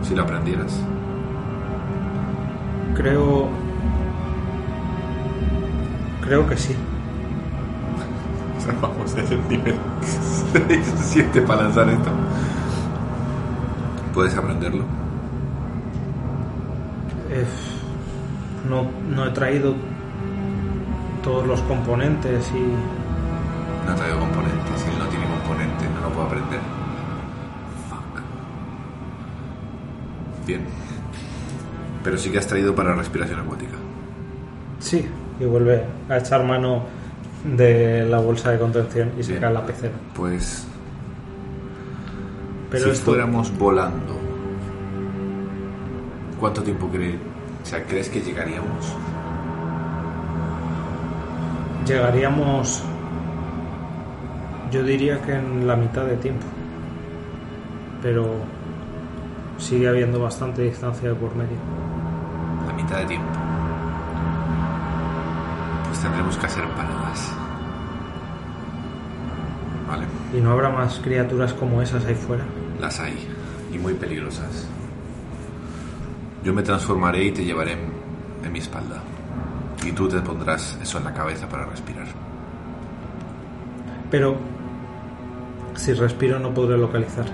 Si 0.01 0.13
lo 0.13 0.23
aprendieras. 0.23 0.81
Creo. 2.95 3.47
Creo 6.21 6.47
que 6.47 6.57
sí. 6.57 6.75
Vamos 8.81 9.13
a 9.15 9.21
ese 9.21 9.37
nivel 9.47 9.75
7 10.95 11.41
para 11.41 11.63
lanzar 11.63 11.87
esto. 11.89 12.09
¿Puedes 14.13 14.35
aprenderlo? 14.35 14.83
Eh, 17.29 17.45
no, 18.69 18.87
no 19.13 19.25
he 19.25 19.31
traído 19.31 19.75
todos 21.23 21.45
los 21.45 21.61
componentes 21.63 22.49
y. 22.51 23.85
No 23.85 23.91
ha 23.91 23.95
traído 23.95 24.19
componentes. 24.19 24.81
Si 24.81 24.89
él 24.89 24.99
no 24.99 25.05
tiene 25.07 25.25
componentes, 25.27 25.89
no 25.91 26.01
lo 26.01 26.09
puedo 26.09 26.27
aprender. 26.27 26.59
Fuck. 27.89 28.21
Bien. 30.47 30.65
Pero 32.05 32.17
sí 32.17 32.29
que 32.29 32.37
has 32.37 32.47
traído 32.47 32.73
para 32.73 32.93
respiración 32.95 33.39
acuática. 33.41 33.73
Sí, 34.79 35.05
y 35.39 35.43
vuelve 35.45 35.83
a 36.07 36.17
echar 36.19 36.43
mano 36.45 36.83
de 37.43 38.05
la 38.07 38.19
bolsa 38.19 38.51
de 38.51 38.59
contención 38.59 39.11
y 39.19 39.23
saca 39.23 39.49
la 39.49 39.65
pecera. 39.65 39.93
Pues 40.15 40.65
Pero 42.71 42.85
si 42.85 42.89
esto- 42.91 43.05
fuéramos 43.11 43.55
volando, 43.57 44.17
¿cuánto 46.39 46.61
tiempo 46.63 46.87
crees? 46.89 47.15
O 47.63 47.65
sea, 47.65 47.83
¿crees 47.83 48.07
que 48.09 48.21
llegaríamos? 48.21 48.95
Llegaríamos. 51.87 52.83
Yo 54.71 54.83
diría 54.83 55.21
que 55.21 55.33
en 55.33 55.67
la 55.67 55.75
mitad 55.75 56.05
de 56.05 56.17
tiempo. 56.17 56.45
Pero 58.01 58.27
sigue 59.57 59.87
habiendo 59.87 60.19
bastante 60.19 60.63
distancia 60.63 61.09
de 61.09 61.15
por 61.15 61.35
medio. 61.35 61.57
Mitad 62.85 62.99
de 62.99 63.05
tiempo. 63.05 63.27
Pues 65.87 65.99
tendremos 66.01 66.37
que 66.37 66.45
hacer 66.45 66.63
paradas. 66.69 67.31
Vale, 69.87 70.05
Y 70.33 70.41
no 70.41 70.51
habrá 70.51 70.69
más 70.69 70.99
criaturas 70.99 71.53
como 71.53 71.81
esas 71.81 72.05
ahí 72.05 72.15
fuera. 72.15 72.43
las 72.79 72.99
hay. 72.99 73.27
Y 73.73 73.77
muy 73.79 73.93
peligrosas. 73.93 74.67
Yo 76.43 76.53
me 76.53 76.61
transformaré 76.61 77.23
y 77.25 77.31
te 77.31 77.43
llevaré 77.43 77.73
en, 77.73 77.79
en 78.43 78.51
mi 78.51 78.59
espalda. 78.59 79.01
Y 79.85 79.91
tú 79.91 80.07
te 80.07 80.19
pondrás 80.21 80.77
eso 80.81 80.97
en 80.99 81.05
la 81.05 81.13
cabeza 81.13 81.47
para 81.49 81.65
respirar. 81.65 82.05
Pero 84.11 84.37
si 85.75 85.93
respiro 85.93 86.39
no 86.39 86.53
podré 86.53 86.77
localizar. 86.77 87.25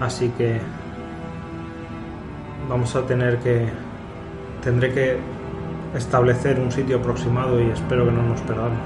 Así 0.00 0.28
que 0.38 0.60
vamos 2.68 2.94
a 2.94 3.02
tener 3.06 3.38
que 3.38 3.68
tendré 4.62 4.92
que 4.92 5.18
establecer 5.94 6.60
un 6.60 6.70
sitio 6.70 6.98
aproximado 6.98 7.60
y 7.60 7.70
espero 7.70 8.04
que 8.04 8.12
no 8.12 8.22
nos 8.22 8.40
perdamos. 8.42 8.78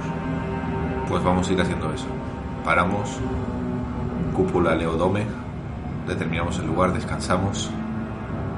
Pues 1.08 1.22
vamos 1.24 1.48
a 1.48 1.52
ir 1.52 1.60
haciendo 1.60 1.92
eso. 1.92 2.06
Paramos, 2.64 3.18
cúpula 4.36 4.74
Leodome, 4.74 5.26
determinamos 6.06 6.58
el 6.58 6.66
lugar, 6.66 6.92
descansamos 6.92 7.70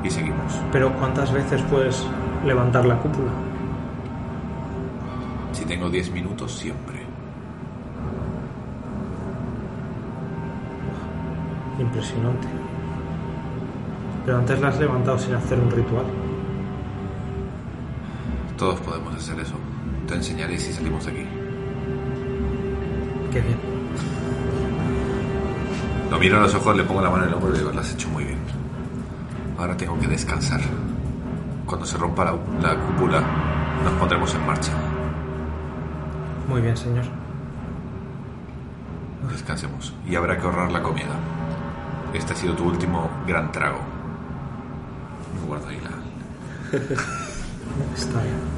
y 0.03 0.11
seguimos. 0.11 0.61
Pero 0.71 0.93
¿cuántas 0.95 1.33
veces 1.33 1.63
puedes 1.63 2.07
levantar 2.45 2.85
la 2.85 2.99
cúpula? 2.99 3.31
Si 5.53 5.65
tengo 5.65 5.89
10 5.89 6.11
minutos, 6.11 6.53
siempre. 6.53 7.03
Impresionante. 11.79 12.74
Pero 14.25 14.39
antes 14.39 14.61
la 14.61 14.69
has 14.69 14.79
levantado 14.79 15.19
sin 15.19 15.35
hacer 15.35 15.59
un 15.59 15.71
ritual. 15.71 16.07
Todos 18.57 18.81
podemos 18.81 19.15
hacer 19.15 19.39
eso. 19.41 19.55
Te 20.07 20.15
enseñaré 20.15 20.59
si 20.59 20.73
salimos 20.73 21.05
de 21.05 21.13
aquí. 21.13 21.27
Qué 23.33 23.41
bien. 23.41 23.59
Lo 26.11 26.19
miro 26.19 26.39
a 26.39 26.41
los 26.41 26.55
ojos, 26.55 26.77
le 26.77 26.85
pongo 26.85 27.03
la 27.03 27.11
mano 27.11 27.25
en 27.25 27.29
el 27.31 27.35
hombro 27.35 27.51
y 27.51 27.53
le 27.53 27.59
digo, 27.59 27.73
lo 27.73 27.81
has 27.81 27.93
hecho 27.93 28.09
muy 28.09 28.25
bien. 28.25 28.39
Ahora 29.59 29.77
tengo 29.77 29.99
que 29.99 30.07
descansar. 30.07 30.61
Cuando 31.67 31.87
se 31.87 31.97
rompa 31.99 32.25
la, 32.25 32.33
la 32.63 32.79
cúpula, 32.79 33.21
nos 33.83 33.93
pondremos 33.95 34.35
en 34.35 34.47
marcha. 34.47 34.73
Muy 36.49 36.61
bien, 36.61 36.77
señor. 36.77 37.05
Descansemos. 39.31 39.95
Y 40.07 40.15
habrá 40.15 40.39
que 40.39 40.45
ahorrar 40.45 40.71
la 40.71 40.83
comida. 40.83 41.17
Este 42.13 42.33
ha 42.33 42.37
sido 42.37 42.55
tu 42.55 42.65
último 42.65 43.11
gran 43.27 43.51
trago. 43.51 43.79
Me 45.35 45.47
guardo 45.49 45.69
ahí 45.69 45.81
la... 45.83 45.91
Está 47.97 48.21
bien. 48.23 48.55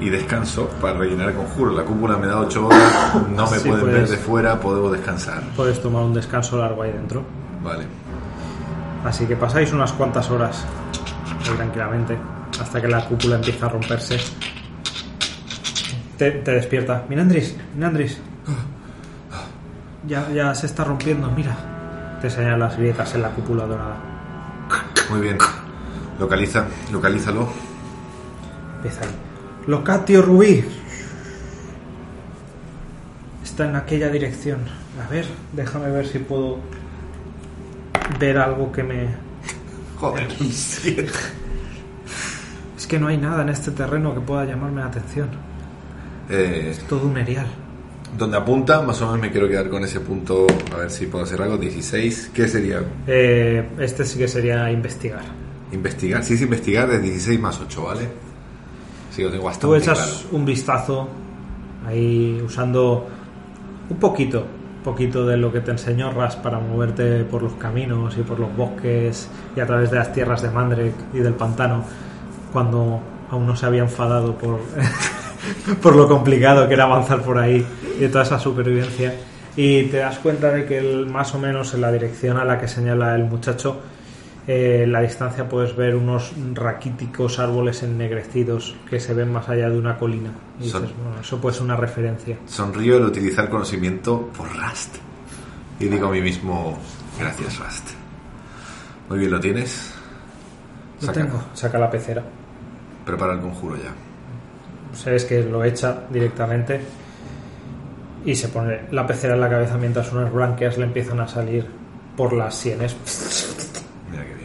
Y 0.00 0.10
descanso 0.10 0.68
para 0.80 0.98
rellenar 0.98 1.30
el 1.30 1.34
conjuro. 1.36 1.72
La 1.72 1.84
cúpula 1.84 2.16
me 2.16 2.26
da 2.26 2.40
8 2.40 2.66
horas, 2.66 3.14
no 3.30 3.50
me 3.50 3.58
Sí, 3.58 3.68
pueden 3.68 3.86
ver 3.86 4.08
de 4.08 4.16
fuera, 4.16 4.60
puedo 4.60 4.90
descansar. 4.90 5.42
Puedes 5.56 5.80
tomar 5.80 6.02
un 6.02 6.14
descanso 6.14 6.58
largo 6.58 6.82
ahí 6.82 6.92
dentro. 6.92 7.24
Vale. 7.62 7.86
Así 9.04 9.26
que 9.26 9.36
pasáis 9.36 9.72
unas 9.72 9.92
cuantas 9.92 10.30
horas 10.30 10.64
tranquilamente 11.56 12.16
hasta 12.60 12.80
que 12.80 12.88
la 12.88 13.04
cúpula 13.04 13.36
empieza 13.36 13.66
a 13.66 13.68
romperse. 13.68 14.18
Te, 16.16 16.30
te 16.30 16.50
despierta. 16.52 17.04
Minandris, 17.08 17.56
Minandris. 17.74 18.20
Ya, 20.06 20.28
ya 20.30 20.54
se 20.54 20.66
está 20.66 20.84
rompiendo, 20.84 21.30
mira. 21.30 21.56
Te 22.20 22.30
señalan 22.30 22.60
las 22.60 22.76
grietas 22.76 23.14
en 23.14 23.22
la 23.22 23.30
cúpula 23.30 23.66
dorada. 23.66 23.96
Muy 25.10 25.20
bien. 25.20 25.38
Localiza, 26.18 26.66
localízalo. 26.92 27.48
Empieza 28.76 29.02
ahí. 29.04 29.10
Locatio 29.66 30.22
Rubí. 30.22 30.64
Está 33.42 33.68
en 33.68 33.76
aquella 33.76 34.08
dirección. 34.10 34.60
A 35.04 35.08
ver, 35.10 35.26
déjame 35.52 35.90
ver 35.90 36.06
si 36.06 36.18
puedo 36.18 36.58
ver 38.18 38.38
algo 38.38 38.70
que 38.72 38.82
me... 38.82 39.08
Joder. 39.98 40.28
Es 42.76 42.86
que 42.88 42.98
no 42.98 43.06
hay 43.06 43.16
nada 43.16 43.40
en 43.42 43.48
este 43.48 43.70
terreno 43.70 44.12
que 44.12 44.20
pueda 44.20 44.44
llamarme 44.44 44.82
la 44.82 44.88
atención. 44.88 45.28
Eh, 46.28 46.76
Todo 46.86 47.06
un 47.06 47.16
erial. 47.16 47.46
donde 48.18 48.36
apunta, 48.36 48.82
más 48.82 49.00
o 49.00 49.06
menos 49.06 49.20
me 49.22 49.30
quiero 49.30 49.48
quedar 49.48 49.70
con 49.70 49.82
ese 49.84 50.00
punto. 50.00 50.46
A 50.74 50.80
ver 50.80 50.90
si 50.90 51.06
puedo 51.06 51.24
hacer 51.24 51.40
algo. 51.40 51.56
16. 51.56 52.30
¿Qué 52.34 52.46
sería? 52.46 52.82
Eh, 53.06 53.66
este 53.78 54.04
sí 54.04 54.18
que 54.18 54.28
sería 54.28 54.70
investigar. 54.70 55.22
Investigar. 55.74 56.22
Si 56.24 56.34
es 56.34 56.42
investigar, 56.42 56.90
es 56.90 57.02
16 57.02 57.40
más 57.40 57.60
8, 57.60 57.82
¿vale? 57.84 58.08
Sí, 59.10 59.22
lo 59.22 59.28
tengo 59.30 59.42
Tú 59.42 59.46
bastante 59.46 59.76
echas 59.78 59.98
claro. 60.22 60.36
un 60.36 60.44
vistazo 60.44 61.08
ahí 61.86 62.40
usando 62.44 63.06
un 63.90 63.96
poquito, 63.98 64.44
poquito 64.82 65.26
de 65.26 65.36
lo 65.36 65.52
que 65.52 65.60
te 65.60 65.70
enseñó 65.72 66.10
Ras 66.12 66.36
para 66.36 66.58
moverte 66.58 67.24
por 67.24 67.42
los 67.42 67.52
caminos 67.54 68.16
y 68.16 68.22
por 68.22 68.38
los 68.40 68.54
bosques 68.56 69.28
y 69.56 69.60
a 69.60 69.66
través 69.66 69.90
de 69.90 69.96
las 69.98 70.12
tierras 70.12 70.42
de 70.42 70.50
Mandrek 70.50 70.94
y 71.12 71.18
del 71.18 71.34
pantano 71.34 71.84
cuando 72.52 73.00
aún 73.30 73.46
no 73.46 73.54
se 73.56 73.66
había 73.66 73.82
enfadado 73.82 74.36
por, 74.36 74.60
por 75.82 75.96
lo 75.96 76.08
complicado 76.08 76.66
que 76.68 76.74
era 76.74 76.84
avanzar 76.84 77.22
por 77.22 77.38
ahí 77.38 77.64
y 77.98 78.00
de 78.00 78.08
toda 78.08 78.24
esa 78.24 78.38
supervivencia 78.38 79.14
y 79.56 79.84
te 79.84 79.98
das 79.98 80.18
cuenta 80.18 80.50
de 80.50 80.64
que 80.66 80.78
el- 80.78 81.06
más 81.06 81.34
o 81.34 81.38
menos 81.38 81.74
en 81.74 81.80
la 81.80 81.92
dirección 81.92 82.36
a 82.38 82.44
la 82.44 82.58
que 82.58 82.66
señala 82.68 83.14
el 83.14 83.24
muchacho 83.24 83.80
en 84.46 84.92
la 84.92 85.00
distancia 85.00 85.48
puedes 85.48 85.74
ver 85.74 85.96
unos 85.96 86.32
raquíticos 86.52 87.38
árboles 87.38 87.82
ennegrecidos 87.82 88.76
que 88.90 89.00
se 89.00 89.14
ven 89.14 89.32
más 89.32 89.48
allá 89.48 89.70
de 89.70 89.78
una 89.78 89.96
colina. 89.98 90.30
Y 90.60 90.68
Son- 90.68 90.82
dices, 90.82 90.96
bueno, 91.02 91.20
eso 91.20 91.40
puede 91.40 91.54
ser 91.54 91.64
una 91.64 91.76
referencia. 91.76 92.36
Sonrío 92.46 92.96
al 92.96 93.04
utilizar 93.04 93.48
conocimiento 93.48 94.28
por 94.36 94.48
Rust. 94.48 94.96
Y 95.80 95.86
digo 95.86 96.08
a 96.08 96.10
mí 96.10 96.20
mismo, 96.20 96.78
gracias 97.18 97.58
Rust. 97.58 97.88
Muy 99.08 99.18
bien, 99.18 99.30
¿lo 99.30 99.40
tienes? 99.40 99.92
Lo 101.00 101.06
Saca. 101.08 101.20
tengo. 101.22 101.42
Saca 101.54 101.78
la 101.78 101.90
pecera. 101.90 102.22
Prepara 103.04 103.32
el 103.34 103.40
conjuro 103.40 103.76
ya. 103.76 103.92
Sabes 104.96 105.24
que 105.24 105.42
lo 105.42 105.64
echa 105.64 106.04
directamente 106.10 106.80
y 108.24 108.34
se 108.34 108.48
pone 108.48 108.82
la 108.92 109.06
pecera 109.06 109.34
en 109.34 109.40
la 109.40 109.50
cabeza 109.50 109.76
mientras 109.76 110.12
unas 110.12 110.32
branquias 110.32 110.78
le 110.78 110.84
empiezan 110.84 111.20
a 111.20 111.28
salir 111.28 111.66
por 112.16 112.32
las 112.32 112.54
sienes. 112.54 112.94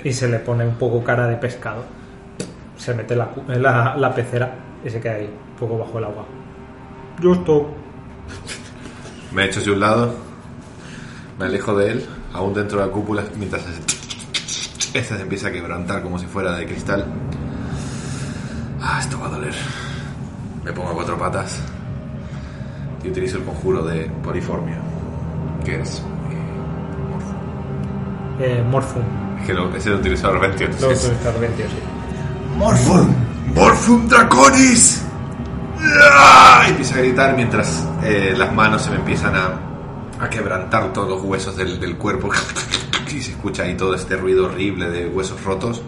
Y 0.03 0.13
se 0.13 0.27
le 0.27 0.39
pone 0.39 0.65
un 0.65 0.75
poco 0.75 1.03
cara 1.03 1.27
de 1.27 1.35
pescado. 1.37 1.83
Se 2.77 2.93
mete 2.93 3.15
la, 3.15 3.29
la, 3.47 3.95
la 3.97 4.15
pecera 4.15 4.53
y 4.83 4.89
se 4.89 4.99
queda 4.99 5.15
ahí, 5.15 5.25
un 5.25 5.55
poco 5.59 5.77
bajo 5.77 5.97
el 5.97 6.05
agua. 6.05 6.25
Justo. 7.21 7.73
Me 9.33 9.45
echo 9.45 9.59
hacia 9.59 9.73
un 9.73 9.79
lado, 9.79 10.15
me 11.37 11.45
alejo 11.45 11.75
de 11.75 11.91
él, 11.91 12.05
aún 12.33 12.53
dentro 12.53 12.79
de 12.79 12.87
la 12.87 12.91
cúpula, 12.91 13.23
mientras 13.37 13.63
este 14.93 15.03
se 15.03 15.21
empieza 15.21 15.49
a 15.49 15.51
quebrantar 15.51 16.01
como 16.01 16.17
si 16.17 16.25
fuera 16.25 16.53
de 16.53 16.65
cristal. 16.65 17.05
Ah, 18.81 18.99
esto 19.01 19.19
va 19.19 19.27
a 19.27 19.29
doler. 19.29 19.53
Me 20.63 20.71
pongo 20.71 20.89
a 20.89 20.93
cuatro 20.93 21.17
patas 21.17 21.61
y 23.03 23.09
utilizo 23.09 23.37
el 23.37 23.43
conjuro 23.43 23.83
de 23.83 24.09
Poliformia, 24.23 24.77
que 25.63 25.81
es. 25.81 26.03
Eh, 28.39 28.63
Morfum. 28.69 29.03
Que 29.49 29.53
lo. 29.55 29.69
Luego 30.67 30.93
entonces- 30.93 31.09
tú 31.09 31.15
estás 31.27 31.39
vencido, 31.39 31.69
sí. 31.69 31.75
¡Morfum! 32.57 33.07
¡Morfum 33.55 34.07
Draconis! 34.07 35.03
¡Ah! 36.11 36.63
Y 36.67 36.71
empieza 36.71 36.95
a 36.95 36.97
gritar 36.99 37.35
mientras 37.35 37.87
eh, 38.03 38.33
las 38.37 38.53
manos 38.53 38.81
se 38.83 38.89
me 38.91 38.97
empiezan 38.97 39.35
a, 39.35 39.53
a 40.23 40.29
quebrantar 40.29 40.91
todos 40.93 41.09
los 41.09 41.21
huesos 41.23 41.55
del, 41.55 41.79
del 41.79 41.95
cuerpo. 41.97 42.29
Y 43.11 43.21
se 43.21 43.31
escucha 43.31 43.63
ahí 43.63 43.75
todo 43.75 43.95
este 43.95 44.15
ruido 44.17 44.45
horrible 44.45 44.87
de 44.91 45.07
huesos 45.07 45.43
rotos. 45.43 45.81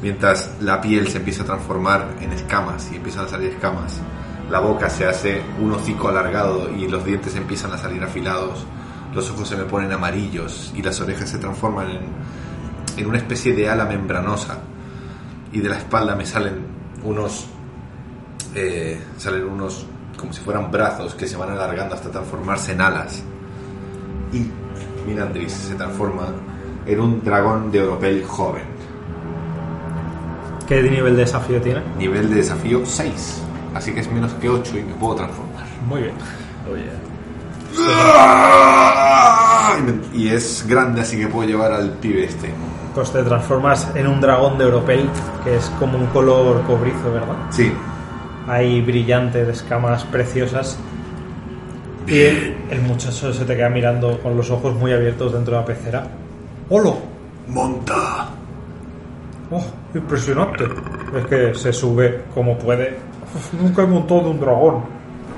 Mientras 0.00 0.50
la 0.60 0.80
piel 0.80 1.08
se 1.08 1.18
empieza 1.18 1.42
a 1.42 1.46
transformar 1.46 2.16
en 2.22 2.32
escamas 2.32 2.88
y 2.90 2.96
empiezan 2.96 3.26
a 3.26 3.28
salir 3.28 3.50
escamas. 3.50 4.00
La 4.50 4.60
boca 4.60 4.88
se 4.88 5.06
hace 5.06 5.42
un 5.60 5.72
hocico 5.72 6.08
alargado 6.08 6.70
y 6.74 6.88
los 6.88 7.04
dientes 7.04 7.36
empiezan 7.36 7.70
a 7.72 7.76
salir 7.78 8.02
afilados. 8.02 8.64
Los 9.14 9.28
ojos 9.30 9.46
se 9.46 9.56
me 9.56 9.64
ponen 9.64 9.92
amarillos 9.92 10.72
y 10.74 10.80
las 10.82 10.98
orejas 11.02 11.28
se 11.28 11.36
transforman 11.38 11.90
en, 11.90 12.00
en 12.96 13.06
una 13.06 13.18
especie 13.18 13.54
de 13.54 13.68
ala 13.68 13.84
membranosa 13.84 14.58
y 15.52 15.60
de 15.60 15.68
la 15.68 15.78
espalda 15.78 16.14
me 16.14 16.24
salen 16.26 16.66
unos 17.04 17.46
eh, 18.54 19.00
salen 19.18 19.44
unos 19.44 19.86
como 20.18 20.32
si 20.32 20.40
fueran 20.40 20.70
brazos 20.70 21.14
que 21.14 21.26
se 21.26 21.36
van 21.36 21.50
alargando 21.50 21.94
hasta 21.94 22.10
transformarse 22.10 22.72
en 22.72 22.80
alas 22.80 23.22
y 24.32 24.46
Minandris 25.06 25.52
se 25.52 25.74
transforma 25.74 26.26
en 26.86 27.00
un 27.00 27.22
dragón 27.22 27.70
de 27.70 27.82
Oropel 27.82 28.24
joven 28.24 28.62
¿Qué 30.66 30.82
nivel 30.82 31.14
de 31.16 31.22
desafío 31.22 31.60
tiene? 31.60 31.82
nivel 31.98 32.30
de 32.30 32.36
desafío 32.36 32.82
6 32.86 33.42
así 33.74 33.92
que 33.92 34.00
es 34.00 34.10
menos 34.10 34.32
que 34.34 34.48
8 34.48 34.78
y 34.78 34.82
me 34.82 34.94
puedo 34.94 35.16
transformar 35.16 35.64
Muy 35.88 36.02
bien. 36.02 36.14
¡Ah! 38.36 39.76
y, 39.78 39.82
me- 39.82 40.00
y 40.24 40.28
es 40.28 40.64
grande 40.66 41.00
así 41.00 41.16
que 41.18 41.26
puedo 41.28 41.48
llevar 41.48 41.72
al 41.72 41.90
pibe 41.92 42.24
este 42.24 42.50
Pues 42.94 43.10
te 43.10 43.22
transformas 43.22 43.90
en 43.96 44.06
un 44.06 44.20
dragón 44.20 44.56
de 44.56 44.64
Europel, 44.64 45.08
que 45.42 45.56
es 45.56 45.64
como 45.80 45.98
un 45.98 46.06
color 46.06 46.62
cobrizo, 46.62 47.12
¿verdad? 47.12 47.36
sí 47.50 47.72
Ahí 48.46 48.82
brillante, 48.82 49.44
de 49.44 49.52
escamas 49.52 50.04
preciosas. 50.04 50.78
Y 52.06 52.20
el, 52.20 52.56
el 52.70 52.82
muchacho 52.82 53.32
se 53.32 53.44
te 53.44 53.56
queda 53.56 53.70
mirando 53.70 54.20
con 54.20 54.36
los 54.36 54.50
ojos 54.50 54.74
muy 54.74 54.92
abiertos 54.92 55.32
dentro 55.32 55.54
de 55.54 55.60
la 55.60 55.66
pecera. 55.66 56.06
¡Hola! 56.68 56.92
monta 57.48 58.28
¡Oh, 59.50 59.64
impresionante! 59.94 60.64
Es 61.16 61.26
que 61.26 61.54
se 61.54 61.72
sube 61.72 62.24
como 62.34 62.58
puede. 62.58 62.96
Uf, 63.34 63.54
nunca 63.54 63.82
he 63.82 63.86
montado 63.86 64.30
un 64.30 64.40
dragón. 64.40 64.82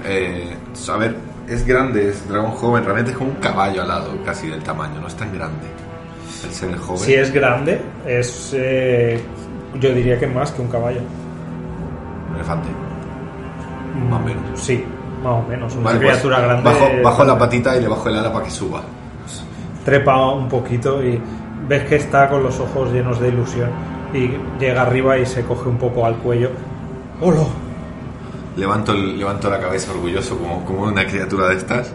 Eh, 0.04 0.56
a 0.88 0.96
ver, 0.96 1.16
es 1.48 1.66
grande, 1.66 2.08
es 2.10 2.28
dragón 2.28 2.52
joven, 2.52 2.84
realmente 2.84 3.12
es 3.12 3.16
como 3.16 3.30
un 3.30 3.36
caballo 3.36 3.82
alado, 3.82 4.12
casi 4.24 4.48
del 4.48 4.62
tamaño, 4.62 5.00
no 5.00 5.08
es 5.08 5.14
tan 5.14 5.32
grande. 5.32 5.66
Joven. 6.78 6.98
Si 6.98 7.14
es 7.14 7.32
grande, 7.32 7.80
es. 8.06 8.52
eh, 8.56 9.20
yo 9.80 9.92
diría 9.92 10.18
que 10.18 10.26
más 10.26 10.50
que 10.52 10.62
un 10.62 10.68
caballo. 10.68 11.00
Un 12.30 12.36
elefante. 12.36 12.68
Más 14.10 14.20
o 14.20 14.24
menos. 14.24 14.42
Sí, 14.60 14.84
más 15.22 15.32
o 15.34 15.42
menos. 15.48 15.74
Una 15.74 15.84
Vale, 15.84 15.98
pues, 16.00 16.10
criatura 16.10 16.40
grande. 16.40 16.62
Bajo, 16.70 16.86
bajo 17.02 17.24
la 17.24 17.38
patita 17.38 17.76
y 17.76 17.80
le 17.80 17.88
bajo 17.88 18.08
el 18.08 18.16
ala 18.16 18.32
para 18.32 18.44
que 18.44 18.50
suba. 18.50 18.82
trepa 19.84 20.32
un 20.32 20.48
poquito 20.48 21.02
y 21.04 21.20
ves 21.68 21.84
que 21.84 21.96
está 21.96 22.28
con 22.28 22.42
los 22.42 22.58
ojos 22.60 22.92
llenos 22.92 23.20
de 23.20 23.28
ilusión 23.28 23.70
y 24.12 24.30
llega 24.58 24.82
arriba 24.82 25.16
y 25.18 25.24
se 25.26 25.42
coge 25.44 25.68
un 25.68 25.78
poco 25.78 26.04
al 26.06 26.16
cuello. 26.16 26.50
¡Hola! 27.20 27.42
Levanto, 28.56 28.92
el- 28.92 29.18
levanto 29.18 29.48
la 29.50 29.60
cabeza 29.60 29.92
orgulloso 29.92 30.38
como, 30.38 30.64
como 30.64 30.82
una 30.84 31.06
criatura 31.06 31.48
de 31.48 31.56
estas 31.56 31.92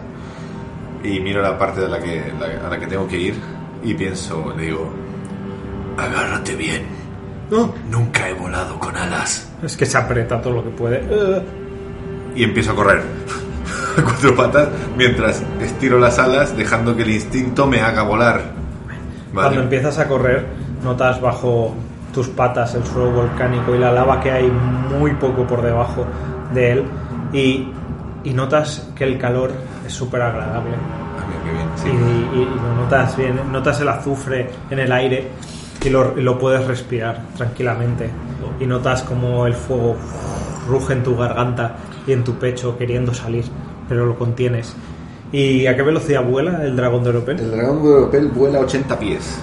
y 1.04 1.18
miro 1.20 1.42
la 1.42 1.58
parte 1.58 1.80
de 1.82 1.88
la 1.88 1.98
que, 1.98 2.32
la- 2.38 2.66
a 2.66 2.70
la 2.70 2.78
que 2.78 2.86
tengo 2.86 3.06
que 3.08 3.18
ir 3.18 3.34
y 3.82 3.94
pienso, 3.94 4.52
le 4.56 4.66
digo, 4.66 4.92
agárrate 5.96 6.54
bien. 6.56 6.82
No, 7.50 7.74
Nunca 7.90 8.28
he 8.28 8.32
volado 8.32 8.78
con 8.78 8.96
alas. 8.96 9.50
Es 9.62 9.76
que 9.76 9.84
se 9.84 9.98
aprieta 9.98 10.40
todo 10.40 10.54
lo 10.54 10.64
que 10.64 10.70
puede. 10.70 11.02
y 12.34 12.44
empiezo 12.44 12.72
a 12.72 12.74
correr 12.74 13.02
a 13.98 14.02
cuatro 14.04 14.34
patas 14.34 14.68
mientras 14.96 15.42
estiro 15.60 15.98
las 15.98 16.18
alas 16.18 16.56
dejando 16.56 16.96
que 16.96 17.02
el 17.02 17.10
instinto 17.10 17.66
me 17.66 17.80
haga 17.80 18.02
volar. 18.02 18.40
Cuando 19.34 19.60
empiezas 19.62 19.98
a 19.98 20.08
correr, 20.08 20.46
notas 20.82 21.20
bajo 21.20 21.74
tus 22.12 22.28
patas 22.28 22.74
el 22.74 22.84
suelo 22.84 23.10
volcánico 23.10 23.74
y 23.74 23.78
la 23.78 23.92
lava 23.92 24.20
que 24.20 24.30
hay 24.30 24.50
muy 24.98 25.12
poco 25.14 25.46
por 25.46 25.62
debajo 25.62 26.06
de 26.52 26.72
él. 26.72 26.84
Y, 27.32 27.68
y 28.24 28.34
notas 28.34 28.90
que 28.94 29.04
el 29.04 29.18
calor 29.18 29.52
es 29.86 29.92
súper 29.92 30.22
agradable. 30.22 30.76
Bien, 31.52 31.68
Y, 31.76 31.80
sí. 31.80 31.88
y- 31.88 32.38
y 32.42 32.44
lo 32.44 32.74
notas 32.74 33.16
bien, 33.16 33.40
notas 33.52 33.80
el 33.80 33.88
azufre 33.88 34.50
en 34.70 34.78
el 34.78 34.90
aire 34.92 35.28
y 35.84 35.90
lo, 35.90 36.18
y 36.18 36.22
lo 36.22 36.38
puedes 36.38 36.66
respirar 36.66 37.22
tranquilamente. 37.36 38.10
Y 38.60 38.66
notas 38.66 39.02
como 39.02 39.46
el 39.46 39.54
fuego 39.54 39.96
ruge 40.68 40.92
en 40.94 41.02
tu 41.02 41.16
garganta 41.16 41.76
y 42.06 42.12
en 42.12 42.22
tu 42.24 42.34
pecho 42.34 42.76
queriendo 42.78 43.12
salir, 43.14 43.44
pero 43.88 44.06
lo 44.06 44.16
contienes. 44.16 44.74
¿Y 45.32 45.66
a 45.66 45.74
qué 45.74 45.82
velocidad 45.82 46.22
vuela 46.24 46.62
el 46.62 46.76
dragón 46.76 47.02
de 47.04 47.10
Oropel? 47.10 47.40
El 47.40 47.50
dragón 47.52 47.82
de 47.82 47.88
Oropel 47.88 48.28
vuela 48.28 48.60
80 48.60 48.98
pies. 48.98 49.40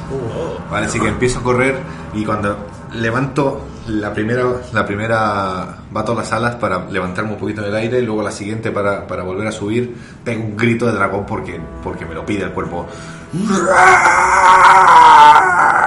Vale, 0.70 0.86
así 0.86 0.99
que 0.99 1.07
empiezo 1.07 1.39
a 1.39 1.43
correr 1.43 1.76
y 2.14 2.24
cuando 2.24 2.55
levanto 2.93 3.62
la 3.89 4.13
primera, 4.13 4.45
la 4.71 4.85
primera 4.85 5.77
bato 5.91 6.13
las 6.13 6.31
alas 6.31 6.55
para 6.55 6.89
levantarme 6.89 7.31
un 7.31 7.37
poquito 7.37 7.61
en 7.61 7.69
el 7.69 7.75
aire, 7.75 8.01
luego 8.01 8.21
la 8.21 8.31
siguiente 8.31 8.71
para, 8.71 9.07
para 9.07 9.23
volver 9.23 9.47
a 9.47 9.51
subir, 9.51 9.95
pego 10.23 10.43
un 10.43 10.55
grito 10.55 10.85
de 10.85 10.93
dragón 10.93 11.25
porque, 11.25 11.59
porque 11.83 12.05
me 12.05 12.13
lo 12.13 12.25
pide 12.25 12.43
el 12.43 12.51
cuerpo. 12.51 12.85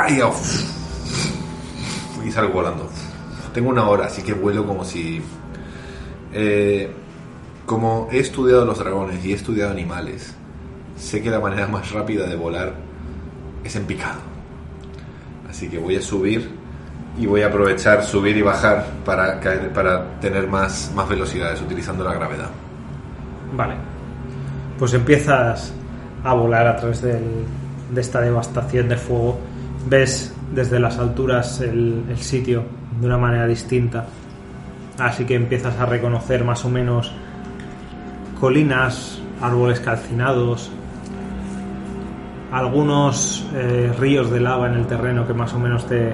Y, 0.09 0.19
salgo 2.31 2.53
volando. 2.53 2.89
Tengo 3.53 3.71
una 3.71 3.89
hora, 3.89 4.07
así 4.07 4.23
que 4.23 4.33
vuelo 4.33 4.67
como 4.67 4.85
si... 4.85 5.23
eh, 6.33 6.91
como 7.67 8.09
he 8.11 8.19
estudiado 8.19 8.65
los 8.65 8.79
dragones 8.79 9.25
y 9.25 9.33
he 9.33 9.35
estudiado 9.35 9.71
animales, 9.71 10.35
sé 10.97 11.23
que 11.23 11.31
la 11.31 11.41
manera 11.41 11.69
más 11.69 11.93
rápida 11.93 12.27
de 12.27 12.37
volar 12.37 12.75
es 13.63 13.77
en 13.77 13.85
picado. 13.85 14.21
Así 15.49 15.69
que 15.69 15.79
voy 15.79 15.97
a 15.97 16.03
subir 16.03 16.62
y 17.19 17.27
voy 17.27 17.43
a 17.43 17.49
aprovechar 17.49 18.03
subir 18.03 18.37
y 18.37 18.43
bajar 18.43 18.87
para, 19.05 19.39
caer, 19.41 19.71
para 19.73 20.19
tener 20.21 20.49
más, 20.49 20.93
más 20.95 21.09
velocidades 21.09 21.61
utilizando 21.61 22.05
la 22.05 22.15
gravedad. 22.15 22.49
Vale. 23.55 23.75
Pues 24.79 24.95
empiezas 24.95 25.73
a 26.25 26.35
volar 26.35 26.67
a 26.67 26.77
través 26.77 27.03
de 27.03 27.21
esta 27.97 28.21
devastación 28.21 28.89
de 28.89 28.97
fuego. 28.97 29.39
Ves 29.87 30.35
desde 30.53 30.79
las 30.81 30.99
alturas 30.99 31.61
el, 31.61 32.05
el 32.09 32.19
sitio 32.19 32.65
de 33.01 33.07
una 33.07 33.19
manera 33.19 33.47
distinta. 33.47 34.07
Así 34.99 35.25
que 35.25 35.35
empiezas 35.35 35.79
a 35.79 35.87
reconocer 35.87 36.45
más 36.45 36.65
o 36.65 36.71
menos 36.71 37.13
colinas, 38.41 39.21
árboles 39.41 39.81
calcinados, 39.81 40.71
algunos 42.53 43.47
eh, 43.55 43.93
ríos 43.99 44.31
de 44.31 44.41
lava 44.41 44.67
en 44.67 44.75
el 44.75 44.87
terreno 44.87 45.27
que 45.27 45.33
más 45.33 45.55
o 45.55 45.59
menos 45.59 45.87
te, 45.87 46.13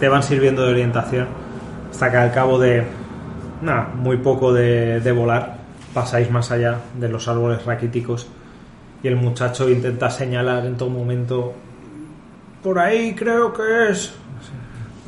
te 0.00 0.08
van 0.08 0.22
sirviendo 0.22 0.64
de 0.64 0.72
orientación. 0.72 1.28
Hasta 1.90 2.10
que 2.10 2.16
al 2.16 2.32
cabo 2.32 2.58
de 2.58 2.84
nada, 3.62 3.90
muy 3.94 4.16
poco 4.16 4.52
de, 4.52 5.00
de 5.00 5.12
volar, 5.12 5.60
pasáis 5.92 6.30
más 6.30 6.50
allá 6.50 6.78
de 6.98 7.08
los 7.08 7.28
árboles 7.28 7.64
raquíticos 7.64 8.26
y 9.02 9.08
el 9.08 9.16
muchacho 9.16 9.68
intenta 9.68 10.10
señalar 10.10 10.66
en 10.66 10.76
todo 10.76 10.90
momento 10.90 11.54
por 12.62 12.78
ahí 12.78 13.14
creo 13.14 13.52
que 13.52 13.90
es 13.90 14.12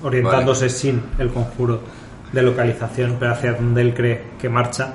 orientándose 0.02 0.68
sin 0.68 1.02
el 1.18 1.30
conjuro 1.30 1.80
de 2.32 2.42
localización 2.42 3.16
pero 3.20 3.32
hacia 3.32 3.52
donde 3.52 3.82
él 3.82 3.94
cree 3.94 4.22
que 4.40 4.48
marcha 4.48 4.94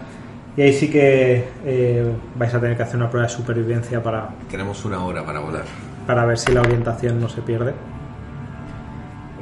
y 0.56 0.64
ahí 0.64 0.74
sí 0.74 0.90
que 0.90 1.48
eh, 1.64 2.12
vais 2.36 2.54
a 2.54 2.60
tener 2.60 2.76
que 2.76 2.84
hacer 2.84 2.98
una 2.98 3.10
prueba 3.10 3.28
de 3.28 3.34
supervivencia 3.34 4.02
para, 4.02 4.30
Tenemos 4.50 4.84
una 4.86 5.06
hora 5.06 5.24
para 5.24 5.40
volar. 5.40 5.66
para 6.08 6.26
ver 6.26 6.38
si 6.40 6.52
la 6.52 6.62
orientación 6.62 7.22
no 7.22 7.30
se 7.30 7.42
pierde 7.42 7.76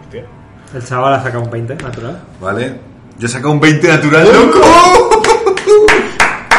Hostia. 0.01 0.25
El 0.73 0.83
chaval 0.85 1.13
ha 1.13 1.23
sacado 1.23 1.43
un 1.43 1.51
20 1.51 1.75
natural 1.75 2.19
¿Vale? 2.41 2.79
Yo 3.17 3.27
he 3.27 3.29
sacado 3.29 3.51
un 3.53 3.59
20 3.61 3.87
natural, 3.87 4.27
loco. 4.33 4.61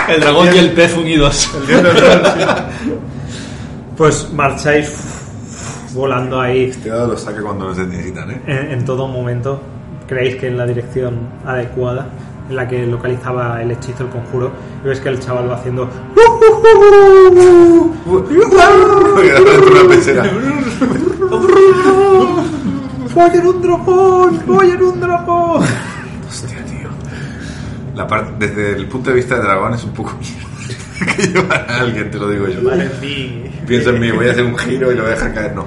El 0.08 0.20
dragón 0.20 0.54
y 0.54 0.58
el 0.58 0.72
pez 0.72 0.96
unidos. 0.96 1.50
pues 3.96 4.32
marcháis 4.32 4.92
volando 5.92 6.40
ahí 6.40 6.70
Este 6.70 6.88
dado 6.88 7.08
lo 7.08 7.16
saca 7.18 7.42
cuando 7.42 7.74
se 7.74 7.84
necesitan, 7.84 8.30
¿eh? 8.30 8.40
en, 8.46 8.70
en 8.72 8.84
todo 8.84 9.06
momento 9.08 9.60
creéis 10.06 10.36
que 10.36 10.46
en 10.46 10.56
la 10.56 10.64
dirección 10.66 11.18
adecuada 11.44 12.06
en 12.48 12.56
la 12.56 12.68
que 12.68 12.86
localizaba 12.86 13.60
el 13.60 13.72
hechizo, 13.72 14.04
el 14.04 14.10
conjuro, 14.10 14.52
y 14.84 14.88
ves 14.88 15.00
que 15.00 15.08
el 15.08 15.18
chaval 15.18 15.50
va 15.50 15.56
haciendo 15.56 15.90
una 19.72 19.88
pecera. 19.88 20.24
¡Voy 23.16 23.30
en 23.32 23.46
un 23.46 23.62
dragón! 23.62 24.42
¡Voy 24.46 24.70
en 24.72 24.82
un 24.82 25.00
dragón! 25.00 25.62
Hostia, 26.28 26.62
tío. 26.66 26.90
La 27.94 28.06
parte, 28.06 28.46
desde 28.46 28.72
el 28.76 28.86
punto 28.88 29.08
de 29.08 29.16
vista 29.16 29.36
de 29.36 29.40
dragón 29.42 29.72
es 29.72 29.84
un 29.84 29.92
poco 29.92 30.12
que 31.16 31.22
llevar 31.28 31.66
a 31.66 31.80
alguien, 31.80 32.10
te 32.10 32.18
lo 32.18 32.28
digo 32.28 32.46
yo. 32.46 32.60
Pienso 33.66 33.88
en 33.88 34.00
mí, 34.00 34.10
voy 34.10 34.28
a 34.28 34.32
hacer 34.32 34.44
un 34.44 34.58
giro 34.58 34.92
y 34.92 34.96
lo 34.96 35.04
voy 35.04 35.12
a 35.12 35.14
dejar 35.14 35.32
caer, 35.32 35.54
no. 35.54 35.64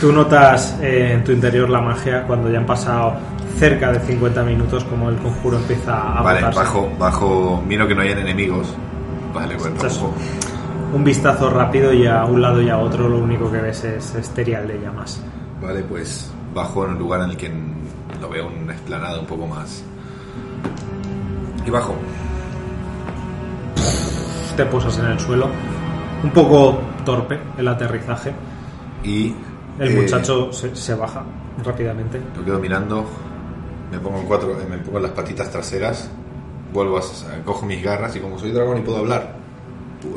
Tú 0.00 0.12
notas 0.12 0.78
eh, 0.80 1.14
en 1.14 1.24
tu 1.24 1.32
interior 1.32 1.68
la 1.68 1.80
magia 1.80 2.22
cuando 2.24 2.48
ya 2.52 2.58
han 2.58 2.66
pasado 2.66 3.14
cerca 3.58 3.90
de 3.90 3.98
50 3.98 4.44
minutos 4.44 4.84
como 4.84 5.08
el 5.10 5.16
conjuro 5.16 5.56
empieza 5.56 6.18
a 6.18 6.22
Vale, 6.22 6.38
agotarse. 6.38 6.58
bajo, 6.60 6.92
bajo, 7.00 7.64
miro 7.66 7.88
que 7.88 7.96
no 7.96 8.02
hayan 8.02 8.20
enemigos. 8.20 8.72
Vale, 9.34 9.56
bueno, 9.56 9.74
tampoco. 9.74 10.14
Un 10.94 11.02
vistazo 11.02 11.50
rápido 11.50 11.92
y 11.92 12.06
a 12.06 12.24
un 12.26 12.40
lado 12.40 12.62
y 12.62 12.70
a 12.70 12.78
otro 12.78 13.08
lo 13.08 13.18
único 13.18 13.50
que 13.50 13.58
ves 13.58 13.82
es 13.82 14.14
esterial 14.14 14.68
de 14.68 14.78
llamas. 14.78 15.20
Vale, 15.60 15.80
pues 15.82 16.30
bajo 16.56 16.86
en 16.86 16.92
un 16.92 16.98
lugar 16.98 17.20
en 17.20 17.30
el 17.30 17.36
que 17.36 17.52
lo 18.18 18.28
veo 18.30 18.48
una 18.48 18.72
explanada 18.72 19.20
un 19.20 19.26
poco 19.26 19.46
más. 19.46 19.84
Y 21.64 21.70
bajo. 21.70 21.94
Te 24.56 24.64
posas 24.64 24.98
en 24.98 25.04
el 25.04 25.20
suelo, 25.20 25.48
un 26.24 26.30
poco 26.30 26.78
torpe 27.04 27.38
el 27.58 27.68
aterrizaje. 27.68 28.32
Y. 29.04 29.34
El 29.78 29.92
eh, 29.92 30.00
muchacho 30.00 30.50
se, 30.50 30.74
se 30.74 30.94
baja 30.94 31.22
rápidamente. 31.62 32.20
Lo 32.34 32.42
quedo 32.42 32.58
mirando. 32.58 33.04
Me 33.92 33.98
pongo 33.98 34.18
en 34.18 34.26
cuatro, 34.26 34.56
me 34.68 34.78
pongo 34.78 34.96
en 34.96 35.02
las 35.02 35.12
patitas 35.12 35.50
traseras. 35.50 36.10
Vuelvo 36.72 36.96
a, 36.96 37.02
cojo 37.44 37.66
mis 37.66 37.82
garras 37.82 38.16
y 38.16 38.20
como 38.20 38.38
soy 38.38 38.50
dragón 38.50 38.78
y 38.78 38.80
puedo 38.80 38.98
hablar, 38.98 39.36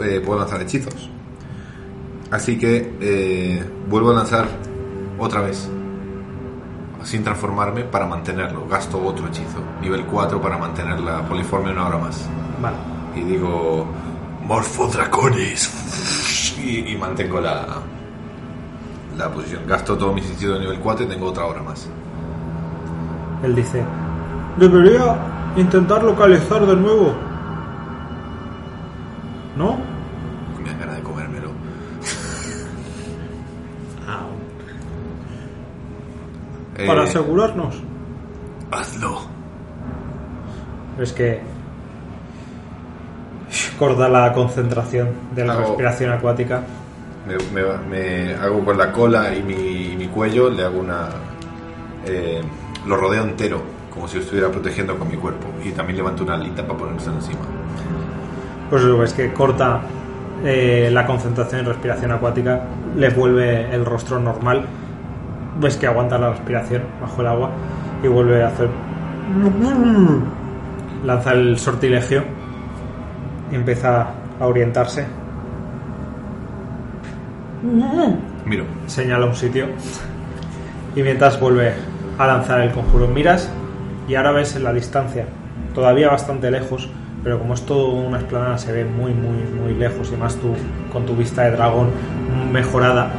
eh, 0.02 0.22
puedo 0.26 0.40
lanzar 0.40 0.62
hechizos. 0.62 1.10
Así 2.32 2.58
que 2.58 2.96
eh, 3.02 3.64
vuelvo 3.90 4.12
a 4.12 4.14
lanzar 4.14 4.48
otra 5.20 5.42
vez. 5.42 5.70
Sin 7.04 7.24
transformarme 7.24 7.84
para 7.84 8.06
mantenerlo. 8.06 8.68
Gasto 8.68 9.04
otro 9.04 9.28
hechizo. 9.28 9.60
Nivel 9.82 10.06
4 10.06 10.42
para 10.42 10.58
mantener 10.58 11.00
la 11.00 11.22
poliforme 11.24 11.72
una 11.72 11.88
hora 11.88 11.98
más. 11.98 12.28
Vale. 12.62 12.78
Y 13.16 13.22
digo. 13.22 13.86
Morfo 14.46 14.88
Draconis. 14.88 16.58
Y, 16.64 16.92
y 16.92 16.98
mantengo 16.98 17.40
la. 17.40 17.66
La 19.18 19.30
posición. 19.30 19.66
Gasto 19.68 19.98
todos 19.98 20.14
mis 20.14 20.26
hechizos 20.30 20.56
de 20.56 20.60
nivel 20.60 20.80
4 20.80 21.06
y 21.06 21.10
tengo 21.10 21.28
otra 21.28 21.46
hora 21.46 21.64
más. 21.64 21.90
Él 23.44 23.56
dice, 23.56 23.84
debería 24.58 25.16
intentar 25.56 26.04
localizar 26.04 26.66
de 26.66 26.76
nuevo. 26.76 27.16
¿No? 29.56 29.78
Eh, 36.80 36.88
Para 36.88 37.04
asegurarnos. 37.04 37.82
Hazlo. 38.72 39.20
Es 41.00 41.12
que 41.14 41.40
corta 43.78 44.08
la 44.10 44.32
concentración 44.34 45.10
de 45.36 45.46
la 45.46 45.54
Hago- 45.54 45.62
respiración 45.68 46.12
acuática. 46.12 46.62
Me, 47.28 47.36
me- 47.54 47.78
me 47.90 48.34
hago 48.36 48.64
con 48.64 48.78
la 48.78 48.92
cola 48.92 49.34
y 49.36 49.44
mi, 49.44 49.54
y 49.94 49.96
mi 49.98 50.08
cuello, 50.08 50.50
le 50.50 50.64
hago 50.64 50.80
una. 50.80 51.10
eh, 52.06 52.42
lo 52.88 52.96
rodeo 52.96 53.24
entero, 53.24 53.62
como 53.94 54.08
si 54.08 54.16
lo 54.18 54.24
estuviera 54.24 54.50
protegiendo 54.50 54.98
con 54.98 55.08
mi 55.10 55.16
cuerpo. 55.18 55.48
Y 55.64 55.72
también 55.72 55.98
levanto 55.98 56.24
una 56.24 56.36
alita 56.36 56.66
para 56.66 56.80
ponerse 56.80 57.10
encima. 57.10 57.40
Pues 58.70 58.84
lo 58.84 58.98
ves 59.00 59.14
que 59.14 59.34
corta 59.34 59.82
eh, 60.46 60.90
la 60.92 61.06
concentración 61.06 61.60
en 61.62 61.66
respiración 61.66 62.12
acuática, 62.14 62.62
le 62.96 63.10
vuelve 63.10 63.74
el 63.76 63.84
rostro 63.86 64.20
normal. 64.20 64.66
Ves 65.60 65.78
que 65.78 65.88
aguanta 65.88 66.18
la 66.18 66.32
respiración 66.32 66.84
bajo 67.02 67.22
el 67.22 67.28
agua 67.28 67.52
y 68.04 68.08
vuelve 68.08 68.44
a 68.44 68.48
hacer. 68.48 68.70
Lanza 71.06 71.34
el 71.34 71.58
sortilegio 71.58 72.24
y 73.52 73.56
empieza 73.56 74.08
a 74.40 74.48
orientarse. 74.48 75.06
Miro. 78.46 78.64
Señala 78.88 79.26
un 79.26 79.36
sitio 79.36 79.68
y 80.96 81.04
mientras 81.04 81.40
vuelve 81.40 81.74
a 82.18 82.28
lanzar 82.28 82.62
el 82.62 82.72
conjuro, 82.72 83.08
miras 83.08 83.50
y 84.08 84.16
ahora 84.16 84.32
ves 84.32 84.56
en 84.56 84.64
la 84.64 84.74
distancia, 84.74 85.26
todavía 85.74 86.10
bastante 86.10 86.50
lejos, 86.50 86.90
pero 87.24 87.38
como 87.38 87.54
es 87.54 87.66
todo 87.66 87.90
una 87.90 88.18
explanada 88.18 88.58
se 88.58 88.72
ve 88.72 88.86
muy 88.86 89.14
muy 89.14 89.44
muy 89.62 89.76
lejos 89.76 90.12
y 90.14 90.18
más 90.18 90.36
tú 90.36 90.54
con 90.92 91.06
tu 91.06 91.16
vista 91.16 91.44
de 91.44 91.52
dragón 91.52 91.90
mejorada, 92.52 93.12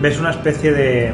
ves 0.00 0.20
una 0.20 0.30
especie 0.30 0.72
de, 0.72 1.12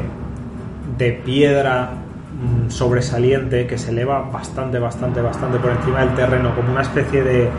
de 0.97 1.11
piedra 1.11 1.89
mm, 1.89 2.69
sobresaliente 2.69 3.67
que 3.67 3.77
se 3.77 3.91
eleva 3.91 4.21
bastante, 4.21 4.79
bastante, 4.79 5.21
bastante 5.21 5.57
por 5.59 5.71
encima 5.71 5.99
del 5.99 6.15
terreno, 6.15 6.55
como 6.55 6.71
una 6.71 6.81
especie 6.81 7.23
de, 7.23 7.49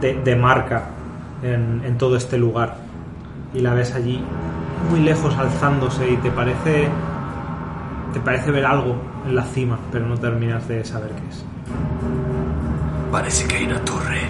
de, 0.00 0.14
de 0.22 0.36
marca 0.36 0.84
en, 1.42 1.82
en 1.84 1.98
todo 1.98 2.16
este 2.16 2.38
lugar. 2.38 2.76
Y 3.54 3.60
la 3.60 3.74
ves 3.74 3.94
allí 3.94 4.22
muy 4.90 5.00
lejos 5.00 5.36
alzándose 5.36 6.10
y 6.10 6.16
te 6.16 6.30
parece 6.30 6.88
te 8.12 8.20
parece 8.20 8.50
ver 8.50 8.66
algo 8.66 8.96
en 9.26 9.34
la 9.34 9.44
cima, 9.44 9.78
pero 9.90 10.06
no 10.06 10.16
terminas 10.16 10.68
de 10.68 10.84
saber 10.84 11.10
qué 11.10 11.28
es. 11.30 11.44
Parece 13.10 13.46
que 13.46 13.56
hay 13.56 13.64
una 13.64 13.80
torre. 13.80 14.20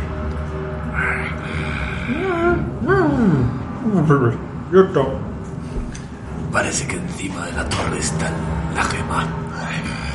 Parece 6.53 6.86
que 6.86 6.96
encima 6.96 7.46
de 7.46 7.53
la 7.53 7.68
torre 7.68 7.98
está 7.98 8.30
la 8.74 8.84
gema. 8.84 9.26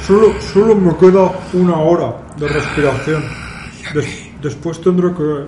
Solo, 0.05 0.39
solo 0.39 0.75
me 0.75 0.95
queda 0.97 1.31
una 1.53 1.75
hora 1.77 2.13
de 2.37 2.47
respiración. 2.47 3.23
Des- 3.93 4.29
después 4.41 4.79
tendré 4.81 5.11
que 5.13 5.45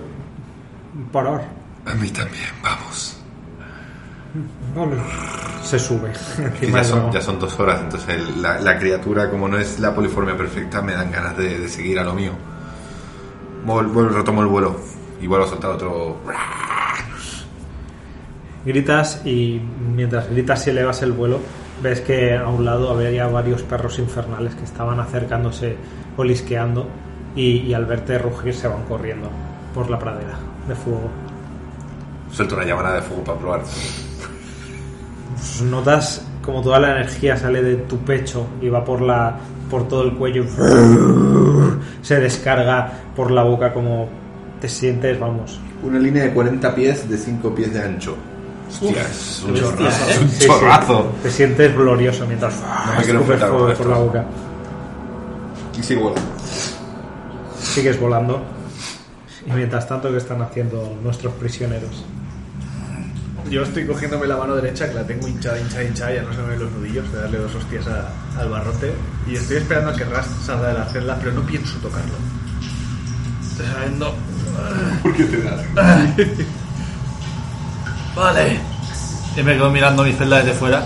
parar. 1.12 1.48
A 1.86 1.94
mí 1.94 2.10
también, 2.10 2.48
vamos. 2.62 3.16
Vale. 4.74 4.96
Se 5.62 5.78
sube. 5.78 6.12
Ya, 6.60 6.84
son, 6.84 7.12
ya 7.12 7.20
son 7.20 7.38
dos 7.38 7.58
horas, 7.60 7.80
entonces 7.82 8.36
la, 8.36 8.60
la 8.60 8.78
criatura, 8.78 9.30
como 9.30 9.48
no 9.48 9.58
es 9.58 9.78
la 9.78 9.94
poliformia 9.94 10.36
perfecta, 10.36 10.82
me 10.82 10.92
dan 10.92 11.10
ganas 11.10 11.36
de, 11.36 11.58
de 11.58 11.68
seguir 11.68 11.98
a 11.98 12.04
lo 12.04 12.14
mío. 12.14 12.32
Vol- 13.66 13.92
vol- 13.92 14.10
retomo 14.10 14.42
el 14.42 14.48
vuelo 14.48 14.80
y 15.20 15.26
vuelvo 15.26 15.46
a 15.46 15.48
soltar 15.48 15.70
otro. 15.72 16.18
Gritas 18.64 19.22
y 19.24 19.60
mientras 19.94 20.30
gritas 20.30 20.66
y 20.66 20.70
elevas 20.70 21.02
el 21.02 21.12
vuelo, 21.12 21.40
ves 21.82 22.00
que 22.00 22.36
a 22.36 22.46
un 22.48 22.64
lado 22.64 22.90
había 22.90 23.26
varios 23.26 23.62
perros 23.62 23.98
infernales 23.98 24.54
que 24.54 24.64
estaban 24.64 25.00
acercándose, 25.00 25.76
olisqueando 26.16 26.86
y, 27.34 27.58
y 27.58 27.74
al 27.74 27.86
verte 27.86 28.18
rugir 28.18 28.54
se 28.54 28.68
van 28.68 28.84
corriendo 28.84 29.30
por 29.74 29.88
la 29.88 29.98
pradera 29.98 30.38
de 30.68 30.74
fuego. 30.74 31.10
Suelto 32.30 32.54
una 32.54 32.64
llamada 32.64 32.94
de 32.96 33.02
fuego 33.02 33.24
para 33.24 33.38
probar. 33.38 33.62
Pues 35.34 35.62
notas 35.62 36.26
como 36.42 36.62
toda 36.62 36.78
la 36.80 36.92
energía 36.92 37.36
sale 37.36 37.62
de 37.62 37.76
tu 37.76 37.98
pecho 37.98 38.46
y 38.60 38.68
va 38.68 38.84
por 38.84 39.00
la 39.00 39.36
por 39.70 39.86
todo 39.86 40.02
el 40.02 40.14
cuello 40.14 40.44
se 42.02 42.18
descarga 42.18 42.92
por 43.14 43.30
la 43.30 43.44
boca 43.44 43.72
como 43.72 44.08
te 44.60 44.68
sientes 44.68 45.18
vamos 45.18 45.60
Una 45.82 45.98
línea 45.98 46.24
de 46.24 46.32
40 46.32 46.74
pies 46.74 47.08
de 47.08 47.16
5 47.16 47.54
pies 47.54 47.72
de 47.72 47.82
ancho. 47.82 48.16
Hostia, 48.70 49.02
es 49.02 49.42
un 49.46 49.54
chorrazo. 49.54 50.04
Sí, 50.06 50.10
Es 50.10 50.18
un 50.20 50.28
sí. 50.30 50.46
chorrazo. 50.46 51.12
te 51.22 51.30
sientes 51.30 51.74
glorioso 51.76 52.26
mientras 52.26 52.54
No 52.86 52.94
me 52.98 53.02
quiero 53.04 53.20
enfrentar 53.20 53.50
por 53.50 53.86
la 53.86 53.96
boca 53.96 54.24
Y 55.78 55.82
sigo 55.82 56.02
volando. 56.10 56.22
sigues 57.60 58.00
volando 58.00 58.42
y 59.46 59.52
mientras 59.52 59.88
tanto 59.88 60.10
qué 60.10 60.18
están 60.18 60.42
haciendo 60.42 60.96
nuestros 61.02 61.32
prisioneros 61.34 62.04
Yo 63.50 63.62
estoy 63.62 63.86
cogiéndome 63.86 64.26
la 64.26 64.36
mano 64.36 64.54
derecha, 64.54 64.88
que 64.88 64.94
la 64.94 65.04
tengo 65.06 65.26
hinchada, 65.26 65.58
hinchada, 65.58 65.82
hinchada, 65.84 66.14
ya 66.14 66.22
no 66.22 66.32
se 66.32 66.40
me 66.42 66.48
ven 66.50 66.60
los 66.60 66.70
nudillos, 66.72 67.10
de 67.12 67.18
darle 67.20 67.38
dos 67.38 67.54
hostias 67.54 67.86
a- 67.88 68.40
al 68.40 68.48
barrote. 68.48 68.92
Y 69.26 69.34
estoy 69.34 69.56
esperando 69.56 69.90
a 69.90 69.94
que 69.96 70.04
Rast 70.04 70.30
salga 70.46 70.68
de 70.68 70.74
la 70.78 70.84
celda, 70.86 71.16
pero 71.18 71.32
no 71.32 71.42
pienso 71.42 71.76
tocarlo. 71.78 72.12
Estoy 73.50 73.66
sabiendo. 73.66 74.14
¿Por 75.02 75.14
qué 75.16 75.24
te 75.24 75.42
das? 75.42 75.60
Vale. 78.14 78.60
Y 79.36 79.42
me 79.42 79.54
quedo 79.54 79.70
mirando 79.70 80.02
mi 80.02 80.12
celda 80.12 80.38
desde 80.38 80.52
fuera. 80.54 80.84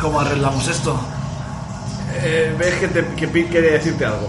¿Cómo 0.00 0.20
arreglamos 0.20 0.66
esto? 0.68 0.98
Eh, 2.14 2.54
ves 2.58 2.74
que, 2.74 2.88
te, 2.88 3.04
que 3.14 3.28
Pete 3.28 3.48
quiere 3.50 3.70
decirte 3.72 4.04
algo. 4.04 4.28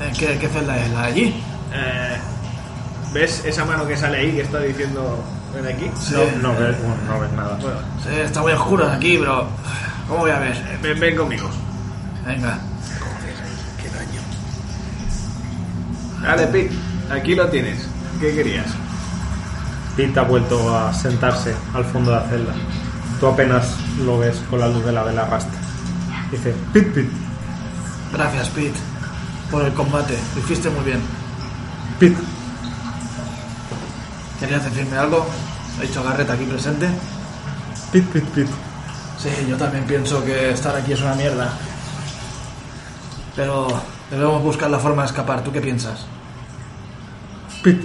Eh, 0.00 0.12
¿Qué, 0.18 0.38
qué 0.38 0.48
celda 0.48 0.76
es? 0.78 0.90
¿La 0.90 1.02
de 1.02 1.06
allí? 1.08 1.42
Eh, 1.72 2.16
¿Ves 3.12 3.42
esa 3.44 3.64
mano 3.64 3.86
que 3.86 3.96
sale 3.96 4.18
ahí 4.18 4.32
que 4.32 4.42
está 4.42 4.60
diciendo 4.60 5.22
ven 5.54 5.66
aquí? 5.74 5.90
Sí. 5.98 6.14
no, 6.42 6.52
no 6.52 6.58
ves, 6.60 6.76
bueno, 6.82 6.96
no 7.08 7.20
ves 7.20 7.32
nada 7.32 7.58
Bueno, 7.60 7.78
Sí, 8.02 8.10
está 8.20 8.42
muy 8.42 8.52
oscuro 8.52 8.90
aquí, 8.90 9.16
pero. 9.18 9.48
¿Cómo 10.08 10.20
voy 10.20 10.30
a 10.30 10.38
ver? 10.38 10.52
eh, 10.56 10.78
ven, 10.82 11.00
ven 11.00 11.16
conmigo. 11.16 11.48
Venga. 12.26 12.58
Qué 13.82 13.88
daño. 13.88 14.20
Vale, 16.22 16.46
Pete, 16.48 16.74
aquí 17.10 17.34
lo 17.34 17.48
tienes. 17.48 17.86
¿Qué 18.20 18.34
querías? 18.34 18.66
Pete 19.96 20.18
ha 20.18 20.22
vuelto 20.22 20.76
a 20.76 20.92
sentarse 20.92 21.54
al 21.74 21.84
fondo 21.84 22.10
de 22.10 22.16
la 22.18 22.28
celda 22.28 22.54
tú 23.18 23.26
apenas 23.26 23.66
lo 24.04 24.18
ves 24.18 24.36
con 24.50 24.60
la 24.60 24.68
luz 24.68 24.84
de 24.84 24.92
la 24.92 25.02
vela 25.02 25.24
rastra 25.24 25.58
dice 26.30 26.54
Pete 26.72 26.90
Pete 26.90 27.26
Gracias, 28.12 28.48
Pete, 28.50 28.78
por 29.50 29.64
el 29.64 29.74
combate. 29.74 30.16
Lo 30.34 30.40
hiciste 30.40 30.70
muy 30.70 30.84
bien. 30.84 31.00
Pete 31.98 32.16
¿Querías 34.38 34.64
decirme 34.64 34.96
algo? 34.96 35.26
Ha 35.78 35.82
dicho 35.82 36.02
Garrett 36.02 36.30
aquí 36.30 36.44
presente. 36.44 36.88
Pete 37.92 38.06
Pete 38.12 38.26
Pete 38.34 38.50
Sí, 39.18 39.28
yo 39.48 39.56
también 39.56 39.84
pienso 39.84 40.24
que 40.24 40.50
estar 40.50 40.76
aquí 40.76 40.92
es 40.92 41.00
una 41.00 41.14
mierda. 41.14 41.50
Pero 43.34 43.66
debemos 44.10 44.42
buscar 44.42 44.70
la 44.70 44.78
forma 44.78 45.02
de 45.02 45.08
escapar. 45.08 45.42
¿Tú 45.42 45.52
qué 45.52 45.60
piensas? 45.60 46.06
Pete 47.66 47.84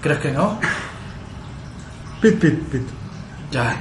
¿Crees 0.00 0.20
que 0.20 0.30
no? 0.30 0.60
Pete 2.20 2.36
Pete 2.36 2.62
Pete 2.70 2.92
Ya. 3.50 3.76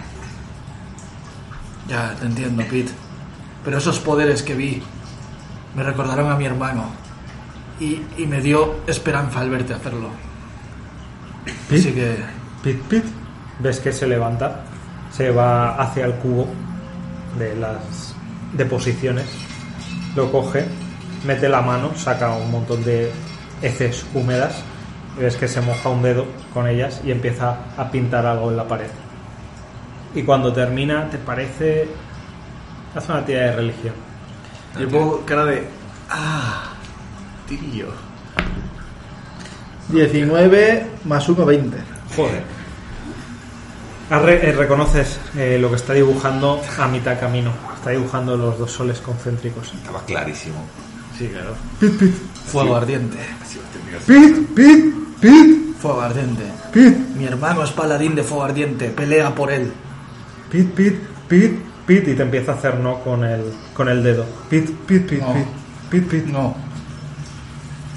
Ya, 1.87 2.15
te 2.15 2.25
entiendo, 2.25 2.63
Pete. 2.63 2.91
Pero 3.63 3.77
esos 3.77 3.99
poderes 3.99 4.41
que 4.41 4.55
vi 4.55 4.81
me 5.75 5.83
recordaron 5.83 6.31
a 6.31 6.35
mi 6.35 6.45
hermano. 6.45 6.85
Y, 7.79 8.01
y 8.17 8.25
me 8.25 8.41
dio 8.41 8.77
esperanza 8.87 9.41
al 9.41 9.51
verte 9.51 9.75
hacerlo. 9.75 10.09
Así 11.71 11.91
que... 11.91 12.17
Pit, 12.63 12.81
pit. 12.89 13.03
Ves 13.59 13.79
que 13.79 13.93
se 13.93 14.07
levanta, 14.07 14.63
se 15.11 15.29
va 15.29 15.75
hacia 15.75 16.05
el 16.05 16.13
cubo 16.15 16.47
de 17.37 17.55
las 17.55 18.15
deposiciones, 18.53 19.25
lo 20.15 20.31
coge, 20.31 20.65
mete 21.25 21.49
la 21.49 21.61
mano, 21.61 21.91
saca 21.95 22.33
un 22.33 22.51
montón 22.51 22.83
de 22.83 23.11
heces 23.61 24.05
húmedas, 24.13 24.55
y 25.17 25.21
ves 25.21 25.35
que 25.35 25.47
se 25.47 25.61
moja 25.61 25.89
un 25.89 26.01
dedo 26.01 26.25
con 26.53 26.67
ellas 26.67 27.01
y 27.03 27.11
empieza 27.11 27.57
a 27.77 27.89
pintar 27.91 28.25
algo 28.25 28.49
en 28.51 28.57
la 28.57 28.67
pared. 28.67 28.89
Y 30.15 30.23
cuando 30.23 30.51
termina, 30.53 31.09
te 31.09 31.17
parece. 31.17 31.87
Hace 32.95 33.11
una 33.11 33.23
tira 33.25 33.41
de 33.41 33.51
religión. 33.55 33.93
Yo 34.79 34.89
pongo 34.89 35.23
cara 35.25 35.45
de. 35.45 35.67
Ah, 36.09 36.71
tío. 37.47 37.87
19 39.89 40.87
más 41.05 41.27
1, 41.29 41.45
20. 41.45 41.77
Joder. 42.15 42.43
Ah, 44.11 44.19
re- 44.19 44.49
eh, 44.49 44.51
reconoces 44.53 45.19
eh, 45.37 45.57
lo 45.59 45.69
que 45.69 45.75
está 45.75 45.93
dibujando 45.93 46.61
a 46.79 46.87
mitad 46.87 47.19
camino. 47.19 47.51
Está 47.75 47.91
dibujando 47.91 48.35
los 48.35 48.57
dos 48.57 48.71
soles 48.71 48.99
concéntricos. 48.99 49.73
Estaba 49.73 50.01
clarísimo. 50.05 50.65
Sí, 51.19 51.27
claro. 51.27 51.53
Fuego 52.45 52.75
ardiente. 52.77 53.17
Pit, 54.07 54.37
pit, 54.55 54.85
pit, 55.19 55.75
Fuego 55.81 55.99
ardiente. 56.01 56.43
pit. 56.71 56.97
Mi 57.17 57.25
hermano 57.25 57.61
es 57.63 57.71
paladín 57.71 58.15
de 58.15 58.23
fuego 58.23 58.45
ardiente. 58.45 58.87
Pelea 58.89 59.35
por 59.35 59.51
él. 59.51 59.69
Pit, 60.49 60.71
pit, 60.73 60.95
pit, 61.27 61.51
pit. 61.85 62.07
Y 62.07 62.13
te 62.15 62.23
empieza 62.23 62.53
a 62.53 62.55
hacer 62.55 62.75
no 62.79 62.99
con 63.01 63.25
el, 63.25 63.43
con 63.73 63.89
el 63.89 64.01
dedo. 64.01 64.25
Pit, 64.49 64.69
pit, 64.87 65.07
pit, 65.09 65.19
No. 65.19 65.33
pit. 65.33 65.45
Pit, 65.89 66.07
pit, 66.07 66.25
No. 66.27 66.55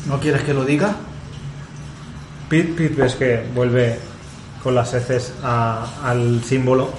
¿No 0.08 0.18
quieres 0.18 0.42
que 0.42 0.52
lo 0.52 0.64
diga? 0.64 0.96
pit, 2.48 2.74
pit. 2.76 2.96
Ves 2.96 3.14
que 3.14 3.46
vuelve 3.54 3.98
con 4.64 4.74
las 4.74 4.92
heces 4.94 5.32
a- 5.44 5.86
al 6.02 6.42
símbolo 6.42 6.90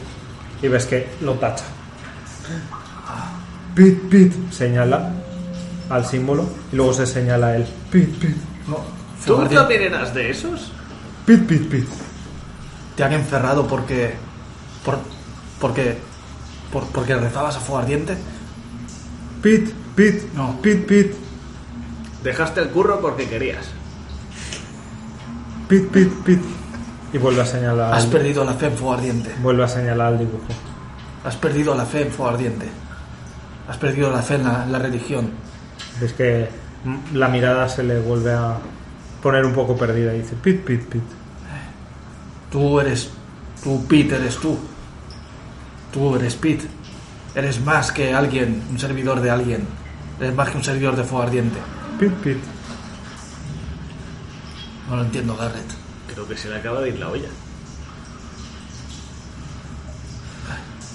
y 0.61 0.69
ves 0.69 0.85
que 0.85 1.09
lo 1.21 1.33
tacha. 1.33 1.65
Pit, 3.75 3.99
pit. 4.09 4.33
Señala 4.51 5.11
al 5.89 6.05
símbolo 6.05 6.45
y 6.71 6.75
luego 6.75 6.93
se 6.93 7.05
señala 7.05 7.55
él. 7.55 7.65
Pit, 7.91 8.09
pit, 8.17 8.35
No. 8.67 8.77
¿Tú 9.25 9.33
ardiente. 9.35 9.55
también 9.55 9.81
eras 9.83 10.13
de 10.13 10.29
esos? 10.29 10.71
pit, 11.25 11.45
pit, 11.47 11.69
pit. 11.69 11.85
Te 12.95 13.03
han 13.03 13.13
encerrado 13.13 13.67
porque. 13.67 14.13
Por, 14.85 14.99
porque. 15.59 15.97
Por, 16.71 16.85
porque 16.87 17.15
rezabas 17.15 17.55
a 17.55 17.59
fuego 17.59 17.79
ardiente. 17.81 18.15
Pit, 19.41 19.69
pit, 19.95 20.23
No. 20.35 20.59
pit, 20.61 20.85
pit, 20.85 21.11
Dejaste 22.23 22.61
el 22.61 22.69
curro 22.69 22.99
porque 23.01 23.27
querías. 23.27 23.65
pit, 25.67 25.87
pit, 25.89 26.11
pit. 26.23 26.39
Y 27.13 27.17
vuelve 27.17 27.41
a 27.41 27.45
señalar. 27.45 27.93
Has 27.93 28.05
al- 28.05 28.09
perdido 28.09 28.43
la 28.43 28.53
fe 28.53 28.67
en 28.67 28.73
fuego 28.73 28.93
ardiente. 28.93 29.31
Vuelve 29.41 29.63
a 29.63 29.67
señalar 29.67 30.07
al 30.13 30.19
dibujo. 30.19 30.45
Has 31.25 31.35
perdido 31.37 31.73
la 31.75 31.85
fe 31.85 32.01
en 32.01 32.11
Fuego 32.11 32.31
Ardiente. 32.31 32.67
Has 33.69 33.77
perdido 33.77 34.11
la 34.11 34.21
fe 34.21 34.35
en 34.35 34.43
la, 34.43 34.63
en 34.65 34.71
la 34.73 34.79
religión. 34.79 35.29
Es 36.01 36.13
que 36.13 36.49
la 37.13 37.27
mirada 37.27 37.69
se 37.69 37.83
le 37.83 37.99
vuelve 37.99 38.33
a 38.33 38.57
poner 39.21 39.45
un 39.45 39.53
poco 39.53 39.77
perdida 39.77 40.13
y 40.13 40.19
dice, 40.19 40.35
Pit, 40.35 40.61
Pit, 40.61 40.81
Pit. 40.83 41.03
Tú 42.51 42.79
eres. 42.79 43.09
Tú, 43.63 43.85
Pete, 43.87 44.15
eres 44.15 44.37
tú. 44.37 44.57
Tú 45.91 46.15
eres 46.15 46.35
Pete. 46.35 46.67
Eres 47.33 47.61
más 47.61 47.91
que 47.91 48.13
alguien, 48.13 48.61
un 48.69 48.79
servidor 48.79 49.21
de 49.21 49.31
alguien. 49.31 49.65
Eres 50.19 50.35
más 50.35 50.49
que 50.49 50.57
un 50.57 50.63
servidor 50.63 50.95
de 50.95 51.03
Fuego 51.03 51.23
Ardiente. 51.23 51.57
Pit, 51.99 52.11
Pit. 52.15 52.37
No 54.89 54.97
lo 54.97 55.03
entiendo, 55.03 55.35
Garrett. 55.35 55.71
Creo 56.13 56.27
que 56.27 56.37
se 56.37 56.49
le 56.49 56.57
acaba 56.57 56.81
de 56.81 56.89
ir 56.89 56.99
la 56.99 57.09
olla. 57.09 57.29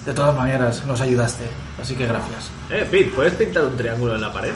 De 0.04 0.12
todas 0.12 0.36
maneras, 0.36 0.84
nos 0.86 1.00
ayudaste. 1.00 1.44
Así 1.80 1.94
que 1.94 2.06
gracias. 2.06 2.50
Eh, 2.70 2.86
Pete, 2.90 3.10
¿puedes 3.14 3.34
pintar 3.34 3.64
un 3.64 3.76
triángulo 3.76 4.14
en 4.14 4.20
la 4.20 4.32
pared? 4.32 4.52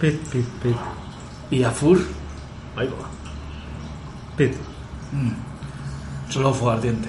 Pit, 0.00 0.16
Pit, 0.30 0.46
Pit. 0.62 0.76
¿Y 1.50 1.64
Afur? 1.64 1.98
Ahí 2.76 2.86
va. 2.86 3.08
Pit. 4.36 4.54
Solo 6.28 6.54
Fuego 6.54 6.70
Ardiente. 6.70 7.08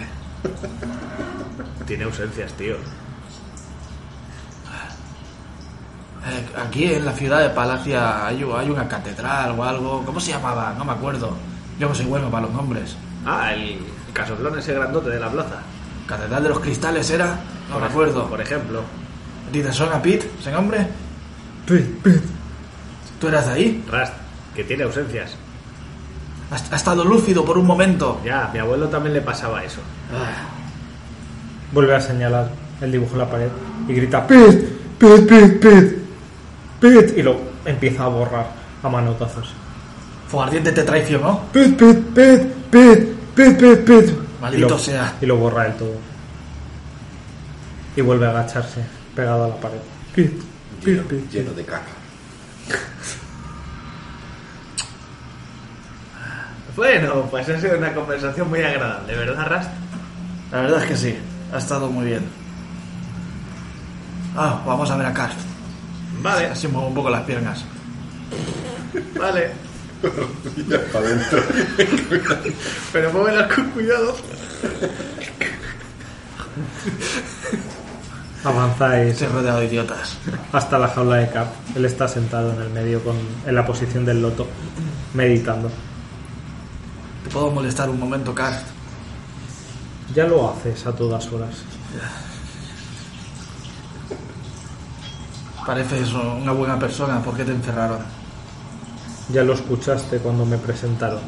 Tiene 1.85 2.05
ausencias, 2.05 2.51
tío. 2.53 2.75
Eh, 6.25 6.47
aquí 6.57 6.85
en 6.85 7.05
la 7.05 7.13
ciudad 7.13 7.41
de 7.41 7.49
Palacia 7.49 8.25
hay, 8.25 8.43
hay 8.43 8.69
una 8.69 8.87
catedral 8.87 9.57
o 9.57 9.63
algo. 9.63 10.03
¿Cómo 10.03 10.19
se 10.19 10.31
llamaba? 10.31 10.73
No 10.77 10.83
me 10.83 10.93
acuerdo. 10.93 11.37
Yo 11.79 11.87
no 11.87 11.93
soy 11.93 12.05
bueno 12.05 12.31
para 12.31 12.47
los 12.47 12.55
nombres. 12.55 12.95
Ah, 13.25 13.53
el 13.53 13.79
casoplón 14.13 14.57
ese 14.57 14.73
grandote 14.73 15.11
de 15.11 15.19
la 15.19 15.29
plaza. 15.29 15.61
¿Catedral 16.07 16.41
de 16.41 16.49
los 16.49 16.59
Cristales 16.59 17.09
era? 17.11 17.39
No 17.67 17.75
Por 17.75 17.81
me 17.81 17.87
acuerdo. 17.87 18.27
Por 18.27 18.41
ejemplo. 18.41 18.81
¿Dice 19.51 19.71
suena 19.73 20.01
Pete, 20.01 20.29
ese 20.39 20.51
nombre? 20.51 20.87
Pit, 21.67 21.85
Pit. 22.01 22.38
¿Tú 23.19 23.27
eras 23.27 23.47
de 23.47 23.53
ahí? 23.53 23.83
Rast, 23.89 24.13
que 24.55 24.63
tiene 24.63 24.83
ausencias. 24.83 25.35
Ha, 26.51 26.73
ha 26.73 26.75
estado 26.77 27.03
lúcido 27.03 27.43
por 27.45 27.57
un 27.57 27.65
momento. 27.67 28.21
Ya, 28.25 28.45
a 28.45 28.51
mi 28.53 28.59
abuelo 28.59 28.87
también 28.87 29.13
le 29.13 29.21
pasaba 29.21 29.63
eso. 29.63 29.81
Vuelve 31.71 31.95
a 31.95 31.99
señalar 32.01 32.49
el 32.81 32.91
dibujo 32.91 33.13
en 33.13 33.19
la 33.19 33.29
pared 33.29 33.49
y 33.87 33.93
grita, 33.93 34.25
Pit, 34.25 34.63
Pit, 34.97 35.27
Pit, 35.27 35.59
Pit. 35.61 35.97
Pit. 36.79 37.17
Y 37.17 37.21
lo 37.21 37.37
empieza 37.65 38.05
a 38.05 38.07
borrar 38.07 38.47
a 38.81 38.89
manotazos. 38.89 39.53
Fuego 40.27 40.43
Ardiente 40.45 40.71
te 40.71 40.83
traicionó. 40.83 41.41
Pit, 41.51 41.75
Pit, 41.77 41.97
Pit, 42.15 42.41
Pit, 42.71 43.09
Pit, 43.35 43.57
Pit, 43.57 43.79
Pit. 43.85 44.13
Maldito 44.41 44.65
Y 44.67 44.69
lo- 44.69 44.79
sea. 44.79 45.13
Y 45.21 45.25
lo 45.25 45.35
borra 45.35 45.63
del 45.63 45.73
todo. 45.73 45.93
Y 47.95 48.01
vuelve 48.01 48.27
a 48.27 48.29
agacharse, 48.29 48.81
pegado 49.15 49.43
a 49.45 49.47
la 49.49 49.55
pared. 49.57 49.77
Pit, 50.15 50.31
Pit, 50.83 50.85
Lleno, 50.95 51.03
Pit. 51.03 51.29
lleno 51.31 51.51
de 51.51 51.65
caca. 51.65 51.91
Bueno, 56.75 57.27
pues 57.29 57.49
ha 57.49 57.59
sido 57.59 57.77
una 57.77 57.93
conversación 57.93 58.49
muy 58.49 58.61
agradable, 58.61 59.15
¿verdad, 59.15 59.47
Rast? 59.47 59.69
La 60.51 60.61
verdad 60.61 60.83
es 60.83 60.87
que 60.89 60.97
sí. 60.97 61.17
Ha 61.53 61.57
estado 61.57 61.89
muy 61.89 62.05
bien. 62.05 62.25
Ah, 64.35 64.61
vamos 64.65 64.89
a 64.89 64.95
ver 64.97 65.07
a 65.07 65.13
Karl. 65.13 65.33
Vale, 66.21 66.47
Así 66.47 66.67
muevo 66.67 66.87
un 66.87 66.93
poco 66.93 67.09
las 67.09 67.23
piernas. 67.23 67.63
vale. 69.19 69.51
Ya 70.67 70.79
para 70.93 71.05
adentro. 71.05 71.43
Pero 72.93 73.11
muévelas 73.11 73.53
con 73.53 73.69
cuidado. 73.71 74.15
Avanzáis 78.43 79.11
Estoy 79.13 79.27
rodeado 79.27 79.59
de 79.59 79.65
idiotas. 79.65 80.17
hasta 80.53 80.79
la 80.79 80.87
jaula 80.87 81.17
de 81.17 81.29
Cap. 81.29 81.47
Él 81.75 81.85
está 81.85 82.07
sentado 82.07 82.53
en 82.53 82.61
el 82.61 82.69
medio 82.69 83.03
con, 83.03 83.15
en 83.45 83.55
la 83.55 83.65
posición 83.65 84.05
del 84.05 84.21
loto, 84.21 84.47
meditando. 85.13 85.69
¿Te 87.23 87.29
puedo 87.29 87.51
molestar 87.51 87.89
un 87.89 87.99
momento, 87.99 88.33
Karl? 88.33 88.55
Ya 90.15 90.25
lo 90.25 90.51
haces 90.51 90.85
a 90.87 90.93
todas 90.93 91.27
horas. 91.31 91.55
Pareces 95.65 96.13
una 96.13 96.51
buena 96.53 96.79
persona. 96.79 97.21
¿Por 97.21 97.35
qué 97.35 97.43
te 97.43 97.51
encerraron? 97.51 97.99
Ya 99.31 99.43
lo 99.43 99.53
escuchaste 99.53 100.17
cuando 100.19 100.45
me 100.45 100.57
presentaron. 100.57 101.19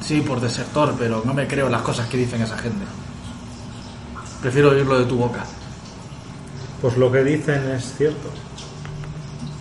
Sí, 0.00 0.20
por 0.20 0.40
desertor, 0.40 0.94
pero 0.98 1.22
no 1.24 1.34
me 1.34 1.46
creo 1.46 1.68
las 1.68 1.82
cosas 1.82 2.08
que 2.08 2.16
dicen 2.16 2.40
esa 2.40 2.56
gente. 2.56 2.84
Prefiero 4.40 4.70
oírlo 4.70 4.98
de 4.98 5.04
tu 5.06 5.16
boca. 5.16 5.44
Pues 6.84 6.98
lo 6.98 7.10
que 7.10 7.24
dicen 7.24 7.66
es 7.70 7.96
cierto. 7.96 8.28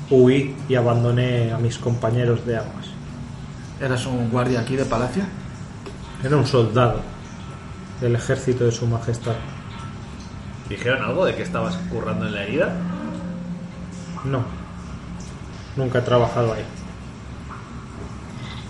Huí 0.10 0.58
y 0.68 0.76
abandoné 0.76 1.54
a 1.54 1.58
mis 1.58 1.78
compañeros 1.78 2.46
de 2.46 2.58
armas. 2.58 2.88
¿Eras 3.80 4.06
un 4.08 4.30
guardia 4.30 4.60
aquí 4.60 4.76
de 4.76 4.84
Palacio? 4.84 5.24
Era 6.22 6.36
un 6.36 6.46
soldado 6.46 7.00
del 8.02 8.16
ejército 8.16 8.66
de 8.66 8.74
su 8.74 8.88
majestad. 8.88 9.36
¿Dijeron 10.68 11.02
algo 11.02 11.24
de 11.24 11.34
que 11.34 11.44
estabas 11.44 11.78
currando 11.90 12.28
en 12.28 12.34
la 12.34 12.44
herida? 12.44 12.74
No. 14.26 14.44
Nunca 15.78 16.00
he 16.00 16.02
trabajado 16.02 16.52
ahí. 16.52 16.66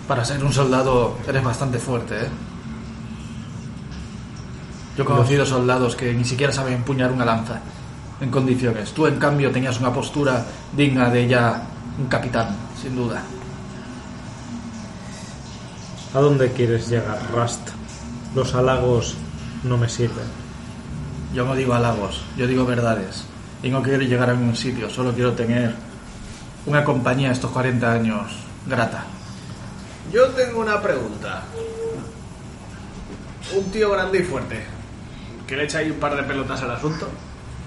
Para 0.06 0.24
ser 0.24 0.44
un 0.44 0.52
soldado 0.52 1.18
eres 1.26 1.42
bastante 1.42 1.80
fuerte, 1.80 2.26
¿eh? 2.26 2.28
Yo 4.96 5.02
he 5.02 5.06
conocido 5.06 5.44
soldados 5.44 5.96
que 5.96 6.14
ni 6.14 6.24
siquiera 6.24 6.52
saben 6.52 6.74
empuñar 6.74 7.10
una 7.10 7.24
lanza 7.24 7.60
en 8.24 8.30
condiciones. 8.30 8.92
Tú, 8.92 9.06
en 9.06 9.18
cambio, 9.18 9.50
tenías 9.52 9.78
una 9.78 9.92
postura 9.92 10.44
digna 10.74 11.10
de 11.10 11.28
ya 11.28 11.62
un 11.98 12.06
capitán, 12.06 12.56
sin 12.80 12.96
duda. 12.96 13.22
¿A 16.14 16.20
dónde 16.20 16.50
quieres 16.52 16.88
llegar, 16.88 17.18
Rust? 17.32 17.68
Los 18.34 18.54
halagos 18.54 19.16
no 19.62 19.76
me 19.76 19.88
sirven. 19.88 20.26
Yo 21.34 21.44
no 21.44 21.54
digo 21.54 21.74
halagos, 21.74 22.24
yo 22.36 22.46
digo 22.46 22.64
verdades. 22.64 23.24
Y 23.62 23.68
no 23.68 23.82
quiero 23.82 24.02
llegar 24.02 24.30
a 24.30 24.34
ningún 24.34 24.56
sitio, 24.56 24.88
solo 24.90 25.12
quiero 25.12 25.32
tener 25.32 25.74
una 26.66 26.84
compañía 26.84 27.30
estos 27.30 27.50
40 27.50 27.92
años 27.92 28.32
grata. 28.66 29.04
Yo 30.12 30.28
tengo 30.28 30.60
una 30.60 30.80
pregunta. 30.80 31.42
Un 33.54 33.70
tío 33.70 33.90
grande 33.90 34.20
y 34.20 34.22
fuerte, 34.22 34.64
que 35.46 35.56
le 35.56 35.64
echa 35.64 35.78
ahí 35.78 35.90
un 35.90 35.98
par 35.98 36.16
de 36.16 36.22
pelotas 36.22 36.62
al 36.62 36.70
asunto 36.70 37.08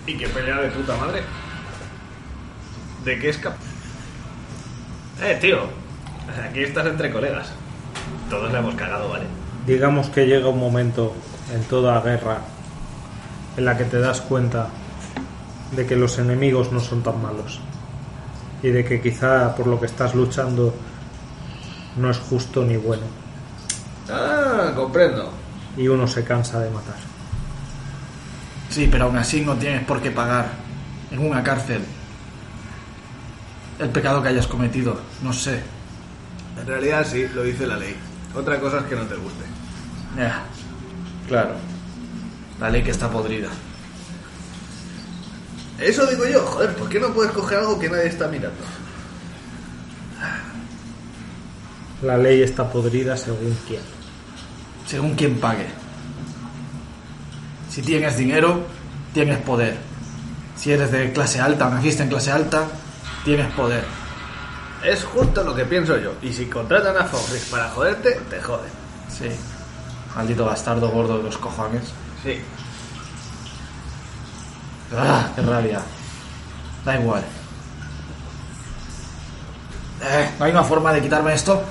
y 0.08 0.18
que 0.18 0.28
pelea 0.30 0.58
de 0.62 0.70
puta 0.70 0.96
madre. 0.98 1.22
¿De 3.06 3.20
qué 3.20 3.30
es 3.30 3.38
capaz? 3.38 3.58
Eh, 5.22 5.38
tío, 5.40 5.60
aquí 6.50 6.64
estás 6.64 6.88
entre 6.88 7.12
colegas. 7.12 7.50
Todos 8.30 8.52
le 8.52 8.58
hemos 8.58 8.76
cagado, 8.76 9.10
¿vale? 9.10 9.26
Digamos 9.66 10.10
que 10.10 10.26
llega 10.26 10.50
un 10.50 10.60
momento 10.60 11.14
en 11.54 11.64
toda 11.66 12.00
guerra 12.02 12.40
en 13.58 13.66
la 13.66 13.78
que 13.78 13.86
te 13.86 14.00
das 14.00 14.22
cuenta 14.22 14.68
de 15.72 15.86
que 15.86 15.96
los 15.96 16.18
enemigos 16.20 16.72
no 16.72 16.80
son 16.80 17.04
tan 17.04 17.22
malos 17.22 17.60
y 18.64 18.70
de 18.70 18.86
que 18.86 19.02
quizá 19.02 19.56
por 19.56 19.68
lo 19.68 19.80
que 19.80 19.86
estás 19.88 20.16
luchando 20.16 20.74
no 21.98 22.10
es 22.10 22.18
justo 22.20 22.64
ni 22.64 22.78
bueno 22.78 23.04
Ah, 24.10 24.72
comprendo. 24.76 25.30
y 25.76 25.88
uno 25.88 26.08
se 26.08 26.24
cansa 26.24 26.60
de 26.60 26.70
matar. 26.70 26.96
Sí, 28.78 28.88
pero 28.92 29.06
aún 29.06 29.18
así 29.18 29.42
no 29.42 29.56
tienes 29.56 29.84
por 29.86 30.00
qué 30.00 30.12
pagar 30.12 30.50
en 31.10 31.18
una 31.18 31.42
cárcel 31.42 31.82
el 33.80 33.90
pecado 33.90 34.22
que 34.22 34.30
hayas 34.30 34.46
cometido. 34.46 35.00
No 35.24 35.34
sé. 35.34 35.64
En 36.62 36.68
realidad 36.68 37.04
sí, 37.10 37.26
lo 37.34 37.42
dice 37.42 37.66
la 37.66 37.76
ley. 37.76 37.96
Otra 38.36 38.60
cosa 38.60 38.78
es 38.78 38.84
que 38.84 38.96
no 38.96 39.02
te 39.06 39.16
guste. 39.16 39.46
Ya, 40.16 40.44
claro. 41.28 41.56
La 42.60 42.70
ley 42.70 42.84
que 42.84 42.92
está 42.92 43.10
podrida. 43.10 43.50
Eso 45.80 46.06
digo 46.06 46.28
yo, 46.28 46.46
joder, 46.46 46.76
¿por 46.76 46.88
qué 46.88 47.00
no 47.00 47.12
puedes 47.16 47.32
coger 47.32 47.58
algo 47.58 47.80
que 47.80 47.90
nadie 47.90 48.10
está 48.10 48.28
mirando? 48.28 48.62
La 52.04 52.16
ley 52.16 52.44
está 52.44 52.72
podrida 52.72 53.18
según 53.18 53.58
quién. 53.68 53.82
Según 54.86 55.16
quien 55.16 55.40
pague. 55.40 55.66
Si 57.78 57.84
tienes 57.84 58.18
dinero, 58.18 58.62
tienes 59.14 59.38
poder. 59.38 59.78
Si 60.56 60.72
eres 60.72 60.92
de 60.92 61.14
clase 61.14 61.40
alta 61.40 61.70
naciste 61.70 62.02
en 62.02 62.10
clase 62.10 62.32
alta, 62.32 62.66
tienes 63.24 63.54
poder. 63.54 63.86
Es 64.84 65.04
justo 65.04 65.44
lo 65.44 65.54
que 65.54 65.64
pienso 65.64 65.96
yo. 65.96 66.14
Y 66.24 66.34
si 66.34 66.48
contratan 66.48 66.98
a 66.98 67.04
Fogris 67.04 67.46
para 67.52 67.70
joderte, 67.70 68.20
te 68.32 68.42
joden. 68.42 68.72
Sí. 69.16 69.30
Maldito 70.16 70.44
bastardo 70.44 70.90
gordo 70.90 71.20
de 71.20 71.24
los 71.26 71.38
cojones. 71.38 71.84
Sí. 72.24 72.42
¡Ah! 74.98 75.30
¡Qué 75.36 75.44
rabia! 75.44 75.80
Da 76.84 77.00
igual. 77.00 77.22
Eh, 80.02 80.30
¿no 80.40 80.46
hay 80.46 80.52
una 80.52 80.64
forma 80.64 80.92
de 80.94 81.02
quitarme 81.04 81.36
esto? 81.36 81.62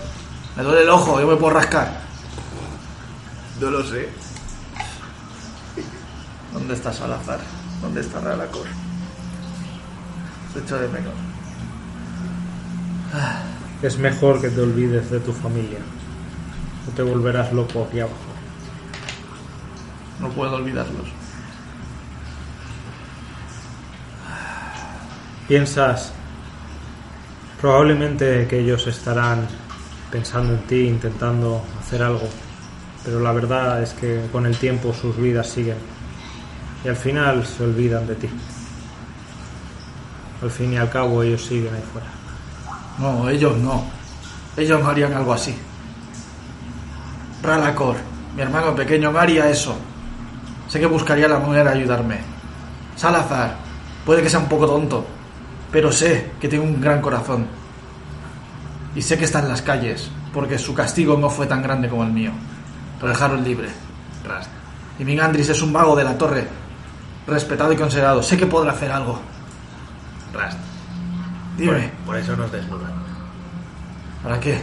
Me 0.55 0.63
duele 0.63 0.83
el 0.83 0.89
ojo, 0.89 1.19
yo 1.19 1.27
me 1.27 1.35
puedo 1.35 1.55
rascar. 1.55 2.01
No 3.61 3.71
lo 3.73 3.83
sé. 3.83 4.09
¿Dónde 6.57 6.73
está 6.73 6.91
Salazar? 6.91 7.39
¿Dónde 7.83 8.01
está 8.01 8.19
Ralacor? 8.19 8.67
Se 10.53 10.61
echo 10.61 10.79
de 10.79 10.89
menos. 10.89 11.13
Es 13.83 13.99
mejor 13.99 14.41
que 14.41 14.49
te 14.49 14.63
olvides 14.63 15.11
de 15.11 15.21
tu 15.21 15.35
familia. 15.35 15.81
O 16.89 16.93
te 16.93 17.03
volverás 17.03 17.53
loco 17.53 17.85
aquí 17.87 18.01
abajo. 18.01 18.17
No 20.19 20.31
puedo 20.31 20.57
olvidarlos. 20.57 21.09
Piensas 25.47 26.15
probablemente 27.61 28.47
que 28.49 28.61
ellos 28.61 28.87
estarán 28.87 29.47
pensando 30.11 30.55
en 30.55 30.61
ti, 30.61 30.89
intentando 30.89 31.63
hacer 31.79 32.03
algo, 32.03 32.29
pero 33.05 33.21
la 33.21 33.33
verdad 33.33 33.83
es 33.83 33.93
que 33.93 34.27
con 34.33 34.47
el 34.47 34.57
tiempo 34.57 34.95
sus 34.95 35.17
vidas 35.19 35.51
siguen 35.51 35.96
y 36.87 36.89
al 36.89 36.95
final 36.95 37.45
se 37.45 37.65
olvidan 37.65 38.07
de 38.07 38.15
ti. 38.15 38.29
Al 40.41 40.51
fin 40.53 40.73
y 40.73 40.77
al 40.77 40.89
cabo 40.89 41.21
ellos 41.21 41.45
siguen 41.45 41.75
ahí 41.75 41.83
fuera. 41.93 42.07
No, 42.99 43.29
ellos 43.29 43.57
no. 43.59 43.85
Ellos 44.57 44.81
harían 44.87 45.13
algo 45.13 45.33
así. 45.33 45.53
Ralacor, 47.43 47.97
mi 48.37 48.43
hermano 48.43 48.73
pequeño, 48.77 49.11
haría 49.19 49.51
eso. 49.51 49.77
Sé 50.69 50.79
que 50.79 50.87
buscaría 50.87 51.27
la 51.27 51.41
manera 51.41 51.73
de 51.73 51.81
ayudarme. 51.81 52.21
Salazar, 52.95 53.57
puede 54.05 54.23
que 54.23 54.31
sea 54.31 54.39
un 54.39 54.49
poco 54.49 54.69
tonto, 54.69 55.05
pero 55.73 55.91
sé 55.91 56.31
que 56.41 56.47
tiene 56.47 56.65
un 56.65 56.81
gran 56.81 57.03
corazón. 57.03 57.49
Y 58.95 59.03
sé 59.03 59.19
que 59.19 59.25
está 59.25 59.41
en 59.41 59.49
las 59.49 59.63
calles, 59.63 60.09
porque 60.33 60.57
su 60.57 60.73
castigo 60.73 61.17
no 61.17 61.31
fue 61.31 61.49
tan 61.49 61.63
grande 61.63 61.89
como 61.89 62.05
el 62.05 62.13
mío. 62.13 62.31
Lo 63.03 63.09
dejaron 63.09 63.43
libre. 63.43 63.71
Y 65.01 65.05
Mingandris 65.05 65.49
es 65.49 65.61
un 65.63 65.73
mago 65.73 65.97
de 65.97 66.05
la 66.05 66.17
torre, 66.17 66.47
respetado 67.27 67.73
y 67.73 67.77
considerado. 67.77 68.23
Sé 68.23 68.37
que 68.37 68.47
podrá 68.47 68.73
hacer 68.73 68.93
algo. 68.93 69.21
Rast. 70.33 70.59
Dime, 71.57 71.89
Por, 71.89 72.07
por 72.07 72.17
eso 72.17 72.37
nos 72.37 72.53
desnudan. 72.53 72.93
¿para 74.23 74.41
qué? 74.41 74.63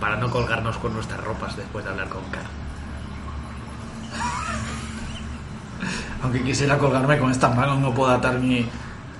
Para 0.00 0.16
no 0.16 0.30
colgarnos 0.30 0.76
con 0.78 0.94
nuestras 0.94 1.22
ropas 1.22 1.56
después 1.56 1.84
de 1.84 1.90
hablar 1.90 2.08
con 2.08 2.22
Car. 2.30 2.42
Aunque 6.22 6.42
quisiera 6.42 6.78
colgarme 6.78 7.18
con 7.18 7.30
estas 7.30 7.54
manos, 7.54 7.78
no 7.80 7.92
puedo 7.92 8.10
atar 8.10 8.36
ni, 8.36 8.66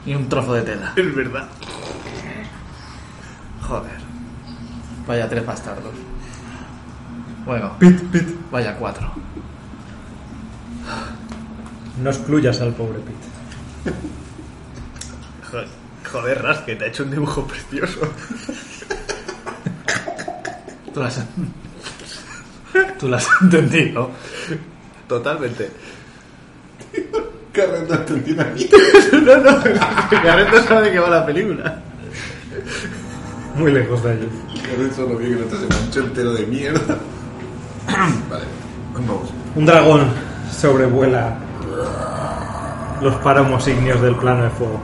ni 0.05 0.15
un 0.15 0.29
trozo 0.29 0.55
de 0.55 0.63
tela. 0.63 0.93
Es 0.97 1.15
verdad. 1.15 1.49
Joder. 3.67 3.97
Vaya 5.07 5.29
tres 5.29 5.45
bastardos. 5.45 5.95
Bueno, 7.45 7.73
vaya 8.51 8.77
cuatro. 8.77 9.11
No 12.03 12.11
excluyas 12.11 12.61
al 12.61 12.73
pobre 12.73 12.99
Pete. 13.01 13.97
Joder, 15.51 15.69
joder, 16.11 16.43
Rast, 16.43 16.65
que 16.65 16.77
te 16.77 16.85
ha 16.85 16.89
hecho 16.89 17.05
un 17.05 17.11
dibujo 17.11 17.47
precioso. 17.47 18.01
Tú 20.93 21.01
las, 21.01 21.25
tú 22.99 23.09
las 23.09 23.27
has 23.27 23.43
entendido. 23.43 24.11
Totalmente. 25.09 25.71
Entendí 27.55 28.33
una 28.33 28.45
No, 29.13 29.37
no, 29.39 30.51
no 30.51 30.63
sabe 30.63 30.87
de 30.87 30.93
qué 30.93 30.99
va 30.99 31.09
la 31.09 31.25
película. 31.25 31.81
Muy 33.55 33.73
lejos 33.73 34.03
de 34.03 34.13
ellos. 34.13 34.31
Carrera 34.63 34.95
solo 34.95 35.17
vi 35.17 35.29
que 35.29 35.37
no 35.37 35.45
te 35.47 35.57
se 35.57 35.67
manchó 35.67 36.01
entero 36.01 36.35
de 36.35 36.47
mierda. 36.47 36.99
vale, 38.31 38.45
vamos. 38.93 39.31
Un 39.55 39.65
dragón 39.65 40.11
sobrevuela 40.51 41.39
los 43.01 43.15
páramos 43.17 43.67
ígneos 43.69 44.01
del 44.01 44.17
plano 44.17 44.45
de 44.45 44.51
fuego. 44.51 44.81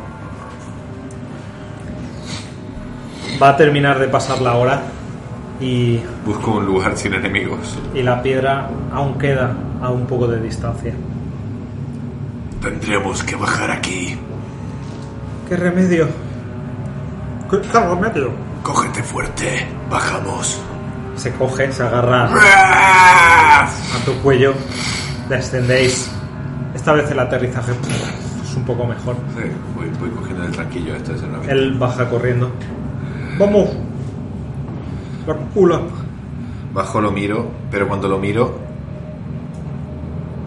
Va 3.43 3.51
a 3.51 3.57
terminar 3.57 3.99
de 3.99 4.09
pasar 4.09 4.41
la 4.41 4.55
hora 4.55 4.83
y, 5.61 6.01
Busco 6.25 6.53
un 6.53 6.67
lugar 6.67 6.97
sin 6.97 7.15
enemigos. 7.15 7.79
y 7.95 8.03
la 8.03 8.23
piedra 8.23 8.69
aún 8.93 9.19
queda 9.19 9.55
a 9.81 9.91
un 9.91 10.07
poco 10.07 10.29
de 10.29 10.41
distancia. 10.41 10.93
Tendremos 12.61 13.23
que 13.25 13.35
bajar 13.35 13.71
aquí. 13.71 14.17
¿Qué 15.49 15.57
remedio? 15.57 16.07
¿Qué, 17.51 17.61
qué 17.61 17.81
remedio? 17.81 18.31
Cógete 18.63 19.03
fuerte. 19.03 19.67
Bajamos. 19.91 20.61
Se 21.17 21.33
coge, 21.33 21.71
se 21.73 21.83
agarra 21.83 22.29
a 22.33 23.69
tu 24.05 24.13
cuello, 24.23 24.55
descendéis. 25.29 26.11
Esta 26.83 26.95
vez 26.95 27.09
el 27.13 27.21
aterrizaje 27.21 27.71
es 28.43 28.57
un 28.57 28.65
poco 28.65 28.85
mejor. 28.85 29.15
Sí, 29.37 29.45
voy, 29.77 29.89
voy 30.01 30.11
cogiendo 30.19 30.43
el 30.43 30.51
tranquillo 30.51 30.97
esto 30.97 31.17
ser 31.17 31.29
una 31.29 31.41
Él 31.49 31.75
baja 31.79 32.11
corriendo. 32.11 32.51
¡Vamos! 33.39 33.69
La 35.25 35.35
cúpula. 35.35 35.81
Bajo 36.75 37.01
lo 37.01 37.13
miro, 37.13 37.47
pero 37.71 37.87
cuando 37.87 38.09
lo 38.09 38.19
miro, 38.19 38.59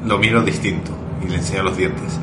lo 0.05 0.17
miro 0.17 0.41
distinto 0.41 0.91
y 1.25 1.29
le 1.29 1.37
enseño 1.37 1.63
los 1.63 1.77
dientes. 1.77 2.19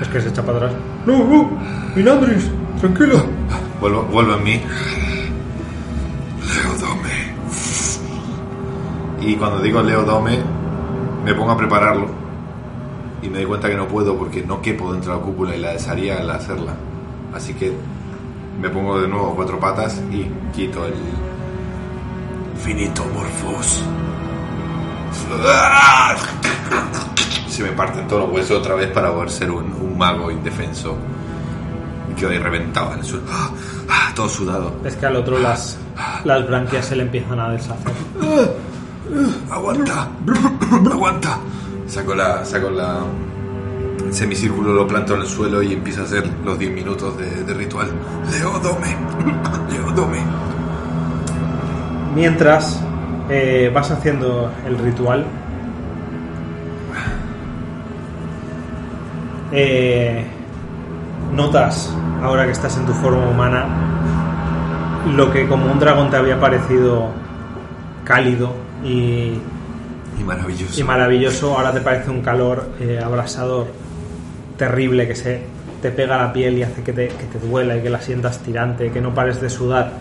Es 0.00 0.08
que 0.08 0.22
se 0.22 0.30
echa 0.30 0.42
para 0.42 0.56
atrás. 0.56 0.72
¡No, 1.04 1.18
no! 1.22 1.50
¡Minandris! 1.94 2.50
¡Tranquilo! 2.80 3.22
Vuelvo, 3.78 4.04
vuelvo 4.04 4.36
en 4.36 4.42
mí. 4.42 4.62
Leodome. 6.40 7.34
Y 9.20 9.36
cuando 9.36 9.60
digo 9.60 9.82
Leodome, 9.82 10.38
me 11.26 11.34
pongo 11.34 11.50
a 11.50 11.58
prepararlo. 11.58 12.27
Y 13.28 13.30
me 13.30 13.40
doy 13.40 13.46
cuenta 13.46 13.68
que 13.68 13.76
no 13.76 13.86
puedo 13.86 14.16
porque 14.16 14.42
no 14.42 14.62
quepo 14.62 14.90
dentro 14.90 15.12
de 15.12 15.18
la 15.18 15.24
cúpula 15.24 15.54
y 15.54 15.60
la 15.60 15.72
desharía 15.72 16.18
al 16.18 16.30
hacerla. 16.30 16.72
Así 17.34 17.52
que 17.52 17.70
me 18.58 18.70
pongo 18.70 18.98
de 18.98 19.06
nuevo 19.06 19.34
cuatro 19.36 19.60
patas 19.60 20.00
y 20.10 20.26
quito 20.56 20.86
el 20.86 20.94
finito 22.64 23.04
morfos. 23.12 23.84
Se 27.48 27.62
me 27.62 27.72
parten 27.72 28.08
todos 28.08 28.22
los 28.22 28.32
huesos 28.32 28.60
otra 28.60 28.74
vez 28.76 28.90
para 28.92 29.10
a 29.10 29.28
ser 29.28 29.50
un, 29.50 29.74
un 29.74 29.98
mago 29.98 30.30
indefenso. 30.30 30.96
Quedo 32.16 32.30
ahí 32.30 32.38
reventado 32.38 32.94
en 32.94 33.00
el 33.00 33.04
suelo. 33.04 33.26
Todo 34.14 34.28
sudado. 34.30 34.72
Es 34.86 34.96
que 34.96 35.04
al 35.04 35.16
otro 35.16 35.38
las, 35.38 35.76
las 36.24 36.46
branquias 36.46 36.86
se 36.86 36.96
le 36.96 37.02
empiezan 37.02 37.38
a 37.40 37.50
deshacer. 37.50 37.92
Aguanta, 39.50 40.08
aguanta. 40.90 41.38
Saco 41.88 42.14
la, 42.14 42.44
saco 42.44 42.70
la 42.70 43.00
semicírculo, 44.10 44.72
lo 44.72 44.86
planto 44.86 45.14
en 45.14 45.22
el 45.22 45.26
suelo 45.26 45.62
y 45.62 45.72
empiezo 45.72 46.02
a 46.02 46.04
hacer 46.04 46.28
los 46.44 46.58
10 46.58 46.72
minutos 46.72 47.16
de, 47.18 47.44
de 47.44 47.54
ritual. 47.54 47.88
Leodome, 48.30 48.96
Leodome. 49.70 50.18
Mientras 52.14 52.80
eh, 53.30 53.70
vas 53.74 53.90
haciendo 53.90 54.50
el 54.66 54.78
ritual, 54.78 55.24
eh, 59.52 60.26
notas, 61.34 61.94
ahora 62.22 62.44
que 62.44 62.52
estás 62.52 62.76
en 62.76 62.86
tu 62.86 62.92
forma 62.92 63.26
humana, 63.28 63.66
lo 65.14 65.30
que 65.30 65.46
como 65.46 65.70
un 65.70 65.78
dragón 65.78 66.10
te 66.10 66.16
había 66.16 66.38
parecido 66.40 67.08
cálido 68.04 68.52
y, 68.84 69.38
Y 70.18 70.22
maravilloso. 70.24 70.80
y 70.80 70.84
maravilloso, 70.84 71.56
ahora 71.56 71.72
te 71.72 71.80
parece 71.80 72.10
un 72.10 72.20
calor 72.22 72.70
eh, 72.80 73.00
abrasador, 73.02 73.66
terrible, 74.56 75.06
que 75.06 75.14
se 75.14 75.42
te 75.82 75.90
pega 75.90 76.16
la 76.16 76.32
piel 76.32 76.58
y 76.58 76.62
hace 76.64 76.82
que 76.82 76.92
te, 76.92 77.08
que 77.08 77.24
te 77.24 77.38
duela 77.46 77.76
y 77.76 77.82
que 77.82 77.90
la 77.90 78.00
sientas 78.00 78.38
tirante, 78.40 78.90
que 78.90 79.00
no 79.00 79.14
pares 79.14 79.40
de 79.40 79.48
sudar. 79.48 79.92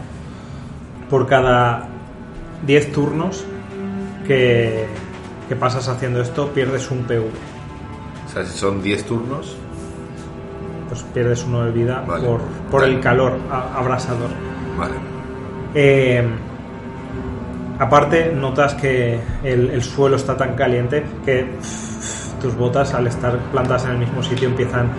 Por 1.09 1.27
cada 1.27 1.87
10 2.65 2.91
turnos 2.91 3.45
que, 4.25 4.85
que 5.47 5.55
pasas 5.55 5.87
haciendo 5.87 6.21
esto, 6.21 6.49
pierdes 6.51 6.89
un 6.91 7.03
PV. 7.03 7.25
O 8.25 8.29
sea, 8.33 8.43
si 8.45 8.57
son 8.57 8.81
10 8.81 9.03
turnos, 9.05 9.55
Pues 10.89 11.03
pierdes 11.13 11.43
uno 11.45 11.63
de 11.65 11.71
vida 11.71 12.03
Vale. 12.07 12.25
por, 12.25 12.41
por 12.71 12.81
Vale. 12.81 12.93
el 12.95 12.99
calor 13.01 13.37
abrasador. 13.51 14.29
vale. 14.77 14.95
Eh, 15.75 16.25
aparte, 17.79 18.31
notas 18.33 18.73
que 18.75 19.19
el, 19.43 19.69
el 19.69 19.83
suelo 19.83 20.15
está 20.15 20.35
tan 20.37 20.55
caliente 20.55 21.03
que 21.25 21.47
tus 22.41 22.55
botas, 22.55 22.93
al 22.93 23.07
estar 23.07 23.37
plantadas 23.51 23.85
en 23.85 23.91
el 23.91 23.97
mismo 23.97 24.23
sitio, 24.23 24.47
empiezan 24.47 24.89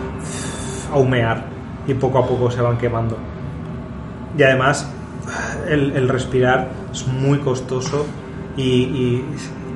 a 0.92 0.98
humear 0.98 1.44
y 1.86 1.94
poco 1.94 2.18
a 2.18 2.26
poco 2.26 2.50
se 2.50 2.60
van 2.60 2.78
quemando. 2.78 3.16
Y 4.36 4.42
además, 4.42 4.90
el, 5.68 6.08
respirar 6.08 6.68
es 6.92 7.06
muy 7.06 7.38
costoso 7.38 8.06
y, 8.56 9.22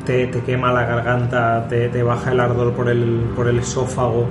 te, 0.04 0.30
quema 0.30 0.72
la 0.72 0.84
garganta, 0.84 1.66
te, 1.68 2.02
baja 2.02 2.32
el 2.32 2.40
ardor 2.40 2.72
por 2.72 2.88
el, 2.88 3.30
por 3.34 3.48
el 3.48 3.58
esófago. 3.58 4.28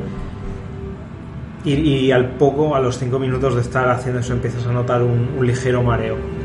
Y, 1.63 2.11
al 2.11 2.29
poco, 2.31 2.75
a 2.75 2.79
los 2.79 2.97
5 2.97 3.19
minutos 3.19 3.55
de 3.55 3.61
estar 3.61 3.87
haciendo 3.89 4.19
eso, 4.19 4.33
empiezas 4.33 4.65
a 4.65 4.71
notar 4.71 5.03
un 5.03 5.45
ligero 5.45 5.83
mareo 5.83 6.40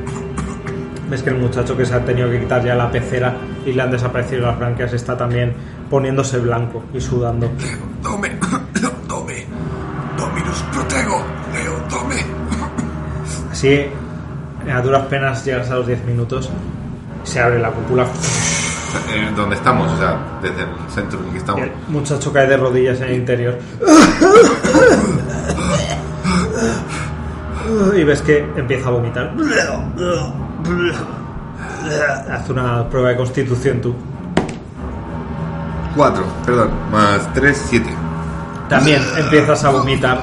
ves 1.09 1.23
que 1.23 1.31
el 1.31 1.39
muchacho 1.39 1.77
que 1.77 1.85
se 1.85 1.95
ha 1.95 2.05
tenido 2.05 2.31
que 2.31 2.41
quitar 2.41 2.65
ya 2.65 2.75
la 2.75 2.91
pecera 2.91 3.37
y 3.65 3.73
le 3.73 3.83
han 3.83 3.91
desaparecido 3.91 4.47
las 4.47 4.59
branquias 4.59 4.93
está 4.93 5.17
también 5.17 5.55
poniéndose 5.89 6.39
blanco 6.39 6.85
y 6.93 7.01
sudando. 7.01 7.51
Leo, 7.59 7.79
tome, 8.03 8.31
tome, 9.09 9.47
Dominus 10.17 10.63
protego, 10.73 11.23
Leo, 11.53 11.75
tome. 11.89 12.17
Así, 13.51 13.87
a 14.71 14.81
duras 14.81 15.07
penas 15.07 15.45
llegas 15.45 15.71
a 15.71 15.77
los 15.77 15.87
10 15.87 16.05
minutos, 16.05 16.51
se 17.25 17.41
abre 17.41 17.59
la 17.59 17.71
cúpula. 17.71 18.05
Eh, 19.13 19.31
¿Dónde 19.37 19.57
estamos? 19.57 19.93
O 19.93 19.99
sea, 19.99 20.39
desde 20.43 20.63
el 20.63 20.69
centro 20.91 21.19
en 21.21 21.27
el 21.27 21.33
que 21.33 21.39
estamos. 21.39 21.63
El 21.63 21.73
muchacho 21.89 22.33
cae 22.33 22.47
de 22.47 22.57
rodillas 22.57 23.01
en 23.01 23.09
el 23.09 23.15
interior. 23.15 23.59
y 27.97 28.05
ves 28.05 28.23
que 28.23 28.39
empieza 28.57 28.89
a 28.89 28.93
vomitar. 28.93 29.35
Haz 32.31 32.49
una 32.51 32.89
prueba 32.89 33.11
de 33.11 33.17
constitución 33.17 33.81
tú. 33.81 33.95
4, 35.97 36.25
perdón, 36.45 36.71
más 36.93 37.33
3, 37.33 37.65
7. 37.69 37.89
También 38.69 39.01
empiezas 39.17 39.65
a 39.65 39.71
vomitar, 39.71 40.19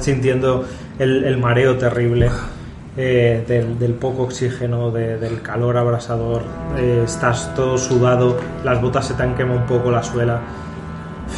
sintiendo 0.00 0.64
el, 0.98 1.24
el 1.24 1.38
mareo 1.38 1.78
terrible 1.78 2.30
eh, 2.96 3.44
del, 3.46 3.78
del 3.78 3.94
poco 3.94 4.24
oxígeno, 4.24 4.90
de- 4.90 5.18
del 5.18 5.40
calor 5.40 5.76
abrasador. 5.76 6.42
Eh, 6.76 7.02
estás 7.06 7.54
todo 7.54 7.78
sudado, 7.78 8.36
las 8.64 8.82
botas 8.82 9.06
se 9.06 9.14
te 9.14 9.22
han 9.22 9.34
quemado 9.36 9.60
un 9.60 9.66
poco 9.66 9.90
la 9.90 10.02
suela. 10.02 10.40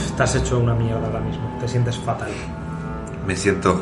Estás 0.06 0.34
hecho 0.36 0.58
una 0.58 0.74
mierda 0.74 1.06
ahora 1.06 1.20
mismo, 1.20 1.56
te 1.60 1.68
sientes 1.68 1.96
fatal. 1.98 2.30
Me 3.26 3.36
siento. 3.36 3.78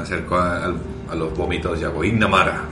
Me 0.00 0.04
acerco 0.04 0.34
a, 0.38 0.72
los 1.14 1.36
vómitos 1.36 1.78
y 1.78 1.84
hago 1.84 2.02
Ignamara. 2.02 2.62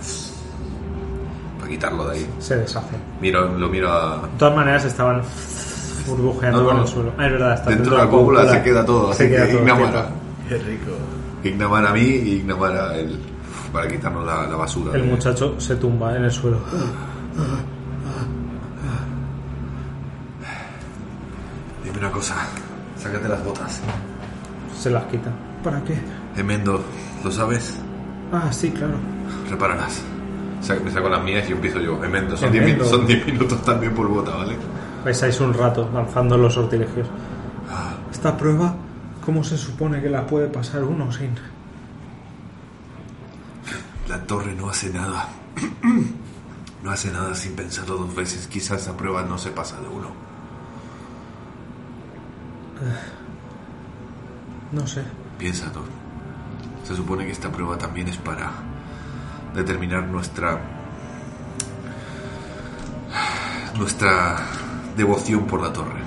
Para 1.59 1.69
quitarlo 1.71 2.07
de 2.09 2.17
ahí. 2.17 2.31
Se 2.39 2.57
deshace. 2.57 2.97
Miro, 3.21 3.47
lo 3.59 3.69
miro 3.69 3.93
a. 3.93 4.23
De 4.23 4.39
todas 4.39 4.57
maneras 4.57 4.87
estaban 4.87 5.21
burbujeando 6.07 6.61
No, 6.61 6.63
no, 6.63 6.69
por 6.71 6.77
no. 6.79 6.83
el 6.85 6.89
suelo. 6.89 7.13
Ah, 7.19 7.27
es 7.27 7.33
verdad, 7.33 7.53
está 7.55 7.69
Dentro 7.71 7.97
de 7.97 8.03
la 8.03 8.09
cúpula 8.09 8.49
se 8.51 8.63
queda 8.63 8.83
todo, 8.87 9.13
Se 9.13 9.25
así 9.25 9.33
queda 9.35 9.45
que 9.47 9.53
todo 9.53 9.61
Ignamara. 9.61 10.09
Qué 10.49 10.57
rico. 10.57 10.91
Ignamara 11.45 11.91
a 11.91 11.93
mí 11.93 12.01
y 12.01 12.31
Ignamara 12.37 12.97
el, 12.97 13.19
para 13.75 13.87
quitarnos 13.89 14.25
la, 14.25 14.47
la 14.47 14.57
basura. 14.57 14.95
El 14.95 15.03
de- 15.03 15.09
muchacho 15.09 15.61
se 15.61 15.77
tumba 15.77 16.17
en 16.17 16.25
el 16.25 16.31
suelo. 16.33 16.61
Dime 21.85 21.99
una 21.99 22.11
cosa, 22.11 22.35
sácate 22.97 23.29
las 23.29 23.45
botas. 23.45 23.81
Se 24.79 24.89
las 24.91 25.05
quita. 25.05 25.31
¿Para 25.63 25.83
qué? 25.85 25.99
Emendo, 26.37 26.83
¿lo 27.25 27.31
sabes? 27.31 27.77
Ah, 28.33 28.53
sí, 28.53 28.71
claro. 28.71 28.95
Repáralas. 29.51 30.03
Me 30.85 30.91
saco 30.91 31.09
las 31.09 31.23
mías 31.23 31.49
y 31.49 31.53
empiezo 31.53 31.81
yo. 31.81 32.03
Emendo, 32.05 32.37
son 32.37 32.55
Emendo. 32.55 32.85
10 32.85 32.91
son 32.91 33.07
10 33.07 33.27
minutos 33.27 33.63
también 33.63 33.95
por 33.95 34.09
bota, 34.09 34.33
¿vale? 34.37 34.57
Vais 35.05 35.41
un 35.41 35.55
rato 35.55 35.89
lanzando 35.93 36.37
los 36.37 36.55
sortilegios. 36.55 37.09
Esta 38.11 38.37
prueba, 38.37 38.75
¿cómo 39.25 39.45
se 39.45 39.57
supone 39.57 40.03
que 40.03 40.11
la 40.11 40.27
puede 40.27 40.49
pasar 40.49 40.83
uno 40.83 41.11
sin...? 41.13 41.35
La 44.09 44.23
torre 44.25 44.55
no 44.55 44.69
hace 44.69 44.91
nada. 44.91 45.29
No 46.81 46.93
hace 46.93 47.11
nada 47.11 47.35
sin 47.35 47.57
pensarlo 47.57 47.97
dos 47.97 48.15
veces. 48.15 48.47
Quizás 48.47 48.83
esa 48.83 48.97
prueba 48.97 49.23
no 49.23 49.37
se 49.37 49.51
pasa 49.51 49.81
de 49.81 49.89
uno. 49.89 50.11
No 54.71 54.87
sé. 54.87 55.03
Piensa, 55.39 55.73
Thor. 55.73 55.83
Se 56.89 56.97
supone 56.97 57.27
que 57.27 57.33
esta 57.33 57.53
prueba 57.53 57.77
también 57.77 58.09
es 58.09 58.17
para 58.17 58.51
determinar 59.55 60.05
nuestra. 60.05 60.59
nuestra 63.77 64.37
devoción 64.97 65.45
por 65.45 65.61
la 65.61 65.71
torre. 65.71 66.01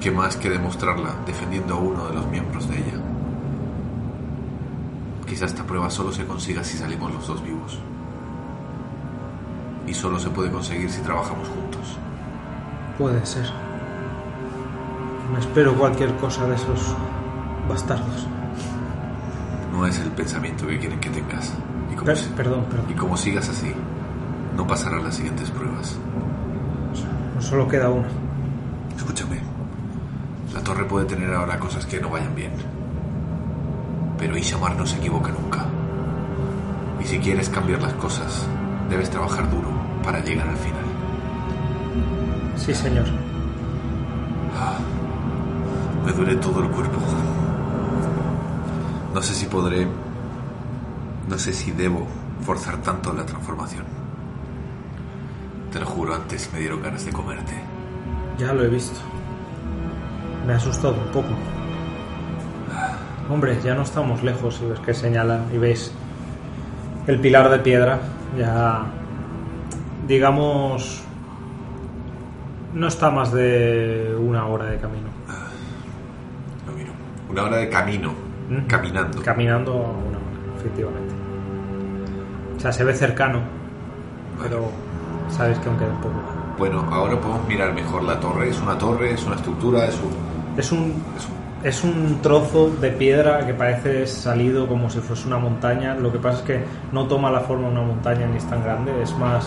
¿Qué 0.00 0.10
más 0.10 0.36
que 0.36 0.50
demostrarla 0.50 1.14
defendiendo 1.24 1.74
a 1.74 1.78
uno 1.78 2.08
de 2.08 2.14
los 2.14 2.26
miembros 2.26 2.68
de 2.68 2.78
ella? 2.78 3.00
Quizás 5.24 5.52
esta 5.52 5.62
prueba 5.62 5.88
solo 5.88 6.10
se 6.10 6.26
consiga 6.26 6.64
si 6.64 6.76
salimos 6.76 7.14
los 7.14 7.28
dos 7.28 7.40
vivos. 7.40 7.78
Y 9.86 9.94
solo 9.94 10.18
se 10.18 10.30
puede 10.30 10.50
conseguir 10.50 10.90
si 10.90 11.00
trabajamos 11.00 11.48
juntos. 11.48 11.96
Puede 12.98 13.24
ser. 13.24 13.48
Me 15.32 15.38
espero 15.38 15.76
cualquier 15.76 16.16
cosa 16.16 16.44
de 16.48 16.56
esos 16.56 16.92
bastardos. 17.68 18.26
No 19.80 19.86
es 19.86 19.98
el 19.98 20.10
pensamiento 20.10 20.66
que 20.66 20.78
quieren 20.78 21.00
que 21.00 21.08
tengas. 21.08 21.54
Y 21.90 21.94
como, 21.94 22.12
perdón, 22.36 22.66
perdón. 22.66 22.86
y 22.90 22.92
como 22.92 23.16
sigas 23.16 23.48
así, 23.48 23.72
no 24.54 24.66
pasarán 24.66 25.02
las 25.02 25.14
siguientes 25.14 25.50
pruebas. 25.50 25.96
No 27.34 27.40
solo 27.40 27.66
queda 27.66 27.88
una. 27.88 28.06
Escúchame. 28.94 29.40
La 30.52 30.62
torre 30.62 30.84
puede 30.84 31.06
tener 31.06 31.32
ahora 31.32 31.58
cosas 31.58 31.86
que 31.86 31.98
no 31.98 32.10
vayan 32.10 32.34
bien. 32.34 32.52
Pero 34.18 34.36
Ishamar 34.36 34.76
no 34.76 34.84
se 34.84 34.98
equivoca 34.98 35.32
nunca. 35.32 35.64
Y 37.02 37.06
si 37.06 37.18
quieres 37.18 37.48
cambiar 37.48 37.80
las 37.80 37.94
cosas, 37.94 38.46
debes 38.90 39.08
trabajar 39.08 39.50
duro 39.50 39.70
para 40.04 40.20
llegar 40.22 40.46
al 40.46 40.58
final. 40.58 40.84
Sí, 42.56 42.74
señor. 42.74 43.06
Me 46.04 46.12
duele 46.12 46.36
todo 46.36 46.62
el 46.62 46.68
cuerpo. 46.68 47.00
No 49.12 49.22
sé 49.22 49.34
si 49.34 49.46
podré... 49.46 49.86
No 51.28 51.38
sé 51.38 51.52
si 51.52 51.72
debo 51.72 52.06
forzar 52.42 52.78
tanto 52.78 53.12
la 53.12 53.24
transformación. 53.24 53.84
Te 55.72 55.80
lo 55.80 55.86
juro, 55.86 56.14
antes 56.14 56.50
me 56.52 56.60
dieron 56.60 56.82
ganas 56.82 57.04
de 57.04 57.12
comerte. 57.12 57.52
Ya 58.38 58.52
lo 58.52 58.64
he 58.64 58.68
visto. 58.68 58.98
Me 60.46 60.54
ha 60.54 60.56
asustado 60.56 60.94
un 60.94 61.12
poco. 61.12 61.28
Hombre, 63.28 63.60
ya 63.62 63.74
no 63.74 63.82
estamos 63.82 64.22
lejos 64.22 64.60
y 64.62 64.66
ves 64.66 64.80
que 64.80 64.94
señalan 64.94 65.46
y 65.52 65.58
veis 65.58 65.92
el 67.06 67.20
pilar 67.20 67.50
de 67.50 67.58
piedra. 67.60 68.00
Ya, 68.36 68.86
digamos, 70.06 71.02
no 72.74 72.88
está 72.88 73.10
más 73.10 73.32
de 73.32 74.16
una 74.18 74.46
hora 74.46 74.66
de 74.66 74.78
camino. 74.78 75.08
Lo 76.66 76.72
miro. 76.72 76.92
Una 77.28 77.44
hora 77.44 77.56
de 77.58 77.68
camino. 77.68 78.29
Caminando. 78.66 79.22
Caminando 79.22 79.72
a 79.72 79.76
una 79.76 80.18
hora, 80.18 80.56
efectivamente. 80.58 81.14
O 82.56 82.60
sea, 82.60 82.72
se 82.72 82.84
ve 82.84 82.92
cercano, 82.94 83.40
pero 84.42 84.70
sabes 85.28 85.58
que 85.58 85.68
aún 85.68 85.78
queda 85.78 85.90
un 85.90 86.00
poco. 86.00 86.14
Bueno, 86.58 86.84
ahora 86.90 87.18
podemos 87.20 87.46
mirar 87.48 87.72
mejor 87.72 88.02
la 88.02 88.18
torre. 88.20 88.50
¿Es 88.50 88.60
una 88.60 88.76
torre? 88.76 89.12
¿Es 89.14 89.24
una 89.24 89.36
estructura? 89.36 89.86
¿Es 89.86 89.94
un...? 89.96 90.10
Es 90.58 90.72
un, 90.72 90.78
es 91.16 91.26
un- 91.26 91.40
es 91.62 91.84
un 91.84 92.20
trozo 92.22 92.70
de 92.80 92.90
piedra 92.90 93.46
que 93.46 93.52
parece 93.52 94.06
salido 94.06 94.66
como 94.66 94.88
si 94.88 94.98
fuese 95.00 95.26
una 95.26 95.36
montaña. 95.36 95.94
Lo 95.94 96.10
que 96.10 96.18
pasa 96.18 96.38
es 96.38 96.44
que 96.44 96.64
no 96.90 97.04
toma 97.06 97.30
la 97.30 97.40
forma 97.40 97.66
de 97.66 97.72
una 97.72 97.82
montaña 97.82 98.26
ni 98.26 98.38
es 98.38 98.44
tan 98.48 98.64
grande. 98.64 98.90
Es 99.02 99.14
más, 99.18 99.46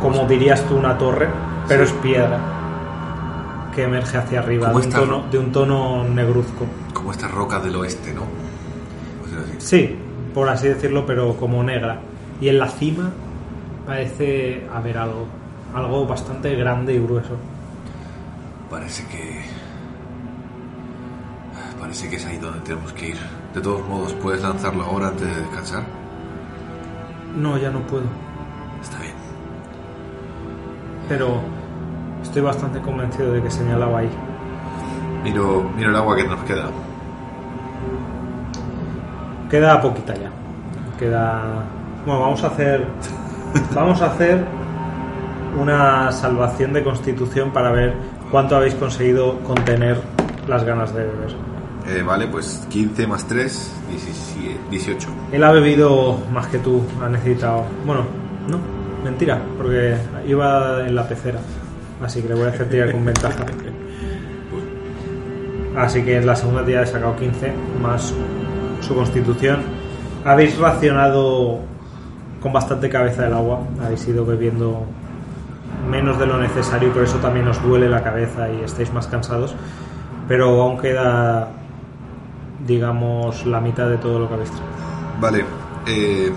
como 0.00 0.24
dirías 0.26 0.62
tú, 0.62 0.76
una 0.78 0.96
torre, 0.96 1.28
pero 1.68 1.84
es 1.84 1.92
piedra 1.92 2.38
que 3.74 3.82
emerge 3.82 4.16
hacia 4.16 4.38
arriba 4.40 4.68
de 4.68 4.72
¿Cómo 4.72 4.84
un, 4.86 4.90
tono, 4.90 5.24
de 5.30 5.38
un 5.38 5.52
tono 5.52 6.04
negruzco. 6.04 6.64
Como 7.04 7.12
esta 7.12 7.28
roca 7.28 7.60
del 7.60 7.76
oeste, 7.76 8.14
¿no? 8.14 8.22
O 8.22 9.28
sea, 9.28 9.40
así. 9.40 9.56
Sí, 9.58 9.96
por 10.32 10.48
así 10.48 10.68
decirlo, 10.68 11.04
pero 11.04 11.36
como 11.36 11.62
negra. 11.62 12.00
Y 12.40 12.48
en 12.48 12.58
la 12.58 12.66
cima 12.66 13.12
parece 13.84 14.66
haber 14.72 14.96
algo, 14.96 15.26
algo 15.74 16.06
bastante 16.06 16.54
grande 16.56 16.94
y 16.94 16.98
grueso. 16.98 17.36
Parece 18.70 19.06
que... 19.08 19.42
Parece 21.78 22.08
que 22.08 22.16
es 22.16 22.24
ahí 22.24 22.38
donde 22.38 22.60
tenemos 22.60 22.90
que 22.94 23.10
ir. 23.10 23.18
De 23.54 23.60
todos 23.60 23.86
modos, 23.86 24.14
¿puedes 24.14 24.40
lanzarlo 24.40 24.84
ahora 24.84 25.08
antes 25.08 25.28
de 25.28 25.42
descansar? 25.42 25.82
No, 27.36 27.58
ya 27.58 27.70
no 27.70 27.80
puedo. 27.80 28.04
Está 28.82 28.98
bien. 29.00 29.12
Pero 31.10 31.42
estoy 32.22 32.40
bastante 32.40 32.80
convencido 32.80 33.30
de 33.30 33.42
que 33.42 33.50
señalaba 33.50 33.98
ahí. 33.98 34.10
Miro, 35.22 35.70
miro 35.76 35.90
el 35.90 35.96
agua 35.96 36.16
que 36.16 36.24
nos 36.24 36.42
queda. 36.44 36.70
Queda 39.50 39.80
poquita 39.80 40.14
ya. 40.14 40.30
Queda. 40.98 41.64
Bueno, 42.06 42.20
vamos 42.20 42.42
a 42.44 42.48
hacer. 42.48 42.86
Vamos 43.74 44.02
a 44.02 44.06
hacer 44.06 44.44
una 45.60 46.10
salvación 46.10 46.72
de 46.72 46.82
constitución 46.82 47.52
para 47.52 47.70
ver 47.70 47.94
cuánto 48.32 48.56
habéis 48.56 48.74
conseguido 48.74 49.38
contener 49.40 50.00
las 50.48 50.64
ganas 50.64 50.92
de 50.92 51.04
beber. 51.04 51.36
Eh, 51.86 52.02
vale, 52.02 52.26
pues 52.26 52.66
15 52.70 53.06
más 53.06 53.26
3, 53.28 53.72
17, 53.90 54.60
18. 54.70 55.08
Él 55.32 55.44
ha 55.44 55.52
bebido 55.52 56.18
más 56.32 56.46
que 56.48 56.58
tú, 56.58 56.82
ha 57.02 57.08
necesitado. 57.08 57.64
Bueno, 57.86 58.04
no, 58.48 58.58
mentira, 59.04 59.40
porque 59.56 59.96
iba 60.26 60.86
en 60.86 60.94
la 60.94 61.06
pecera. 61.06 61.38
Así 62.02 62.22
que 62.22 62.28
le 62.28 62.34
voy 62.34 62.46
a 62.46 62.48
hacer 62.48 62.68
tirar 62.68 62.90
con 62.90 63.04
ventaja. 63.04 63.44
Así 65.76 66.02
que 66.02 66.16
en 66.16 66.26
la 66.26 66.36
segunda 66.36 66.64
tira 66.64 66.82
he 66.82 66.86
sacado 66.86 67.16
15 67.16 67.52
más 67.82 68.14
su 68.84 68.94
constitución. 68.94 69.62
Habéis 70.24 70.58
racionado 70.58 71.60
con 72.40 72.52
bastante 72.52 72.88
cabeza 72.88 73.26
el 73.26 73.34
agua. 73.34 73.60
Habéis 73.82 74.06
ido 74.06 74.24
bebiendo 74.24 74.84
menos 75.90 76.18
de 76.18 76.26
lo 76.26 76.38
necesario 76.38 76.88
y 76.88 76.92
por 76.92 77.02
eso 77.02 77.18
también 77.18 77.48
os 77.48 77.62
duele 77.62 77.88
la 77.88 78.02
cabeza 78.02 78.50
y 78.50 78.62
estáis 78.64 78.92
más 78.92 79.06
cansados. 79.06 79.54
Pero 80.28 80.62
aún 80.62 80.78
queda 80.78 81.48
digamos, 82.66 83.44
la 83.46 83.60
mitad 83.60 83.88
de 83.88 83.98
todo 83.98 84.18
lo 84.18 84.28
que 84.28 84.34
habéis 84.34 84.50
traído. 84.50 84.72
Vale, 85.20 85.44
eh, 85.86 86.32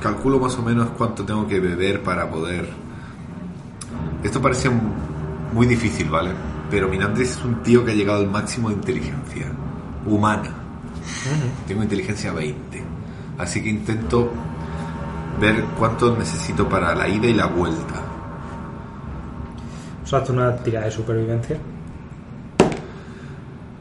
calculo 0.00 0.38
más 0.38 0.56
o 0.58 0.62
menos 0.62 0.88
cuánto 0.96 1.24
tengo 1.24 1.46
que 1.46 1.60
beber 1.60 2.02
para 2.02 2.28
poder... 2.28 2.68
Esto 4.22 4.40
parece 4.40 4.70
muy 5.52 5.66
difícil, 5.66 6.10
¿vale? 6.10 6.32
Pero 6.70 6.88
Minandris 6.88 7.30
es 7.30 7.44
un 7.44 7.62
tío 7.62 7.84
que 7.84 7.92
ha 7.92 7.94
llegado 7.94 8.20
al 8.20 8.30
máximo 8.30 8.68
de 8.68 8.74
inteligencia 8.74 9.46
humana. 10.06 10.50
Tengo 11.66 11.82
inteligencia 11.82 12.32
20. 12.32 12.82
Así 13.38 13.62
que 13.62 13.70
intento 13.70 14.30
ver 15.40 15.64
cuánto 15.78 16.16
necesito 16.16 16.68
para 16.68 16.94
la 16.94 17.08
ida 17.08 17.26
y 17.26 17.34
la 17.34 17.46
vuelta. 17.46 18.02
Os 20.04 20.12
hace 20.12 20.32
una 20.32 20.56
tira 20.56 20.82
de 20.82 20.90
supervivencia. 20.90 21.56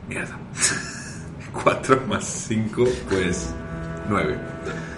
Mierda. 0.07 0.37
4 1.63 2.01
más 2.07 2.23
5, 2.47 2.83
pues 3.09 3.49
9. 4.09 4.37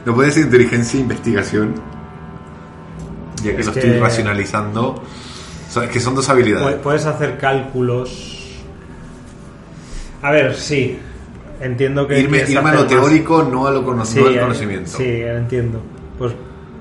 ¿No 0.05 0.13
puede 0.15 0.31
ser 0.31 0.43
inteligencia 0.45 0.97
e 0.99 1.01
investigación? 1.01 1.73
Ya 3.43 3.51
que 3.55 3.61
Es 3.61 3.65
lo 3.67 3.73
que- 3.73 3.79
estoy 3.79 3.99
racionalizando. 3.99 4.89
O 4.89 5.73
sea, 5.73 5.85
es 5.85 5.89
que 5.89 5.99
son 5.99 6.15
dos 6.15 6.27
habilidades. 6.29 6.75
Puedes 6.79 7.05
hacer 7.05 7.37
cálculos. 7.37 8.37
A 10.21 10.31
ver, 10.31 10.53
sí. 10.55 10.99
Entiendo 11.61 12.07
que. 12.07 12.19
Irme, 12.19 12.39
irme 12.39 12.69
a 12.69 12.73
lo 12.73 12.79
más. 12.79 12.87
teórico, 12.87 13.43
no, 13.43 13.67
a 13.67 13.71
lo 13.71 13.83
cono- 13.85 14.05
Sí, 14.05 14.19
no 14.19 14.27
al 14.27 14.35
eh, 14.35 14.39
conocimiento. 14.39 14.89
Sí, 14.89 15.21
entiendo. 15.21 15.81
Pues 16.17 16.33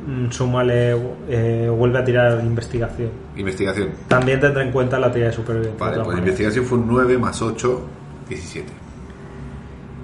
mm, 0.07 0.31
súmale, 0.31 0.97
eh, 1.28 1.70
vuelve 1.74 1.98
a 1.98 2.05
tirar 2.05 2.40
investigación. 2.40 3.11
Investigación. 3.36 3.90
También 4.09 4.40
tendrá 4.40 4.62
en 4.62 4.73
cuenta 4.73 4.98
la 4.98 5.12
tira 5.12 5.27
de 5.27 5.32
supervivencia. 5.32 5.78
Vale, 5.78 5.97
pues 5.97 6.07
maneras. 6.09 6.19
investigación 6.27 6.65
fue 6.65 6.78
un 6.78 6.86
9 6.89 7.19
más 7.19 7.40
8, 7.43 7.82
17. 8.28 8.73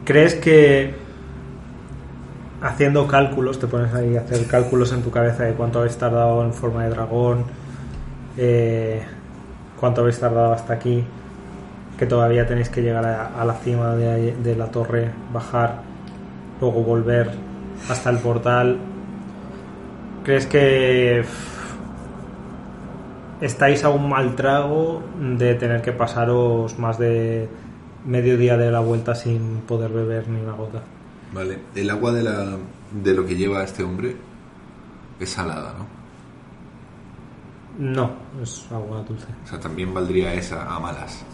¿Crees 0.05 0.35
que 0.35 0.95
haciendo 2.63 3.07
cálculos, 3.07 3.59
te 3.59 3.67
pones 3.67 3.93
ahí 3.95 4.17
a 4.17 4.21
hacer 4.21 4.47
cálculos 4.47 4.93
en 4.93 5.03
tu 5.03 5.11
cabeza 5.11 5.45
de 5.45 5.53
cuánto 5.53 5.81
habéis 5.81 5.97
tardado 5.97 6.43
en 6.45 6.53
forma 6.53 6.85
de 6.85 6.91
dragón, 6.91 7.45
eh, 8.37 9.03
cuánto 9.79 10.01
habéis 10.03 10.19
tardado 10.19 10.53
hasta 10.53 10.73
aquí, 10.75 11.05
que 11.99 12.07
todavía 12.07 12.47
tenéis 12.47 12.69
que 12.69 12.83
llegar 12.83 13.05
a, 13.07 13.41
a 13.41 13.45
la 13.45 13.55
cima 13.55 13.95
de, 13.95 14.37
de 14.37 14.57
la 14.57 14.71
torre, 14.71 15.11
bajar, 15.33 15.81
luego 16.61 16.83
volver 16.83 17.31
hasta 17.89 18.11
el 18.11 18.19
portal? 18.19 18.79
¿Crees 20.25 20.47
que 20.47 21.25
estáis 23.41 23.85
a 23.85 23.91
un 23.91 24.09
mal 24.09 24.35
trago 24.35 25.03
de 25.21 25.55
tener 25.55 25.83
que 25.83 25.93
pasaros 25.93 26.79
más 26.79 26.99
de 26.99 27.49
medio 28.05 28.37
día 28.37 28.57
de 28.57 28.71
la 28.71 28.81
vuelta 28.81 29.15
sin 29.15 29.63
poder 29.63 29.91
beber 29.93 30.29
ni 30.29 30.41
una 30.41 30.53
gota? 30.53 30.83
Vale, 31.33 31.59
el 31.75 31.91
agua 31.91 32.13
de, 32.13 32.23
la, 32.23 32.57
de 32.93 33.15
lo 33.15 33.27
que 33.27 33.37
lleva 33.37 33.63
este 33.63 33.83
hombre 33.83 34.17
es 35.19 35.31
salada, 35.31 35.75
¿no? 35.79 35.87
No, 37.79 38.11
es 38.43 38.67
agua 38.73 39.05
dulce. 39.07 39.27
O 39.45 39.49
sea, 39.49 39.61
también 39.61 39.93
valdría 39.93 40.33
esa 40.33 40.65
a 40.75 40.81
malas. 40.81 41.25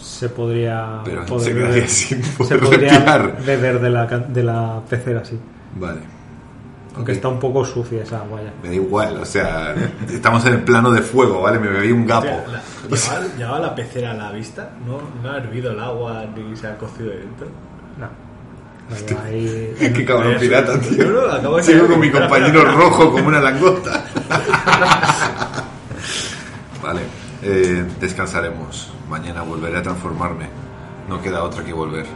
Se 0.00 0.28
podría, 0.28 1.00
Pero 1.04 1.24
poder 1.26 1.44
se 1.48 1.52
beber, 1.54 1.88
sin 1.88 2.22
se 2.22 2.36
poder 2.36 2.60
podría 2.60 2.90
respirar. 2.92 3.44
beber 3.44 3.80
de 3.80 3.90
la, 3.90 4.06
can- 4.06 4.32
de 4.32 4.42
la 4.42 4.80
pecera, 4.88 5.24
sí. 5.24 5.38
Vale. 5.76 6.00
Aunque 6.96 7.12
está 7.12 7.28
un 7.28 7.38
poco 7.38 7.64
sucia 7.64 8.02
esa 8.02 8.18
agua 8.18 8.40
ya. 8.42 8.52
Me 8.62 8.68
da 8.70 8.74
igual, 8.74 9.18
o 9.18 9.24
sea, 9.24 9.74
estamos 10.10 10.44
en 10.46 10.54
el 10.54 10.60
plano 10.62 10.90
de 10.90 11.00
fuego, 11.02 11.42
¿vale? 11.42 11.58
Me 11.60 11.68
bebí 11.68 11.92
un 11.92 12.04
gapo. 12.06 12.26
Hostia, 12.90 13.12
la- 13.12 13.20
¿llevaba, 13.20 13.36
llevaba 13.36 13.58
la 13.60 13.74
pecera 13.74 14.10
a 14.12 14.14
la 14.14 14.32
vista? 14.32 14.70
¿No, 14.84 15.00
no 15.22 15.30
ha 15.32 15.36
hervido 15.36 15.70
el 15.72 15.78
agua 15.80 16.24
ni 16.34 16.56
se 16.56 16.66
ha 16.66 16.76
cocido 16.76 17.10
dentro? 17.10 17.46
No. 17.98 18.08
Ahí- 19.24 19.74
Qué 19.94 20.04
cabrón 20.04 20.36
pirata, 20.40 20.80
tío. 20.80 21.08
no, 21.10 21.20
acabo 21.30 21.56
de 21.58 21.62
Sigo 21.62 21.86
con 21.86 22.00
mi 22.00 22.10
compañero 22.10 22.64
rojo 22.64 23.12
como 23.12 23.28
una 23.28 23.40
langosta. 23.40 24.04
Vale, 26.82 27.02
eh, 27.42 27.84
descansaremos. 28.00 28.92
Mañana 29.08 29.42
volveré 29.42 29.78
a 29.78 29.82
transformarme. 29.82 30.46
No 31.08 31.20
queda 31.22 31.42
otra 31.42 31.64
que 31.64 31.72
volver. 31.72 32.06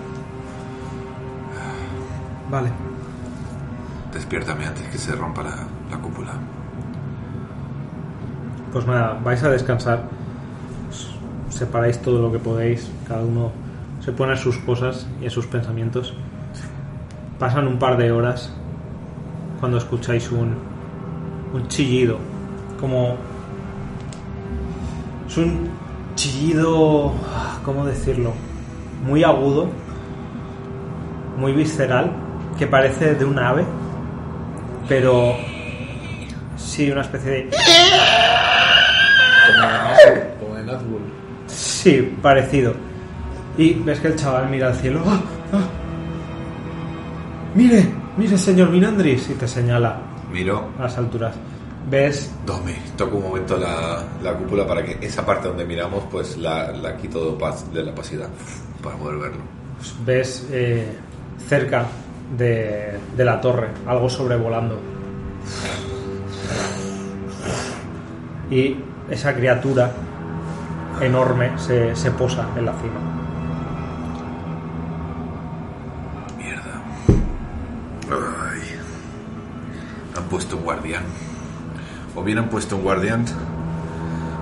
Vale. 2.51 2.70
Despiértame 4.12 4.66
antes 4.66 4.86
que 4.89 4.98
se 4.98 5.14
rompa 5.14 5.43
la, 5.43 5.56
la 5.90 5.97
cúpula. 5.97 6.32
Pues 8.73 8.86
nada, 8.86 9.19
vais 9.24 9.43
a 9.43 9.51
descansar. 9.51 10.02
Separáis 11.48 12.01
todo 12.02 12.20
lo 12.20 12.31
que 12.31 12.39
podéis. 12.39 12.90
Cada 13.09 13.23
uno 13.23 13.52
se 14.01 14.12
pone 14.12 14.35
a 14.35 14.36
sus 14.36 14.59
cosas 14.59 15.06
y 15.23 15.27
a 15.27 15.31
sus 15.31 15.47
pensamientos. 15.47 16.14
Pasan 17.39 17.69
un 17.69 17.78
par 17.78 17.97
de 17.97 18.12
horas 18.12 18.52
cuando 19.60 19.78
escucháis 19.78 20.31
un, 20.31 20.56
un 21.55 21.69
chillido. 21.69 22.19
Como. 22.78 23.16
Es 25.27 25.36
un 25.39 25.70
chillido. 26.22 27.12
¿Cómo 27.64 27.84
decirlo? 27.84 28.32
Muy 29.04 29.24
agudo. 29.24 29.68
Muy 31.36 31.52
visceral. 31.52 32.12
Que 32.58 32.66
parece 32.66 33.14
de 33.14 33.24
un 33.24 33.38
ave. 33.38 33.64
Pero. 34.88 35.34
Sí, 36.56 36.90
una 36.90 37.00
especie 37.02 37.30
de. 37.30 37.50
Como 40.38 40.58
en 40.58 40.66
Nazgûl. 40.66 41.02
Sí, 41.46 42.16
parecido. 42.22 42.74
Y 43.58 43.74
ves 43.74 44.00
que 44.00 44.08
el 44.08 44.16
chaval 44.16 44.48
mira 44.48 44.68
al 44.68 44.74
cielo. 44.76 45.02
¡Ah! 45.06 45.20
¡Ah! 45.52 45.64
Mire, 47.54 47.86
mire, 48.16 48.38
señor 48.38 48.70
Minandris. 48.70 49.28
Y 49.30 49.34
te 49.34 49.48
señala 49.48 49.98
Miro, 50.32 50.70
a 50.78 50.82
las 50.84 50.96
alturas. 50.96 51.34
Ves, 51.90 52.30
tome, 52.46 52.74
toco 52.96 53.16
un 53.16 53.24
momento 53.24 53.56
la, 53.59 54.02
la 54.22 54.34
cúpula 54.34 54.66
para 54.66 54.82
que 54.82 54.98
esa 55.04 55.26
parte 55.26 55.48
donde 55.48 55.64
miramos, 55.64 56.04
pues 56.10 56.38
la, 56.38 56.72
la 56.72 56.96
quito 56.96 57.32
de, 57.36 57.72
de 57.72 57.82
la 57.84 57.90
opacidad 57.90 58.28
para 58.82 58.96
poder 58.96 59.18
verlo. 59.18 59.42
ves 60.06 60.46
eh, 60.50 60.86
cerca 61.48 61.86
de, 62.38 62.98
de 63.16 63.24
la 63.24 63.40
torre 63.40 63.68
algo 63.86 64.09
sobrevolando. 64.09 64.78
Y 68.50 68.76
esa 69.10 69.34
criatura 69.34 69.90
enorme 71.00 71.59
se, 71.59 71.94
se 71.96 72.10
posa 72.12 72.46
en 72.56 72.64
la 72.66 72.72
cima. 72.74 73.00
Mierda. 76.38 76.82
Ay. 78.10 78.60
Han 80.16 80.24
puesto 80.24 80.56
un 80.56 80.62
guardián. 80.64 81.02
O 82.14 82.22
bien 82.22 82.39
han 82.39 82.48
puesto 82.48 82.76
un 82.76 82.82
guardián, 82.82 83.24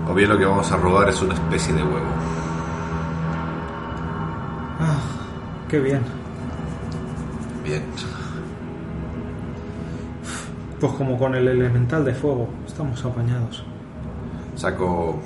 o 0.09 0.15
bien 0.15 0.29
lo 0.29 0.39
que 0.39 0.45
vamos 0.45 0.71
a 0.73 0.77
robar 0.77 1.09
es 1.09 1.23
una 1.23 1.35
especie 1.35 1.73
de 1.73 1.83
huevo. 1.83 2.07
Ah, 4.81 4.99
qué 5.69 5.79
bien. 5.79 6.01
Bien. 7.65 7.83
Pues 10.81 10.93
como 10.95 11.19
con 11.19 11.35
el 11.35 11.47
elemental 11.47 12.05
de 12.05 12.15
fuego, 12.15 12.49
estamos 12.67 13.05
apañados. 13.05 13.63
Saco. 14.57 15.21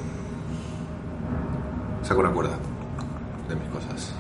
Saco 2.03 2.21
una 2.21 2.31
cuerda 2.31 2.59
de 3.49 3.55
mis 3.55 3.69
cosas. 3.69 4.15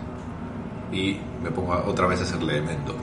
Y 0.93 1.19
me 1.43 1.51
pongo 1.51 1.75
otra 1.87 2.07
vez 2.07 2.21
a 2.21 2.23
hacerle 2.23 2.63
mendo. 2.63 2.95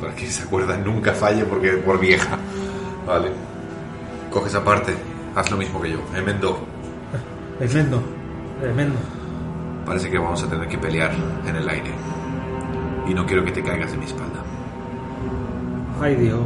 Para 0.00 0.14
que 0.14 0.26
esa 0.26 0.46
cuerda 0.46 0.76
nunca 0.76 1.12
falle 1.12 1.44
porque 1.44 1.70
por 1.78 1.98
vieja. 1.98 2.36
Vale. 3.06 3.47
Coge 4.38 4.50
esa 4.50 4.62
parte. 4.62 4.94
Haz 5.34 5.50
lo 5.50 5.56
mismo 5.56 5.82
que 5.82 5.90
yo. 5.90 5.98
Emendo. 6.14 6.60
Tremendo, 7.58 8.00
tremendo. 8.60 8.94
Parece 9.84 10.08
que 10.08 10.16
vamos 10.16 10.40
a 10.44 10.48
tener 10.48 10.68
que 10.68 10.78
pelear 10.78 11.10
en 11.44 11.56
el 11.56 11.68
aire. 11.68 11.90
Y 13.08 13.14
no 13.14 13.26
quiero 13.26 13.44
que 13.44 13.50
te 13.50 13.64
caigas 13.64 13.90
de 13.90 13.98
mi 13.98 14.04
espalda. 14.04 14.38
Ay 16.00 16.14
Dios, 16.14 16.38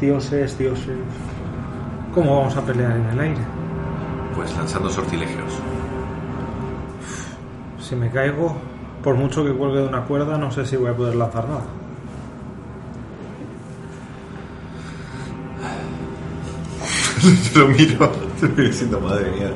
dioses, 0.00 0.56
dioses. 0.56 0.98
¿Cómo 2.14 2.36
vamos 2.36 2.56
a 2.56 2.64
pelear 2.64 2.92
en 2.92 3.06
el 3.06 3.18
aire? 3.18 3.40
Pues 4.36 4.56
lanzando 4.56 4.88
sortilegios. 4.88 5.52
Si 7.80 7.96
me 7.96 8.08
caigo, 8.08 8.56
por 9.02 9.16
mucho 9.16 9.44
que 9.44 9.52
cuelgue 9.52 9.80
de 9.80 9.88
una 9.88 10.04
cuerda, 10.04 10.38
no 10.38 10.52
sé 10.52 10.64
si 10.64 10.76
voy 10.76 10.90
a 10.90 10.96
poder 10.96 11.16
lanzar 11.16 11.48
nada. 11.48 11.64
lo 17.54 17.68
miro, 17.68 18.12
estoy 18.42 18.66
diciendo, 18.66 19.00
madre 19.00 19.30
mía. 19.32 19.50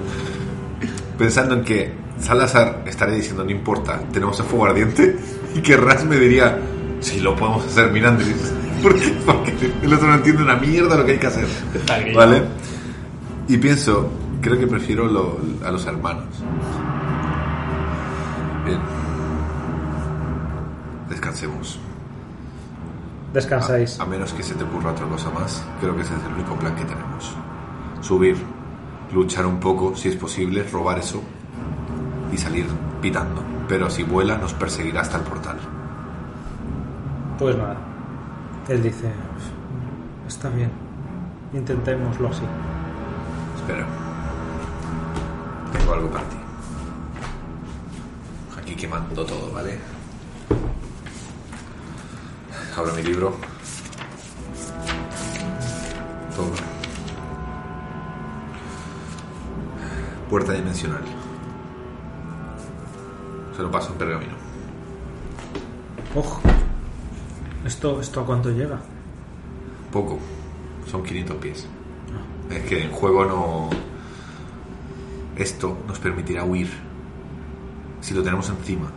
Pensando 1.19 1.55
en 1.55 1.65
que 1.65 1.93
Salazar 2.19 2.83
estaría 2.87 3.15
diciendo, 3.17 3.45
no 3.45 3.51
importa, 3.51 4.01
tenemos 4.13 4.39
el 4.41 4.47
fuego 4.47 4.67
ardiente, 4.67 5.17
y 5.55 5.61
que 5.61 5.77
Ras 5.77 6.05
me 6.05 6.17
diría, 6.17 6.59
sí, 7.01 7.21
lo 7.21 7.35
podemos 7.37 7.65
hacer, 7.67 7.91
Mirandris. 7.93 8.53
Porque 8.83 9.13
el 9.83 9.93
otro 9.93 10.09
no 10.09 10.15
entiende 10.15 10.43
una 10.43 10.57
mierda 10.57 10.97
lo 10.97 11.05
que 11.05 11.13
hay 11.13 11.19
que 11.19 11.27
hacer. 11.27 11.47
¿Vale? 12.15 12.43
Y 13.49 13.59
pienso, 13.59 14.11
creo 14.41 14.59
que 14.59 14.67
prefiero 14.67 15.07
lo- 15.07 15.39
a 15.67 15.71
los 15.71 15.85
hermanos. 15.87 16.25
Bien. 18.65 18.79
descansemos. 21.11 21.79
Descansáis. 23.35 23.99
A, 24.01 24.05
a 24.05 24.07
menos 24.07 24.33
que 24.33 24.43
se 24.43 24.55
te 24.55 24.65
ocurra 24.65 24.93
otra 24.93 25.07
cosa 25.07 25.31
más, 25.31 25.63
creo 25.81 25.95
que 25.95 26.03
ese 26.03 26.15
es 26.15 26.21
el 26.27 26.33
único 26.35 26.55
plan 26.57 26.75
que 26.75 26.85
tenemos. 26.85 27.35
Subir, 28.01 28.37
luchar 29.13 29.47
un 29.47 29.61
poco, 29.61 29.95
si 29.97 30.09
es 30.09 30.17
posible, 30.17 30.65
robar 30.65 30.99
eso 30.99 31.23
y 32.33 32.39
salir 32.39 32.67
pitando. 33.01 33.43
Pero 33.69 33.91
si 33.91 34.03
vuela, 34.03 34.37
nos 34.37 34.55
perseguirá 34.55 35.03
hasta 35.03 35.19
el 35.19 35.23
portal. 35.25 35.59
Pues 37.39 37.57
nada. 37.57 37.77
Él 38.69 38.83
dice, 38.83 39.11
está 40.27 40.49
bien, 40.51 40.71
intentémoslo 41.53 42.29
así. 42.29 42.43
Espera. 43.57 43.87
Tengo 45.73 45.93
algo 45.93 46.11
para 46.11 46.25
ti. 46.25 46.37
Aquí 48.59 48.75
quemando 48.75 49.25
todo, 49.25 49.53
¿vale? 49.53 49.79
Abro 52.77 52.93
mi 52.95 53.03
libro. 53.03 53.35
Todo. 56.37 56.70
Puerta 60.31 60.53
dimensional. 60.53 61.03
Se 63.57 63.63
lo 63.63 63.71
paso 63.73 63.91
en 63.91 63.99
pergamino. 63.99 64.35
Ojo. 66.15 66.41
¿Esto, 67.67 68.01
¿Esto 68.01 68.21
a 68.21 68.27
cuánto 68.27 68.51
llega? 68.51 68.79
Poco. 69.93 70.21
Son 70.89 71.03
500 71.03 71.37
pies. 71.39 71.67
Es 72.49 72.63
que 72.63 72.85
en 72.85 72.93
juego 72.93 73.25
no... 73.25 73.71
Esto 75.37 75.77
nos 75.89 75.99
permitirá 75.99 76.45
huir. 76.45 76.71
Si 78.01 78.15
lo 78.15 78.23
tenemos 78.23 78.49
encima. 78.51 78.89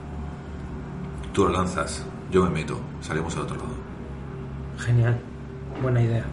Tú 1.33 1.45
lo 1.45 1.49
lanzas, 1.49 2.05
yo 2.31 2.43
me 2.43 2.51
meto, 2.51 2.79
salimos 3.01 3.35
al 3.35 3.43
otro 3.43 3.55
lado. 3.57 3.73
Genial. 4.77 5.19
Buena 5.81 5.99
idea. 5.99 6.25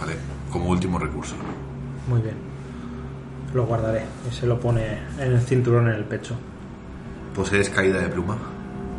¿Vale? 0.00 0.16
Como 0.50 0.70
último 0.70 0.98
recurso. 0.98 1.34
Muy 2.08 2.22
bien. 2.22 2.51
Lo 3.54 3.66
guardaré. 3.66 4.04
Y 4.30 4.34
se 4.34 4.46
lo 4.46 4.58
pone 4.58 4.98
en 5.18 5.32
el 5.32 5.40
cinturón 5.40 5.88
en 5.88 5.94
el 5.94 6.04
pecho. 6.04 6.34
¿Posees 7.34 7.68
caída 7.70 8.00
de 8.00 8.08
pluma? 8.08 8.36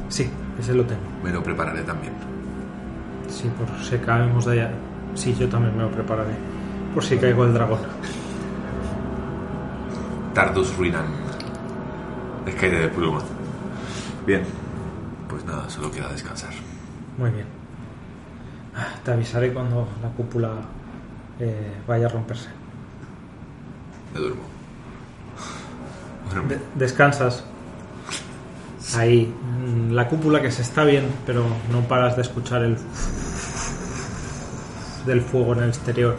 Sí, 0.09 0.29
ese 0.59 0.73
lo 0.73 0.83
tengo. 0.85 1.01
Me 1.23 1.31
lo 1.31 1.41
prepararé 1.43 1.81
también. 1.83 2.13
Sí, 3.29 3.49
por 3.57 3.67
si 3.83 3.97
caemos 3.97 4.45
de 4.45 4.51
allá. 4.53 4.71
Sí, 5.15 5.33
yo 5.35 5.47
también 5.49 5.75
me 5.75 5.83
lo 5.83 5.91
prepararé. 5.91 6.33
Por 6.93 7.03
si 7.03 7.17
caigo 7.17 7.45
el 7.45 7.53
dragón. 7.53 7.79
Tardus 10.33 10.75
Ruinan. 10.77 11.05
Es 12.45 12.55
caída 12.55 12.79
de 12.79 12.89
pluma. 12.89 13.21
Bien. 14.25 14.43
Pues 15.29 15.45
nada, 15.45 15.69
solo 15.69 15.91
queda 15.91 16.09
descansar. 16.09 16.51
Muy 17.17 17.29
bien. 17.31 17.45
Ah, 18.75 18.87
Te 19.03 19.11
avisaré 19.11 19.53
cuando 19.53 19.87
la 20.01 20.09
cúpula 20.09 20.51
eh, 21.39 21.71
vaya 21.87 22.07
a 22.07 22.09
romperse. 22.09 22.49
Me 24.13 24.19
duermo. 24.19 24.41
De- 26.47 26.59
descansas. 26.75 27.43
Ahí, 28.95 29.33
mm, 29.41 29.91
la 29.91 30.07
cúpula 30.07 30.41
que 30.41 30.51
se 30.51 30.61
está 30.61 30.83
bien, 30.83 31.05
pero 31.25 31.43
no 31.71 31.81
paras 31.87 32.15
de 32.15 32.21
escuchar 32.23 32.63
el 32.63 32.77
del 35.05 35.21
fuego 35.21 35.53
en 35.53 35.63
el 35.63 35.69
exterior, 35.69 36.15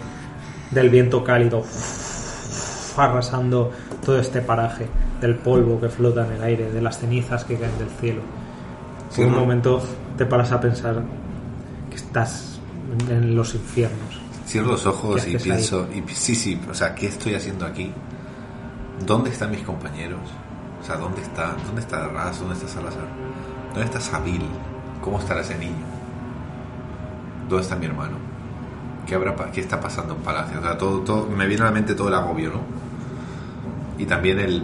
del 0.71 0.91
viento 0.91 1.25
cálido 1.25 1.65
arrasando 2.97 3.73
todo 4.05 4.19
este 4.21 4.41
paraje, 4.41 4.87
del 5.21 5.35
polvo 5.37 5.81
que 5.81 5.89
flota 5.89 6.27
en 6.27 6.33
el 6.35 6.43
aire, 6.43 6.71
de 6.71 6.81
las 6.81 6.99
cenizas 7.01 7.45
que 7.45 7.57
caen 7.59 7.77
del 7.79 7.89
cielo. 8.01 8.21
Sí, 9.11 9.23
Por 9.23 9.33
un 9.33 9.39
momento 9.41 9.83
te 10.17 10.27
paras 10.27 10.53
a 10.53 10.61
pensar 10.61 11.03
que 11.91 11.97
estás 11.97 12.61
en 13.09 13.35
los 13.35 13.55
infiernos. 13.55 14.14
Cierro 14.47 14.73
los 14.73 14.87
ojos 14.87 15.25
¿Qué 15.25 15.33
y 15.33 15.37
pienso, 15.39 15.89
y 15.93 16.03
sí, 16.13 16.35
sí, 16.35 16.61
o 16.71 16.75
sea, 16.75 16.95
¿qué 16.95 17.07
estoy 17.07 17.35
haciendo 17.35 17.65
aquí? 17.65 17.93
¿Dónde 19.07 19.31
están 19.31 19.51
mis 19.51 19.63
compañeros? 19.63 20.21
O 20.81 20.85
sea, 20.85 20.97
¿dónde 20.97 21.23
está, 21.23 21.57
dónde 21.67 21.81
está 21.81 22.07
Raz? 22.09 22.41
¿Dónde 22.41 22.55
está 22.55 22.69
Salazar? 22.69 23.09
¿Dónde 23.71 23.85
está 23.85 24.01
Sabil? 24.01 24.43
¿Cómo 25.03 25.19
estará 25.19 25.41
ese 25.41 25.57
niño? 25.59 25.85
¿Dónde 27.49 27.63
está 27.63 27.77
mi 27.77 27.87
hermano? 27.87 28.17
¿Qué 29.07 29.15
habrá, 29.15 29.35
qué 29.51 29.61
está 29.61 29.81
pasando 29.81 30.15
en 30.15 30.21
Palacio? 30.21 30.61
O 30.61 30.63
sea, 30.63 30.77
todo, 30.77 31.01
todo, 31.01 31.27
me 31.27 31.47
viene 31.47 31.63
a 31.63 31.67
la 31.67 31.73
mente 31.73 31.95
todo 31.95 32.09
el 32.09 32.15
agobio, 32.15 32.51
¿no? 32.51 32.61
Y 33.99 34.07
también 34.07 34.39
el, 34.41 34.63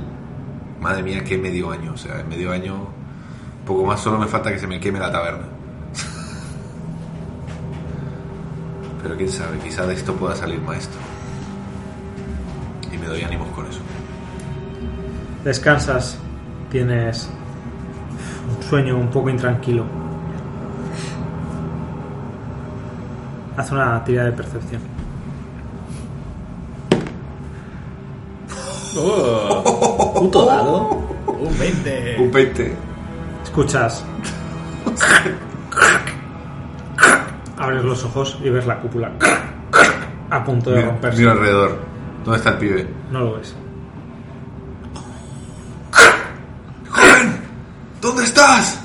madre 0.81 1.03
mía, 1.03 1.23
qué 1.25 1.39
medio 1.39 1.71
año, 1.71 1.93
o 1.93 1.97
sea, 1.97 2.21
en 2.21 2.29
medio 2.29 2.53
año, 2.53 2.89
poco 3.67 3.85
más, 3.85 4.01
solo 4.01 4.19
me 4.19 4.27
falta 4.27 4.51
que 4.51 4.59
se 4.59 4.67
me 4.67 4.81
queme 4.81 4.99
la 4.99 5.13
taberna. 5.13 5.47
Pero 9.11 9.19
quién 9.19 9.33
sabe, 9.33 9.59
quizá 9.59 9.85
de 9.87 9.95
esto 9.95 10.15
pueda 10.15 10.37
salir 10.37 10.61
maestro. 10.61 11.01
Y 12.93 12.97
me 12.97 13.09
doy 13.09 13.23
ánimos 13.23 13.49
con 13.49 13.67
eso. 13.67 13.81
Descansas, 15.43 16.17
tienes 16.71 17.29
un 18.57 18.63
sueño 18.63 18.97
un 18.97 19.11
poco 19.11 19.29
intranquilo. 19.29 19.85
Haz 23.57 23.73
una 23.73 24.05
tira 24.05 24.27
de 24.27 24.31
percepción. 24.31 24.81
Puto 30.15 30.47
dado. 30.47 30.89
Un 31.27 31.59
20. 31.59 32.17
Un 32.21 32.31
20. 32.31 32.77
Escuchas. 33.43 34.05
Abres 37.71 37.85
los 37.85 38.05
ojos 38.05 38.37
y 38.43 38.51
ves 38.51 38.67
la 38.67 38.81
cúpula 38.81 39.13
a 40.29 40.43
punto 40.45 40.71
de 40.71 40.77
Miro, 40.79 40.91
romperse. 40.91 41.19
miro 41.19 41.31
alrededor. 41.31 41.79
¿Dónde 42.25 42.39
está 42.39 42.51
el 42.51 42.57
pibe? 42.59 42.89
No 43.13 43.21
lo 43.21 43.37
ves. 43.37 43.55
¿Dónde 48.01 48.25
estás? 48.25 48.81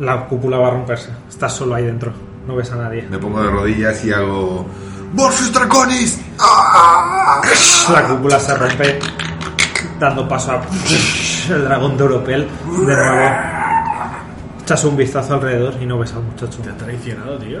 La 0.00 0.26
cúpula 0.26 0.56
va 0.58 0.68
a 0.68 0.70
romperse. 0.70 1.10
Estás 1.28 1.54
solo 1.54 1.74
ahí 1.74 1.84
dentro. 1.84 2.10
No 2.46 2.56
ves 2.56 2.72
a 2.72 2.76
nadie. 2.76 3.06
Me 3.10 3.18
pongo 3.18 3.42
de 3.42 3.50
rodillas 3.50 4.02
y 4.04 4.12
hago. 4.12 4.66
¡Morpheus 5.12 5.52
Draconis! 5.52 6.18
¡Ah! 6.38 7.42
La 7.92 8.08
cúpula 8.08 8.40
se 8.40 8.56
rompe 8.56 8.98
dando 10.00 10.26
paso 10.26 10.52
a 10.52 10.62
el 11.54 11.64
dragón 11.64 11.96
de 11.98 12.04
Oropel 12.04 12.48
de 12.86 12.96
nuevo. 12.96 13.30
Echas 14.62 14.84
un 14.84 14.96
vistazo 14.96 15.34
alrededor 15.34 15.74
y 15.82 15.86
no 15.86 15.98
ves 15.98 16.14
al 16.14 16.22
muchacho. 16.22 16.58
Te 16.62 16.70
ha 16.70 16.76
traicionado, 16.76 17.36
tío. 17.38 17.60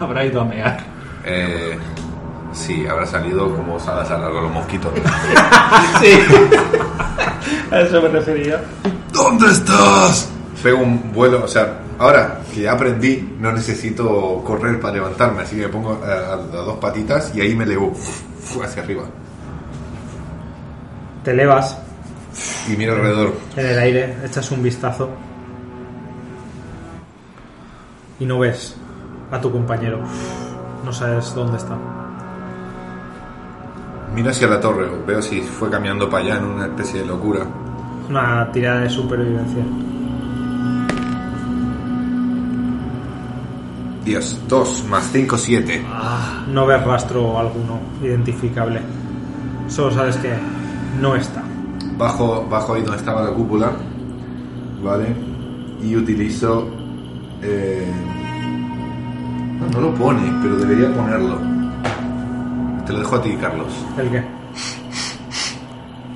Habrá 0.00 0.24
ido 0.24 0.40
a 0.40 0.44
mear. 0.44 0.78
Eh, 1.24 1.78
sí, 2.52 2.86
habrá 2.86 3.06
salido 3.06 3.54
como 3.54 3.78
Salazar 3.78 4.20
con 4.32 4.42
los 4.44 4.52
mosquitos. 4.52 4.92
Sí. 6.00 6.18
a 7.70 7.80
eso 7.80 8.00
me 8.02 8.08
refería. 8.08 8.60
¿Dónde 9.12 9.50
estás? 9.50 10.30
Pego 10.62 10.78
un 10.78 11.12
vuelo, 11.12 11.44
o 11.44 11.48
sea, 11.48 11.78
ahora 11.98 12.40
que 12.54 12.62
ya 12.62 12.72
aprendí, 12.72 13.36
no 13.38 13.52
necesito 13.52 14.42
correr 14.44 14.80
para 14.80 14.94
levantarme, 14.94 15.42
así 15.42 15.56
que 15.56 15.62
me 15.62 15.68
pongo 15.68 15.98
a, 16.04 16.08
a- 16.08 16.32
a 16.34 16.36
dos 16.36 16.78
patitas 16.78 17.32
y 17.34 17.40
ahí 17.40 17.54
me 17.54 17.64
elevo 17.64 17.94
hacia 18.64 18.82
arriba. 18.82 19.04
Te 21.24 21.30
elevas 21.32 21.76
Y 22.70 22.76
miro 22.76 22.94
alrededor. 22.94 23.34
en 23.56 23.66
el 23.66 23.78
aire, 23.78 24.16
echas 24.24 24.50
un 24.50 24.62
vistazo 24.62 25.10
y 28.18 28.24
no 28.26 28.38
ves 28.38 28.76
a 29.30 29.40
tu 29.40 29.50
compañero. 29.50 30.00
No 30.84 30.92
sabes 30.92 31.34
dónde 31.34 31.56
está. 31.58 31.76
Miro 34.14 34.30
hacia 34.30 34.48
la 34.48 34.60
torre, 34.60 34.88
veo 35.06 35.22
si 35.22 35.40
fue 35.40 35.70
caminando 35.70 36.08
para 36.10 36.24
allá 36.24 36.36
en 36.38 36.44
una 36.44 36.66
especie 36.66 37.00
de 37.00 37.06
locura. 37.06 37.46
Una 38.08 38.50
tirada 38.50 38.80
de 38.80 38.90
supervivencia. 38.90 39.62
Dios, 44.04 44.40
2 44.48 44.84
más 44.88 45.08
5, 45.12 45.36
7. 45.38 45.84
No 46.52 46.66
ves 46.66 46.84
rastro 46.84 47.38
alguno 47.38 47.78
identificable. 48.02 48.80
Solo 49.68 49.92
sabes 49.92 50.16
que 50.16 50.32
no 51.00 51.14
está. 51.14 51.42
Bajo, 51.96 52.44
bajo 52.50 52.74
ahí 52.74 52.82
donde 52.82 52.96
estaba 52.96 53.22
la 53.22 53.30
cúpula, 53.30 53.70
¿vale? 54.82 55.14
Y 55.82 55.94
utilizo... 55.94 56.66
eh, 57.42 57.86
no 59.72 59.80
lo 59.80 59.94
pone, 59.94 60.22
pero 60.42 60.56
debería 60.56 60.92
ponerlo. 60.94 61.38
Te 62.86 62.92
lo 62.92 62.98
dejo 63.00 63.16
a 63.16 63.22
ti, 63.22 63.36
Carlos. 63.40 63.68
¿El 63.98 64.10
qué? 64.10 64.22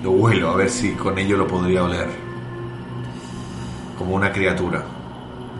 Lo 0.02 0.10
huelo, 0.12 0.50
a 0.50 0.56
ver 0.56 0.68
si 0.70 0.90
con 0.92 1.18
ello 1.18 1.36
lo 1.36 1.46
podría 1.46 1.84
oler. 1.84 2.06
Como 3.98 4.14
una 4.16 4.32
criatura. 4.32 4.82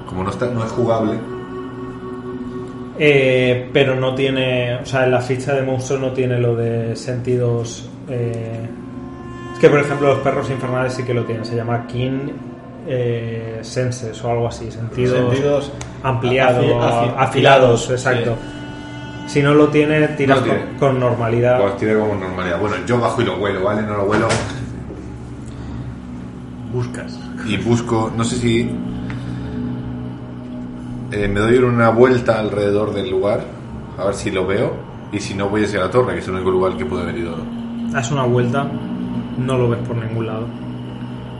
Como 0.08 0.22
no, 0.24 0.30
está, 0.30 0.46
no 0.50 0.64
es 0.64 0.70
jugable, 0.72 1.18
Eh, 2.98 3.70
pero 3.72 3.96
no 3.96 4.14
tiene, 4.14 4.76
o 4.76 4.86
sea, 4.86 5.04
en 5.04 5.10
la 5.10 5.20
ficha 5.20 5.52
de 5.54 5.62
monstruo 5.62 5.98
no 5.98 6.12
tiene 6.12 6.38
lo 6.38 6.54
de 6.54 6.94
sentidos. 6.94 7.88
eh, 8.08 8.68
Es 9.54 9.58
que, 9.58 9.68
por 9.68 9.80
ejemplo, 9.80 10.08
los 10.14 10.18
perros 10.18 10.48
infernales 10.50 10.92
sí 10.94 11.02
que 11.04 11.12
lo 11.14 11.24
tienen. 11.24 11.44
Se 11.44 11.56
llama 11.56 11.86
Kin 11.86 12.32
eh, 12.86 13.58
senses 13.62 14.22
o 14.24 14.30
algo 14.30 14.48
así, 14.48 14.70
sentidos, 14.70 15.16
Sentidos 15.32 15.72
ampliados, 16.02 16.64
afi- 16.64 16.80
afi- 16.80 17.14
afilados, 17.16 17.90
exacto. 17.90 18.36
Si 19.26 19.42
no 19.42 19.54
lo 19.54 19.68
tiene, 19.68 20.06
tiras 20.08 20.40
No 20.40 20.46
con- 20.46 20.56
tiene. 20.56 20.78
con 20.78 21.00
normalidad. 21.00 21.60
Pues 21.60 21.76
tire 21.78 21.98
como 21.98 22.14
normalidad. 22.14 22.60
Bueno, 22.60 22.76
yo 22.86 23.00
bajo 23.00 23.22
y 23.22 23.24
lo 23.24 23.36
huelo, 23.38 23.62
¿vale? 23.64 23.80
No 23.82 23.96
lo 23.96 24.04
huelo. 24.04 24.28
Buscas. 26.72 27.18
Y 27.46 27.56
busco, 27.58 28.12
no 28.16 28.24
sé 28.24 28.36
si. 28.36 28.70
eh, 31.12 31.28
me 31.28 31.40
doy 31.40 31.56
una 31.58 31.90
vuelta 31.90 32.40
alrededor 32.40 32.92
del 32.92 33.10
lugar, 33.10 33.44
a 33.98 34.04
ver 34.06 34.14
si 34.14 34.30
lo 34.30 34.46
veo. 34.46 34.72
Y 35.12 35.20
si 35.20 35.34
no, 35.34 35.48
voy 35.48 35.64
hacia 35.64 35.80
la 35.80 35.90
torre, 35.90 36.14
que 36.14 36.18
es 36.20 36.26
el 36.28 36.34
único 36.34 36.50
lugar 36.50 36.76
que 36.76 36.84
puede 36.84 37.04
haber 37.04 37.18
ido. 37.18 37.36
Das 37.92 38.10
una 38.10 38.24
vuelta, 38.24 38.66
no 39.38 39.56
lo 39.56 39.68
ves 39.70 39.78
por 39.86 39.96
ningún 39.96 40.26
lado. 40.26 40.46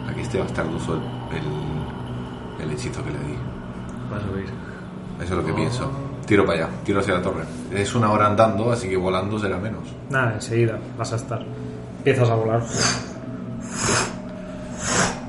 Aquí 0.09 0.21
este 0.21 0.39
bastardoso 0.39 0.95
el, 0.95 1.01
el 1.01 1.05
hechizo 2.75 3.05
que 3.05 3.11
le 3.11 3.19
di. 3.19 3.37
Vas 4.11 4.23
a 4.23 4.27
subir. 4.27 4.47
Eso 5.23 5.23
es 5.23 5.31
lo 5.31 5.47
que 5.47 5.53
pienso. 5.53 5.91
Tiro 6.27 6.47
para 6.47 6.65
allá, 6.65 6.69
tiro 6.85 7.01
hacia 7.01 7.15
la 7.15 7.23
torre. 7.23 7.45
Es 7.73 7.95
una 7.95 8.11
hora 8.11 8.27
andando, 8.27 8.73
así 8.73 8.89
que 8.89 8.97
volando 8.97 9.39
será 9.39 9.59
menos. 9.59 9.83
Nada, 10.11 10.35
enseguida 10.35 10.79
vas 10.97 11.13
a 11.13 11.17
estar. 11.17 11.45
Empiezas 11.99 12.31
a 12.31 12.35
volar. 12.35 12.63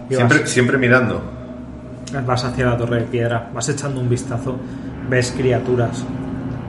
Siempre, 0.09 0.47
siempre 0.47 0.77
mirando. 0.77 1.21
vas, 2.25 2.43
hacia 2.43 2.65
la 2.65 2.77
torre 2.77 2.99
de 2.99 3.05
piedra, 3.05 3.49
vas 3.53 3.67
echando 3.69 3.99
un 3.99 4.09
vistazo, 4.09 4.57
ves 5.09 5.33
criaturas 5.35 6.05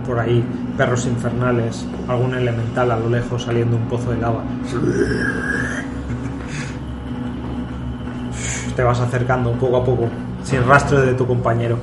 por 0.06 0.18
ahí, 0.18 0.42
perros 0.76 1.06
infernales, 1.06 1.84
algún 2.08 2.34
elemental 2.34 2.90
a 2.92 2.96
lo 2.96 3.10
lejos 3.10 3.42
saliendo 3.42 3.76
un 3.76 3.88
pozo 3.88 4.12
de 4.12 4.18
lava. 4.18 4.42
Te 8.76 8.82
vas 8.82 9.00
acercando 9.00 9.52
poco 9.52 9.78
a 9.78 9.84
poco, 9.84 10.08
sin 10.46 10.64
rastro 10.66 11.00
de 11.02 11.12
tu 11.14 11.26
compañero. 11.26 11.76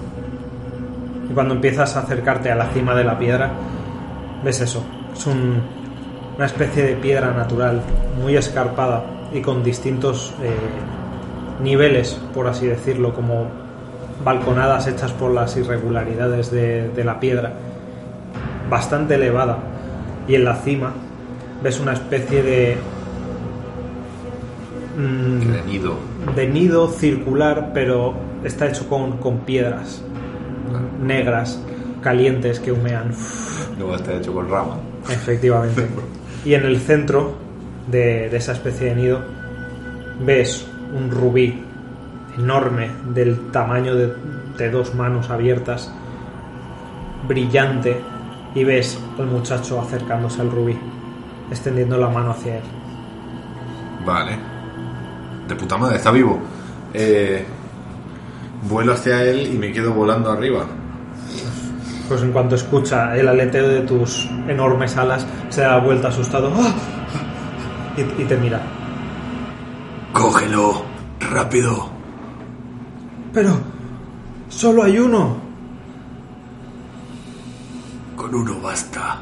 Y 1.30 1.34
cuando 1.34 1.54
empiezas 1.54 1.96
a 1.96 2.00
acercarte 2.02 2.50
a 2.52 2.56
la 2.56 2.68
cima 2.68 2.96
de 2.96 3.04
la 3.04 3.20
piedra, 3.20 3.52
ves 4.44 4.62
eso. 4.62 4.84
Es 5.14 5.26
un- 5.28 5.62
una 6.38 6.46
especie 6.46 6.84
de 6.84 6.96
piedra 6.96 7.32
natural, 7.32 7.82
muy 8.22 8.36
escarpada 8.38 9.04
y 9.34 9.42
con 9.42 9.64
distintos 9.64 10.34
eh, 10.42 10.50
niveles, 11.64 12.20
por 12.34 12.48
así 12.48 12.66
decirlo, 12.68 13.14
como 13.14 13.48
balconadas 14.24 14.88
hechas 14.88 15.12
por 15.12 15.32
las 15.32 15.56
irregularidades 15.58 16.50
de, 16.50 16.88
de 16.90 17.04
la 17.04 17.20
piedra, 17.20 17.52
bastante 18.70 19.16
elevada. 19.16 19.58
Y 20.28 20.36
en 20.36 20.46
la 20.46 20.56
cima 20.56 20.94
ves 21.62 21.80
una 21.82 21.94
especie 21.94 22.42
de... 22.42 22.78
mm, 24.98 25.40
De 25.52 25.62
nido. 25.64 25.96
de 26.36 26.48
nido 26.48 26.88
circular, 26.90 27.72
pero 27.74 28.14
está 28.44 28.68
hecho 28.68 28.88
con, 28.88 29.18
con 29.18 29.40
piedras 29.40 30.04
negras, 31.02 31.62
calientes 32.02 32.60
que 32.60 32.72
humean. 32.72 33.12
Luego 33.78 33.96
está 33.96 34.14
hecho 34.14 34.34
con 34.34 34.50
rama. 34.50 34.78
Efectivamente. 35.10 35.88
Y 36.46 36.54
en 36.54 36.66
el 36.66 36.80
centro 36.80 37.36
de, 37.88 38.30
de 38.30 38.38
esa 38.38 38.54
especie 38.54 38.90
de 38.90 38.96
nido 38.96 39.20
ves 40.26 40.66
un 40.96 41.12
rubí 41.12 41.64
enorme 42.38 42.92
del 43.14 43.52
tamaño 43.52 43.96
de, 43.96 44.14
de 44.58 44.70
dos 44.70 44.96
manos 44.96 45.30
abiertas, 45.30 45.92
brillante, 47.28 48.00
y 48.56 48.64
ves 48.64 49.00
al 49.18 49.28
muchacho 49.28 49.82
acercándose 49.82 50.42
al 50.42 50.52
rubí, 50.52 50.78
extendiendo 51.50 51.98
la 51.98 52.10
mano 52.10 52.32
hacia 52.32 52.58
él. 52.58 52.64
Vale. 54.06 54.38
De 55.48 55.56
puta 55.56 55.78
madre, 55.78 55.98
está 55.98 56.12
vivo. 56.12 56.40
Eh, 56.94 57.46
vuelo 58.68 58.94
hacia 58.94 59.24
él 59.24 59.54
y 59.54 59.58
me 59.58 59.72
quedo 59.72 59.94
volando 59.94 60.32
arriba. 60.32 60.66
Pues 62.08 62.22
en 62.22 62.32
cuanto 62.32 62.56
escucha 62.56 63.16
el 63.16 63.28
aleteo 63.28 63.68
de 63.68 63.82
tus 63.82 64.28
enormes 64.48 64.96
alas, 64.98 65.26
se 65.50 65.62
da 65.62 65.78
la 65.78 65.80
vuelta 65.80 66.10
asustado 66.10 66.52
¡Ah! 66.56 66.74
y, 67.98 68.22
y 68.22 68.26
te 68.26 68.38
mira. 68.38 68.62
Cógelo, 70.12 70.84
rápido. 71.20 71.90
Pero 73.34 73.58
solo 74.50 74.84
hay 74.84 75.00
uno. 75.00 75.38
Con 78.16 78.36
uno 78.36 78.60
basta. 78.62 79.22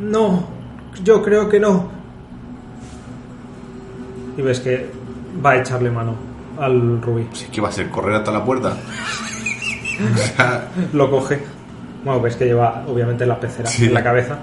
No, 0.00 0.46
yo 1.02 1.22
creo 1.22 1.48
que 1.48 1.58
no. 1.58 1.88
Y 4.36 4.42
ves 4.42 4.60
que 4.60 5.03
va 5.44 5.50
a 5.52 5.56
echarle 5.58 5.90
mano 5.90 6.14
al 6.58 7.00
rubí. 7.00 7.26
Sí, 7.32 7.46
¿Qué 7.50 7.60
va 7.60 7.68
a 7.68 7.72
ser? 7.72 7.90
¿Correr 7.90 8.16
hasta 8.16 8.30
la 8.32 8.44
puerta? 8.44 8.76
O 9.96 10.16
sea, 10.18 10.68
Lo 10.92 11.08
coge. 11.08 11.40
Bueno, 12.04 12.20
ves 12.20 12.34
que 12.34 12.46
lleva 12.46 12.84
obviamente 12.88 13.24
la 13.24 13.38
pecera 13.38 13.68
Sí. 13.68 13.84
en 13.86 13.94
la 13.94 14.02
cabeza. 14.02 14.38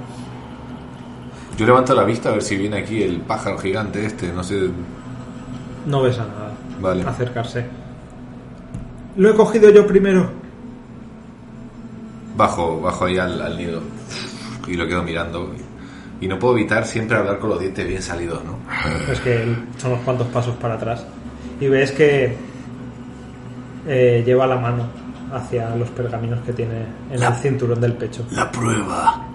yo 1.57 1.65
levanto 1.65 1.93
la 1.93 2.03
vista 2.05 2.29
a 2.29 2.31
ver 2.31 2.41
si 2.41 2.55
viene 2.55 2.77
aquí 2.77 3.03
el 3.03 3.19
pájaro 3.19 3.57
gigante 3.57 4.05
este, 4.05 4.31
no 4.31 4.43
sé. 4.45 4.69
No 5.85 6.01
ves 6.03 6.17
a 6.19 6.25
nada. 6.25 6.51
Vale. 6.79 7.03
Acercarse. 7.03 7.65
Lo 9.17 9.29
he 9.29 9.35
cogido 9.35 9.69
yo 9.71 9.85
primero. 9.85 10.31
Bajo, 12.37 12.79
bajo 12.81 13.05
ahí 13.05 13.17
al, 13.17 13.41
al 13.41 13.57
nido. 13.57 13.81
Y 14.67 14.75
lo 14.75 14.87
quedo 14.87 15.03
mirando. 15.03 15.53
Y 16.21 16.27
no 16.27 16.37
puedo 16.39 16.55
evitar 16.57 16.85
siempre 16.85 17.17
hablar 17.17 17.39
con 17.39 17.49
los 17.49 17.59
dientes 17.59 17.85
bien 17.87 18.01
salidos, 18.01 18.41
¿no? 18.45 18.57
Es 19.11 19.19
que 19.21 19.43
son 19.77 19.91
unos 19.93 20.03
cuantos 20.05 20.27
pasos 20.27 20.55
para 20.57 20.75
atrás. 20.75 21.05
Y 21.59 21.67
ves 21.67 21.91
que 21.91 22.37
eh, 23.87 24.23
lleva 24.25 24.45
la 24.47 24.57
mano 24.57 24.85
hacia 25.33 25.75
los 25.75 25.89
pergaminos 25.89 26.39
que 26.45 26.53
tiene 26.53 26.85
en 27.09 27.19
La- 27.19 27.29
el 27.29 27.33
cinturón 27.35 27.81
del 27.81 27.93
pecho. 27.93 28.23
La 28.31 28.51
prueba 28.51 29.25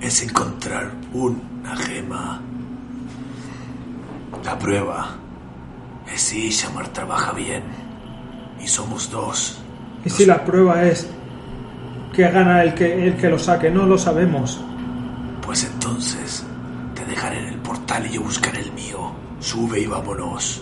es 0.00 0.22
encontrar 0.22 0.92
una 1.12 1.76
gema. 1.76 2.40
La 4.44 4.58
prueba 4.58 5.08
es 6.14 6.20
si 6.20 6.50
Shamar 6.50 6.88
trabaja 6.88 7.32
bien. 7.32 7.62
Y 8.62 8.68
somos 8.68 9.10
dos. 9.10 9.60
Y 10.04 10.10
si 10.10 10.24
la 10.26 10.44
prueba 10.44 10.84
es 10.84 11.08
que 12.12 12.22
gana 12.30 12.62
el 12.62 12.74
que, 12.74 13.08
el 13.08 13.16
que 13.16 13.28
lo 13.28 13.38
saque, 13.38 13.70
no 13.70 13.86
lo 13.86 13.98
sabemos. 13.98 14.60
Pues 15.48 15.64
entonces 15.64 16.44
te 16.94 17.06
dejaré 17.06 17.38
en 17.38 17.54
el 17.54 17.58
portal 17.60 18.04
y 18.04 18.12
yo 18.12 18.22
buscaré 18.22 18.60
el 18.60 18.70
mío. 18.72 19.12
Sube 19.40 19.80
y 19.80 19.86
vámonos. 19.86 20.60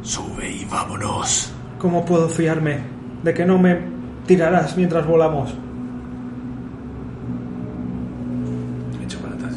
Sube 0.00 0.48
y 0.48 0.64
vámonos. 0.66 1.52
¿Cómo 1.80 2.04
puedo 2.04 2.28
fiarme 2.28 2.84
de 3.24 3.34
que 3.34 3.44
no 3.44 3.58
me 3.58 3.80
tirarás 4.28 4.76
mientras 4.76 5.04
volamos? 5.04 5.52
Me 8.96 9.04
echo 9.04 9.18
para 9.18 9.34
atrás. 9.34 9.54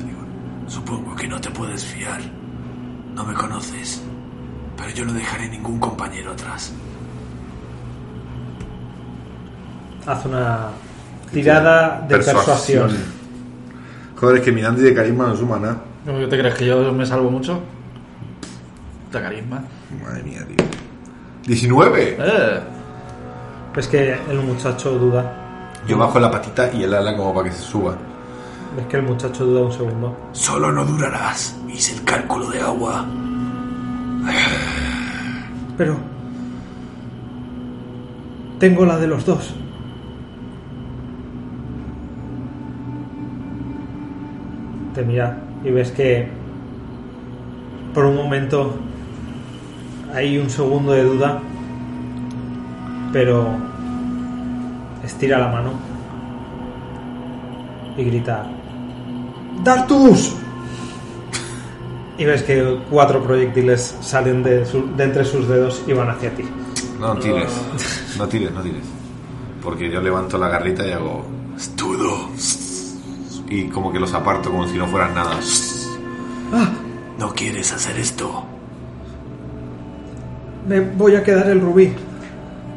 Supongo 0.65 1.15
que 1.15 1.27
no 1.27 1.39
te 1.39 1.51
puedes 1.51 1.85
fiar. 1.85 2.21
No 3.13 3.23
me 3.23 3.35
conoces. 3.35 4.01
Pero 4.75 4.89
yo 4.89 5.05
no 5.05 5.13
dejaré 5.13 5.47
ningún 5.47 5.77
compañero 5.77 6.31
atrás. 6.31 6.73
Haz 10.07 10.25
una 10.25 10.71
tirada 11.31 12.05
de 12.07 12.17
persuasión. 12.17 12.91
Joder, 14.19 14.37
es 14.37 14.43
que 14.43 14.51
mi 14.51 14.61
Nandi 14.61 14.81
de 14.81 14.93
carisma 14.93 15.27
no 15.27 15.35
suma 15.35 15.59
nada. 15.59 15.77
¿No 16.05 16.27
te 16.27 16.37
crees 16.37 16.55
que 16.55 16.65
yo 16.65 16.91
me 16.93 17.05
salvo 17.05 17.29
mucho? 17.29 17.59
De 19.11 19.21
carisma. 19.21 19.63
Madre 20.03 20.23
mía, 20.23 20.45
tío. 20.47 20.65
¿19? 21.55 21.91
Eh, 21.97 22.59
Ves 23.75 23.87
que 23.87 24.13
el 24.29 24.39
muchacho 24.41 24.91
duda. 24.97 25.33
Yo 25.87 25.97
bajo 25.97 26.19
la 26.19 26.31
patita 26.31 26.71
y 26.73 26.83
el 26.83 26.93
ala 26.93 27.15
como 27.17 27.33
para 27.33 27.49
que 27.49 27.55
se 27.55 27.61
suba. 27.61 27.95
Ves 28.77 28.85
que 28.87 28.97
el 28.97 29.03
muchacho 29.03 29.45
duda 29.45 29.61
un 29.61 29.71
segundo. 29.73 30.15
Solo 30.31 30.71
no 30.71 30.85
durarás. 30.85 31.55
Hice 31.67 31.95
el 31.95 32.03
cálculo 32.03 32.49
de 32.49 32.61
agua. 32.61 33.05
Pero... 35.77 35.97
Tengo 38.59 38.85
la 38.85 38.97
de 38.97 39.07
los 39.07 39.25
dos. 39.25 39.53
Te 44.95 45.03
mira 45.03 45.37
y 45.63 45.71
ves 45.71 45.91
que 45.91 46.25
por 47.93 48.05
un 48.05 48.15
momento 48.15 48.75
hay 50.13 50.37
un 50.37 50.49
segundo 50.49 50.93
de 50.93 51.03
duda, 51.03 51.41
pero 53.11 53.45
estira 55.03 55.37
la 55.37 55.49
mano 55.49 55.71
y 57.97 58.03
grita 58.05 58.45
¡Dartus! 59.63 60.35
Y 62.17 62.23
ves 62.23 62.43
que 62.43 62.79
cuatro 62.89 63.21
proyectiles 63.21 63.97
salen 63.99 64.43
de, 64.43 64.65
entre 64.97 65.25
sus 65.25 65.47
dedos 65.49 65.83
y 65.85 65.91
van 65.91 66.09
hacia 66.09 66.33
ti. 66.33 66.43
No 66.99 67.17
tires. 67.17 67.51
No 68.17 68.27
tires, 68.27 68.51
no 68.51 68.61
tires. 68.61 68.83
Porque 69.61 69.89
yo 69.91 69.99
levanto 69.99 70.37
la 70.37 70.47
garrita 70.47 70.87
y 70.87 70.91
hago. 70.91 71.25
Estudo. 71.57 72.29
Y 73.55 73.69
como 73.69 73.89
que 73.89 73.99
los 73.99 74.13
aparto 74.13 74.51
como 74.51 74.67
si 74.67 74.77
no 74.77 74.85
fueran 74.85 75.15
nada. 75.15 75.39
No 77.17 77.33
quieres 77.33 77.71
hacer 77.71 77.97
esto. 77.97 78.43
Me 80.67 80.81
voy 80.81 81.15
a 81.15 81.23
quedar 81.23 81.49
el 81.49 81.61
rubí. 81.61 81.93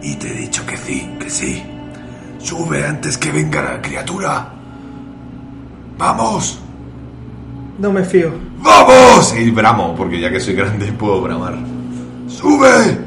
Y 0.00 0.14
te 0.14 0.28
he 0.28 0.34
dicho 0.34 0.64
que 0.64 0.76
sí, 0.76 1.10
que 1.18 1.28
sí. 1.28 1.64
Sube 2.38 2.84
antes 2.86 3.18
que 3.18 3.32
venga 3.32 3.60
la 3.60 3.82
criatura. 3.82 4.52
¡Vamos! 5.98 6.60
No 7.80 7.90
me 7.90 8.04
fío. 8.04 8.30
¡Vamos! 8.58 9.34
Y 9.36 9.50
bramo, 9.50 9.96
porque 9.96 10.20
ya 10.20 10.30
que 10.30 10.38
soy 10.38 10.54
grande 10.54 10.92
puedo 10.92 11.20
bramar. 11.20 11.58
¡Sube! 12.28 12.98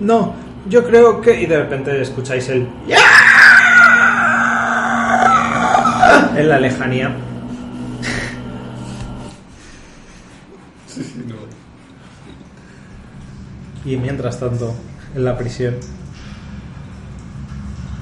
No, 0.00 0.32
yo 0.70 0.86
creo 0.86 1.20
que... 1.20 1.42
Y 1.42 1.44
de 1.44 1.58
repente 1.58 2.00
escucháis 2.00 2.48
el... 2.48 2.66
En 6.36 6.48
la 6.48 6.58
lejanía. 6.58 7.14
Y 13.84 13.96
mientras 13.96 14.40
tanto, 14.40 14.74
en 15.14 15.24
la 15.24 15.38
prisión... 15.38 15.76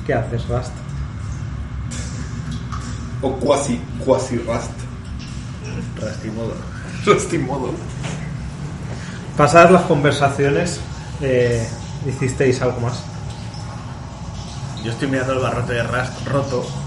¿Qué 0.06 0.14
haces, 0.14 0.48
Rust? 0.48 0.72
O 3.20 3.32
cuasi, 3.34 3.78
cuasi 4.04 4.38
rast. 4.38 4.72
Rastimodo. 6.00 6.54
Rastimodo. 7.06 7.70
Pasadas 9.36 9.72
las 9.72 9.82
conversaciones, 9.82 10.80
eh, 11.20 11.68
hicisteis 12.06 12.62
algo 12.62 12.80
más. 12.80 13.02
Yo 14.82 14.90
estoy 14.90 15.08
mirando 15.08 15.34
el 15.34 15.38
barrote 15.40 15.74
de 15.74 15.82
Rust 15.82 16.26
roto 16.26 16.81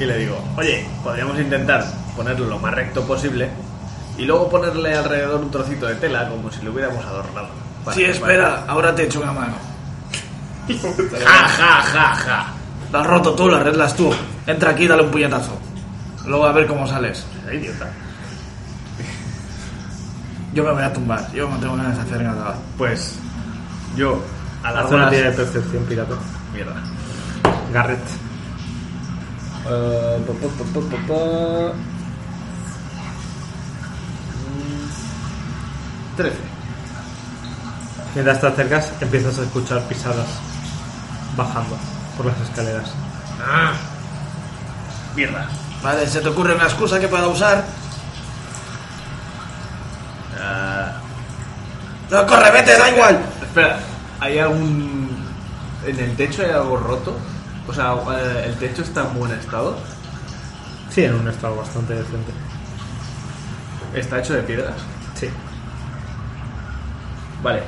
y 0.00 0.06
le 0.06 0.16
digo, 0.16 0.42
oye, 0.56 0.86
podríamos 1.04 1.38
intentar 1.38 1.84
ponerlo 2.16 2.46
lo 2.46 2.58
más 2.58 2.72
recto 2.72 3.02
posible 3.04 3.50
y 4.16 4.24
luego 4.24 4.48
ponerle 4.48 4.94
alrededor 4.94 5.40
un 5.40 5.50
trocito 5.50 5.86
de 5.86 5.94
tela 5.96 6.28
como 6.28 6.50
si 6.50 6.62
lo 6.62 6.72
hubiéramos 6.72 7.04
adornado. 7.04 7.48
Para 7.84 7.94
Sí, 7.94 8.04
que 8.04 8.10
espera, 8.10 8.64
ahora 8.66 8.94
te 8.94 9.04
echo 9.04 9.20
una 9.20 9.32
mano. 9.32 9.54
Ja, 10.70 11.48
ja, 11.48 11.82
ja, 11.82 12.14
ja. 12.14 12.46
La 12.92 13.00
has 13.00 13.06
roto 13.06 13.34
tú, 13.34 13.48
la 13.48 13.58
arreglas 13.58 13.94
tú. 13.94 14.12
Entra 14.46 14.70
aquí 14.70 14.84
y 14.84 14.88
dale 14.88 15.02
un 15.02 15.10
puñetazo. 15.10 15.58
Luego 16.26 16.46
a 16.46 16.52
ver 16.52 16.66
cómo 16.66 16.86
sales. 16.86 17.26
Era 17.44 17.54
idiota. 17.54 17.90
Yo 20.54 20.64
me 20.64 20.72
voy 20.72 20.82
a 20.82 20.92
tumbar. 20.92 21.32
Yo 21.32 21.48
no 21.48 21.56
tengo 21.58 21.76
ganas 21.76 21.96
de 21.96 22.02
hacer 22.02 22.22
nada. 22.22 22.56
Pues 22.78 23.16
yo 23.96 24.22
a 24.62 24.72
horas... 24.72 25.10
tira 25.10 25.30
de 25.30 25.36
percepción, 25.36 25.84
pirata. 25.84 26.14
Mierda. 26.52 26.82
Garrett. 27.72 28.29
Eh, 29.70 30.18
pa, 30.26 30.32
pa, 30.32 30.48
pa, 30.58 30.64
pa, 30.74 30.80
pa, 30.90 30.98
pa. 31.06 31.20
Mm, 34.50 34.86
Trece. 36.16 36.38
Mientras 38.14 38.40
te 38.40 38.46
acercas, 38.48 38.92
empiezas 39.00 39.38
a 39.38 39.42
escuchar 39.42 39.82
pisadas 39.84 40.26
bajando 41.36 41.76
por 42.16 42.26
las 42.26 42.40
escaleras. 42.40 42.90
Ah. 43.40 43.72
Mierda. 45.14 45.46
Vale, 45.82 46.06
¿se 46.08 46.20
te 46.20 46.28
ocurre 46.28 46.54
una 46.54 46.64
excusa 46.64 46.98
que 46.98 47.06
pueda 47.08 47.28
usar? 47.28 47.64
Ah, 50.42 50.92
No, 52.10 52.26
corre, 52.26 52.50
vete, 52.50 52.76
da 52.76 52.90
igual. 52.90 53.20
espera, 53.42 53.78
¿hay 54.18 54.38
algún... 54.40 55.24
en 55.86 55.98
el 56.00 56.16
techo 56.16 56.42
hay 56.42 56.50
algo 56.50 56.76
roto? 56.76 57.16
O 57.70 57.72
sea, 57.72 57.94
eh, 58.18 58.46
¿el 58.46 58.56
techo 58.56 58.82
está 58.82 59.02
en 59.02 59.14
buen 59.16 59.30
estado? 59.30 59.76
Sí, 60.90 61.04
en 61.04 61.14
un 61.14 61.28
estado 61.28 61.54
bastante 61.54 61.94
decente. 61.94 62.32
¿Está 63.94 64.18
hecho 64.18 64.34
de 64.34 64.42
piedras? 64.42 64.74
Sí. 65.14 65.28
Vale. 67.44 67.62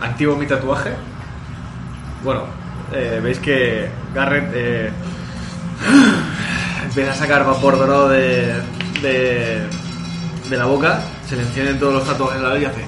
Activo 0.00 0.34
mi 0.34 0.46
tatuaje. 0.46 0.90
Bueno, 2.24 2.42
eh, 2.92 3.20
veis 3.22 3.38
que 3.38 3.88
Garrett 4.12 4.50
eh, 4.52 4.90
empieza 6.84 7.12
a 7.12 7.14
sacar 7.14 7.46
vapor 7.46 7.78
dorado 7.78 8.08
de, 8.08 8.60
de, 9.02 9.68
de 10.50 10.56
la 10.56 10.64
boca, 10.64 11.00
se 11.28 11.36
le 11.36 11.42
encienden 11.42 11.78
todos 11.78 11.94
los 11.94 12.04
tatuajes 12.04 12.40
a 12.40 12.42
la 12.42 12.54
vez 12.54 12.62
y 12.62 12.64
hace. 12.64 12.84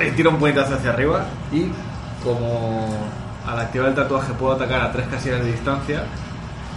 eh, 0.00 0.12
tira 0.16 0.30
un 0.30 0.38
puñetazo 0.38 0.76
hacia 0.76 0.90
arriba 0.90 1.26
y 1.52 1.66
como 2.24 2.88
al 3.46 3.60
activar 3.60 3.88
el 3.88 3.94
tatuaje 3.94 4.32
puedo 4.34 4.54
atacar 4.54 4.80
a 4.80 4.92
tres 4.92 5.06
casillas 5.08 5.40
de 5.40 5.52
distancia, 5.52 6.04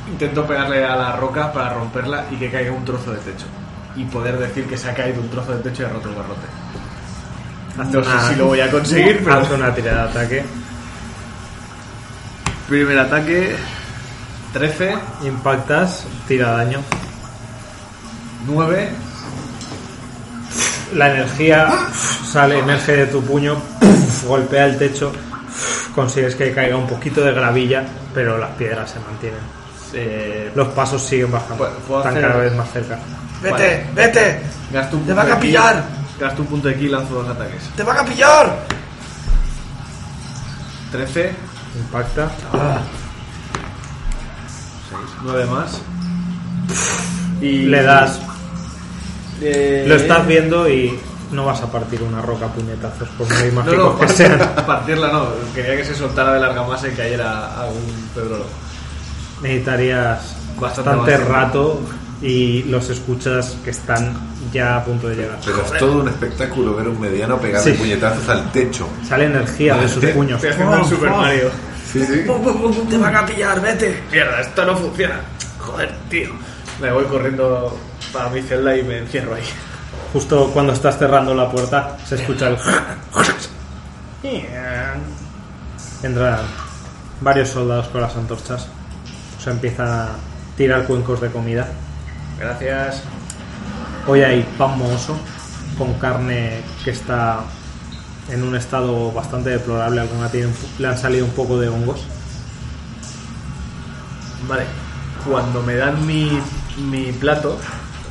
intento 0.09 0.45
pegarle 0.45 0.85
a 0.85 0.95
la 0.95 1.11
roca 1.13 1.51
para 1.51 1.73
romperla 1.73 2.25
y 2.31 2.35
que 2.35 2.51
caiga 2.51 2.71
un 2.71 2.85
trozo 2.85 3.11
de 3.11 3.19
techo. 3.19 3.45
Y 3.95 4.05
poder 4.05 4.37
decir 4.37 4.65
que 4.67 4.77
se 4.77 4.89
ha 4.89 4.93
caído 4.93 5.21
un 5.21 5.29
trozo 5.29 5.53
de 5.55 5.63
techo 5.63 5.83
y 5.83 5.85
ha 5.85 5.89
roto 5.89 6.09
el 6.09 6.15
barrote. 6.15 6.47
No 7.77 8.03
sé 8.03 8.29
si 8.29 8.35
lo 8.35 8.47
voy 8.47 8.59
a 8.61 8.69
conseguir, 8.69 9.19
pero 9.23 9.37
Haz 9.37 9.51
una 9.51 9.73
tirada 9.73 10.03
de 10.03 10.09
ataque. 10.09 10.45
primer 12.67 12.99
ataque 12.99 13.55
13, 14.53 14.95
Impactas, 15.23 16.05
tira 16.27 16.51
daño. 16.51 16.79
9, 18.47 18.89
La 20.95 21.11
energía 21.11 21.69
sale, 21.93 22.59
emerge 22.59 22.95
de 22.95 23.05
tu 23.07 23.21
puño, 23.21 23.57
golpea 24.27 24.65
el 24.65 24.77
techo, 24.77 25.11
consigues 25.95 26.35
que 26.35 26.53
caiga 26.53 26.77
un 26.77 26.87
poquito 26.87 27.21
de 27.21 27.33
gravilla, 27.33 27.83
pero 28.13 28.37
las 28.37 28.51
piedras 28.51 28.91
se 28.91 28.99
mantienen. 28.99 29.39
eh, 29.93 30.51
Los 30.55 30.67
pasos 30.69 31.01
siguen 31.01 31.31
bajando, 31.31 31.67
puedo 31.87 32.01
están 32.01 32.13
hacer- 32.17 32.27
cada 32.29 32.41
vez 32.41 32.55
más 32.55 32.71
cerca. 32.71 32.99
Vete, 33.41 33.51
Vale. 33.51 33.85
vete. 33.95 34.41
gasto 34.71 34.97
un 34.97 35.05
¡Te 35.05 35.13
van 35.13 35.31
a 35.31 35.39
pillar! 35.39 35.83
Gasto 36.19 36.41
un 36.41 36.47
punto 36.49 36.67
de 36.67 36.75
ki 36.75 36.85
y 36.85 36.89
lanzo 36.89 37.15
dos 37.15 37.29
ataques. 37.29 37.63
¡Te 37.75 37.83
van 37.83 37.97
a 37.97 38.05
pillar! 38.05 38.65
13, 40.91 41.31
Impacta. 41.79 42.29
9 45.23 45.45
más. 45.45 45.81
Y 47.41 47.63
Le 47.65 47.83
das, 47.83 48.19
eh, 49.41 49.85
lo 49.87 49.95
estás 49.95 50.25
viendo 50.27 50.67
y 50.69 50.99
no 51.31 51.45
vas 51.45 51.61
a 51.61 51.71
partir 51.71 52.01
una 52.03 52.21
roca 52.21 52.45
a 52.45 52.49
puñetazos, 52.49 53.07
por 53.09 53.27
muy 53.27 53.47
No, 53.49 53.53
mágicos 53.63 53.77
no, 53.77 53.99
que 53.99 54.07
sean. 54.13 54.39
partirla 54.65 55.11
no. 55.11 55.27
Quería 55.53 55.77
que 55.77 55.85
se 55.85 55.95
soltara 55.95 56.33
de 56.33 56.39
larga 56.39 56.63
masa 56.63 56.87
y 56.87 56.91
cayera 56.91 57.61
algún 57.61 58.09
pedrolo. 58.15 58.45
Necesitarías 59.41 60.35
Bastante 60.59 60.89
bastante 60.89 61.17
rato 61.25 61.79
y 62.21 62.63
los 62.63 62.89
escuchas 62.89 63.55
que 63.63 63.69
están 63.69 64.13
ya 64.51 64.75
a 64.77 64.83
punto 64.83 65.07
de 65.07 65.15
llegar. 65.15 65.37
Pero 65.45 65.61
es 65.63 65.77
todo 65.77 66.01
un 66.01 66.09
espectáculo 66.09 66.75
ver 66.75 66.89
un 66.89 66.99
mediano 66.99 67.37
pegarle 67.39 67.71
Sí. 67.71 67.77
puñetazos 67.77 68.27
al 68.27 68.51
techo. 68.51 68.89
Sale 69.07 69.25
energía 69.25 69.75
de 69.77 69.87
sus 69.87 70.01
Te- 70.01 70.09
puños. 70.09 70.43
Haciendo 70.43 70.77
un 70.81 70.89
Super 70.89 71.11
Mario. 71.11 71.49
Sí, 71.89 72.03
sí. 72.05 72.25
¡Te 72.89 72.97
van 72.97 73.15
a 73.15 73.25
pillar, 73.25 73.61
vete! 73.61 74.03
Mierda, 74.11 74.41
esto 74.41 74.65
no 74.65 74.75
funciona. 74.75 75.21
Joder, 75.59 75.91
tío. 76.09 76.29
Me 76.81 76.91
voy 76.91 77.05
corriendo 77.05 77.77
para 78.11 78.29
mi 78.29 78.41
celda 78.41 78.75
y 78.75 78.83
me 78.83 78.97
encierro 78.97 79.35
ahí. 79.35 79.43
Justo 80.11 80.49
cuando 80.51 80.73
estás 80.73 80.97
cerrando 80.97 81.35
la 81.35 81.51
puerta, 81.51 81.97
se 82.03 82.15
escucha 82.15 82.47
el. 82.47 82.57
Entran 86.01 86.39
varios 87.21 87.49
soldados 87.49 87.87
con 87.89 88.01
las 88.01 88.15
antorchas. 88.15 88.67
Se 89.39 89.51
empiezan 89.51 89.87
a 89.87 90.07
tirar 90.57 90.85
cuencos 90.85 91.21
de 91.21 91.29
comida. 91.29 91.67
Gracias. 92.39 93.03
Hoy 94.07 94.21
hay 94.21 94.41
pan 94.57 94.77
mohoso 94.79 95.15
con 95.77 95.93
carne 95.95 96.61
que 96.83 96.91
está 96.91 97.41
en 98.29 98.43
un 98.43 98.55
estado 98.55 99.11
bastante 99.11 99.51
deplorable. 99.51 100.01
Alguna 100.01 100.29
tiene 100.29 100.51
le 100.79 100.87
han 100.87 100.97
salido 100.97 101.25
un 101.25 101.31
poco 101.31 101.59
de 101.59 101.69
hongos. 101.69 102.01
Vale. 104.47 104.63
Cuando 105.29 105.61
me 105.61 105.75
dan 105.75 106.05
mi, 106.07 106.41
mi 106.77 107.11
plato, 107.11 107.57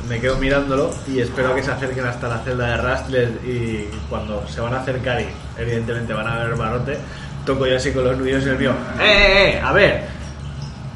me 0.07 0.19
quedo 0.19 0.37
mirándolo 0.37 0.93
y 1.07 1.19
espero 1.19 1.53
que 1.55 1.63
se 1.63 1.71
acerquen 1.71 2.05
hasta 2.05 2.27
la 2.27 2.39
celda 2.39 2.67
de 2.67 2.77
Rust 2.77 3.09
les- 3.09 3.29
y 3.45 3.89
cuando 4.09 4.47
se 4.47 4.61
van 4.61 4.73
a 4.73 4.79
acercar 4.81 5.21
y 5.21 5.27
evidentemente 5.57 6.13
van 6.13 6.27
a 6.27 6.37
ver 6.37 6.47
el 6.49 6.55
barote, 6.55 6.97
toco 7.45 7.65
yo 7.67 7.77
así 7.77 7.91
con 7.91 8.03
los 8.05 8.17
nudillos 8.17 8.43
y 8.45 8.49
el 8.49 8.57
mío. 8.57 8.71
¡Eh, 8.99 9.03
eh, 9.03 9.49
eh! 9.55 9.61
A 9.63 9.71
ver, 9.73 10.05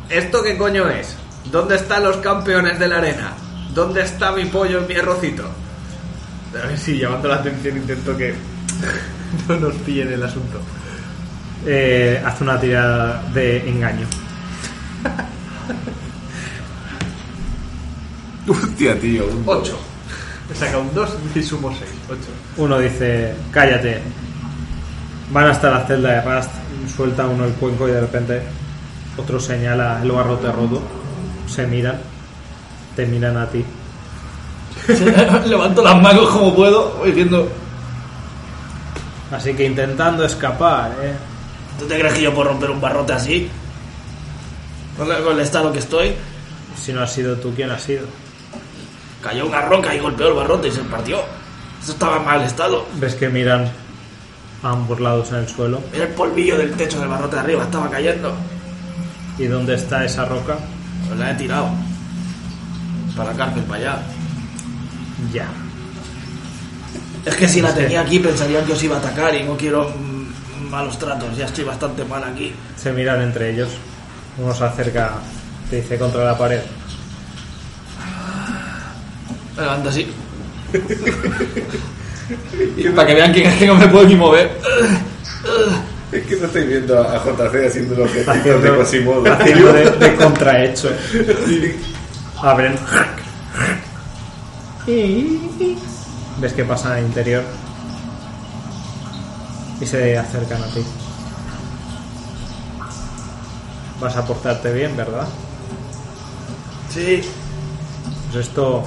¿esto 0.09 0.41
qué 0.43 0.57
coño 0.57 0.87
es? 0.89 1.15
¿Dónde 1.51 1.75
están 1.75 2.03
los 2.03 2.17
campeones 2.17 2.79
de 2.79 2.87
la 2.87 2.97
arena? 2.97 3.33
¿Dónde 3.73 4.01
está 4.03 4.31
mi 4.31 4.45
pollo 4.45 4.83
y 4.83 4.93
mi 4.93 4.99
arrocito? 4.99 5.43
A 6.63 6.67
ver 6.67 6.77
si 6.77 6.97
llamando 6.99 7.27
la 7.27 7.35
atención 7.35 7.77
intento 7.77 8.15
que 8.15 8.33
no 9.47 9.57
nos 9.57 9.73
pillen 9.77 10.13
el 10.13 10.23
asunto. 10.23 10.59
Eh, 11.65 12.21
hace 12.25 12.43
una 12.43 12.59
tirada 12.59 13.23
de 13.33 13.67
engaño. 13.69 14.05
Hostia, 18.47 18.99
tío. 18.99 19.25
un- 19.25 19.43
8. 19.45 19.77
He 20.51 20.55
sacado 20.55 20.81
un 20.81 20.93
2 20.93 21.09
y 21.35 21.43
sumo 21.43 21.69
6. 21.69 21.81
8. 22.09 22.17
Uno 22.57 22.79
dice, 22.79 23.33
cállate. 23.51 24.01
Van 25.31 25.47
hasta 25.47 25.71
la 25.71 25.85
celda 25.87 26.21
de 26.21 26.21
Rust, 26.21 26.49
suelta 26.95 27.25
uno 27.25 27.45
el 27.45 27.53
cuenco 27.53 27.87
y 27.87 27.91
de 27.91 28.01
repente 28.01 28.41
otro 29.17 29.39
señala 29.39 29.99
el 30.03 30.11
barrote 30.11 30.51
roto. 30.51 30.81
Se 31.47 31.65
miran, 31.65 31.99
te 32.95 33.05
miran 33.05 33.35
a 33.37 33.45
ti 33.47 33.63
Levanto 35.45 35.83
las 35.83 36.01
manos 36.01 36.29
como 36.29 36.55
puedo, 36.55 36.91
voy 36.99 37.09
diciendo, 37.09 37.49
Así 39.31 39.53
que 39.53 39.65
intentando 39.65 40.23
escapar, 40.25 40.91
¿eh? 41.01 41.13
¿tú 41.79 41.85
te 41.85 41.97
crees 41.99 42.13
que 42.13 42.21
yo 42.23 42.33
puedo 42.33 42.49
romper 42.49 42.69
un 42.71 42.79
barrote 42.81 43.13
así? 43.13 43.49
Con 44.97 45.11
el, 45.11 45.23
con 45.23 45.33
el 45.33 45.39
estado 45.39 45.71
que 45.71 45.79
estoy, 45.79 46.13
Si 46.79 46.93
no 46.93 47.01
has 47.01 47.11
sido 47.11 47.35
tú, 47.37 47.53
¿quién 47.55 47.71
ha 47.71 47.79
sido? 47.79 48.05
Cayó 49.23 49.47
una 49.47 49.61
roca 49.61 49.95
y 49.95 49.99
golpeó 49.99 50.27
el 50.27 50.33
barrote 50.33 50.67
y 50.67 50.71
se 50.71 50.81
partió. 50.81 51.21
Eso 51.81 51.93
estaba 51.93 52.17
en 52.17 52.25
mal 52.25 52.41
estado. 52.43 52.85
¿Ves 52.95 53.15
que 53.15 53.29
miran 53.29 53.71
a 54.61 54.69
ambos 54.69 54.99
lados 54.99 55.31
en 55.31 55.37
el 55.37 55.47
suelo? 55.47 55.81
Mira 55.91 56.05
el 56.05 56.11
polvillo 56.11 56.57
del 56.57 56.73
techo 56.73 56.99
del 56.99 57.07
barrote 57.07 57.37
de 57.37 57.41
arriba, 57.41 57.63
estaba 57.63 57.89
cayendo. 57.89 58.33
¿Y 59.37 59.45
dónde 59.45 59.75
está 59.75 60.03
esa 60.05 60.25
roca? 60.25 60.57
Pues 61.07 61.19
la 61.19 61.31
he 61.31 61.35
tirado. 61.35 61.69
Para 63.15 63.31
la 63.31 63.37
cárcel, 63.37 63.63
para 63.63 63.79
allá. 63.79 64.03
Ya. 65.31 65.47
Es 67.25 67.35
que 67.35 67.47
si 67.47 67.61
la 67.61 67.73
tenía 67.73 68.01
aquí 68.01 68.19
pensarían 68.19 68.65
que 68.65 68.73
os 68.73 68.83
iba 68.83 68.97
a 68.97 68.99
atacar 68.99 69.33
y 69.33 69.43
no 69.43 69.55
quiero 69.55 69.89
mm, 69.89 70.69
malos 70.69 70.99
tratos. 70.99 71.35
Ya 71.37 71.45
estoy 71.45 71.63
bastante 71.63 72.03
mal 72.03 72.23
aquí. 72.23 72.53
Se 72.75 72.91
miran 72.91 73.21
entre 73.21 73.51
ellos. 73.51 73.69
Uno 74.37 74.53
se 74.53 74.65
acerca, 74.65 75.13
te 75.69 75.77
dice 75.77 75.97
contra 75.97 76.23
la 76.25 76.37
pared. 76.37 76.61
Me 79.55 79.61
levanto 79.61 79.89
así. 79.89 80.07
y 82.77 82.89
para 82.89 83.07
que 83.07 83.13
vean 83.13 83.31
que, 83.33 83.43
que 83.57 83.67
no 83.67 83.75
me 83.75 83.87
puedo 83.87 84.07
ni 84.07 84.15
mover. 84.15 84.57
Es 86.11 86.25
que 86.25 86.35
no 86.37 86.45
estoy 86.45 86.63
viendo 86.65 86.99
a 86.99 87.23
JC 87.23 87.67
haciendo 87.67 87.95
los 87.95 88.11
que 88.11 88.21
Haciendo, 88.21 88.59
de 88.59 88.77
Quasimodo. 88.77 89.33
haciendo 89.33 89.73
de, 89.73 89.89
de 89.91 90.15
contrahecho. 90.15 90.89
Abren. 92.41 92.75
¿Ves 96.39 96.53
que 96.53 96.63
pasa 96.65 96.95
al 96.95 97.03
interior? 97.05 97.43
Y 99.79 99.85
se 99.85 100.17
acercan 100.17 100.61
a 100.61 100.67
ti. 100.67 100.83
Vas 103.99 104.15
a 104.17 104.25
portarte 104.25 104.73
bien, 104.73 104.95
¿verdad? 104.97 105.27
Sí. 106.93 107.21
Pues 108.31 108.47
esto 108.47 108.83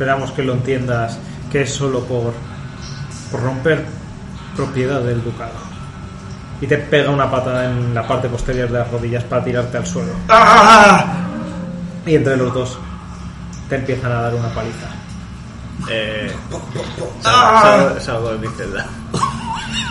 esperamos 0.00 0.30
que 0.30 0.42
lo 0.42 0.54
entiendas, 0.54 1.18
que 1.52 1.60
es 1.60 1.74
solo 1.74 2.00
por, 2.04 2.32
por 3.30 3.42
romper 3.42 3.84
propiedad 4.56 5.02
del 5.02 5.22
ducado. 5.22 5.52
Y 6.58 6.66
te 6.66 6.78
pega 6.78 7.10
una 7.10 7.30
patada 7.30 7.66
en 7.66 7.94
la 7.94 8.08
parte 8.08 8.26
posterior 8.30 8.70
de 8.70 8.78
las 8.78 8.90
rodillas 8.90 9.24
para 9.24 9.44
tirarte 9.44 9.76
al 9.76 9.86
suelo. 9.86 10.12
Y 12.06 12.14
entre 12.14 12.34
los 12.38 12.54
dos 12.54 12.78
te 13.68 13.76
empiezan 13.76 14.10
a 14.10 14.22
dar 14.22 14.34
una 14.34 14.48
paliza. 14.48 14.88
Eh, 15.90 16.32
salgo, 18.00 18.32
de 18.32 18.38
mi 18.38 18.48
celda. 18.56 18.86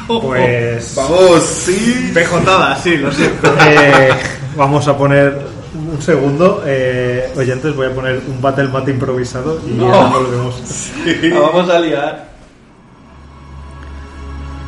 Pues 0.08 0.96
Vamos, 0.96 1.44
sí. 1.44 2.10
Pejotada, 2.16 2.76
sí, 2.78 2.98
lo 2.98 3.12
siento. 3.12 3.54
eh, 3.68 4.10
vamos 4.56 4.88
a 4.88 4.98
poner 4.98 5.49
un 5.92 6.02
segundo. 6.02 6.64
Eh, 6.66 7.32
oyentes, 7.36 7.76
voy 7.76 7.88
a 7.88 7.94
poner 7.94 8.22
un 8.28 8.42
battle 8.42 8.68
mat 8.68 8.88
improvisado 8.88 9.60
y 9.66 9.78
ya 9.78 10.06
volvemos. 10.06 10.92
La 11.24 11.40
vamos 11.40 11.70
a 11.70 11.80
liar. 11.80 12.30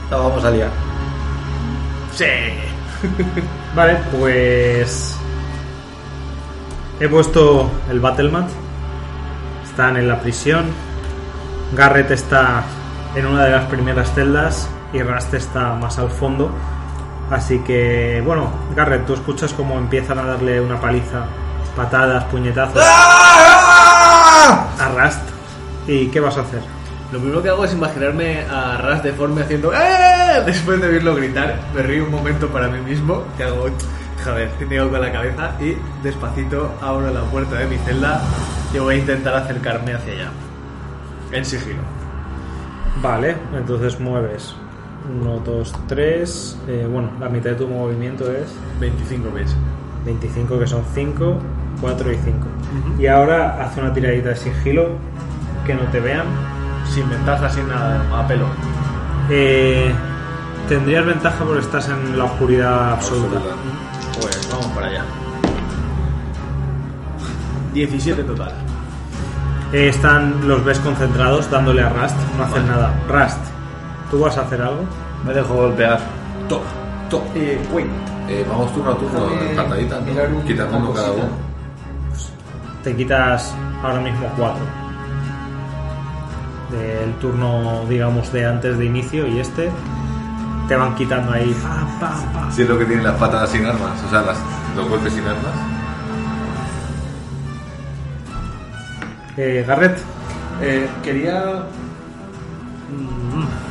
La 0.09 0.17
vamos 0.17 0.43
a 0.43 0.51
liar. 0.51 0.69
Sí. 2.13 2.25
Vale, 3.75 3.97
pues 4.17 5.15
he 6.99 7.07
puesto 7.07 7.69
el 7.89 7.99
Battlemat. 7.99 8.49
Están 9.63 9.97
en 9.97 10.07
la 10.07 10.19
prisión. 10.19 10.65
Garrett 11.75 12.11
está 12.11 12.63
en 13.15 13.25
una 13.25 13.45
de 13.45 13.51
las 13.51 13.65
primeras 13.65 14.13
celdas 14.13 14.69
y 14.93 15.01
Rust 15.01 15.33
está 15.33 15.73
más 15.75 15.97
al 15.97 16.09
fondo. 16.09 16.51
Así 17.31 17.59
que, 17.59 18.21
bueno, 18.25 18.51
Garrett, 18.75 19.05
tú 19.05 19.13
escuchas 19.13 19.53
cómo 19.53 19.77
empiezan 19.77 20.19
a 20.19 20.23
darle 20.23 20.59
una 20.59 20.79
paliza, 20.81 21.27
patadas, 21.77 22.25
puñetazos 22.25 22.83
a 24.81 24.91
Rust. 24.97 25.21
¿Y 25.87 26.07
qué 26.07 26.19
vas 26.19 26.37
a 26.37 26.41
hacer? 26.41 26.61
Lo 27.13 27.19
primero 27.19 27.41
que 27.41 27.49
hago 27.49 27.63
es 27.63 27.73
imaginarme 27.73 28.41
a 28.49 28.77
Ras 28.77 29.01
deforme 29.03 29.41
haciendo 29.41 29.73
¡Eh! 29.73 30.43
Después 30.45 30.79
de 30.81 30.87
oírlo 30.87 31.15
gritar, 31.15 31.59
me 31.73 31.81
río 31.83 32.05
un 32.05 32.11
momento 32.11 32.47
para 32.49 32.67
mí 32.67 32.79
mismo, 32.81 33.23
que 33.37 33.43
hago 33.43 33.67
joder, 34.23 34.51
niego 34.69 34.89
con 34.89 35.01
la 35.01 35.11
cabeza 35.11 35.51
y 35.59 35.75
despacito 36.03 36.71
abro 36.81 37.11
la 37.11 37.21
puerta 37.21 37.55
de 37.55 37.65
mi 37.65 37.77
celda 37.77 38.21
y 38.73 38.79
voy 38.79 38.95
a 38.95 38.97
intentar 38.97 39.35
acercarme 39.35 39.93
hacia 39.93 40.13
allá. 40.13 40.31
En 41.31 41.45
sigilo. 41.45 41.81
Vale, 43.01 43.35
entonces 43.55 43.99
mueves 43.99 44.55
1, 45.19 45.41
2, 45.45 45.73
3. 45.87 46.57
bueno, 46.91 47.09
la 47.19 47.29
mitad 47.29 47.51
de 47.51 47.55
tu 47.55 47.67
movimiento 47.67 48.31
es 48.31 48.47
25 48.79 49.29
pies. 49.29 49.55
25, 50.05 50.59
que 50.59 50.67
son 50.67 50.83
5, 50.93 51.37
4 51.81 52.11
y 52.11 52.15
5. 52.15 52.37
Y 52.99 53.07
ahora 53.07 53.63
hace 53.63 53.81
una 53.81 53.93
tiradita 53.93 54.29
de 54.29 54.35
sigilo, 54.35 54.89
que 55.65 55.73
no 55.73 55.81
te 55.91 55.99
vean. 55.99 56.25
Sin 56.89 57.09
ventaja, 57.09 57.49
sin 57.49 57.67
nada, 57.67 58.03
a 58.13 58.27
pelo. 58.27 58.47
Eh, 59.29 59.91
tendrías 60.67 61.05
ventaja 61.05 61.43
porque 61.45 61.61
estás 61.61 61.89
en 61.89 62.17
la 62.17 62.25
oscuridad 62.25 62.93
absoluta. 62.93 63.39
Pues 64.19 64.49
vamos 64.51 64.67
para 64.67 64.87
allá. 64.87 65.05
17 67.73 68.23
total. 68.23 68.51
Eh, 69.71 69.87
están, 69.87 70.47
los 70.47 70.65
ves 70.65 70.79
concentrados 70.79 71.49
dándole 71.49 71.81
a 71.81 71.89
Rust, 71.89 72.17
no 72.37 72.43
hacen 72.43 72.67
nada. 72.67 72.93
Rust, 73.07 73.39
¿tú 74.11 74.19
vas 74.19 74.37
a 74.37 74.41
hacer 74.41 74.61
algo? 74.61 74.83
Me 75.25 75.33
dejo 75.33 75.55
golpear. 75.55 75.99
Top, 76.49 76.61
top. 77.09 77.23
Eh, 77.33 77.59
wait. 77.71 77.87
Eh, 78.27 78.45
vamos 78.47 78.71
turno 78.73 78.91
a 78.91 78.97
turno, 78.97 79.27
Déjame 79.29 79.55
cartadita, 79.55 79.99
¿no? 79.99 80.43
Quitando 80.45 80.77
uno 80.77 80.93
cada 80.93 81.11
uno. 81.11 81.29
Te 82.83 82.95
quitas 82.95 83.53
ahora 83.83 83.99
mismo 84.01 84.27
4. 84.37 84.63
Del 86.71 87.13
turno, 87.15 87.85
digamos, 87.89 88.31
de 88.31 88.45
antes 88.45 88.77
de 88.77 88.85
inicio 88.85 89.27
y 89.27 89.39
este. 89.39 89.69
Te 90.67 90.75
van 90.75 90.95
quitando 90.95 91.31
ahí. 91.33 91.53
pa, 91.61 91.87
pa, 91.99 92.15
pa. 92.33 92.51
Si 92.51 92.61
es 92.61 92.69
lo 92.69 92.77
que 92.77 92.85
tienen 92.85 93.03
las 93.03 93.15
patadas 93.15 93.49
sin 93.49 93.65
armas, 93.65 94.01
o 94.05 94.09
sea, 94.09 94.21
las, 94.21 94.37
los 94.75 94.87
golpes 94.87 95.13
sin 95.13 95.23
armas. 95.25 95.53
Eh, 99.37 99.63
Garrett, 99.67 99.97
Eh, 100.61 100.87
quería. 101.03 101.63
Mm. 102.89 103.70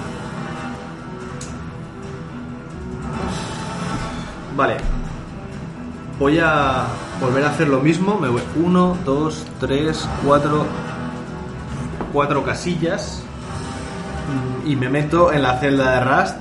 Vale. 4.60 4.76
Voy 6.18 6.38
a 6.38 6.84
volver 7.18 7.44
a 7.44 7.48
hacer 7.48 7.66
lo 7.68 7.80
mismo. 7.80 8.18
Me 8.20 8.28
voy 8.28 8.42
1, 8.56 8.96
2, 9.06 9.46
3, 9.58 10.08
4. 10.26 10.66
4 12.12 12.44
casillas. 12.44 13.22
Mm, 14.28 14.68
Y 14.70 14.76
me 14.76 14.90
meto 14.90 15.32
en 15.32 15.42
la 15.42 15.58
celda 15.58 15.92
de 15.92 16.00
Rust. 16.04 16.36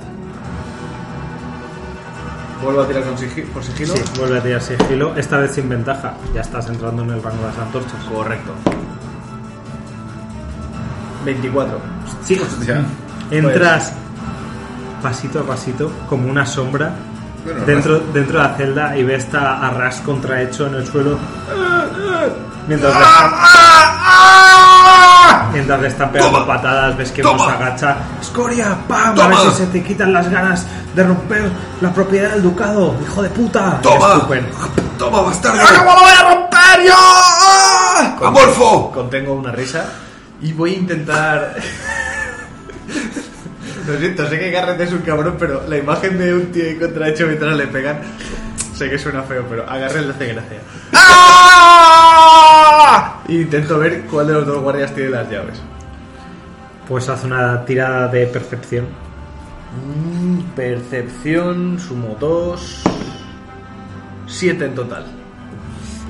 Vuelvo 2.62 2.82
a 2.82 2.86
tirar 2.86 3.04
con 3.04 3.16
sigi- 3.16 3.46
por 3.46 3.64
sigilo. 3.64 3.94
sí, 3.96 4.02
vuelve 4.18 4.38
a 4.38 4.42
tirar 4.42 4.60
sigilo. 4.60 5.16
Esta 5.16 5.38
vez 5.38 5.52
sin 5.52 5.66
ventaja. 5.70 6.12
Ya 6.34 6.42
estás 6.42 6.68
entrando 6.68 7.02
en 7.02 7.10
el 7.12 7.22
rango 7.22 7.38
de 7.40 7.46
las 7.48 7.58
antorchas. 7.58 7.94
Correcto. 8.14 8.52
24. 11.24 11.78
Sí, 12.22 12.38
Hostia. 12.38 12.84
entras 13.30 13.94
pasito 15.02 15.40
a 15.40 15.42
pasito 15.44 15.90
como 16.06 16.28
una 16.28 16.44
sombra 16.44 16.92
Bueno, 17.44 17.64
dentro, 17.64 18.00
dentro 18.12 18.38
de 18.38 18.44
la 18.48 18.54
celda 18.54 18.96
y 18.96 19.04
ves 19.04 19.32
a, 19.34 19.66
a 19.66 19.70
Ras 19.70 20.00
contrahecho 20.00 20.66
en 20.66 20.74
el 20.74 20.86
suelo 20.86 21.18
mientras 22.68 22.94
le 22.94 23.02
están, 23.02 23.32
mientras 25.52 25.80
le 25.80 25.88
están 25.88 26.12
pegando 26.12 26.46
patadas 26.46 26.96
ves 26.96 27.12
que 27.12 27.22
uno 27.22 27.38
se 27.38 27.50
agacha 27.50 27.96
¡Escoria! 28.20 28.76
¡Pam! 28.86 29.18
A 29.18 29.28
ver 29.28 29.38
si 29.38 29.50
se 29.52 29.66
te 29.66 29.82
quitan 29.82 30.12
las 30.12 30.30
ganas 30.30 30.66
de 30.94 31.02
romper 31.02 31.50
la 31.80 31.92
propiedad 31.92 32.32
del 32.32 32.42
ducado 32.42 32.94
¡Hijo 33.02 33.22
de 33.22 33.30
puta! 33.30 33.80
¡Toma! 33.82 34.14
escupen. 34.14 34.46
¡Toma, 34.98 35.22
bastardo! 35.22 35.58
¿Cómo 35.78 35.94
lo 35.94 36.00
voy 36.00 36.12
a 36.12 36.34
romper 36.34 36.86
yo? 36.86 38.26
¡Amorfo! 38.26 38.90
Contengo 38.92 39.32
una 39.32 39.52
risa 39.52 39.86
y 40.42 40.52
voy 40.52 40.74
a 40.74 40.78
intentar. 40.78 41.56
Lo 43.90 43.98
siento, 43.98 44.28
sé 44.28 44.38
que 44.38 44.50
Garrett 44.50 44.80
es 44.80 44.92
un 44.92 45.00
cabrón, 45.00 45.36
pero 45.38 45.62
la 45.68 45.76
imagen 45.76 46.18
de 46.18 46.34
un 46.34 46.52
tío 46.52 46.64
ahí 46.64 46.76
contrahecho 46.76 47.26
mientras 47.26 47.56
le 47.56 47.66
pegan. 47.66 48.00
Sé 48.74 48.88
que 48.88 48.98
suena 48.98 49.22
feo, 49.22 49.44
pero 49.48 49.68
a 49.68 49.76
Garrett 49.76 50.06
le 50.06 50.12
hace 50.12 50.26
gracia. 50.32 50.60
E 53.28 53.34
intento 53.34 53.78
ver 53.78 54.02
cuál 54.02 54.26
de 54.26 54.32
los 54.34 54.46
dos 54.46 54.62
guardias 54.62 54.94
tiene 54.94 55.10
las 55.10 55.30
llaves. 55.30 55.60
Pues 56.88 57.08
haz 57.08 57.24
una 57.24 57.64
tirada 57.64 58.08
de 58.08 58.26
percepción 58.26 58.86
Mm, 59.70 60.40
Percepción, 60.56 61.78
sumo 61.78 62.16
2. 62.18 62.82
7 64.26 64.64
en 64.64 64.74
total. 64.74 65.04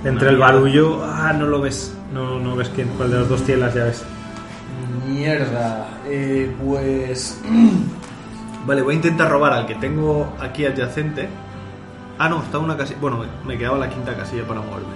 Entre 0.05 0.31
el 0.31 0.39
barullo, 0.39 1.05
ah, 1.05 1.32
no 1.32 1.47
lo 1.47 1.61
ves. 1.61 1.94
No, 2.12 2.39
no 2.40 2.57
ves 2.57 2.70
quién, 2.74 2.89
cuál 2.97 3.11
de 3.11 3.19
los 3.19 3.28
dos 3.28 3.43
tiene 3.43 3.62
las 3.62 3.74
llaves. 3.74 4.02
Mierda. 5.14 5.88
Eh, 6.06 6.54
pues. 6.62 7.40
vale, 8.66 8.82
voy 8.82 8.94
a 8.94 8.96
intentar 8.96 9.30
robar 9.30 9.52
al 9.52 9.66
que 9.66 9.74
tengo 9.76 10.32
aquí 10.40 10.64
adyacente. 10.66 11.28
Ah, 12.18 12.28
no, 12.28 12.42
está 12.42 12.58
una 12.58 12.76
casilla. 12.76 12.98
Bueno, 13.00 13.24
me- 13.46 13.58
quedaba 13.58 13.78
la 13.78 13.88
quinta 13.88 14.14
casilla 14.16 14.44
para 14.46 14.60
moverme. 14.60 14.92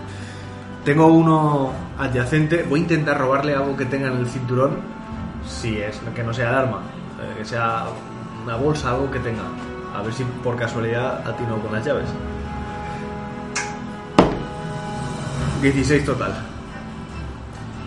Tengo 0.85 1.07
uno 1.07 1.73
adyacente. 1.99 2.65
Voy 2.69 2.81
a 2.81 2.83
intentar 2.83 3.19
robarle 3.19 3.55
algo 3.55 3.77
que 3.77 3.87
tenga 3.87 4.09
en 4.09 4.19
el 4.19 4.27
cinturón. 4.27 4.77
Si 5.49 5.79
es, 5.79 6.01
que 6.15 6.23
no 6.23 6.33
sea 6.33 6.51
el 6.51 6.55
arma. 6.57 6.79
eh, 7.21 7.39
que 7.39 7.45
sea 7.45 7.85
una 8.45 8.57
bolsa, 8.57 8.91
algo 8.91 9.11
que 9.11 9.19
tenga. 9.21 9.43
A 9.97 10.03
ver 10.03 10.13
si 10.13 10.25
por 10.25 10.57
casualidad 10.57 11.27
atino 11.27 11.57
con 11.61 11.73
las 11.73 11.85
llaves. 11.85 12.07
16 15.63 16.05
total. 16.05 16.35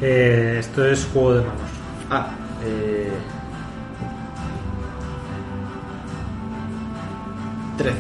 Eh, 0.02 0.58
esto 0.60 0.86
es 0.86 1.08
juego 1.14 1.34
de 1.36 1.42
manos. 1.42 1.62
Ah, 2.10 2.30
eh... 2.64 3.12
13. 7.78 7.98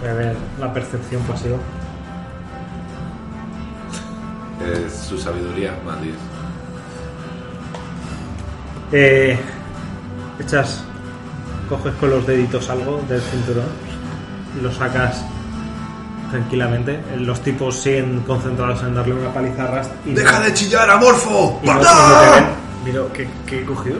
Voy 0.00 0.08
a 0.08 0.14
ver 0.14 0.36
la 0.58 0.72
percepción 0.72 1.22
pasiva. 1.22 1.56
Es 4.84 4.92
su 4.92 5.18
sabiduría, 5.18 5.78
más 5.84 6.00
10. 6.02 6.14
Eh, 8.92 9.38
echas, 10.38 10.84
coges 11.68 11.94
con 11.94 12.10
los 12.10 12.26
deditos 12.26 12.68
algo 12.68 13.02
del 13.08 13.20
cinturón 13.22 13.64
y 14.58 14.62
lo 14.62 14.70
sacas 14.70 15.24
tranquilamente. 16.32 16.98
Los 17.18 17.40
tipos 17.42 17.76
siguen 17.78 18.20
concentrados 18.26 18.82
en 18.82 18.94
darle 18.96 19.14
una 19.14 19.32
paliza 19.32 19.62
a 19.64 19.66
Rast 19.68 19.92
y 20.04 20.12
¡Deja 20.14 20.38
no- 20.40 20.44
de 20.46 20.54
chillar, 20.54 20.90
amorfo! 20.90 21.60
y 21.62 21.66
no- 21.66 21.74
y 22.84 22.90
no 22.92 23.02
te 23.04 23.12
¿qué, 23.12 23.28
qué 23.46 23.60
he 23.60 23.64
cogido? 23.64 23.98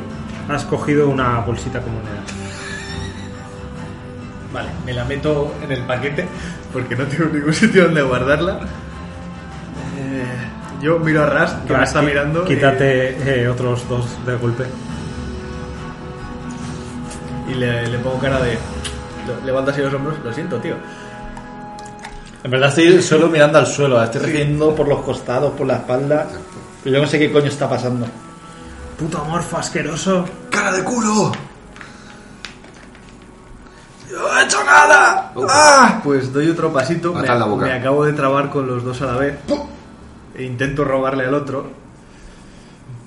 Has 0.49 0.65
cogido 0.65 1.09
una 1.09 1.39
bolsita 1.41 1.81
con 1.81 1.95
monedas. 1.95 2.25
Vale, 4.53 4.69
me 4.85 4.93
la 4.93 5.05
meto 5.05 5.55
en 5.63 5.71
el 5.73 5.83
paquete 5.83 6.27
porque 6.73 6.97
no 6.97 7.05
tengo 7.05 7.27
ningún 7.33 7.55
sitio 7.63 7.85
donde 7.85 8.03
guardarla. 8.03 8.59
Eh, 9.99 10.25
yo 10.83 10.99
miro 10.99 11.23
a 11.23 11.27
Rast, 11.27 11.65
que 11.65 11.75
me 11.77 11.85
está 11.85 12.03
mirando. 12.03 12.45
Quítate 12.45 13.43
eh, 13.45 13.49
otros 13.49 13.89
dos 13.89 14.05
de 14.27 14.35
golpe. 14.37 14.65
Y, 17.49 17.53
y 17.53 17.55
le, 17.55 17.87
le 17.87 17.99
pongo 17.99 18.19
cara 18.19 18.41
de. 18.41 18.59
Levanta 19.47 19.71
así 19.71 19.81
los 19.81 19.95
hombros. 19.95 20.17
Lo 20.25 20.33
siento, 20.33 20.59
tío. 20.59 20.75
En 22.45 22.51
verdad 22.51 22.69
estoy 22.71 23.01
solo 23.03 23.29
mirando 23.29 23.59
al 23.59 23.67
suelo, 23.67 23.99
la 23.99 24.05
estoy 24.05 24.23
recibiendo 24.23 24.75
por 24.75 24.89
los 24.89 25.01
costados, 25.03 25.53
por 25.53 25.67
la 25.67 25.77
espalda. 25.77 26.29
Pero 26.83 26.97
yo 26.97 27.03
no 27.03 27.09
sé 27.09 27.19
qué 27.19 27.31
coño 27.31 27.47
está 27.47 27.69
pasando. 27.69 28.07
Puto 28.99 29.25
morfo 29.25 29.59
asqueroso. 29.59 30.25
¡Cara 30.51 30.73
de 30.73 30.83
culo! 30.83 31.33
¡Yo 34.11 34.19
no 34.19 34.39
he 34.39 34.45
hecho 34.45 34.65
nada! 34.65 35.33
¡Ah! 35.49 36.01
Pues 36.03 36.33
doy 36.33 36.51
otro 36.51 36.73
pasito. 36.73 37.13
Me, 37.13 37.21
Mata 37.21 37.35
en 37.35 37.39
la 37.39 37.47
boca. 37.47 37.65
me 37.67 37.73
acabo 37.73 38.05
de 38.05 38.13
trabar 38.13 38.51
con 38.51 38.67
los 38.67 38.83
dos 38.83 39.01
a 39.03 39.07
la 39.07 39.17
vez. 39.19 39.39
E 40.37 40.43
intento 40.43 40.85
robarle 40.85 41.25
al 41.27 41.35
otro. 41.35 41.71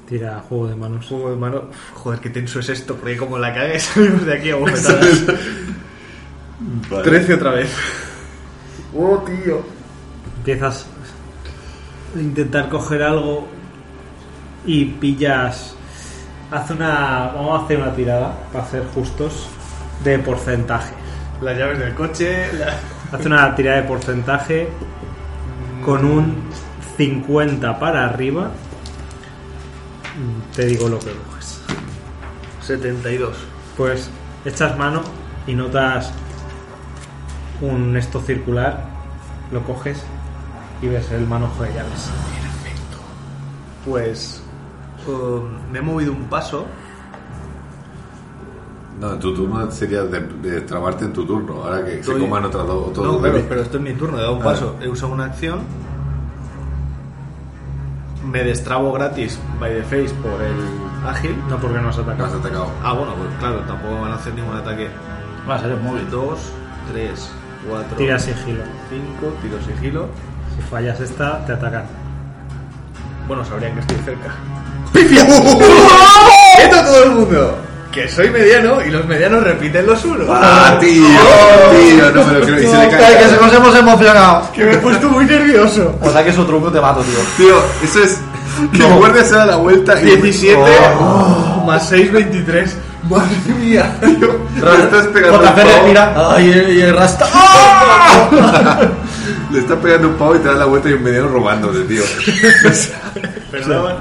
Tira 0.08 0.42
juego 0.48 0.68
de 0.68 0.76
manos. 0.76 1.08
Juego 1.08 1.32
de 1.32 1.36
mano. 1.36 1.64
Uf, 1.70 1.92
Joder, 1.96 2.20
qué 2.22 2.30
tenso 2.30 2.60
es 2.60 2.70
esto. 2.70 2.96
Porque 2.96 3.18
como 3.18 3.38
la 3.38 3.54
cague 3.54 3.80
salimos 3.82 4.26
de 4.26 4.34
aquí 4.34 4.52
a 4.52 4.56
bofetadas. 4.56 5.24
13 7.04 7.34
otra 7.34 7.52
vez. 7.52 7.70
Oh, 8.98 9.18
tío. 9.26 9.62
Empiezas 10.38 10.86
a 12.16 12.20
intentar 12.20 12.70
coger 12.70 13.04
algo 13.04 13.48
y 14.66 14.86
pillas. 14.86 15.76
Haz 16.52 16.70
una. 16.72 17.32
Vamos 17.36 17.62
a 17.62 17.66
hacer 17.66 17.78
una 17.80 17.94
tirada, 17.94 18.34
para 18.54 18.66
ser 18.68 18.86
justos, 18.94 19.48
de 20.04 20.20
porcentaje. 20.20 20.94
Las 21.42 21.58
llaves 21.58 21.80
del 21.80 21.94
coche. 21.96 22.54
la- 22.54 22.74
Haz 23.12 23.26
una 23.26 23.54
tirada 23.56 23.78
de 23.82 23.84
porcentaje 23.88 24.68
con 25.84 26.04
un 26.06 26.36
50 26.98 27.78
para 27.80 28.06
arriba. 28.06 28.50
Te 30.56 30.66
digo 30.66 30.88
lo 30.90 30.98
que 31.00 31.12
coges. 31.12 31.60
72. 32.62 33.36
Pues 33.78 34.10
echas 34.46 34.78
mano 34.78 35.02
y 35.46 35.54
notas 35.54 36.12
un 37.62 37.96
esto 37.98 38.22
circular, 38.22 38.86
lo 39.52 39.62
coges 39.64 40.04
y 40.82 40.88
ves 40.88 41.10
el 41.12 41.26
manojo 41.28 41.64
de 41.64 41.70
llaves. 41.74 42.10
Pues. 43.86 44.42
um, 45.08 45.72
me 45.72 45.80
he 45.80 45.82
movido 45.82 46.12
un 46.12 46.26
paso. 46.26 46.66
No, 49.00 49.14
en 49.14 49.20
tu 49.20 49.34
turno 49.36 49.70
sería 49.72 50.04
de, 50.04 50.20
de 50.22 50.62
trabarte 50.62 51.06
en 51.06 51.14
tu 51.14 51.26
turno. 51.26 51.64
Ahora 51.64 51.84
que 51.86 52.02
se 52.04 52.18
coman 52.18 52.46
otras 52.46 52.66
dos. 52.66 52.98
No, 52.98 53.20
claro, 53.20 53.42
pero 53.50 53.62
esto 53.62 53.78
es 53.78 53.84
mi 53.84 53.94
turno. 53.94 54.18
He 54.18 54.22
dado 54.22 54.36
un 54.36 54.42
Ah. 54.42 54.46
paso. 54.46 54.76
He 54.82 54.88
usado 54.88 55.14
una 55.14 55.26
acción. 55.26 55.60
Me 58.26 58.44
destrabo 58.44 58.92
gratis 58.94 59.40
by 59.60 59.70
the 59.72 59.84
face 59.84 60.14
por 60.24 60.42
el 60.42 60.56
ágil. 61.08 61.36
No 61.50 61.58
porque 61.58 61.80
no 61.80 61.90
has 61.90 61.98
Me 61.98 62.04
has 62.04 62.10
atacado. 62.10 62.40
atacado. 62.40 62.68
Ah, 62.84 62.94
bueno, 62.94 63.14
pues 63.16 63.30
claro, 63.40 63.60
tampoco 63.68 64.02
van 64.02 64.12
a 64.12 64.16
hacer 64.16 64.34
ningún 64.34 64.56
ataque. 64.56 64.90
Va 65.48 65.56
a 65.56 65.60
ser 65.60 65.78
móvil. 65.78 66.10
2, 66.10 66.40
3, 66.92 67.32
4, 67.70 67.98
Tira 67.98 68.20
sigilo. 68.20 68.64
5, 68.90 69.34
tiro 69.42 69.58
sigilo. 69.66 70.08
Si 70.56 70.62
fallas 70.70 71.00
esta, 71.00 71.46
te 71.46 71.54
atacan. 71.54 71.84
Bueno, 73.28 73.44
sabrían 73.46 73.74
que 73.74 73.80
estoy 73.82 73.98
cerca. 74.06 74.30
¡Quieto 74.94 76.76
todo 76.86 77.04
el 77.04 77.12
mundo! 77.12 77.58
Que 77.92 78.10
soy 78.10 78.30
mediano 78.30 78.82
y 78.86 78.90
los 78.90 79.06
medianos 79.06 79.42
repiten 79.44 79.86
los 79.86 80.04
unos. 80.04 80.28
¡Ah, 80.30 80.78
tío! 80.80 80.92
Tío, 81.72 82.12
no 82.12 82.26
me 82.26 82.34
lo 82.34 82.46
creo. 82.46 82.60
Y 82.62 82.68
se 82.68 82.72
le 82.74 82.78
Ay, 82.84 82.90
que 83.18 83.24
se 83.30 83.38
cae. 83.38 83.42
nos 83.42 83.54
hemos 83.54 83.76
emocionado. 83.76 84.52
Que 84.52 84.66
me 84.66 84.74
he 84.74 84.78
puesto 84.78 85.10
muy 85.10 85.26
nervioso. 85.26 85.98
O 86.02 86.10
sea 86.12 86.24
que 86.24 86.34
su 86.34 86.44
truco 86.46 86.70
te 86.72 86.82
mato, 86.82 87.02
tío. 87.02 87.20
Tío, 87.38 87.64
eso 87.84 88.04
es. 88.04 88.20
Que 88.72 88.86
el 88.86 88.94
guardia 88.96 89.24
se 89.24 89.36
da 89.36 89.46
la 89.46 89.56
vuelta 89.58 90.00
y. 90.02 90.06
17 90.06 90.62
más 91.66 91.88
6, 91.90 92.12
23. 92.12 92.78
Madre 93.10 93.54
mía. 93.60 93.98
Tío, 94.00 94.40
le 94.56 94.84
estás 94.84 95.08
pegando 95.08 95.40
un 95.40 95.46
pavo. 95.46 95.62
respira. 95.62 96.34
Ay, 96.36 96.76
y 96.78 96.82
el 96.82 96.96
rasta. 96.96 97.26
¡Ah! 97.34 98.82
Le 99.52 99.60
estás 99.60 99.78
pegando 99.78 100.10
un 100.10 100.16
pavo 100.16 100.36
y 100.36 100.40
te 100.40 100.48
das 100.48 100.58
la 100.58 100.66
vuelta 100.66 100.90
y 100.90 100.94
un 100.94 101.04
mediano 101.04 101.28
robándote, 101.28 101.82
tío. 101.82 102.04
Perdón. 103.52 103.96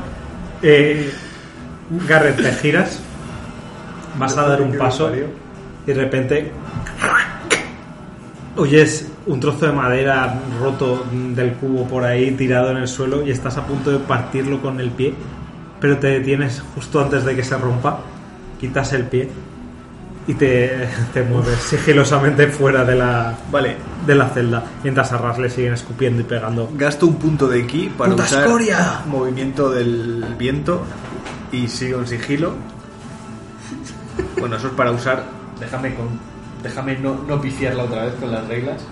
Eh, 0.62 1.12
Garrett, 2.08 2.36
te 2.36 2.52
giras, 2.54 2.98
vas 4.18 4.36
a 4.38 4.48
dar 4.48 4.62
un 4.62 4.76
paso 4.78 5.10
y 5.14 5.24
de 5.86 5.94
repente 5.94 6.50
oyes 8.56 9.08
un 9.26 9.40
trozo 9.40 9.66
de 9.66 9.72
madera 9.72 10.40
roto 10.60 11.04
del 11.12 11.52
cubo 11.54 11.86
por 11.86 12.04
ahí 12.04 12.30
tirado 12.32 12.70
en 12.70 12.78
el 12.78 12.88
suelo 12.88 13.26
y 13.26 13.30
estás 13.30 13.56
a 13.58 13.66
punto 13.66 13.90
de 13.90 13.98
partirlo 13.98 14.62
con 14.62 14.80
el 14.80 14.90
pie, 14.90 15.14
pero 15.80 15.98
te 15.98 16.06
detienes 16.06 16.62
justo 16.74 17.00
antes 17.00 17.24
de 17.24 17.36
que 17.36 17.44
se 17.44 17.56
rompa, 17.58 17.98
quitas 18.66 18.92
el 18.94 19.04
pie 19.04 19.28
y 20.26 20.34
te, 20.34 20.88
te 21.12 21.22
mueves 21.22 21.58
sigilosamente 21.58 22.46
fuera 22.48 22.84
de 22.84 22.94
la, 22.94 23.34
Vale, 23.50 23.76
de 24.06 24.14
la 24.14 24.28
celda, 24.30 24.64
mientras 24.82 25.12
a 25.12 25.18
Ras 25.18 25.38
le 25.38 25.50
siguen 25.50 25.74
escupiendo 25.74 26.22
y 26.22 26.24
pegando. 26.24 26.70
gasto 26.74 27.06
un 27.06 27.16
punto 27.16 27.46
de 27.46 27.66
ki 27.66 27.92
para 27.96 28.10
¡Puta 28.12 28.24
usar 28.24 28.44
escoria! 28.44 29.02
movimiento 29.06 29.70
del 29.70 30.24
viento 30.38 30.82
y 31.52 31.68
sigo 31.68 32.00
en 32.00 32.06
sigilo. 32.06 32.54
Bueno, 34.40 34.56
eso 34.56 34.68
es 34.68 34.72
para 34.74 34.90
usar. 34.92 35.24
Déjame 35.60 35.94
con, 35.94 36.08
déjame 36.62 36.98
no, 36.98 37.22
no 37.28 37.40
pifiarla 37.40 37.84
otra 37.84 38.06
vez 38.06 38.14
con 38.14 38.30
las 38.30 38.46
reglas. 38.48 38.82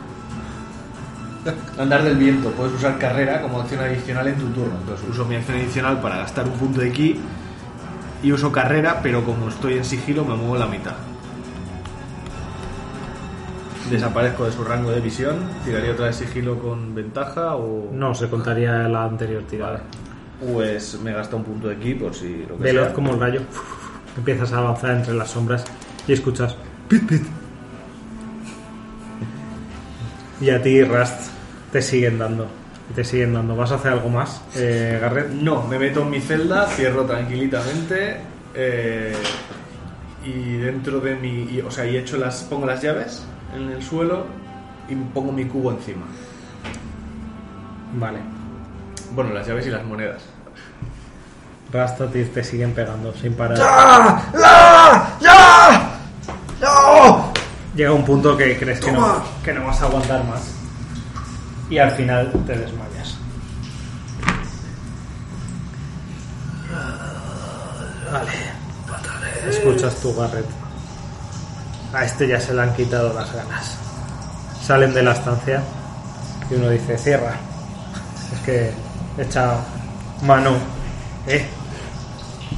Andar 1.79 2.05
del 2.05 2.17
viento, 2.17 2.51
puedes 2.51 2.75
usar 2.75 2.99
carrera 2.99 3.41
como 3.43 3.61
acción 3.61 3.81
adicional 3.81 4.29
en 4.29 4.37
tu 4.37 4.47
turno. 4.49 4.75
Entonces 4.81 5.07
uso 5.11 5.25
mi 5.25 5.35
acción 5.37 5.57
adicional 5.59 6.01
para 6.01 6.19
gastar 6.19 6.47
un 6.47 6.53
punto 6.53 6.81
de 6.81 6.93
ki 6.93 7.21
y 8.23 8.33
uso 8.33 8.53
carrera, 8.53 9.01
pero 9.03 9.25
como 9.25 9.49
estoy 9.49 9.75
en 9.75 9.85
sigilo 9.85 10.25
me 10.25 10.35
muevo 10.37 10.57
la 10.57 10.67
mitad. 10.67 10.95
Desaparezco 13.91 14.45
de 14.47 14.53
su 14.53 14.65
rango 14.65 14.91
de 14.91 15.01
visión. 15.01 15.37
Tiraría 15.65 15.93
otra 15.93 16.07
vez 16.07 16.17
sigilo 16.17 16.59
con 16.59 16.95
ventaja 16.95 17.57
o. 17.57 17.91
No, 17.93 18.15
se 18.15 18.29
contaría 18.29 18.89
la 18.89 19.05
anterior 19.05 19.43
tirada. 19.43 19.83
Pues 20.53 20.99
me 21.01 21.13
gasta 21.13 21.37
un 21.37 21.45
punto 21.45 21.69
de 21.69 21.77
ki 21.79 21.95
por 21.95 22.15
si 22.15 22.47
lo 22.49 22.57
que 22.57 22.63
Veloz 22.63 22.87
sea. 22.87 22.95
como 22.95 23.13
el 23.13 23.21
rayo. 23.21 23.41
Empiezas 24.17 24.53
a 24.53 24.59
avanzar 24.59 24.93
entre 24.93 25.15
las 25.15 25.31
sombras 25.31 25.65
y 26.07 26.13
escuchas 26.13 26.57
pit 26.89 27.07
pit. 27.09 27.23
Y 30.41 30.51
a 30.51 30.61
ti, 30.63 30.83
Rust, 30.83 31.31
te 31.71 31.81
siguen 31.83 32.19
dando. 32.19 32.49
Te 32.95 33.05
siguen 33.05 33.33
dando. 33.33 33.57
¿Vas 33.57 33.73
a 33.73 33.77
hacer 33.77 33.93
algo 33.93 34.09
más, 34.11 34.43
eh, 34.55 34.99
Garrett? 35.01 35.31
No, 35.31 35.63
me 35.67 35.79
meto 35.79 36.03
en 36.03 36.11
mi 36.11 36.21
celda, 36.21 36.67
cierro 36.67 37.05
tranquilitamente 37.07 38.19
eh, 38.55 39.15
y 40.25 40.57
dentro 40.59 41.01
de 41.01 41.15
mi, 41.17 41.45
y- 41.45 41.63
o 41.67 41.71
sea, 41.71 41.87
y 41.87 41.97
echo 41.97 42.19
las, 42.19 42.43
pongo 42.43 42.67
las 42.67 42.83
llaves 42.83 43.25
en 43.57 43.71
el 43.71 43.83
suelo 43.83 44.27
y 44.91 44.95
pongo 44.95 45.33
mi 45.33 45.47
cubo 45.47 45.71
encima. 45.71 46.05
Vale. 47.95 48.19
Bueno, 49.15 49.33
las 49.33 49.47
llaves 49.47 49.67
y 49.67 49.71
las 49.71 49.85
monedas. 49.85 50.23
Rastatir 51.73 52.33
te 52.35 52.45
siguen 52.45 52.73
pegando 52.75 53.15
sin 53.15 53.33
parar. 53.35 53.57
¡Ya! 53.57 54.23
¡Ya! 54.35 55.17
¡Ya! 55.21 55.99
¡No! 56.61 57.33
Llega 57.75 57.93
un 57.93 58.05
punto 58.05 58.37
que 58.37 58.59
crees 58.59 58.81
que 58.81 58.93
no, 58.93 59.23
que 59.43 59.55
no 59.55 59.65
vas 59.67 59.81
a 59.81 59.87
aguantar 59.87 60.23
más. 60.25 60.43
Y 61.73 61.79
al 61.79 61.91
final 61.93 62.31
te 62.47 62.53
desmayas. 62.53 63.17
Vale. 68.13 68.31
Escuchas 69.49 69.97
tu 70.03 70.15
Garret. 70.15 70.45
A 71.95 72.05
este 72.05 72.29
ya 72.29 72.39
se 72.39 72.53
le 72.53 72.61
han 72.61 72.75
quitado 72.75 73.15
las 73.15 73.33
ganas. 73.35 73.79
Salen 74.63 74.93
de 74.93 75.03
la 75.03 75.13
estancia 75.13 75.63
y 76.51 76.55
uno 76.57 76.69
dice, 76.69 76.99
cierra. 76.99 77.37
Es 78.35 78.41
que 78.41 78.71
echa 79.17 79.57
mano. 80.27 80.59
Eh, 81.27 81.49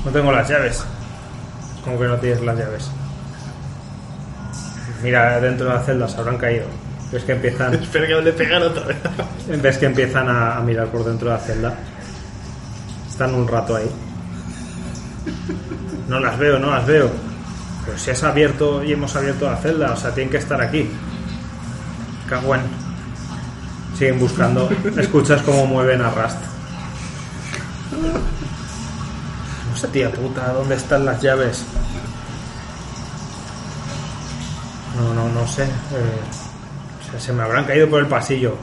no 0.04 0.10
tengo 0.10 0.32
las 0.32 0.48
llaves. 0.48 0.84
Como 1.84 2.00
que 2.00 2.06
no 2.08 2.16
tienes 2.16 2.40
las 2.40 2.58
llaves. 2.58 2.90
Mira, 5.04 5.38
dentro 5.38 5.68
de 5.68 5.74
la 5.74 5.82
celda 5.84 6.08
se 6.08 6.18
habrán 6.18 6.36
caído. 6.36 6.66
Ves 7.14 7.22
que 7.22 7.32
empiezan, 7.32 7.74
Espero 7.82 8.06
que 8.08 8.12
no 8.14 8.20
le 8.22 8.32
pegan 8.32 8.62
otra 8.62 8.86
vez. 8.86 8.96
ves 9.62 9.78
que 9.78 9.86
empiezan 9.86 10.28
a, 10.28 10.56
a 10.56 10.60
mirar 10.60 10.88
por 10.88 11.04
dentro 11.04 11.28
de 11.28 11.34
la 11.36 11.40
celda. 11.40 11.74
Están 13.08 13.32
un 13.36 13.46
rato 13.46 13.76
ahí. 13.76 13.88
No 16.08 16.18
las 16.18 16.36
veo, 16.36 16.58
no 16.58 16.72
las 16.72 16.84
veo. 16.84 17.08
Pero 17.86 17.96
si 17.98 18.10
has 18.10 18.24
abierto 18.24 18.82
y 18.82 18.92
hemos 18.94 19.14
abierto 19.14 19.48
la 19.48 19.56
celda, 19.58 19.92
o 19.92 19.96
sea, 19.96 20.12
tienen 20.12 20.28
que 20.28 20.38
estar 20.38 20.60
aquí. 20.60 20.90
Cago 22.28 22.56
en. 22.56 22.62
Siguen 23.96 24.18
buscando. 24.18 24.68
Escuchas 24.96 25.40
cómo 25.42 25.66
mueven 25.66 26.02
a 26.02 26.10
Rast. 26.10 26.40
No 29.70 29.76
sé, 29.76 29.86
tía 29.86 30.10
puta, 30.10 30.52
¿dónde 30.52 30.74
están 30.74 31.04
las 31.04 31.22
llaves? 31.22 31.64
No, 34.96 35.14
no, 35.14 35.28
no 35.28 35.46
sé. 35.46 35.62
Eh, 35.62 36.43
se 37.18 37.32
me 37.32 37.42
habrán 37.42 37.64
caído 37.64 37.88
por 37.88 38.00
el 38.00 38.06
pasillo. 38.06 38.56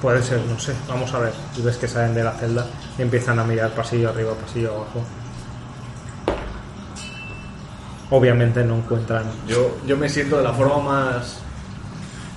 Puede 0.00 0.22
ser, 0.22 0.40
no 0.40 0.58
sé. 0.58 0.74
Vamos 0.88 1.12
a 1.14 1.18
ver. 1.18 1.32
Y 1.56 1.62
ves 1.62 1.76
que 1.76 1.88
salen 1.88 2.14
de 2.14 2.24
la 2.24 2.32
celda 2.32 2.66
y 2.98 3.02
empiezan 3.02 3.38
a 3.38 3.44
mirar 3.44 3.70
pasillo 3.70 4.10
arriba, 4.10 4.34
pasillo 4.34 4.74
abajo. 4.74 5.02
Obviamente 8.10 8.62
no 8.64 8.76
encuentran. 8.76 9.24
Yo, 9.48 9.78
yo 9.86 9.96
me 9.96 10.08
siento 10.08 10.36
de 10.36 10.44
la 10.44 10.52
forma 10.52 10.78
más. 10.78 11.38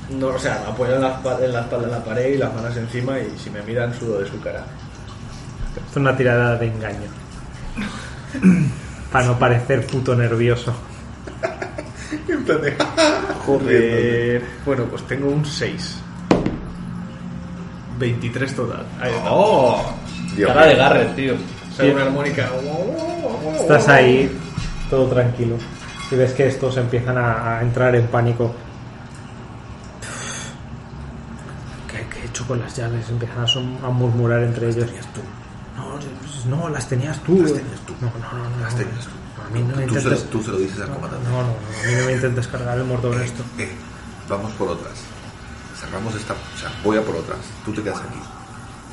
No, 0.09 0.27
o 0.27 0.39
sea, 0.39 0.61
me 0.63 0.71
apoyo 0.71 0.95
en 0.95 1.01
la, 1.01 1.19
en 1.41 1.53
la 1.53 1.61
espalda 1.61 1.85
en 1.85 1.91
la 1.91 2.03
pared 2.03 2.33
y 2.33 2.37
las 2.37 2.53
manos 2.53 2.77
encima 2.77 3.19
y 3.19 3.37
si 3.37 3.49
me 3.49 3.61
miran 3.61 3.93
sudo 3.93 4.19
de 4.19 4.29
su 4.29 4.39
cara. 4.39 4.63
Es 5.89 5.95
una 5.97 6.15
tirada 6.15 6.55
de 6.55 6.67
engaño. 6.67 7.09
Para 9.11 9.25
no 9.25 9.37
parecer 9.37 9.85
puto 9.85 10.15
nervioso. 10.15 10.73
Joder. 13.45 14.43
Bueno, 14.65 14.83
pues 14.85 15.03
tengo 15.07 15.29
un 15.29 15.45
6. 15.45 15.97
23 17.99 18.55
total. 18.55 18.85
Ahí 19.01 19.11
está. 19.11 19.29
¡Oh! 19.31 19.81
Dios 20.35 20.49
Cara 20.51 20.65
de 20.67 20.73
mío. 20.73 20.83
Garrett, 20.83 21.15
tío. 21.15 21.33
Sale 21.75 21.93
una 21.93 22.03
armónica. 22.03 22.49
Estás 23.59 23.87
ahí, 23.89 24.31
todo 24.89 25.07
tranquilo. 25.07 25.55
Y 26.11 26.15
ves 26.15 26.33
que 26.33 26.47
estos 26.47 26.77
empiezan 26.77 27.17
a, 27.17 27.57
a 27.57 27.61
entrar 27.61 27.95
en 27.95 28.07
pánico. 28.07 28.53
¿Qué, 31.91 32.05
qué 32.13 32.21
he 32.21 32.25
hecho 32.27 32.45
con 32.47 32.59
las 32.59 32.75
llaves? 32.75 33.09
Empiezan 33.09 33.39
a, 33.39 33.45
som- 33.47 33.77
a 33.83 33.89
murmurar 33.89 34.43
entre 34.43 34.69
ellos. 34.69 34.85
No, 36.49 36.57
no, 36.57 36.69
las 36.69 36.87
tenías 36.87 37.19
tú. 37.23 37.41
Las 37.41 37.53
tenías 37.53 37.79
tú. 37.85 37.93
No, 38.01 38.07
no, 38.07 38.37
no. 38.43 38.49
no. 38.57 38.61
Las 38.63 38.75
tenías 38.75 39.05
tú. 39.05 39.11
A 39.47 39.49
mí 39.51 39.61
no 39.61 39.75
me 39.75 39.85
Tú 39.85 39.95
se, 39.95 40.09
lo, 40.09 40.17
tú 40.17 40.43
se 40.43 40.51
lo 40.51 40.57
dices 40.57 40.79
al 40.81 40.89
comandante. 40.89 41.27
No, 41.29 41.41
no, 41.41 41.47
no, 41.47 41.49
a 41.53 41.87
mí 41.87 41.93
no 41.99 42.05
me 42.05 42.11
intentes 42.13 42.47
cargar 42.47 42.77
el 42.77 42.83
muerto 42.83 43.09
con 43.09 43.21
esto. 43.21 43.43
Eh, 43.57 43.71
vamos 44.29 44.51
por 44.53 44.69
otras. 44.69 44.93
Cerramos 45.79 46.13
esta. 46.15 46.33
O 46.33 46.57
sea, 46.59 46.71
voy 46.83 46.97
a 46.97 47.01
por 47.03 47.15
otras. 47.15 47.39
Tú 47.63 47.73
te 47.73 47.81
quedas 47.83 47.99
aquí. 47.99 48.19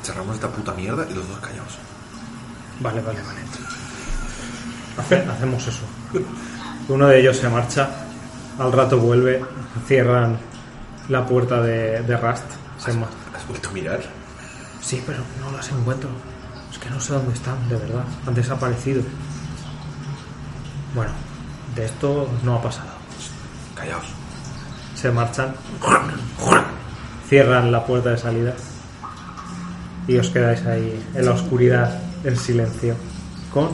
Cerramos 0.03 0.35
esta 0.35 0.49
puta 0.49 0.71
mierda 0.73 1.05
y 1.09 1.13
los 1.13 1.27
dos 1.27 1.39
callados. 1.39 1.77
Vale, 2.79 3.01
vale, 3.01 3.19
vale. 3.21 3.39
Hace- 4.97 5.29
hacemos 5.29 5.67
eso. 5.67 5.81
Uno 6.87 7.07
de 7.07 7.19
ellos 7.19 7.37
se 7.37 7.49
marcha, 7.49 7.89
al 8.59 8.71
rato 8.71 8.99
vuelve, 8.99 9.43
cierran 9.87 10.37
la 11.09 11.25
puerta 11.25 11.61
de, 11.61 12.01
de 12.03 12.17
Rust. 12.17 12.43
Se 12.77 12.93
ma- 12.93 13.07
¿Has 13.35 13.47
vuelto 13.47 13.69
a 13.69 13.71
mirar? 13.73 13.99
Sí, 14.81 15.01
pero 15.05 15.19
no 15.41 15.51
las 15.57 15.67
encuentro. 15.69 16.09
Es 16.71 16.77
que 16.77 16.89
no 16.89 16.99
sé 16.99 17.13
dónde 17.13 17.33
están, 17.33 17.67
de 17.67 17.75
verdad. 17.75 18.03
Han 18.27 18.33
desaparecido. 18.35 19.01
Bueno, 20.95 21.11
de 21.75 21.85
esto 21.85 22.27
no 22.43 22.55
ha 22.55 22.61
pasado. 22.61 22.87
Callaos. 23.75 24.05
Se 24.95 25.11
marchan, 25.11 25.53
cierran 27.27 27.71
la 27.71 27.85
puerta 27.85 28.11
de 28.11 28.17
salida 28.17 28.53
y 30.07 30.17
os 30.17 30.29
quedáis 30.29 30.65
ahí 30.65 31.03
en 31.13 31.25
la 31.25 31.31
oscuridad, 31.31 31.99
en 32.23 32.37
silencio, 32.37 32.95
con 33.53 33.69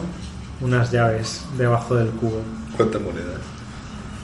unas 0.61 0.91
llaves 0.91 1.45
debajo 1.57 1.95
del 1.95 2.09
cubo 2.11 2.41
¿Cuántas 2.75 3.01
monedas? 3.01 3.39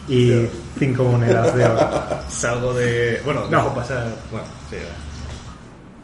y 0.08 0.48
cinco 0.80 1.04
monedas 1.04 1.54
de 1.56 1.66
oro. 1.66 1.90
Salgo 2.30 2.74
de. 2.74 3.22
Bueno, 3.26 3.42
No. 3.50 3.58
dejo 3.64 3.76
pasar. 3.76 4.08
Bueno, 4.32 4.48
sí. 4.70 4.78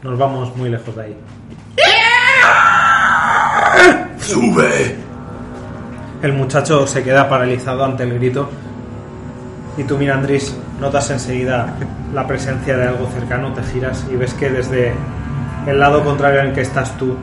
Nos 0.02 0.18
vamos 0.18 0.54
muy 0.56 0.68
lejos 0.70 0.94
de 0.94 1.02
ahí. 1.02 1.16
¡Sube! 4.20 4.96
El 6.24 6.32
muchacho 6.32 6.86
se 6.86 7.02
queda 7.02 7.28
paralizado 7.28 7.84
ante 7.84 8.02
el 8.02 8.14
grito. 8.14 8.48
Y 9.76 9.84
tú, 9.84 9.98
Mirandris, 9.98 10.56
notas 10.80 11.10
enseguida 11.10 11.74
la 12.14 12.26
presencia 12.26 12.78
de 12.78 12.88
algo 12.88 13.06
cercano, 13.10 13.52
te 13.52 13.62
giras 13.62 14.06
y 14.10 14.16
ves 14.16 14.32
que 14.32 14.48
desde 14.48 14.94
el 15.66 15.78
lado 15.78 16.02
contrario 16.02 16.40
en 16.40 16.54
que 16.54 16.62
estás 16.62 16.96
tú, 16.96 17.14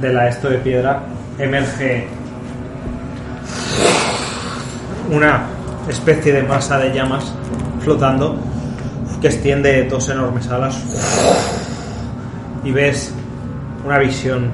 de 0.00 0.12
la 0.12 0.26
esto 0.26 0.50
de 0.50 0.58
piedra, 0.58 1.02
emerge 1.38 2.08
una 5.12 5.42
especie 5.88 6.32
de 6.32 6.42
masa 6.42 6.76
de 6.76 6.92
llamas 6.92 7.32
flotando 7.82 8.36
que 9.20 9.28
extiende 9.28 9.84
dos 9.84 10.08
enormes 10.08 10.48
alas 10.48 10.76
y 12.64 12.72
ves 12.72 13.14
una 13.86 13.98
visión 13.98 14.50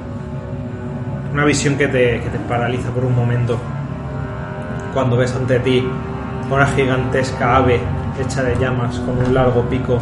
una 1.35 1.43
visión 1.43 1.75
que 1.75 1.89
te, 1.89 2.21
que 2.21 2.29
te 2.29 2.39
paraliza 2.47 2.89
por 2.91 3.03
un 3.03 3.13
momento. 3.13 3.59
Cuando 4.93 5.17
ves 5.17 5.35
ante 5.35 5.59
ti 5.59 5.85
una 6.49 6.65
gigantesca 6.65 7.57
ave 7.57 7.81
hecha 8.17 8.41
de 8.41 8.55
llamas 8.55 8.97
con 8.99 9.17
un 9.17 9.33
largo 9.33 9.63
pico 9.63 9.99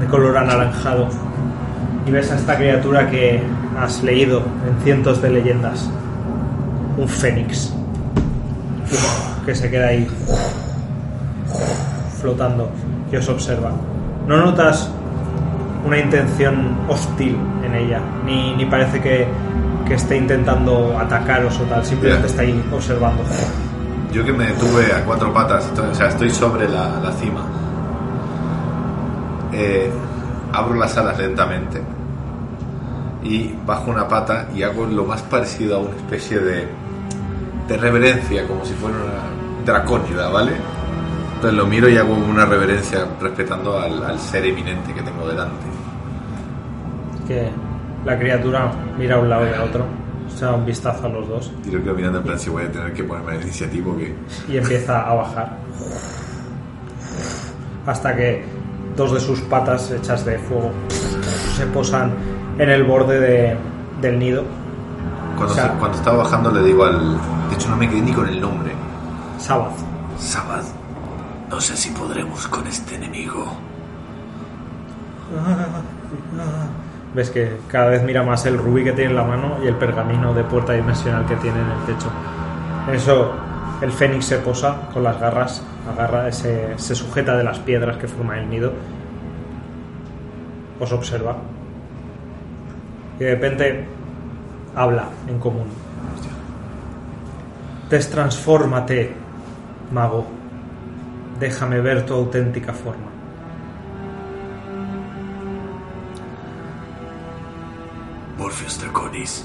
de 0.00 0.06
color 0.06 0.38
anaranjado 0.38 1.08
y 2.06 2.10
ves 2.10 2.32
a 2.32 2.36
esta 2.36 2.56
criatura 2.56 3.10
que 3.10 3.42
has 3.78 4.02
leído 4.02 4.42
en 4.66 4.82
cientos 4.82 5.20
de 5.20 5.28
leyendas. 5.28 5.90
Un 6.96 7.08
fénix. 7.08 7.74
Que 9.44 9.54
se 9.54 9.70
queda 9.70 9.88
ahí 9.88 10.08
flotando 12.22 12.70
y 13.12 13.16
os 13.16 13.28
observa. 13.28 13.70
No 14.26 14.38
notas 14.38 14.90
una 15.84 15.98
intención 15.98 16.74
hostil 16.88 17.36
en 17.66 17.74
ella 17.74 18.00
ni, 18.24 18.56
ni 18.56 18.64
parece 18.64 19.02
que, 19.02 19.26
que 19.86 19.94
esté 19.94 20.16
intentando 20.16 20.96
atacaros 20.98 21.58
o 21.60 21.62
tal 21.64 21.84
simplemente 21.84 22.22
Ya. 22.26 22.30
está 22.30 22.42
ahí 22.42 22.64
observando 22.72 23.22
Yo 24.12 24.24
que 24.24 24.32
me 24.32 24.46
detuve 24.46 24.92
a 24.92 25.04
cuatro 25.04 25.32
patas, 25.32 25.64
estoy- 25.66 25.90
o 25.90 25.94
sea, 25.94 26.08
estoy 26.08 26.30
sobre 26.30 26.68
la, 26.68 27.00
la 27.02 27.12
cima. 27.12 27.44
Eh, 29.52 29.90
abro 30.52 30.74
las 30.74 30.96
alas 30.96 31.18
lentamente 31.18 31.80
y 33.22 33.54
bajo 33.66 33.90
una 33.90 34.06
pata 34.08 34.48
y 34.54 34.62
hago 34.62 34.84
lo 34.86 35.04
más 35.04 35.22
parecido 35.22 35.76
a 35.76 35.78
una 35.80 35.96
especie 35.96 36.38
de, 36.38 36.68
de 37.68 37.76
reverencia, 37.76 38.46
como 38.46 38.64
si 38.64 38.74
fuera 38.74 38.96
una 38.96 39.64
dracónida, 39.64 40.28
¿vale? 40.28 40.52
Entonces 41.36 41.54
lo 41.58 41.66
miro 41.66 41.88
y 41.88 41.96
hago 41.96 42.14
una 42.14 42.44
reverencia 42.46 43.06
respetando 43.20 43.78
al, 43.78 44.02
al 44.04 44.18
ser 44.18 44.44
eminente 44.46 44.92
que 44.92 45.02
tengo 45.02 45.26
delante. 45.28 45.66
que 47.26 47.50
la 48.04 48.18
criatura 48.18 48.70
mira 48.98 49.16
a 49.16 49.18
un 49.18 49.28
lado 49.30 49.46
y 49.48 49.52
a 49.54 49.62
otro. 49.64 49.84
Se 50.34 50.44
da 50.44 50.52
un 50.54 50.64
vistazo 50.66 51.06
a 51.06 51.08
los 51.10 51.28
dos. 51.28 51.52
Y 51.66 51.70
lo 51.70 51.82
quedo 51.82 51.94
mirando 51.94 52.18
en 52.18 52.24
plan 52.24 52.38
si 52.38 52.50
voy 52.50 52.64
a 52.64 52.72
tener 52.72 52.92
que 52.92 53.04
ponerme 53.04 53.36
en 53.36 53.42
iniciativo 53.42 53.96
que... 53.96 54.14
y 54.48 54.56
empieza 54.56 55.02
a 55.02 55.14
bajar. 55.14 55.56
Hasta 57.86 58.16
que 58.16 58.44
dos 58.96 59.12
de 59.12 59.20
sus 59.20 59.40
patas 59.42 59.90
hechas 59.90 60.24
de 60.24 60.38
fuego 60.38 60.70
se 61.56 61.66
posan 61.66 62.12
en 62.58 62.70
el 62.70 62.84
borde 62.84 63.20
de- 63.20 63.56
del 64.00 64.18
nido. 64.18 64.44
Cuando, 65.36 65.52
O 65.52 65.56
sea- 65.56 65.68
se- 65.72 65.78
cuando 65.78 65.98
estaba 65.98 66.16
bajando 66.18 66.50
le 66.50 66.62
digo 66.62 66.84
al... 66.84 67.12
De 67.50 67.54
hecho 67.54 67.68
no 67.68 67.76
me 67.76 67.88
quedé 67.88 68.00
ni 68.00 68.12
con 68.12 68.28
el 68.28 68.40
nombre. 68.40 68.72
Sabbath. 69.38 69.74
Sabad, 70.18 70.62
no 71.50 71.60
sé 71.60 71.76
si 71.76 71.90
podremos 71.90 72.46
con 72.48 72.66
este 72.66 72.94
enemigo. 72.96 73.44
Ves 77.14 77.30
que 77.30 77.56
cada 77.68 77.90
vez 77.90 78.02
mira 78.02 78.24
más 78.24 78.44
el 78.46 78.58
rubí 78.58 78.82
que 78.82 78.92
tiene 78.92 79.10
en 79.10 79.16
la 79.16 79.24
mano 79.24 79.58
y 79.62 79.68
el 79.68 79.76
pergamino 79.76 80.34
de 80.34 80.42
puerta 80.42 80.72
dimensional 80.72 81.24
que 81.26 81.36
tiene 81.36 81.60
en 81.60 81.70
el 81.70 81.86
techo. 81.86 82.10
En 82.88 82.94
eso 82.94 83.32
el 83.80 83.92
fénix 83.92 84.24
se 84.26 84.38
posa 84.38 84.88
con 84.92 85.04
las 85.04 85.20
garras, 85.20 85.62
agarra, 85.88 86.30
se, 86.32 86.76
se 86.76 86.94
sujeta 86.94 87.36
de 87.36 87.44
las 87.44 87.60
piedras 87.60 87.96
que 87.98 88.08
forman 88.08 88.38
el 88.38 88.50
nido. 88.50 88.72
Os 90.80 90.90
observa. 90.92 91.36
Y 93.20 93.24
de 93.24 93.30
repente 93.30 93.84
habla 94.74 95.04
en 95.28 95.38
común. 95.38 95.66
Destransfórmate, 97.88 99.12
mago. 99.92 100.26
Déjame 101.38 101.80
ver 101.80 102.04
tu 102.06 102.14
auténtica 102.14 102.72
forma. 102.72 103.13
Draconis. 108.62 109.44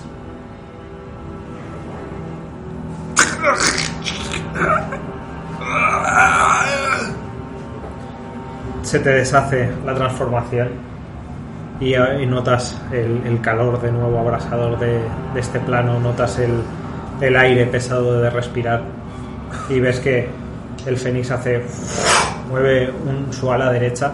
se 8.82 9.00
te 9.00 9.10
deshace 9.10 9.70
la 9.86 9.94
transformación 9.94 10.70
y, 11.80 11.94
eh, 11.94 12.26
notas 12.26 12.80
el, 12.92 13.40
calor 13.42 13.82
de 13.82 13.92
nuevo 13.92 14.20
abrasador 14.20 14.78
de, 14.80 15.00
este 15.36 15.60
plano, 15.60 16.00
notas 16.00 16.40
el, 16.40 16.62
el 17.22 17.36
aire 17.38 17.66
pesado 17.68 18.22
de 18.22 18.30
respirar 18.30 18.82
y 19.70 19.80
ves 19.80 20.00
que 20.00 20.28
el 20.86 20.98
fénix 20.98 21.32
hace 21.32 21.64
mueve 22.50 22.92
un- 22.92 23.32
su 23.32 23.52
ala 23.52 23.72
derecha 23.72 24.12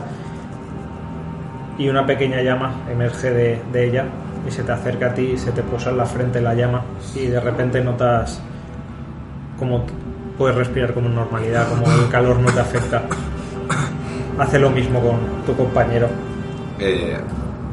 y 1.78 1.90
una 1.90 2.06
pequeña 2.06 2.42
llama 2.42 2.74
emerge 2.90 3.32
de 3.32 3.86
ella 3.86 4.06
y 4.48 4.52
se 4.52 4.64
te 4.64 4.72
acerca 4.72 5.08
a 5.08 5.14
ti 5.14 5.32
y 5.34 5.38
se 5.38 5.52
te 5.52 5.64
posa 5.64 5.90
en 5.90 5.98
la 5.98 6.06
frente 6.06 6.42
la 6.42 6.54
llama 6.54 6.84
y 7.16 7.28
de 7.28 7.40
repente 7.40 7.84
notas 7.84 8.42
como 9.58 9.86
puedes 10.38 10.56
respirar 10.56 10.94
como 10.94 11.08
en 11.08 11.16
normalidad, 11.16 11.70
como 11.70 11.86
el 11.92 12.10
calor 12.10 12.38
no 12.40 12.52
te 12.52 12.60
afecta. 12.60 13.04
Hace 14.38 14.60
lo 14.60 14.70
mismo 14.70 15.00
con 15.00 15.46
tu 15.46 15.56
compañero. 15.56 16.08
Eh, 16.80 17.18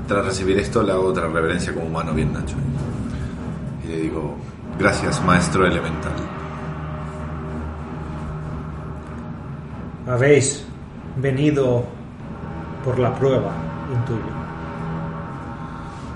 tras 0.06 0.24
recibir 0.24 0.58
esto, 0.58 0.82
le 0.82 0.92
hago 0.92 1.06
otra 1.06 1.26
reverencia 1.28 1.74
como 1.74 1.86
humano 1.86 2.12
bien 2.14 2.32
Nacho. 2.32 2.54
Y 3.84 3.88
le 3.88 3.96
digo, 3.96 4.36
gracias, 4.78 5.22
maestro 5.24 5.66
elemental. 5.66 6.12
Habéis 10.06 10.64
venido 11.16 11.84
por 12.84 12.98
la 12.98 13.14
prueba, 13.14 13.52
intuyo. 13.92 14.41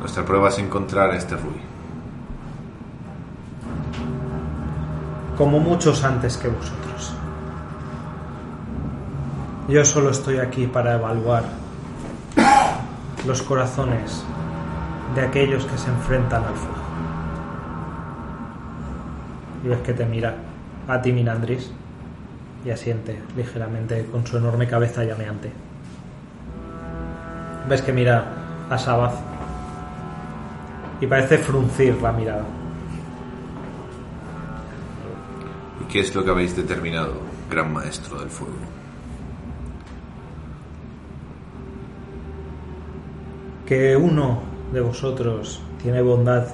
Nuestra 0.06 0.24
prueba 0.24 0.50
es 0.50 0.58
encontrar 0.60 1.10
a 1.10 1.16
este 1.16 1.34
Rui. 1.34 1.60
Como 5.36 5.58
muchos 5.58 6.04
antes 6.04 6.36
que 6.36 6.46
vosotros. 6.46 7.12
Yo 9.66 9.84
solo 9.84 10.10
estoy 10.10 10.38
aquí 10.38 10.68
para 10.68 10.94
evaluar 10.94 11.42
los 13.26 13.42
corazones 13.42 14.22
de 15.16 15.22
aquellos 15.22 15.64
que 15.64 15.76
se 15.76 15.88
enfrentan 15.88 16.44
al 16.44 16.54
fuego. 16.54 16.76
Y 19.64 19.68
ves 19.70 19.80
que 19.80 19.92
te 19.92 20.06
mira 20.06 20.36
a 20.86 21.02
ti, 21.02 21.12
Minandris, 21.12 21.72
y 22.64 22.70
asiente 22.70 23.20
ligeramente 23.36 24.06
con 24.12 24.24
su 24.24 24.36
enorme 24.36 24.68
cabeza 24.68 25.02
llameante. 25.02 25.50
Ves 27.68 27.82
que 27.82 27.92
mira 27.92 28.24
a 28.70 28.78
Sabath 28.78 29.35
y 31.00 31.06
parece 31.06 31.38
fruncir 31.38 32.00
la 32.00 32.12
mirada. 32.12 32.44
¿Y 35.82 35.92
qué 35.92 36.00
es 36.00 36.14
lo 36.14 36.24
que 36.24 36.30
habéis 36.30 36.56
determinado, 36.56 37.14
gran 37.50 37.72
maestro 37.72 38.18
del 38.18 38.30
fuego? 38.30 38.76
que 43.66 43.96
uno 43.96 44.38
de 44.72 44.80
vosotros 44.80 45.60
tiene 45.82 46.00
bondad 46.00 46.46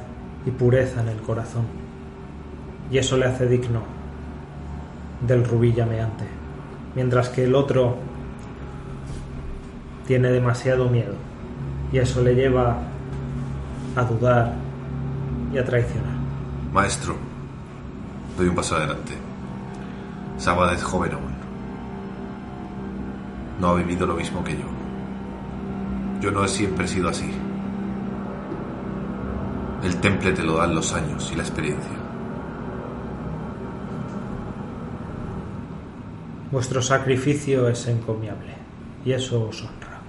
y 0.46 0.50
pureza 0.50 1.02
en 1.02 1.08
el 1.08 1.18
corazón, 1.18 1.66
y 2.90 2.98
eso 2.98 3.16
le 3.18 3.26
hace 3.26 3.46
digno 3.46 3.82
del 5.20 5.44
rubí 5.44 5.72
llameante, 5.72 6.24
mientras 6.94 7.28
que 7.28 7.44
el 7.44 7.54
otro 7.54 7.96
tiene 10.06 10.30
demasiado 10.30 10.88
miedo, 10.88 11.14
y 11.92 11.98
eso 11.98 12.22
le 12.22 12.34
lleva 12.34 12.78
a 13.96 14.02
dudar 14.02 14.54
y 15.52 15.58
a 15.58 15.64
traicionar. 15.64 16.16
Maestro, 16.72 17.16
doy 18.36 18.48
un 18.48 18.54
paso 18.54 18.76
adelante. 18.76 19.12
Sabad 20.38 20.74
es 20.74 20.82
joven 20.82 21.12
aún. 21.12 21.32
No 23.60 23.68
ha 23.68 23.74
vivido 23.74 24.06
lo 24.06 24.14
mismo 24.14 24.42
que 24.42 24.52
yo. 24.52 24.64
Yo 26.20 26.30
no 26.30 26.44
he 26.44 26.48
siempre 26.48 26.88
sido 26.88 27.08
así. 27.08 27.30
El 29.82 29.96
temple 29.96 30.32
te 30.32 30.42
lo 30.42 30.56
dan 30.56 30.74
los 30.74 30.92
años 30.94 31.30
y 31.32 31.36
la 31.36 31.42
experiencia. 31.42 31.90
Vuestro 36.52 36.82
sacrificio 36.82 37.68
es 37.68 37.88
encomiable, 37.88 38.54
y 39.04 39.12
eso 39.12 39.48
os 39.48 39.62
honra. 39.62 40.00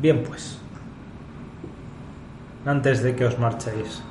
Bien 0.00 0.22
pues, 0.22 0.60
antes 2.66 3.02
de 3.02 3.14
que 3.14 3.24
os 3.24 3.38
marchéis, 3.38 4.02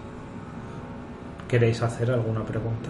¿queréis 1.47 1.81
hacer 1.81 2.11
alguna 2.11 2.43
pregunta? 2.43 2.89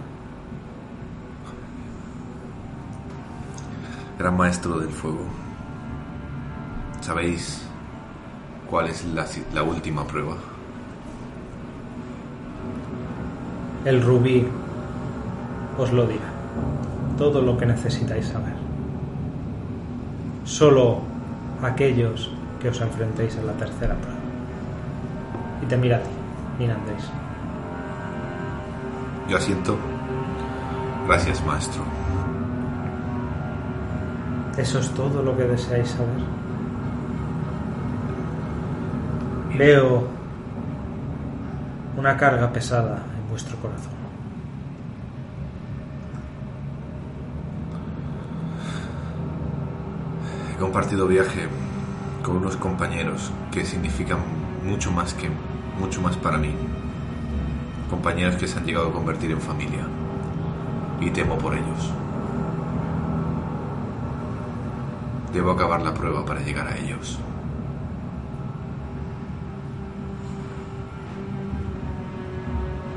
Gran 4.19 4.37
maestro 4.37 4.79
del 4.79 4.89
fuego. 4.89 5.25
¿Sabéis 7.01 7.61
cuál 8.69 8.87
es 8.89 9.05
la, 9.05 9.25
la 9.53 9.63
última 9.63 10.05
prueba? 10.05 10.35
El 13.85 14.01
rubí 14.01 14.47
os 15.77 15.91
lo 15.91 16.05
dirá. 16.05 16.31
Todo 17.17 17.41
lo 17.41 17.57
que 17.57 17.65
necesitáis 17.65 18.27
saber. 18.27 18.53
Solo 20.45 21.01
aquellos 21.61 22.31
que 22.61 22.69
os 22.69 22.79
enfrentéis 22.81 23.35
en 23.35 23.47
la 23.47 23.53
tercera 23.53 23.95
prueba. 23.95 24.12
Y 25.63 25.65
te 25.65 25.77
mira 25.77 25.95
a 25.95 25.99
ti, 26.01 26.09
Minandris. 26.59 27.09
Yo 29.29 29.37
asiento. 29.37 29.77
Gracias, 31.07 31.45
maestro. 31.45 31.83
¿Eso 34.57 34.79
es 34.79 34.89
todo 34.89 35.23
lo 35.23 35.37
que 35.37 35.43
deseáis 35.43 35.87
saber? 35.87 36.09
Veo 39.57 40.07
una 41.95 42.17
carga 42.17 42.51
pesada 42.51 42.97
en 43.17 43.29
vuestro 43.29 43.55
corazón. 43.57 43.93
He 50.53 50.59
compartido 50.59 51.07
viaje 51.07 51.47
con 52.21 52.37
unos 52.37 52.57
compañeros 52.57 53.31
que 53.49 53.63
significan 53.63 54.19
mucho 54.65 54.91
más 54.91 55.13
que 55.13 55.29
mucho 55.79 56.01
más 56.01 56.15
para 56.17 56.37
mí. 56.37 56.53
Compañeros 57.89 58.35
que 58.35 58.47
se 58.47 58.57
han 58.57 58.65
llegado 58.65 58.87
a 58.89 58.91
convertir 58.91 59.31
en 59.31 59.41
familia. 59.41 59.85
Y 60.99 61.09
temo 61.09 61.37
por 61.37 61.53
ellos. 61.53 61.91
Debo 65.33 65.51
acabar 65.51 65.81
la 65.81 65.93
prueba 65.93 66.23
para 66.25 66.39
llegar 66.41 66.67
a 66.67 66.77
ellos. 66.77 67.19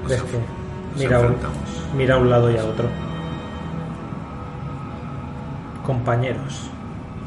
Nos 0.03 0.12
enf- 0.12 0.24
que 0.31 0.39
nos 0.39 0.98
mira, 0.98 1.20
enfrentamos. 1.20 1.59
mira 1.97 2.15
a 2.15 2.19
un 2.19 2.31
lado 2.31 2.51
y 2.51 2.57
a 2.57 2.65
otro. 2.65 2.89
Compañeros, 5.85 6.70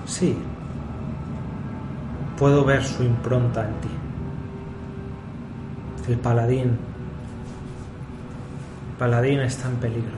sí. 0.06 0.38
Puedo 2.38 2.64
ver 2.64 2.84
su 2.84 3.04
impronta 3.04 3.68
en 3.68 3.74
ti. 3.82 3.90
El 6.10 6.18
paladín. 6.18 6.76
Paladín 8.98 9.42
está 9.42 9.68
en 9.68 9.76
peligro. 9.76 10.18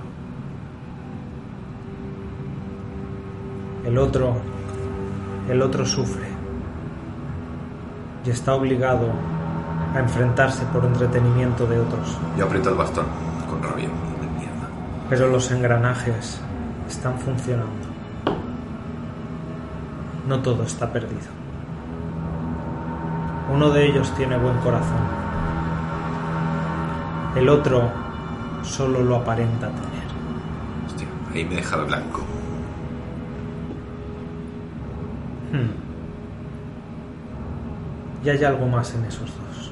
El 3.86 3.98
otro. 3.98 4.38
El 5.50 5.62
otro 5.62 5.86
sufre. 5.86 6.28
Y 8.24 8.30
está 8.30 8.54
obligado 8.54 9.08
a 9.94 10.00
enfrentarse 10.00 10.64
por 10.68 10.86
entretenimiento 10.86 11.68
de 11.68 11.80
otros. 11.80 12.18
Yo 12.38 12.46
aprieto 12.46 12.70
el 12.70 12.76
bastón 12.76 13.08
con 13.50 13.62
rabia. 13.62 13.90
Mierda. 14.38 14.70
Pero 15.10 15.28
los 15.28 15.52
engranajes 15.52 16.40
están 16.88 17.20
funcionando. 17.20 17.86
No 20.26 20.40
todo 20.40 20.64
está 20.64 20.90
perdido. 20.90 21.28
Uno 23.54 23.72
de 23.72 23.88
ellos 23.88 24.10
tiene 24.16 24.38
buen 24.38 24.58
corazón. 24.60 25.31
El 27.36 27.48
otro 27.48 27.90
solo 28.62 29.02
lo 29.02 29.16
aparenta 29.18 29.68
tener. 29.68 30.04
Hostia, 30.86 31.08
ahí 31.34 31.46
me 31.46 31.56
deja 31.56 31.78
el 31.78 31.86
blanco. 31.86 32.22
Hmm. 35.52 35.70
Y 38.26 38.30
hay 38.30 38.44
algo 38.44 38.68
más 38.68 38.94
en 38.94 39.06
esos 39.06 39.28
dos. 39.28 39.72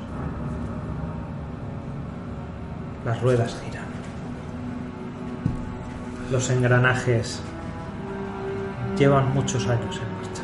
Las 3.05 3.21
ruedas 3.21 3.61
giran. 3.63 3.83
Los 6.31 6.49
engranajes 6.49 7.41
llevan 8.97 9.33
muchos 9.33 9.67
años 9.67 9.97
en 9.97 10.15
marcha. 10.15 10.43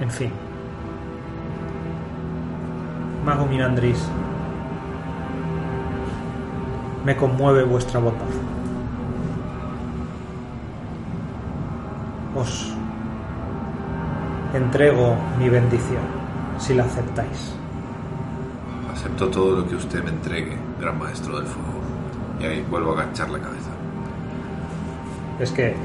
En 0.00 0.10
fin. 0.10 0.47
Mago 3.28 3.44
Mirandris, 3.44 4.08
me 7.04 7.14
conmueve 7.14 7.62
vuestra 7.62 8.00
bondad. 8.00 8.24
Os 12.34 12.72
entrego 14.54 15.14
mi 15.38 15.50
bendición, 15.50 16.00
si 16.56 16.72
la 16.72 16.84
aceptáis. 16.84 17.54
Acepto 18.90 19.28
todo 19.28 19.60
lo 19.60 19.68
que 19.68 19.74
usted 19.74 20.02
me 20.02 20.08
entregue, 20.08 20.56
gran 20.80 20.98
maestro 20.98 21.36
del 21.36 21.48
fuego. 21.48 21.80
Y 22.40 22.44
ahí 22.46 22.66
vuelvo 22.70 22.96
a 22.96 23.02
agachar 23.02 23.28
la 23.28 23.40
cabeza. 23.40 23.70
Es 25.38 25.50
que 25.50 25.76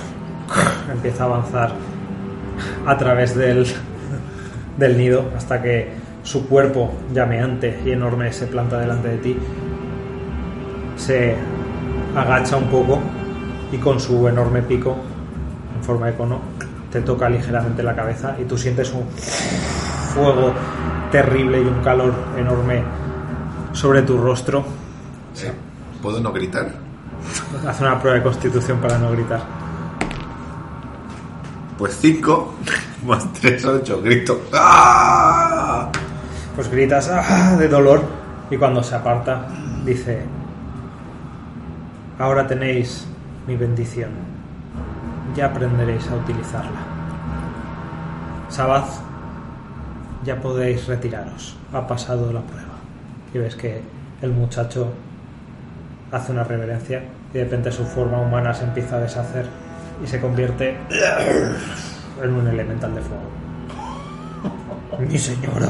empieza 0.90 1.24
a 1.24 1.26
avanzar 1.26 1.72
a 2.86 2.96
través 2.96 3.36
del, 3.36 3.66
del 4.78 4.96
nido 4.96 5.30
hasta 5.36 5.60
que 5.60 5.93
su 6.34 6.48
cuerpo 6.48 6.92
llameante 7.12 7.80
y 7.86 7.92
enorme 7.92 8.32
se 8.32 8.48
planta 8.48 8.80
delante 8.80 9.06
de 9.06 9.18
ti. 9.18 9.38
Se 10.96 11.36
agacha 12.16 12.56
un 12.56 12.64
poco 12.64 12.98
y 13.70 13.76
con 13.76 14.00
su 14.00 14.26
enorme 14.26 14.60
pico 14.62 14.96
en 15.76 15.84
forma 15.84 16.06
de 16.06 16.16
cono 16.16 16.40
te 16.90 17.02
toca 17.02 17.28
ligeramente 17.28 17.84
la 17.84 17.94
cabeza 17.94 18.34
y 18.40 18.46
tú 18.46 18.58
sientes 18.58 18.92
un 18.92 19.06
fuego 20.12 20.52
terrible 21.12 21.62
y 21.62 21.66
un 21.66 21.80
calor 21.84 22.12
enorme 22.36 22.82
sobre 23.72 24.02
tu 24.02 24.18
rostro. 24.18 24.64
Sí. 25.34 25.46
¿Puedo 26.02 26.18
no 26.18 26.32
gritar? 26.32 26.66
Haz 27.64 27.80
una 27.80 28.00
prueba 28.00 28.18
de 28.18 28.24
constitución 28.24 28.78
para 28.78 28.98
no 28.98 29.12
gritar. 29.12 29.40
Pues 31.78 31.96
5 32.00 32.54
más 33.06 33.32
3, 33.34 33.64
8. 33.64 34.02
Grito. 34.02 34.40
¡Ah! 34.52 35.33
Pues 36.54 36.68
gritas 36.70 37.10
"Ah", 37.10 37.56
de 37.58 37.68
dolor 37.68 38.02
y 38.50 38.56
cuando 38.56 38.82
se 38.82 38.94
aparta 38.94 39.46
dice, 39.84 40.22
ahora 42.18 42.46
tenéis 42.46 43.06
mi 43.46 43.56
bendición, 43.56 44.10
ya 45.34 45.46
aprenderéis 45.46 46.08
a 46.10 46.14
utilizarla. 46.14 46.80
Sabaz, 48.48 49.00
ya 50.24 50.40
podéis 50.40 50.86
retiraros, 50.86 51.56
ha 51.72 51.86
pasado 51.86 52.32
la 52.32 52.40
prueba. 52.40 52.74
Y 53.32 53.38
ves 53.38 53.56
que 53.56 53.82
el 54.22 54.30
muchacho 54.32 54.92
hace 56.12 56.30
una 56.30 56.44
reverencia 56.44 57.02
y 57.32 57.38
de 57.38 57.44
repente 57.44 57.72
su 57.72 57.84
forma 57.84 58.20
humana 58.20 58.54
se 58.54 58.62
empieza 58.64 58.96
a 58.96 59.00
deshacer 59.00 59.46
y 60.02 60.06
se 60.06 60.20
convierte 60.20 60.76
en 62.22 62.32
un 62.32 62.46
elemental 62.46 62.94
de 62.94 63.00
fuego. 63.00 63.24
Mi 65.10 65.18
señora. 65.18 65.68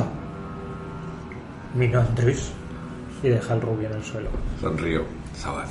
Minandris. 1.75 2.51
Y 3.23 3.29
deja 3.29 3.55
el 3.55 3.61
rubio 3.63 3.89
en 3.89 3.97
el 3.97 4.05
suelo. 4.05 4.29
Sonrío. 4.61 5.03
Sabaz. 5.37 5.71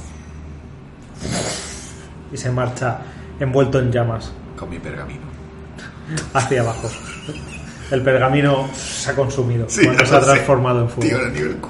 Y 2.32 2.38
se 2.38 2.52
marcha 2.52 3.00
envuelto 3.40 3.80
en 3.80 3.92
llamas 3.92 4.32
Con 4.58 4.70
mi 4.70 4.80
pergamino. 4.80 5.22
hacia 6.34 6.62
abajo. 6.62 6.90
El 7.92 8.02
pergamino 8.02 8.68
se 8.74 9.12
ha 9.12 9.16
consumido 9.16 9.66
Sí, 9.70 9.84
cuando 9.86 10.06
se 10.06 10.16
ha 10.16 10.20
sé. 10.22 10.26
transformado 10.26 10.82
en 10.82 10.90
fuego. 10.90 11.18
Tío, 11.18 11.30
nivel 11.30 11.58
4. 11.58 11.70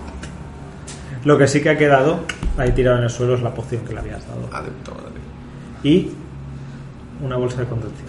Lo 1.25 1.37
que 1.37 1.47
sí 1.47 1.61
que 1.61 1.69
ha 1.69 1.77
quedado 1.77 2.21
ahí 2.57 2.71
tirado 2.71 2.97
en 2.97 3.03
el 3.03 3.09
suelo 3.09 3.35
es 3.35 3.41
la 3.41 3.53
poción 3.53 3.83
que 3.83 3.93
le 3.93 3.99
habías 3.99 4.25
dado. 4.27 4.47
Ah, 4.53 4.61
madre. 4.61 4.71
Y 5.83 6.11
una 7.21 7.35
bolsa 7.35 7.57
de 7.59 7.65
contención. 7.67 8.07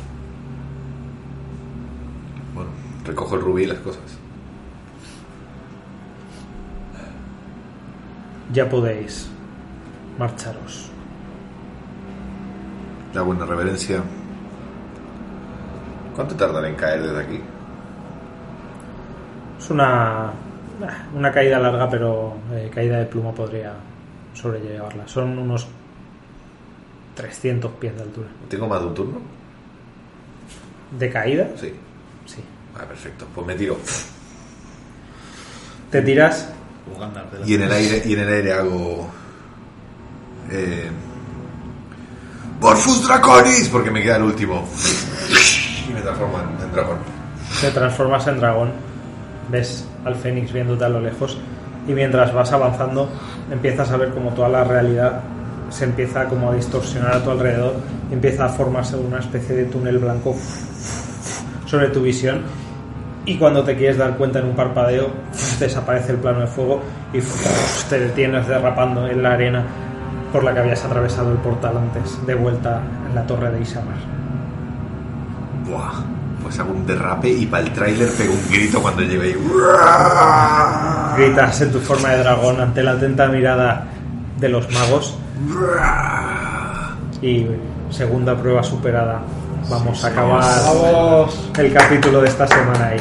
Bueno, 2.55 2.71
recojo 3.05 3.35
el 3.35 3.41
rubí 3.41 3.63
y 3.65 3.67
las 3.67 3.79
cosas. 3.79 4.03
Ya 8.53 8.69
podéis 8.69 9.29
marcharos. 10.19 10.91
Hago 13.15 13.31
una 13.31 13.47
reverencia. 13.47 14.03
¿Cuánto 16.15 16.35
tardará 16.37 16.69
en 16.69 16.75
caer 16.75 17.03
desde 17.03 17.21
aquí? 17.21 17.41
Es 19.59 19.71
una, 19.71 20.33
una 21.15 21.33
caída 21.33 21.59
larga, 21.59 21.89
pero 21.89 22.35
eh, 22.53 22.71
caída 22.73 22.99
de 22.99 23.07
pluma 23.07 23.33
podría 23.33 23.73
sobrellevarla. 24.35 25.07
Son 25.09 25.39
unos 25.39 25.67
300 27.15 27.71
pies 27.73 27.97
de 27.97 28.03
altura. 28.03 28.29
¿Tengo 28.49 28.69
más 28.69 28.81
de 28.81 28.87
un 28.87 28.95
turno? 28.95 29.21
¿De 30.99 31.11
caída? 31.11 31.49
Sí. 31.57 31.73
Sí. 32.27 32.43
Ah, 32.77 32.85
perfecto. 32.85 33.27
Pues 33.35 33.47
me 33.47 33.55
tiro. 33.55 33.77
Te 35.91 36.03
tiras 36.03 36.53
Y 37.47 37.55
en 37.55 37.63
el 37.63 37.73
aire, 37.73 38.03
y 38.05 38.13
en 38.13 38.21
el 38.21 38.29
aire 38.29 38.53
hago. 38.53 39.09
Eh, 40.51 40.91
Morphus 42.61 43.07
Draconis, 43.07 43.69
porque 43.69 43.91
me 43.91 44.03
queda 44.03 44.17
el 44.17 44.23
último. 44.23 44.65
Y 45.89 45.93
me 45.93 46.01
transformo 46.01 46.39
en, 46.39 46.65
en 46.65 46.73
dragón. 46.73 46.99
te 47.61 47.71
transformas 47.71 48.27
en 48.27 48.39
dragón, 48.39 48.73
ves 49.51 49.87
al 50.05 50.15
fénix 50.15 50.53
viéndote 50.53 50.85
a 50.85 50.89
lo 50.89 51.01
lejos 51.01 51.39
y 51.87 51.93
mientras 51.93 52.33
vas 52.33 52.53
avanzando 52.53 53.09
empiezas 53.51 53.91
a 53.91 53.97
ver 53.97 54.11
como 54.11 54.31
toda 54.31 54.49
la 54.49 54.65
realidad 54.65 55.21
se 55.71 55.85
empieza 55.85 56.27
como 56.27 56.51
a 56.51 56.55
distorsionar 56.55 57.15
a 57.15 57.23
tu 57.23 57.31
alrededor 57.31 57.75
y 58.11 58.15
empieza 58.15 58.47
a 58.47 58.49
formarse 58.49 58.97
una 58.97 59.19
especie 59.19 59.57
de 59.57 59.65
túnel 59.65 59.99
blanco 59.99 60.37
sobre 61.67 61.89
tu 61.89 62.03
visión 62.03 62.43
y 63.27 63.37
cuando 63.37 63.63
te 63.65 63.77
quieres 63.77 63.97
dar 63.97 64.17
cuenta 64.17 64.39
en 64.39 64.47
un 64.47 64.55
parpadeo 64.55 65.09
desaparece 65.59 66.13
el 66.13 66.19
plano 66.19 66.41
de 66.41 66.47
fuego 66.47 66.83
y 67.13 67.21
te 67.89 68.01
detienes 68.01 68.47
derrapando 68.47 69.07
en 69.07 69.23
la 69.23 69.33
arena 69.33 69.65
por 70.33 70.45
la 70.45 70.53
que 70.53 70.61
habías 70.61 70.85
atravesado 70.85 71.31
el 71.33 71.39
portal 71.39 71.77
antes 71.77 72.27
de 72.27 72.35
vuelta 72.35 72.83
en 73.09 73.15
la 73.15 73.27
torre 73.27 73.51
de 73.53 73.61
Isamar. 73.61 73.97
Buah. 75.67 76.15
Pues 76.43 76.59
hago 76.59 76.73
un 76.75 76.87
derrape 76.87 77.31
y 77.31 77.47
para 77.47 77.65
el 77.65 77.73
tráiler 77.73 78.11
pego 78.11 78.35
un 78.35 78.51
grito 78.51 78.83
cuando 78.83 79.01
llegue 79.01 79.29
ahí. 79.29 79.37
Gritas 81.17 81.61
en 81.63 81.73
tu 81.73 81.79
forma 81.79 82.11
de 82.11 82.19
dragón 82.19 82.61
ante 82.61 82.83
la 82.83 82.91
atenta 82.93 83.29
mirada 83.29 83.87
de 84.39 84.49
los 84.51 84.71
magos 84.71 85.17
y 87.23 87.47
segunda 87.89 88.37
prueba 88.37 88.63
superada. 88.63 89.23
Vamos 89.69 90.05
a 90.05 90.09
acabar 90.09 91.29
el 91.59 91.73
capítulo 91.73 92.21
de 92.21 92.29
esta 92.29 92.47
semana 92.47 92.89
ahí. 92.89 93.01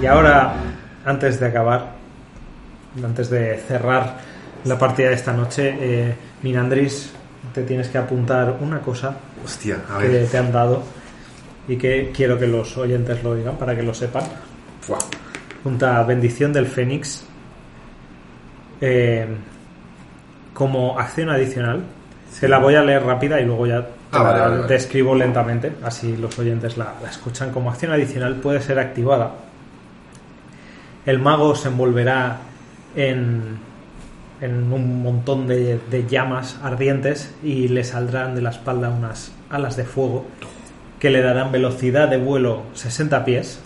Y 0.00 0.06
ahora, 0.06 0.54
antes 1.04 1.40
de 1.40 1.46
acabar, 1.46 1.92
antes 3.02 3.28
de 3.28 3.56
cerrar 3.66 4.18
la 4.64 4.78
partida 4.78 5.08
de 5.08 5.14
esta 5.14 5.32
noche, 5.32 5.76
eh, 5.80 6.14
Minandris, 6.42 7.12
te 7.52 7.64
tienes 7.64 7.88
que 7.88 7.98
apuntar 7.98 8.56
una 8.60 8.80
cosa 8.80 9.16
Hostia, 9.44 9.78
a 9.92 10.00
que 10.00 10.08
te 10.08 10.38
han 10.38 10.52
dado 10.52 10.82
y 11.66 11.76
que 11.76 12.12
quiero 12.14 12.38
que 12.38 12.46
los 12.46 12.76
oyentes 12.78 13.22
lo 13.24 13.34
digan 13.34 13.56
para 13.56 13.74
que 13.74 13.82
lo 13.82 13.92
sepan. 13.92 14.22
Buah. 14.86 14.98
Junta 15.64 16.02
bendición 16.04 16.52
del 16.52 16.66
Fénix 16.66 17.24
eh, 18.80 19.26
como 20.54 20.98
acción 20.98 21.30
adicional. 21.30 21.82
Se 22.30 22.48
la 22.48 22.58
voy 22.58 22.76
a 22.76 22.82
leer 22.82 23.02
rápida 23.02 23.40
y 23.40 23.44
luego 23.44 23.66
ya 23.66 23.86
te 24.10 24.18
Ah, 24.18 24.22
vale, 24.22 24.40
vale. 24.40 24.66
describo 24.66 25.14
lentamente, 25.14 25.72
así 25.82 26.16
los 26.16 26.38
oyentes 26.38 26.76
la, 26.76 26.94
la 27.02 27.10
escuchan. 27.10 27.52
Como 27.52 27.70
acción 27.70 27.92
adicional 27.92 28.36
puede 28.36 28.60
ser 28.60 28.78
activada. 28.78 29.32
El 31.06 31.18
mago 31.18 31.54
se 31.54 31.68
envolverá 31.68 32.38
en, 32.96 33.58
en 34.40 34.72
un 34.72 35.02
montón 35.02 35.46
de, 35.46 35.78
de 35.90 36.06
llamas 36.06 36.58
ardientes 36.62 37.34
y 37.42 37.68
le 37.68 37.84
saldrán 37.84 38.34
de 38.34 38.42
la 38.42 38.50
espalda 38.50 38.90
unas 38.90 39.32
alas 39.48 39.76
de 39.76 39.84
fuego 39.84 40.26
que 40.98 41.10
le 41.10 41.22
darán 41.22 41.50
velocidad 41.52 42.08
de 42.08 42.18
vuelo 42.18 42.64
60 42.74 43.24
pies 43.24 43.60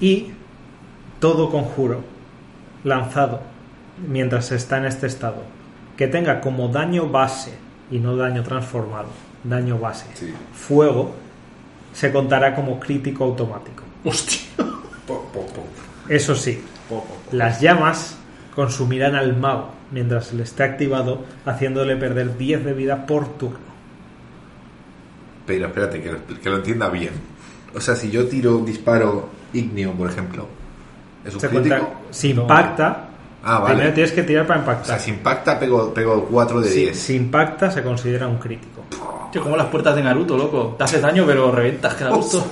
y 0.00 0.32
todo 1.20 1.50
conjuro 1.50 2.02
lanzado 2.84 3.40
mientras 4.06 4.52
está 4.52 4.76
en 4.78 4.84
este 4.84 5.06
estado 5.06 5.42
que 5.96 6.06
tenga 6.06 6.40
como 6.42 6.68
daño 6.68 7.08
base 7.08 7.54
y 7.90 7.98
no 7.98 8.16
daño 8.16 8.42
transformado 8.42 9.08
daño 9.44 9.78
base. 9.78 10.06
Sí. 10.14 10.32
Fuego 10.54 11.14
se 11.92 12.10
contará 12.10 12.54
como 12.54 12.80
crítico 12.80 13.24
automático. 13.24 13.82
Hostia. 14.04 14.40
Po, 15.06 15.28
po, 15.32 15.46
po. 15.46 15.62
Eso 16.08 16.34
sí, 16.34 16.62
las 17.30 17.60
llamas 17.60 18.16
consumirán 18.54 19.14
al 19.14 19.36
mago 19.36 19.70
mientras 19.90 20.32
él 20.32 20.40
esté 20.40 20.62
activado, 20.64 21.24
haciéndole 21.44 21.96
perder 21.96 22.36
10 22.38 22.64
de 22.64 22.72
vida 22.72 23.06
por 23.06 23.28
turno. 23.36 23.58
Pero 25.46 25.66
espérate, 25.66 26.00
que, 26.02 26.12
lo- 26.12 26.26
que 26.42 26.50
lo 26.50 26.56
entienda 26.56 26.88
bien. 26.88 27.12
O 27.74 27.80
sea, 27.80 27.94
si 27.96 28.10
yo 28.10 28.26
tiro 28.28 28.56
un 28.56 28.64
disparo 28.64 29.28
ignio, 29.52 29.92
por 29.92 30.08
ejemplo, 30.10 30.46
¿es 31.24 31.34
un 31.34 31.40
Se 31.40 31.48
crítico? 31.48 31.76
cuenta, 31.76 31.98
si 32.10 32.30
impacta, 32.30 33.08
Ah, 33.44 33.58
vale. 33.58 33.74
primero 33.74 33.94
tienes 33.94 34.12
que 34.12 34.22
tirar 34.22 34.46
para 34.46 34.60
O 34.60 34.64
sea, 34.64 34.72
impactar. 34.72 35.00
si 35.00 35.10
impacta, 35.10 35.58
pego, 35.58 35.92
pego 35.92 36.24
4 36.30 36.60
de 36.62 36.68
Si, 36.68 36.80
10. 36.80 36.98
si 36.98 37.16
impacta, 37.16 37.70
se 37.70 37.82
considera 37.82 38.26
un 38.26 38.38
crítico. 38.38 38.82
Tío, 39.30 39.42
como 39.42 39.56
las 39.56 39.66
puertas 39.66 39.94
de 39.96 40.02
Naruto, 40.02 40.36
loco. 40.36 40.74
Te 40.78 40.84
haces 40.84 41.02
daño, 41.02 41.24
pero 41.26 41.50
reventas 41.52 41.94
cada 41.94 42.10
gusto. 42.12 42.44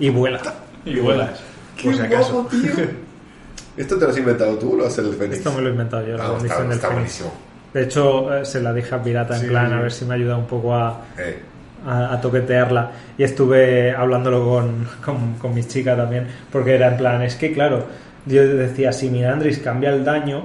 Y 0.00 0.08
vuela. 0.10 0.40
Y 0.84 0.96
vuelas. 0.98 1.40
Por 1.82 1.94
si 1.94 2.00
acaso. 2.00 2.48
¿Esto 3.76 3.98
te 3.98 4.04
lo 4.06 4.10
has 4.10 4.18
inventado 4.18 4.56
tú 4.56 4.72
o 4.72 4.76
lo 4.76 4.86
hace 4.86 5.02
el 5.02 5.12
Fénix? 5.14 5.38
Esto 5.38 5.52
me 5.52 5.60
lo 5.60 5.68
he 5.68 5.72
inventado 5.72 6.06
yo, 6.06 6.16
la 6.16 6.24
Ah, 6.24 6.28
bendición 6.32 6.50
está, 6.52 6.62
del 6.62 6.72
está 6.72 6.88
Fénix. 6.88 6.94
buenísimo. 7.22 7.32
De 7.74 7.82
hecho, 7.82 8.34
eh, 8.36 8.44
se 8.46 8.60
la 8.62 8.72
dije 8.72 8.94
a 8.94 9.02
Pirata 9.02 9.34
en 9.34 9.40
Sí. 9.42 9.46
plan 9.48 9.72
a 9.72 9.80
ver 9.82 9.92
si 9.92 10.04
me 10.06 10.14
ayuda 10.14 10.36
un 10.36 10.46
poco 10.46 10.74
a, 10.74 11.02
Eh, 11.18 11.38
a, 11.86 12.14
a 12.14 12.20
toquetearla. 12.20 12.90
Y 13.18 13.22
estuve 13.24 13.92
hablándolo 13.94 14.44
con, 14.48 14.88
con, 15.04 15.34
con 15.34 15.54
mi 15.54 15.62
chica 15.64 15.94
también, 15.94 16.26
porque 16.50 16.74
era 16.74 16.88
en 16.88 16.96
plan, 16.96 17.20
es 17.22 17.34
que 17.34 17.52
claro, 17.52 17.84
yo 18.26 18.46
decía, 18.46 18.92
si 18.92 19.08
mi 19.10 19.24
Andris 19.24 19.58
cambia 19.58 19.90
el 19.90 20.04
daño, 20.04 20.44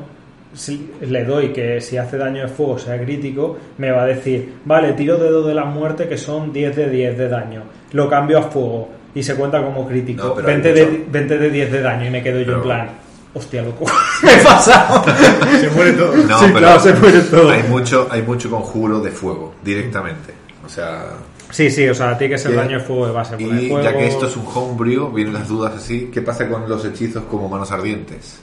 si 0.53 0.91
le 1.01 1.23
doy 1.23 1.49
que 1.53 1.79
si 1.81 1.97
hace 1.97 2.17
daño 2.17 2.41
de 2.43 2.47
fuego 2.47 2.77
sea 2.77 2.99
crítico, 3.01 3.57
me 3.77 3.91
va 3.91 4.03
a 4.03 4.05
decir, 4.05 4.53
vale, 4.65 4.93
tiro 4.93 5.17
dedo 5.17 5.43
de 5.47 5.53
la 5.53 5.65
muerte 5.65 6.07
que 6.07 6.17
son 6.17 6.51
10 6.53 6.75
de 6.75 6.89
10 6.89 7.17
de 7.17 7.29
daño, 7.29 7.63
lo 7.93 8.09
cambio 8.09 8.39
a 8.39 8.43
fuego 8.43 8.89
y 9.15 9.23
se 9.23 9.35
cuenta 9.35 9.61
como 9.63 9.87
crítico, 9.87 10.23
No, 10.27 10.35
pero 10.35 10.47
hay 10.47 10.53
20, 10.61 10.73
de, 10.73 10.85
mucho- 10.85 11.03
20 11.11 11.37
de 11.37 11.49
10 11.49 11.71
de 11.71 11.81
daño 11.81 12.05
y 12.07 12.09
me 12.09 12.21
quedo 12.23 12.41
yo 12.41 12.55
en 12.55 12.61
plan, 12.61 12.87
hostia, 13.33 13.61
loco, 13.61 13.85
me 14.23 14.33
he 14.33 14.43
pasado. 14.43 15.03
Se 15.59 15.69
muere 15.69 15.93
todo. 15.93 16.15
No, 16.17 16.37
Sí, 16.39 16.45
pero 16.47 16.57
claro, 16.59 16.79
se 16.81 16.93
muere 16.93 17.19
todo. 17.21 17.49
Hay 17.49 17.63
mucho, 17.63 18.07
hay 18.11 18.21
mucho 18.21 18.49
conjuro 18.49 18.99
de 18.99 19.11
fuego, 19.11 19.53
directamente. 19.63 20.33
O 20.65 20.69
sea, 20.69 21.05
Sí, 21.49 21.69
sí, 21.69 21.87
o 21.89 21.93
sea, 21.93 22.17
tiene 22.17 22.35
que 22.35 22.39
ser 22.39 22.55
daño 22.55 22.77
de 22.79 22.83
fuego 22.83 23.07
de 23.07 23.11
base. 23.11 23.35
y 23.39 23.67
ya 23.69 23.91
que 23.97 24.07
esto 24.07 24.27
es 24.27 24.37
un 24.37 24.45
homebrew, 24.53 25.11
vienen 25.11 25.33
las 25.33 25.47
dudas 25.49 25.73
así. 25.75 26.09
¿Qué 26.13 26.21
pasa 26.21 26.47
con 26.47 26.67
los 26.69 26.85
hechizos 26.85 27.23
como 27.25 27.49
manos 27.49 27.71
ardientes? 27.71 28.41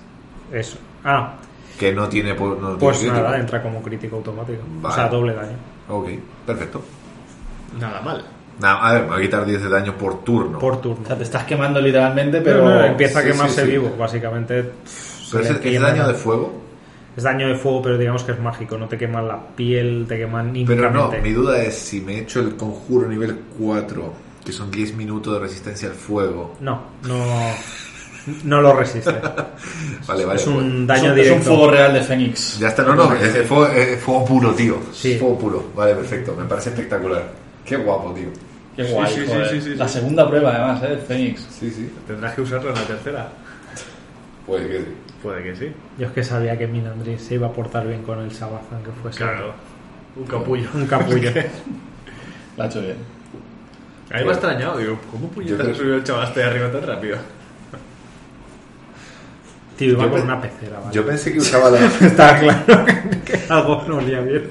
Eso. 0.53 0.77
Ah, 1.05 1.35
Que 1.79 1.93
no 1.93 2.09
tiene... 2.09 2.35
No 2.35 2.77
pues 2.79 2.99
tiene 3.01 3.15
nada, 3.15 3.29
crítico. 3.29 3.41
entra 3.45 3.63
como 3.63 3.83
crítico 3.83 4.17
automático. 4.17 4.63
Vale. 4.83 4.93
O 4.93 4.97
sea, 4.97 5.09
doble 5.09 5.35
daño. 5.35 5.57
Ok, 5.89 6.09
perfecto. 6.47 6.83
Nada 7.81 8.01
mal. 8.03 8.25
A 8.61 8.93
ver, 8.93 9.03
me 9.05 9.09
va 9.11 9.17
a 9.17 9.21
quitar 9.21 9.47
10 9.47 9.63
de 9.63 9.69
daño 9.69 9.97
por 9.97 10.25
turno. 10.25 10.59
Por 10.59 10.81
turno. 10.81 11.03
O 11.05 11.07
sea, 11.07 11.17
te 11.17 11.23
estás 11.23 11.45
quemando 11.45 11.81
literalmente, 11.81 12.41
pero. 12.41 12.65
Pero 12.65 12.75
no, 12.75 12.85
empieza 12.85 13.21
a 13.21 13.23
sí, 13.23 13.29
quemarse 13.29 13.61
sí, 13.61 13.67
sí. 13.67 13.71
vivo, 13.71 13.95
básicamente. 13.97 14.73
Pero 15.31 15.45
es, 15.45 15.51
es 15.65 15.81
daño 15.81 16.09
de 16.09 16.15
fuego. 16.15 16.53
Es 17.19 17.25
daño 17.25 17.49
de 17.49 17.57
fuego, 17.57 17.83
pero 17.83 17.99
digamos 17.99 18.23
que 18.23 18.31
es 18.31 18.39
mágico. 18.39 18.79
No 18.79 18.87
te 18.87 18.97
queman 18.97 19.27
la 19.27 19.45
piel, 19.57 20.07
te 20.09 20.17
queman 20.17 20.53
Pero 20.65 20.89
no, 20.89 21.11
mi 21.21 21.33
duda 21.33 21.61
es 21.61 21.75
si 21.75 22.01
me 22.01 22.21
echo 22.21 22.39
el 22.39 22.55
conjuro 22.55 23.09
nivel 23.09 23.41
4, 23.59 24.13
que 24.45 24.53
son 24.53 24.71
10 24.71 24.95
minutos 24.95 25.35
de 25.35 25.41
resistencia 25.41 25.89
al 25.89 25.97
fuego. 25.97 26.55
No, 26.61 26.81
no, 27.09 27.25
no 28.45 28.61
lo 28.61 28.73
resiste. 28.73 29.11
Vale, 30.07 30.25
vale. 30.25 30.41
es 30.41 30.47
un 30.47 30.55
pues- 30.55 30.67
Es 30.67 30.87
daño 30.87 31.13
un, 31.13 31.19
es 31.19 31.25
directo. 31.25 31.35
un 31.35 31.43
fuego 31.43 31.71
real 31.73 31.93
de 31.93 32.03
Fénix. 32.03 32.59
Ya 32.61 32.69
está, 32.69 32.85
no, 32.85 32.95
no, 32.95 33.13
es, 33.13 33.35
es 33.35 33.47
fuego, 33.49 33.67
es 33.67 34.01
fuego 34.01 34.25
puro, 34.25 34.53
tío. 34.53 34.77
Sí. 34.93 35.15
Es 35.15 35.19
fuego 35.19 35.37
puro. 35.41 35.65
Vale, 35.75 35.97
perfecto. 35.97 36.37
Me 36.39 36.45
parece 36.45 36.71
espectacular. 36.71 37.25
Qué 37.65 37.79
guapo, 37.79 38.13
tío. 38.13 38.29
Qué 38.77 38.85
guay, 38.93 39.13
sí, 39.13 39.21
sí, 39.23 39.27
joder. 39.27 39.51
sí, 39.51 39.61
sí, 39.61 39.75
La 39.75 39.89
segunda 39.89 40.29
prueba, 40.29 40.51
además, 40.55 40.83
¿eh? 40.85 40.99
Fénix. 41.05 41.41
Sí, 41.51 41.69
sí. 41.69 41.91
Tendrás 42.07 42.33
que 42.37 42.43
usarlo 42.43 42.69
en 42.69 42.77
la 42.77 42.83
tercera. 42.83 43.29
Puede 44.47 44.69
que 44.69 44.79
sí. 44.79 44.95
Puede 45.23 45.43
que 45.43 45.57
sí. 45.57 45.73
Yo 45.99 46.07
es 46.07 46.13
que 46.13 46.23
sabía 46.23 46.57
que 46.57 46.67
Minandri 46.69 47.19
se 47.19 47.35
iba 47.35 47.49
a 47.49 47.53
portar 47.53 47.87
bien 47.87 48.03
con 48.03 48.21
el 48.21 48.31
Sabbath, 48.33 48.63
aunque 48.73 48.91
fuese 49.03 49.19
Claro. 49.19 49.53
Un 50.17 50.25
capullo. 50.27 50.69
un 50.75 50.87
capullo. 50.87 51.31
La 52.57 52.65
ha 52.65 52.67
hecho 52.69 52.81
bien. 52.81 52.97
A 54.11 54.19
mí 54.19 54.25
me 54.25 54.31
ha 54.31 54.33
extrañado. 54.33 54.79
Digo, 54.79 54.99
¿cómo 55.11 55.29
puñetas 55.29 55.59
creo- 55.61 55.73
ha 55.73 55.77
subido 55.77 55.95
el 55.97 56.05
chaval 56.05 56.25
hasta 56.25 56.41
ahí 56.41 56.47
arriba 56.47 56.71
tan 56.73 56.87
rápido? 56.87 57.19
Tío, 59.77 59.93
iba 59.93 60.05
Yo 60.05 60.11
con 60.11 60.21
una 60.23 60.41
pecera, 60.41 60.81
¿vale? 60.81 60.93
Yo 60.95 61.07
pensé 61.07 61.33
que 61.33 61.39
usaba 61.39 61.71
la. 61.71 61.79
Estaba 62.01 62.39
claro 62.39 62.85
que 63.25 63.41
algo 63.49 63.85
no 63.87 63.97
olía 63.99 64.21
bien. 64.21 64.51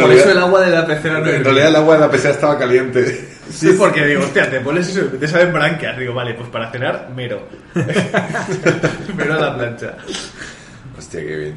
Por 0.00 0.12
eso 0.12 0.30
el 0.30 0.38
agua 0.38 0.60
de 0.60 0.70
la 0.70 0.86
pecera 0.86 1.20
no 1.20 1.26
En 1.26 1.42
realidad 1.42 1.68
el 1.68 1.76
agua 1.76 1.94
de 1.94 2.00
la 2.00 2.10
pecera 2.10 2.34
estaba 2.34 2.58
caliente. 2.58 3.28
Sí, 3.50 3.74
porque 3.78 4.04
digo, 4.04 4.22
hostia, 4.24 4.50
te 4.50 4.60
pones 4.60 4.88
eso 4.88 5.02
y 5.14 5.18
te 5.18 5.28
salen 5.28 5.52
branquias. 5.52 5.96
Digo, 5.98 6.12
vale, 6.14 6.34
pues 6.34 6.48
para 6.48 6.70
cenar, 6.70 7.08
mero. 7.14 7.42
mero 9.16 9.34
a 9.34 9.38
la 9.38 9.54
plancha. 9.56 9.94
Hostia, 10.98 11.20
qué 11.20 11.36
bien. 11.36 11.54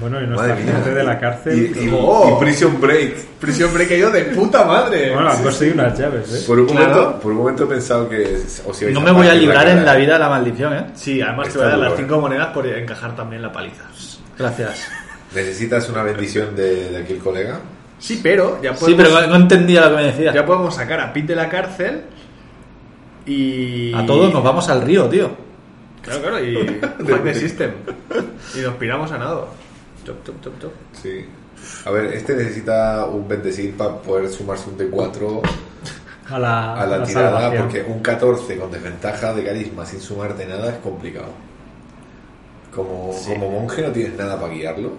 Bueno, 0.00 0.20
y 0.22 0.26
nuestra 0.26 0.48
Madre 0.48 0.62
mía. 0.64 0.72
gente 0.74 0.90
de 0.94 1.04
la 1.04 1.18
cárcel. 1.18 1.72
Y, 1.74 1.84
y- 1.86 1.90
Oh. 1.94 2.36
y 2.36 2.44
Prison 2.44 2.78
Break. 2.80 3.14
Prisión 3.40 3.72
break 3.72 3.90
yo 3.96 4.10
de 4.10 4.24
puta 4.26 4.64
madre. 4.64 5.12
Bueno, 5.14 5.30
han 5.30 5.42
conseguido 5.42 5.82
unas 5.82 5.98
llaves, 5.98 6.34
¿eh? 6.34 6.44
Por 6.46 6.58
un, 6.58 6.66
Claro. 6.66 6.88
momento, 6.90 7.20
por 7.20 7.32
un 7.32 7.38
momento 7.38 7.64
he 7.64 7.66
pensado 7.66 8.08
que 8.08 8.42
No 8.90 9.00
me 9.00 9.10
voy 9.10 9.28
a 9.28 9.34
librar 9.34 9.66
en 9.68 9.84
la 9.86 9.94
vida 9.94 10.14
de 10.14 10.18
la 10.18 10.28
maldición, 10.28 10.74
¿eh? 10.74 10.86
Sí, 10.94 11.22
además 11.22 11.44
te 11.44 11.48
Está 11.52 11.60
voy 11.60 11.68
a 11.68 11.70
dar 11.78 11.78
las 11.90 11.98
cinco 11.98 12.20
monedas 12.20 12.48
por 12.48 12.66
encajar 12.66 13.16
también 13.16 13.40
la 13.40 13.50
paliza. 13.52 13.84
Gracias. 14.38 14.86
¿Necesitas 15.34 15.88
una 15.88 16.02
bendición 16.02 16.54
de, 16.54 16.90
de 16.90 16.96
aquí 16.98 17.14
el 17.14 17.18
colega? 17.18 17.58
Sí, 17.98 18.20
pero 18.22 18.60
ya 18.62 18.74
Sí, 18.74 18.80
podemos, 18.94 19.04
pero 19.14 19.26
no 19.28 19.36
entendía 19.36 19.82
lo 19.88 19.90
que 19.96 20.02
me 20.02 20.08
decías. 20.08 20.34
ya 20.34 20.44
podemos 20.44 20.74
sacar 20.74 21.00
a 21.00 21.12
Pete 21.12 21.28
de 21.28 21.36
la 21.36 21.48
cárcel 21.48 22.02
y... 23.24 23.92
A 23.94 24.04
todos 24.06 24.32
nos 24.32 24.42
vamos 24.44 24.68
al 24.68 24.82
río, 24.82 25.06
tío. 25.08 25.30
Claro, 26.02 26.20
claro, 26.22 26.44
y 26.44 26.54
fuck 26.98 27.22
the 27.24 27.34
system. 27.34 27.70
Y 28.56 28.60
nos 28.60 28.74
piramos 28.74 29.10
a 29.12 29.18
nado. 29.18 29.48
Chop, 30.04 30.24
chop, 30.24 30.36
chop, 30.42 30.60
chop. 30.60 30.72
Sí. 30.92 31.26
A 31.84 31.90
ver, 31.90 32.06
este 32.12 32.36
necesita 32.36 33.06
un 33.06 33.26
26 33.26 33.74
para 33.76 33.96
poder 33.96 34.28
sumarse 34.30 34.68
un 34.70 34.78
D4 34.78 35.40
A 36.30 36.38
la, 36.38 36.74
a 36.74 36.86
la 36.86 36.96
a 36.96 36.98
la 36.98 37.04
tirada, 37.04 37.30
salvación. 37.40 37.62
porque 37.64 37.82
un 37.82 37.98
14 38.00 38.56
con 38.58 38.70
desventaja 38.70 39.32
de 39.34 39.44
carisma 39.44 39.84
sin 39.84 40.00
sumarte 40.00 40.46
nada 40.46 40.68
es 40.70 40.76
complicado. 40.78 41.30
Como, 42.72 43.10
como 43.26 43.50
monje 43.50 43.82
no 43.82 43.88
tienes 43.90 44.16
nada 44.18 44.38
para 44.38 44.52
guiarlo. 44.52 44.92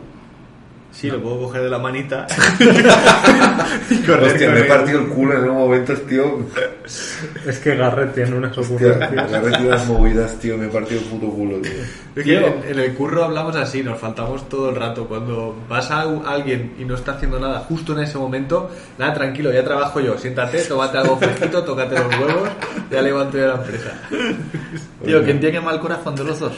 Sí, 0.91 1.11
lo 1.11 1.21
puedo 1.21 1.43
coger 1.43 1.63
de 1.63 1.69
la 1.69 1.77
manita. 1.77 2.25
y 3.89 3.97
correr 4.05 4.31
Hostia, 4.31 4.49
me 4.49 4.61
he 4.61 4.63
partido 4.63 4.99
el 5.01 5.07
culo 5.09 5.37
en 5.37 5.49
un 5.49 5.57
momento, 5.57 5.93
tío. 5.93 6.39
Es 7.45 7.59
que 7.59 7.75
Garrett 7.75 8.15
tiene 8.15 8.35
unas 8.35 8.57
ocurrencias. 8.57 9.11
he 9.11 9.39
metido 9.39 9.67
unas 9.67 9.87
movidas, 9.87 10.39
tío. 10.39 10.57
Me 10.57 10.65
he 10.65 10.69
partido 10.69 11.01
el 11.01 11.05
puto 11.07 11.29
culo, 11.29 11.57
tío. 11.59 11.73
Es 12.15 12.23
que 12.23 12.37
en, 12.37 12.63
en 12.67 12.79
el 12.79 12.93
curro 12.95 13.25
hablamos 13.25 13.55
así, 13.57 13.83
nos 13.83 13.99
faltamos 13.99 14.49
todo 14.49 14.69
el 14.69 14.75
rato. 14.75 15.07
Cuando 15.07 15.55
vas 15.69 15.91
a 15.91 16.01
alguien 16.01 16.73
y 16.79 16.85
no 16.85 16.95
está 16.95 17.11
haciendo 17.11 17.39
nada 17.39 17.59
justo 17.59 17.93
en 17.93 17.99
ese 17.99 18.17
momento, 18.17 18.71
nada, 18.97 19.13
tranquilo, 19.13 19.53
ya 19.53 19.63
trabajo 19.63 19.99
yo. 19.99 20.17
Siéntate, 20.17 20.63
tómate 20.63 20.97
algo 20.97 21.17
fresquito, 21.17 21.63
tócate 21.63 21.95
los 21.95 22.19
huevos, 22.19 22.49
ya 22.89 23.01
levanto 23.01 23.37
yo 23.37 23.47
la 23.47 23.55
empresa. 23.55 23.93
Tío, 25.05 25.23
¿quién 25.23 25.39
tiene 25.39 25.59
mal 25.61 25.79
corazón 25.79 26.15
de 26.15 26.23
los 26.23 26.39
dos? 26.39 26.53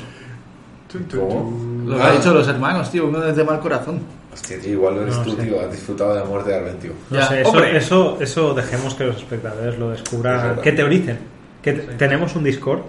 ¿Cómo? 1.14 1.79
Lo 1.90 1.98
que 1.98 2.04
Ah, 2.04 2.08
ha 2.08 2.12
dicho 2.14 2.34
los 2.34 2.48
hermanos, 2.48 2.92
tío. 2.92 3.08
Uno 3.08 3.24
es 3.24 3.36
de 3.36 3.44
mal 3.44 3.60
corazón. 3.60 4.00
Hostia, 4.34 4.60
tío, 4.60 4.74
igual 4.74 4.96
lo 4.96 5.02
eres 5.04 5.18
No 5.18 5.24
tú, 5.24 5.32
sé. 5.36 5.44
tío. 5.44 5.60
Has 5.60 5.72
disfrutado 5.72 6.14
de 6.14 6.20
la 6.20 6.26
muerte 6.26 6.50
de 6.52 6.56
Arben, 6.58 6.78
tío. 6.80 6.92
No 7.10 7.20
Ya, 7.20 7.28
sé, 7.28 7.42
eso, 7.42 7.64
eso, 7.66 8.18
eso 8.22 8.54
dejemos 8.54 8.94
que 8.96 9.06
los 9.06 9.18
espectadores 9.18 9.78
lo 9.80 9.92
Es 9.94 10.02
descubran, 10.02 10.58
que 10.62 10.72
teoricen. 10.72 11.18
Que 11.62 11.74
te- 11.74 11.94
tenemos 11.96 12.36
un 12.36 12.44
Discord 12.44 12.82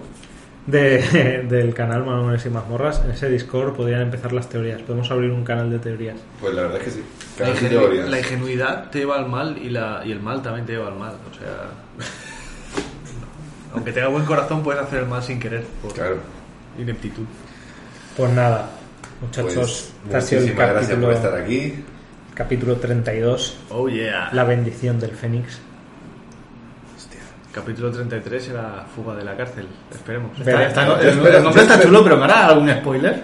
de, 0.67 1.43
del 1.49 1.73
canal 1.73 2.05
Manuales 2.05 2.45
y 2.45 2.49
Mazmorras. 2.49 3.01
En 3.03 3.11
ese 3.11 3.27
Discord 3.29 3.73
podrían 3.75 4.01
empezar 4.01 4.31
las 4.33 4.47
teorías. 4.49 4.81
Podemos 4.83 5.09
abrir 5.11 5.31
un 5.31 5.43
canal 5.43 5.69
de 5.71 5.79
teorías. 5.79 6.17
Pues 6.39 6.53
la 6.53 6.61
verdad 6.63 6.77
es 6.77 6.83
que 6.83 6.91
sí. 6.91 7.03
La, 7.39 7.49
ingenu- 7.49 7.69
teorías. 7.69 8.09
la 8.09 8.19
ingenuidad 8.19 8.89
te 8.91 8.99
lleva 8.99 9.15
al 9.17 9.27
mal 9.27 9.57
y, 9.57 9.69
la, 9.71 10.03
y 10.05 10.11
el 10.11 10.19
mal 10.21 10.41
también 10.43 10.65
te 10.67 10.73
lleva 10.73 10.87
al 10.89 10.95
mal. 10.99 11.13
O 11.31 11.33
sea, 11.33 11.69
aunque 13.73 13.91
tenga 13.91 14.09
buen 14.09 14.25
corazón, 14.25 14.61
puedes 14.63 14.81
hacer 14.81 14.99
el 14.99 15.07
mal 15.07 15.23
sin 15.23 15.39
querer, 15.39 15.63
por 15.81 15.93
Claro. 15.93 16.17
ineptitud. 16.77 17.23
Pues 18.17 18.31
nada, 18.33 18.69
muchachos, 19.21 19.91
Pues, 20.03 20.15
ha 20.15 20.21
sido 20.21 20.41
el 20.41 20.47
muchísimas 20.47 20.69
gracias 20.71 20.89
capítulo, 20.89 21.07
por 21.07 21.15
estar 21.15 21.35
aquí. 21.41 21.83
capítulo 22.33 22.75
32, 22.77 23.57
Oh 23.69 23.87
yeah. 23.89 24.29
La 24.33 24.43
bendición 24.43 24.99
del 24.99 25.11
Fénix. 25.11 25.59
Capítulo 27.53 27.91
33 27.91 28.47
era 28.49 28.85
Fuga 28.95 29.13
de 29.15 29.25
la 29.25 29.35
cárcel. 29.35 29.67
Esperemos. 29.91 30.39
Está- 30.39 30.67
está- 30.67 31.01
el, 31.01 31.07
espera, 31.09 31.37
el 31.37 31.43
nombre 31.43 31.61
está 31.63 31.81
chulo, 31.81 32.01
pero 32.03 32.15
¿me 32.17 32.23
hará 32.23 32.47
algún 32.47 32.69
spoiler? 32.69 33.23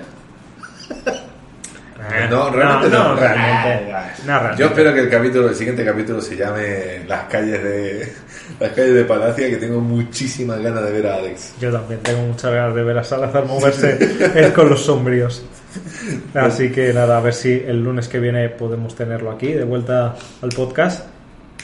No, 2.30 2.50
realmente 2.52 2.96
no. 2.96 3.16
realmente. 3.16 3.92
No, 4.26 4.40
realmente. 4.40 4.58
Yo 4.62 4.68
espero 4.68 4.94
que 4.94 5.00
el 5.02 5.10
capítulo, 5.10 5.50
el 5.50 5.56
siguiente 5.56 5.84
capítulo 5.84 6.22
se 6.22 6.38
llame 6.38 7.04
Las 7.06 7.24
calles 7.24 7.62
de 7.62 8.14
las 8.62 8.70
calles 8.72 8.94
de 8.94 9.04
Palacia, 9.04 9.50
que 9.50 9.58
tengo 9.58 9.82
muchísimas 9.82 10.60
ganas 10.62 10.86
de 10.86 10.92
ver 10.94 11.08
a 11.08 11.16
Alex. 11.16 11.56
Yo 11.60 11.70
también 11.72 12.00
tengo 12.02 12.22
muchas 12.22 12.54
ganas 12.54 12.76
de 12.76 12.84
ver 12.84 12.98
a 12.98 13.04
Salazar 13.04 13.46
moverse 13.46 13.98
él 14.36 14.54
con 14.56 14.70
los 14.70 14.86
sombríos. 14.86 15.44
Así 16.34 16.72
que 16.72 16.94
nada, 16.94 17.18
a 17.18 17.22
ver 17.22 17.34
si 17.34 17.52
el 17.54 17.84
lunes 17.84 18.08
que 18.08 18.20
viene 18.20 18.50
podemos 18.50 18.96
tenerlo 18.96 19.32
aquí, 19.32 19.54
de 19.54 19.64
vuelta 19.64 20.16
al 20.42 20.50
podcast. 20.50 21.06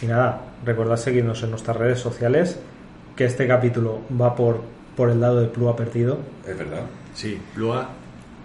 Y 0.02 0.06
nada, 0.08 0.42
recordad 0.66 0.98
seguirnos 0.98 1.44
en 1.44 1.52
nuestras 1.52 1.78
redes 1.78 2.00
sociales, 2.00 2.60
que 3.16 3.26
este 3.26 3.48
capítulo 3.48 4.00
va 4.20 4.36
por, 4.36 4.62
por 4.96 5.10
el 5.10 5.22
lado 5.22 5.40
de 5.42 5.48
Plúa 5.48 5.76
Perdido 5.76 6.18
Es 6.48 6.58
verdad. 6.58 6.82
Sí, 7.14 7.40
Lua, 7.56 7.90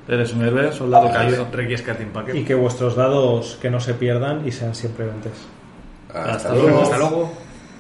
Eres 0.07 0.33
un 0.33 0.43
héroe, 0.43 0.73
soldado 0.73 1.11
caído. 1.13 1.47
requiescat 1.53 2.01
impaque. 2.01 2.39
y 2.39 2.43
que 2.45 2.55
vuestros 2.55 2.97
dados 2.97 3.59
que 3.61 3.71
no 3.71 3.79
se 3.81 3.93
pierdan 3.95 4.47
y 4.47 4.53
sean 4.53 4.75
siempre 4.75 5.05
20. 5.05 5.29
Hasta, 6.09 6.33
Hasta 6.33 6.49
luego. 6.55 6.69
luego. 6.69 6.83
Hasta 6.83 6.99
luego. 6.99 7.33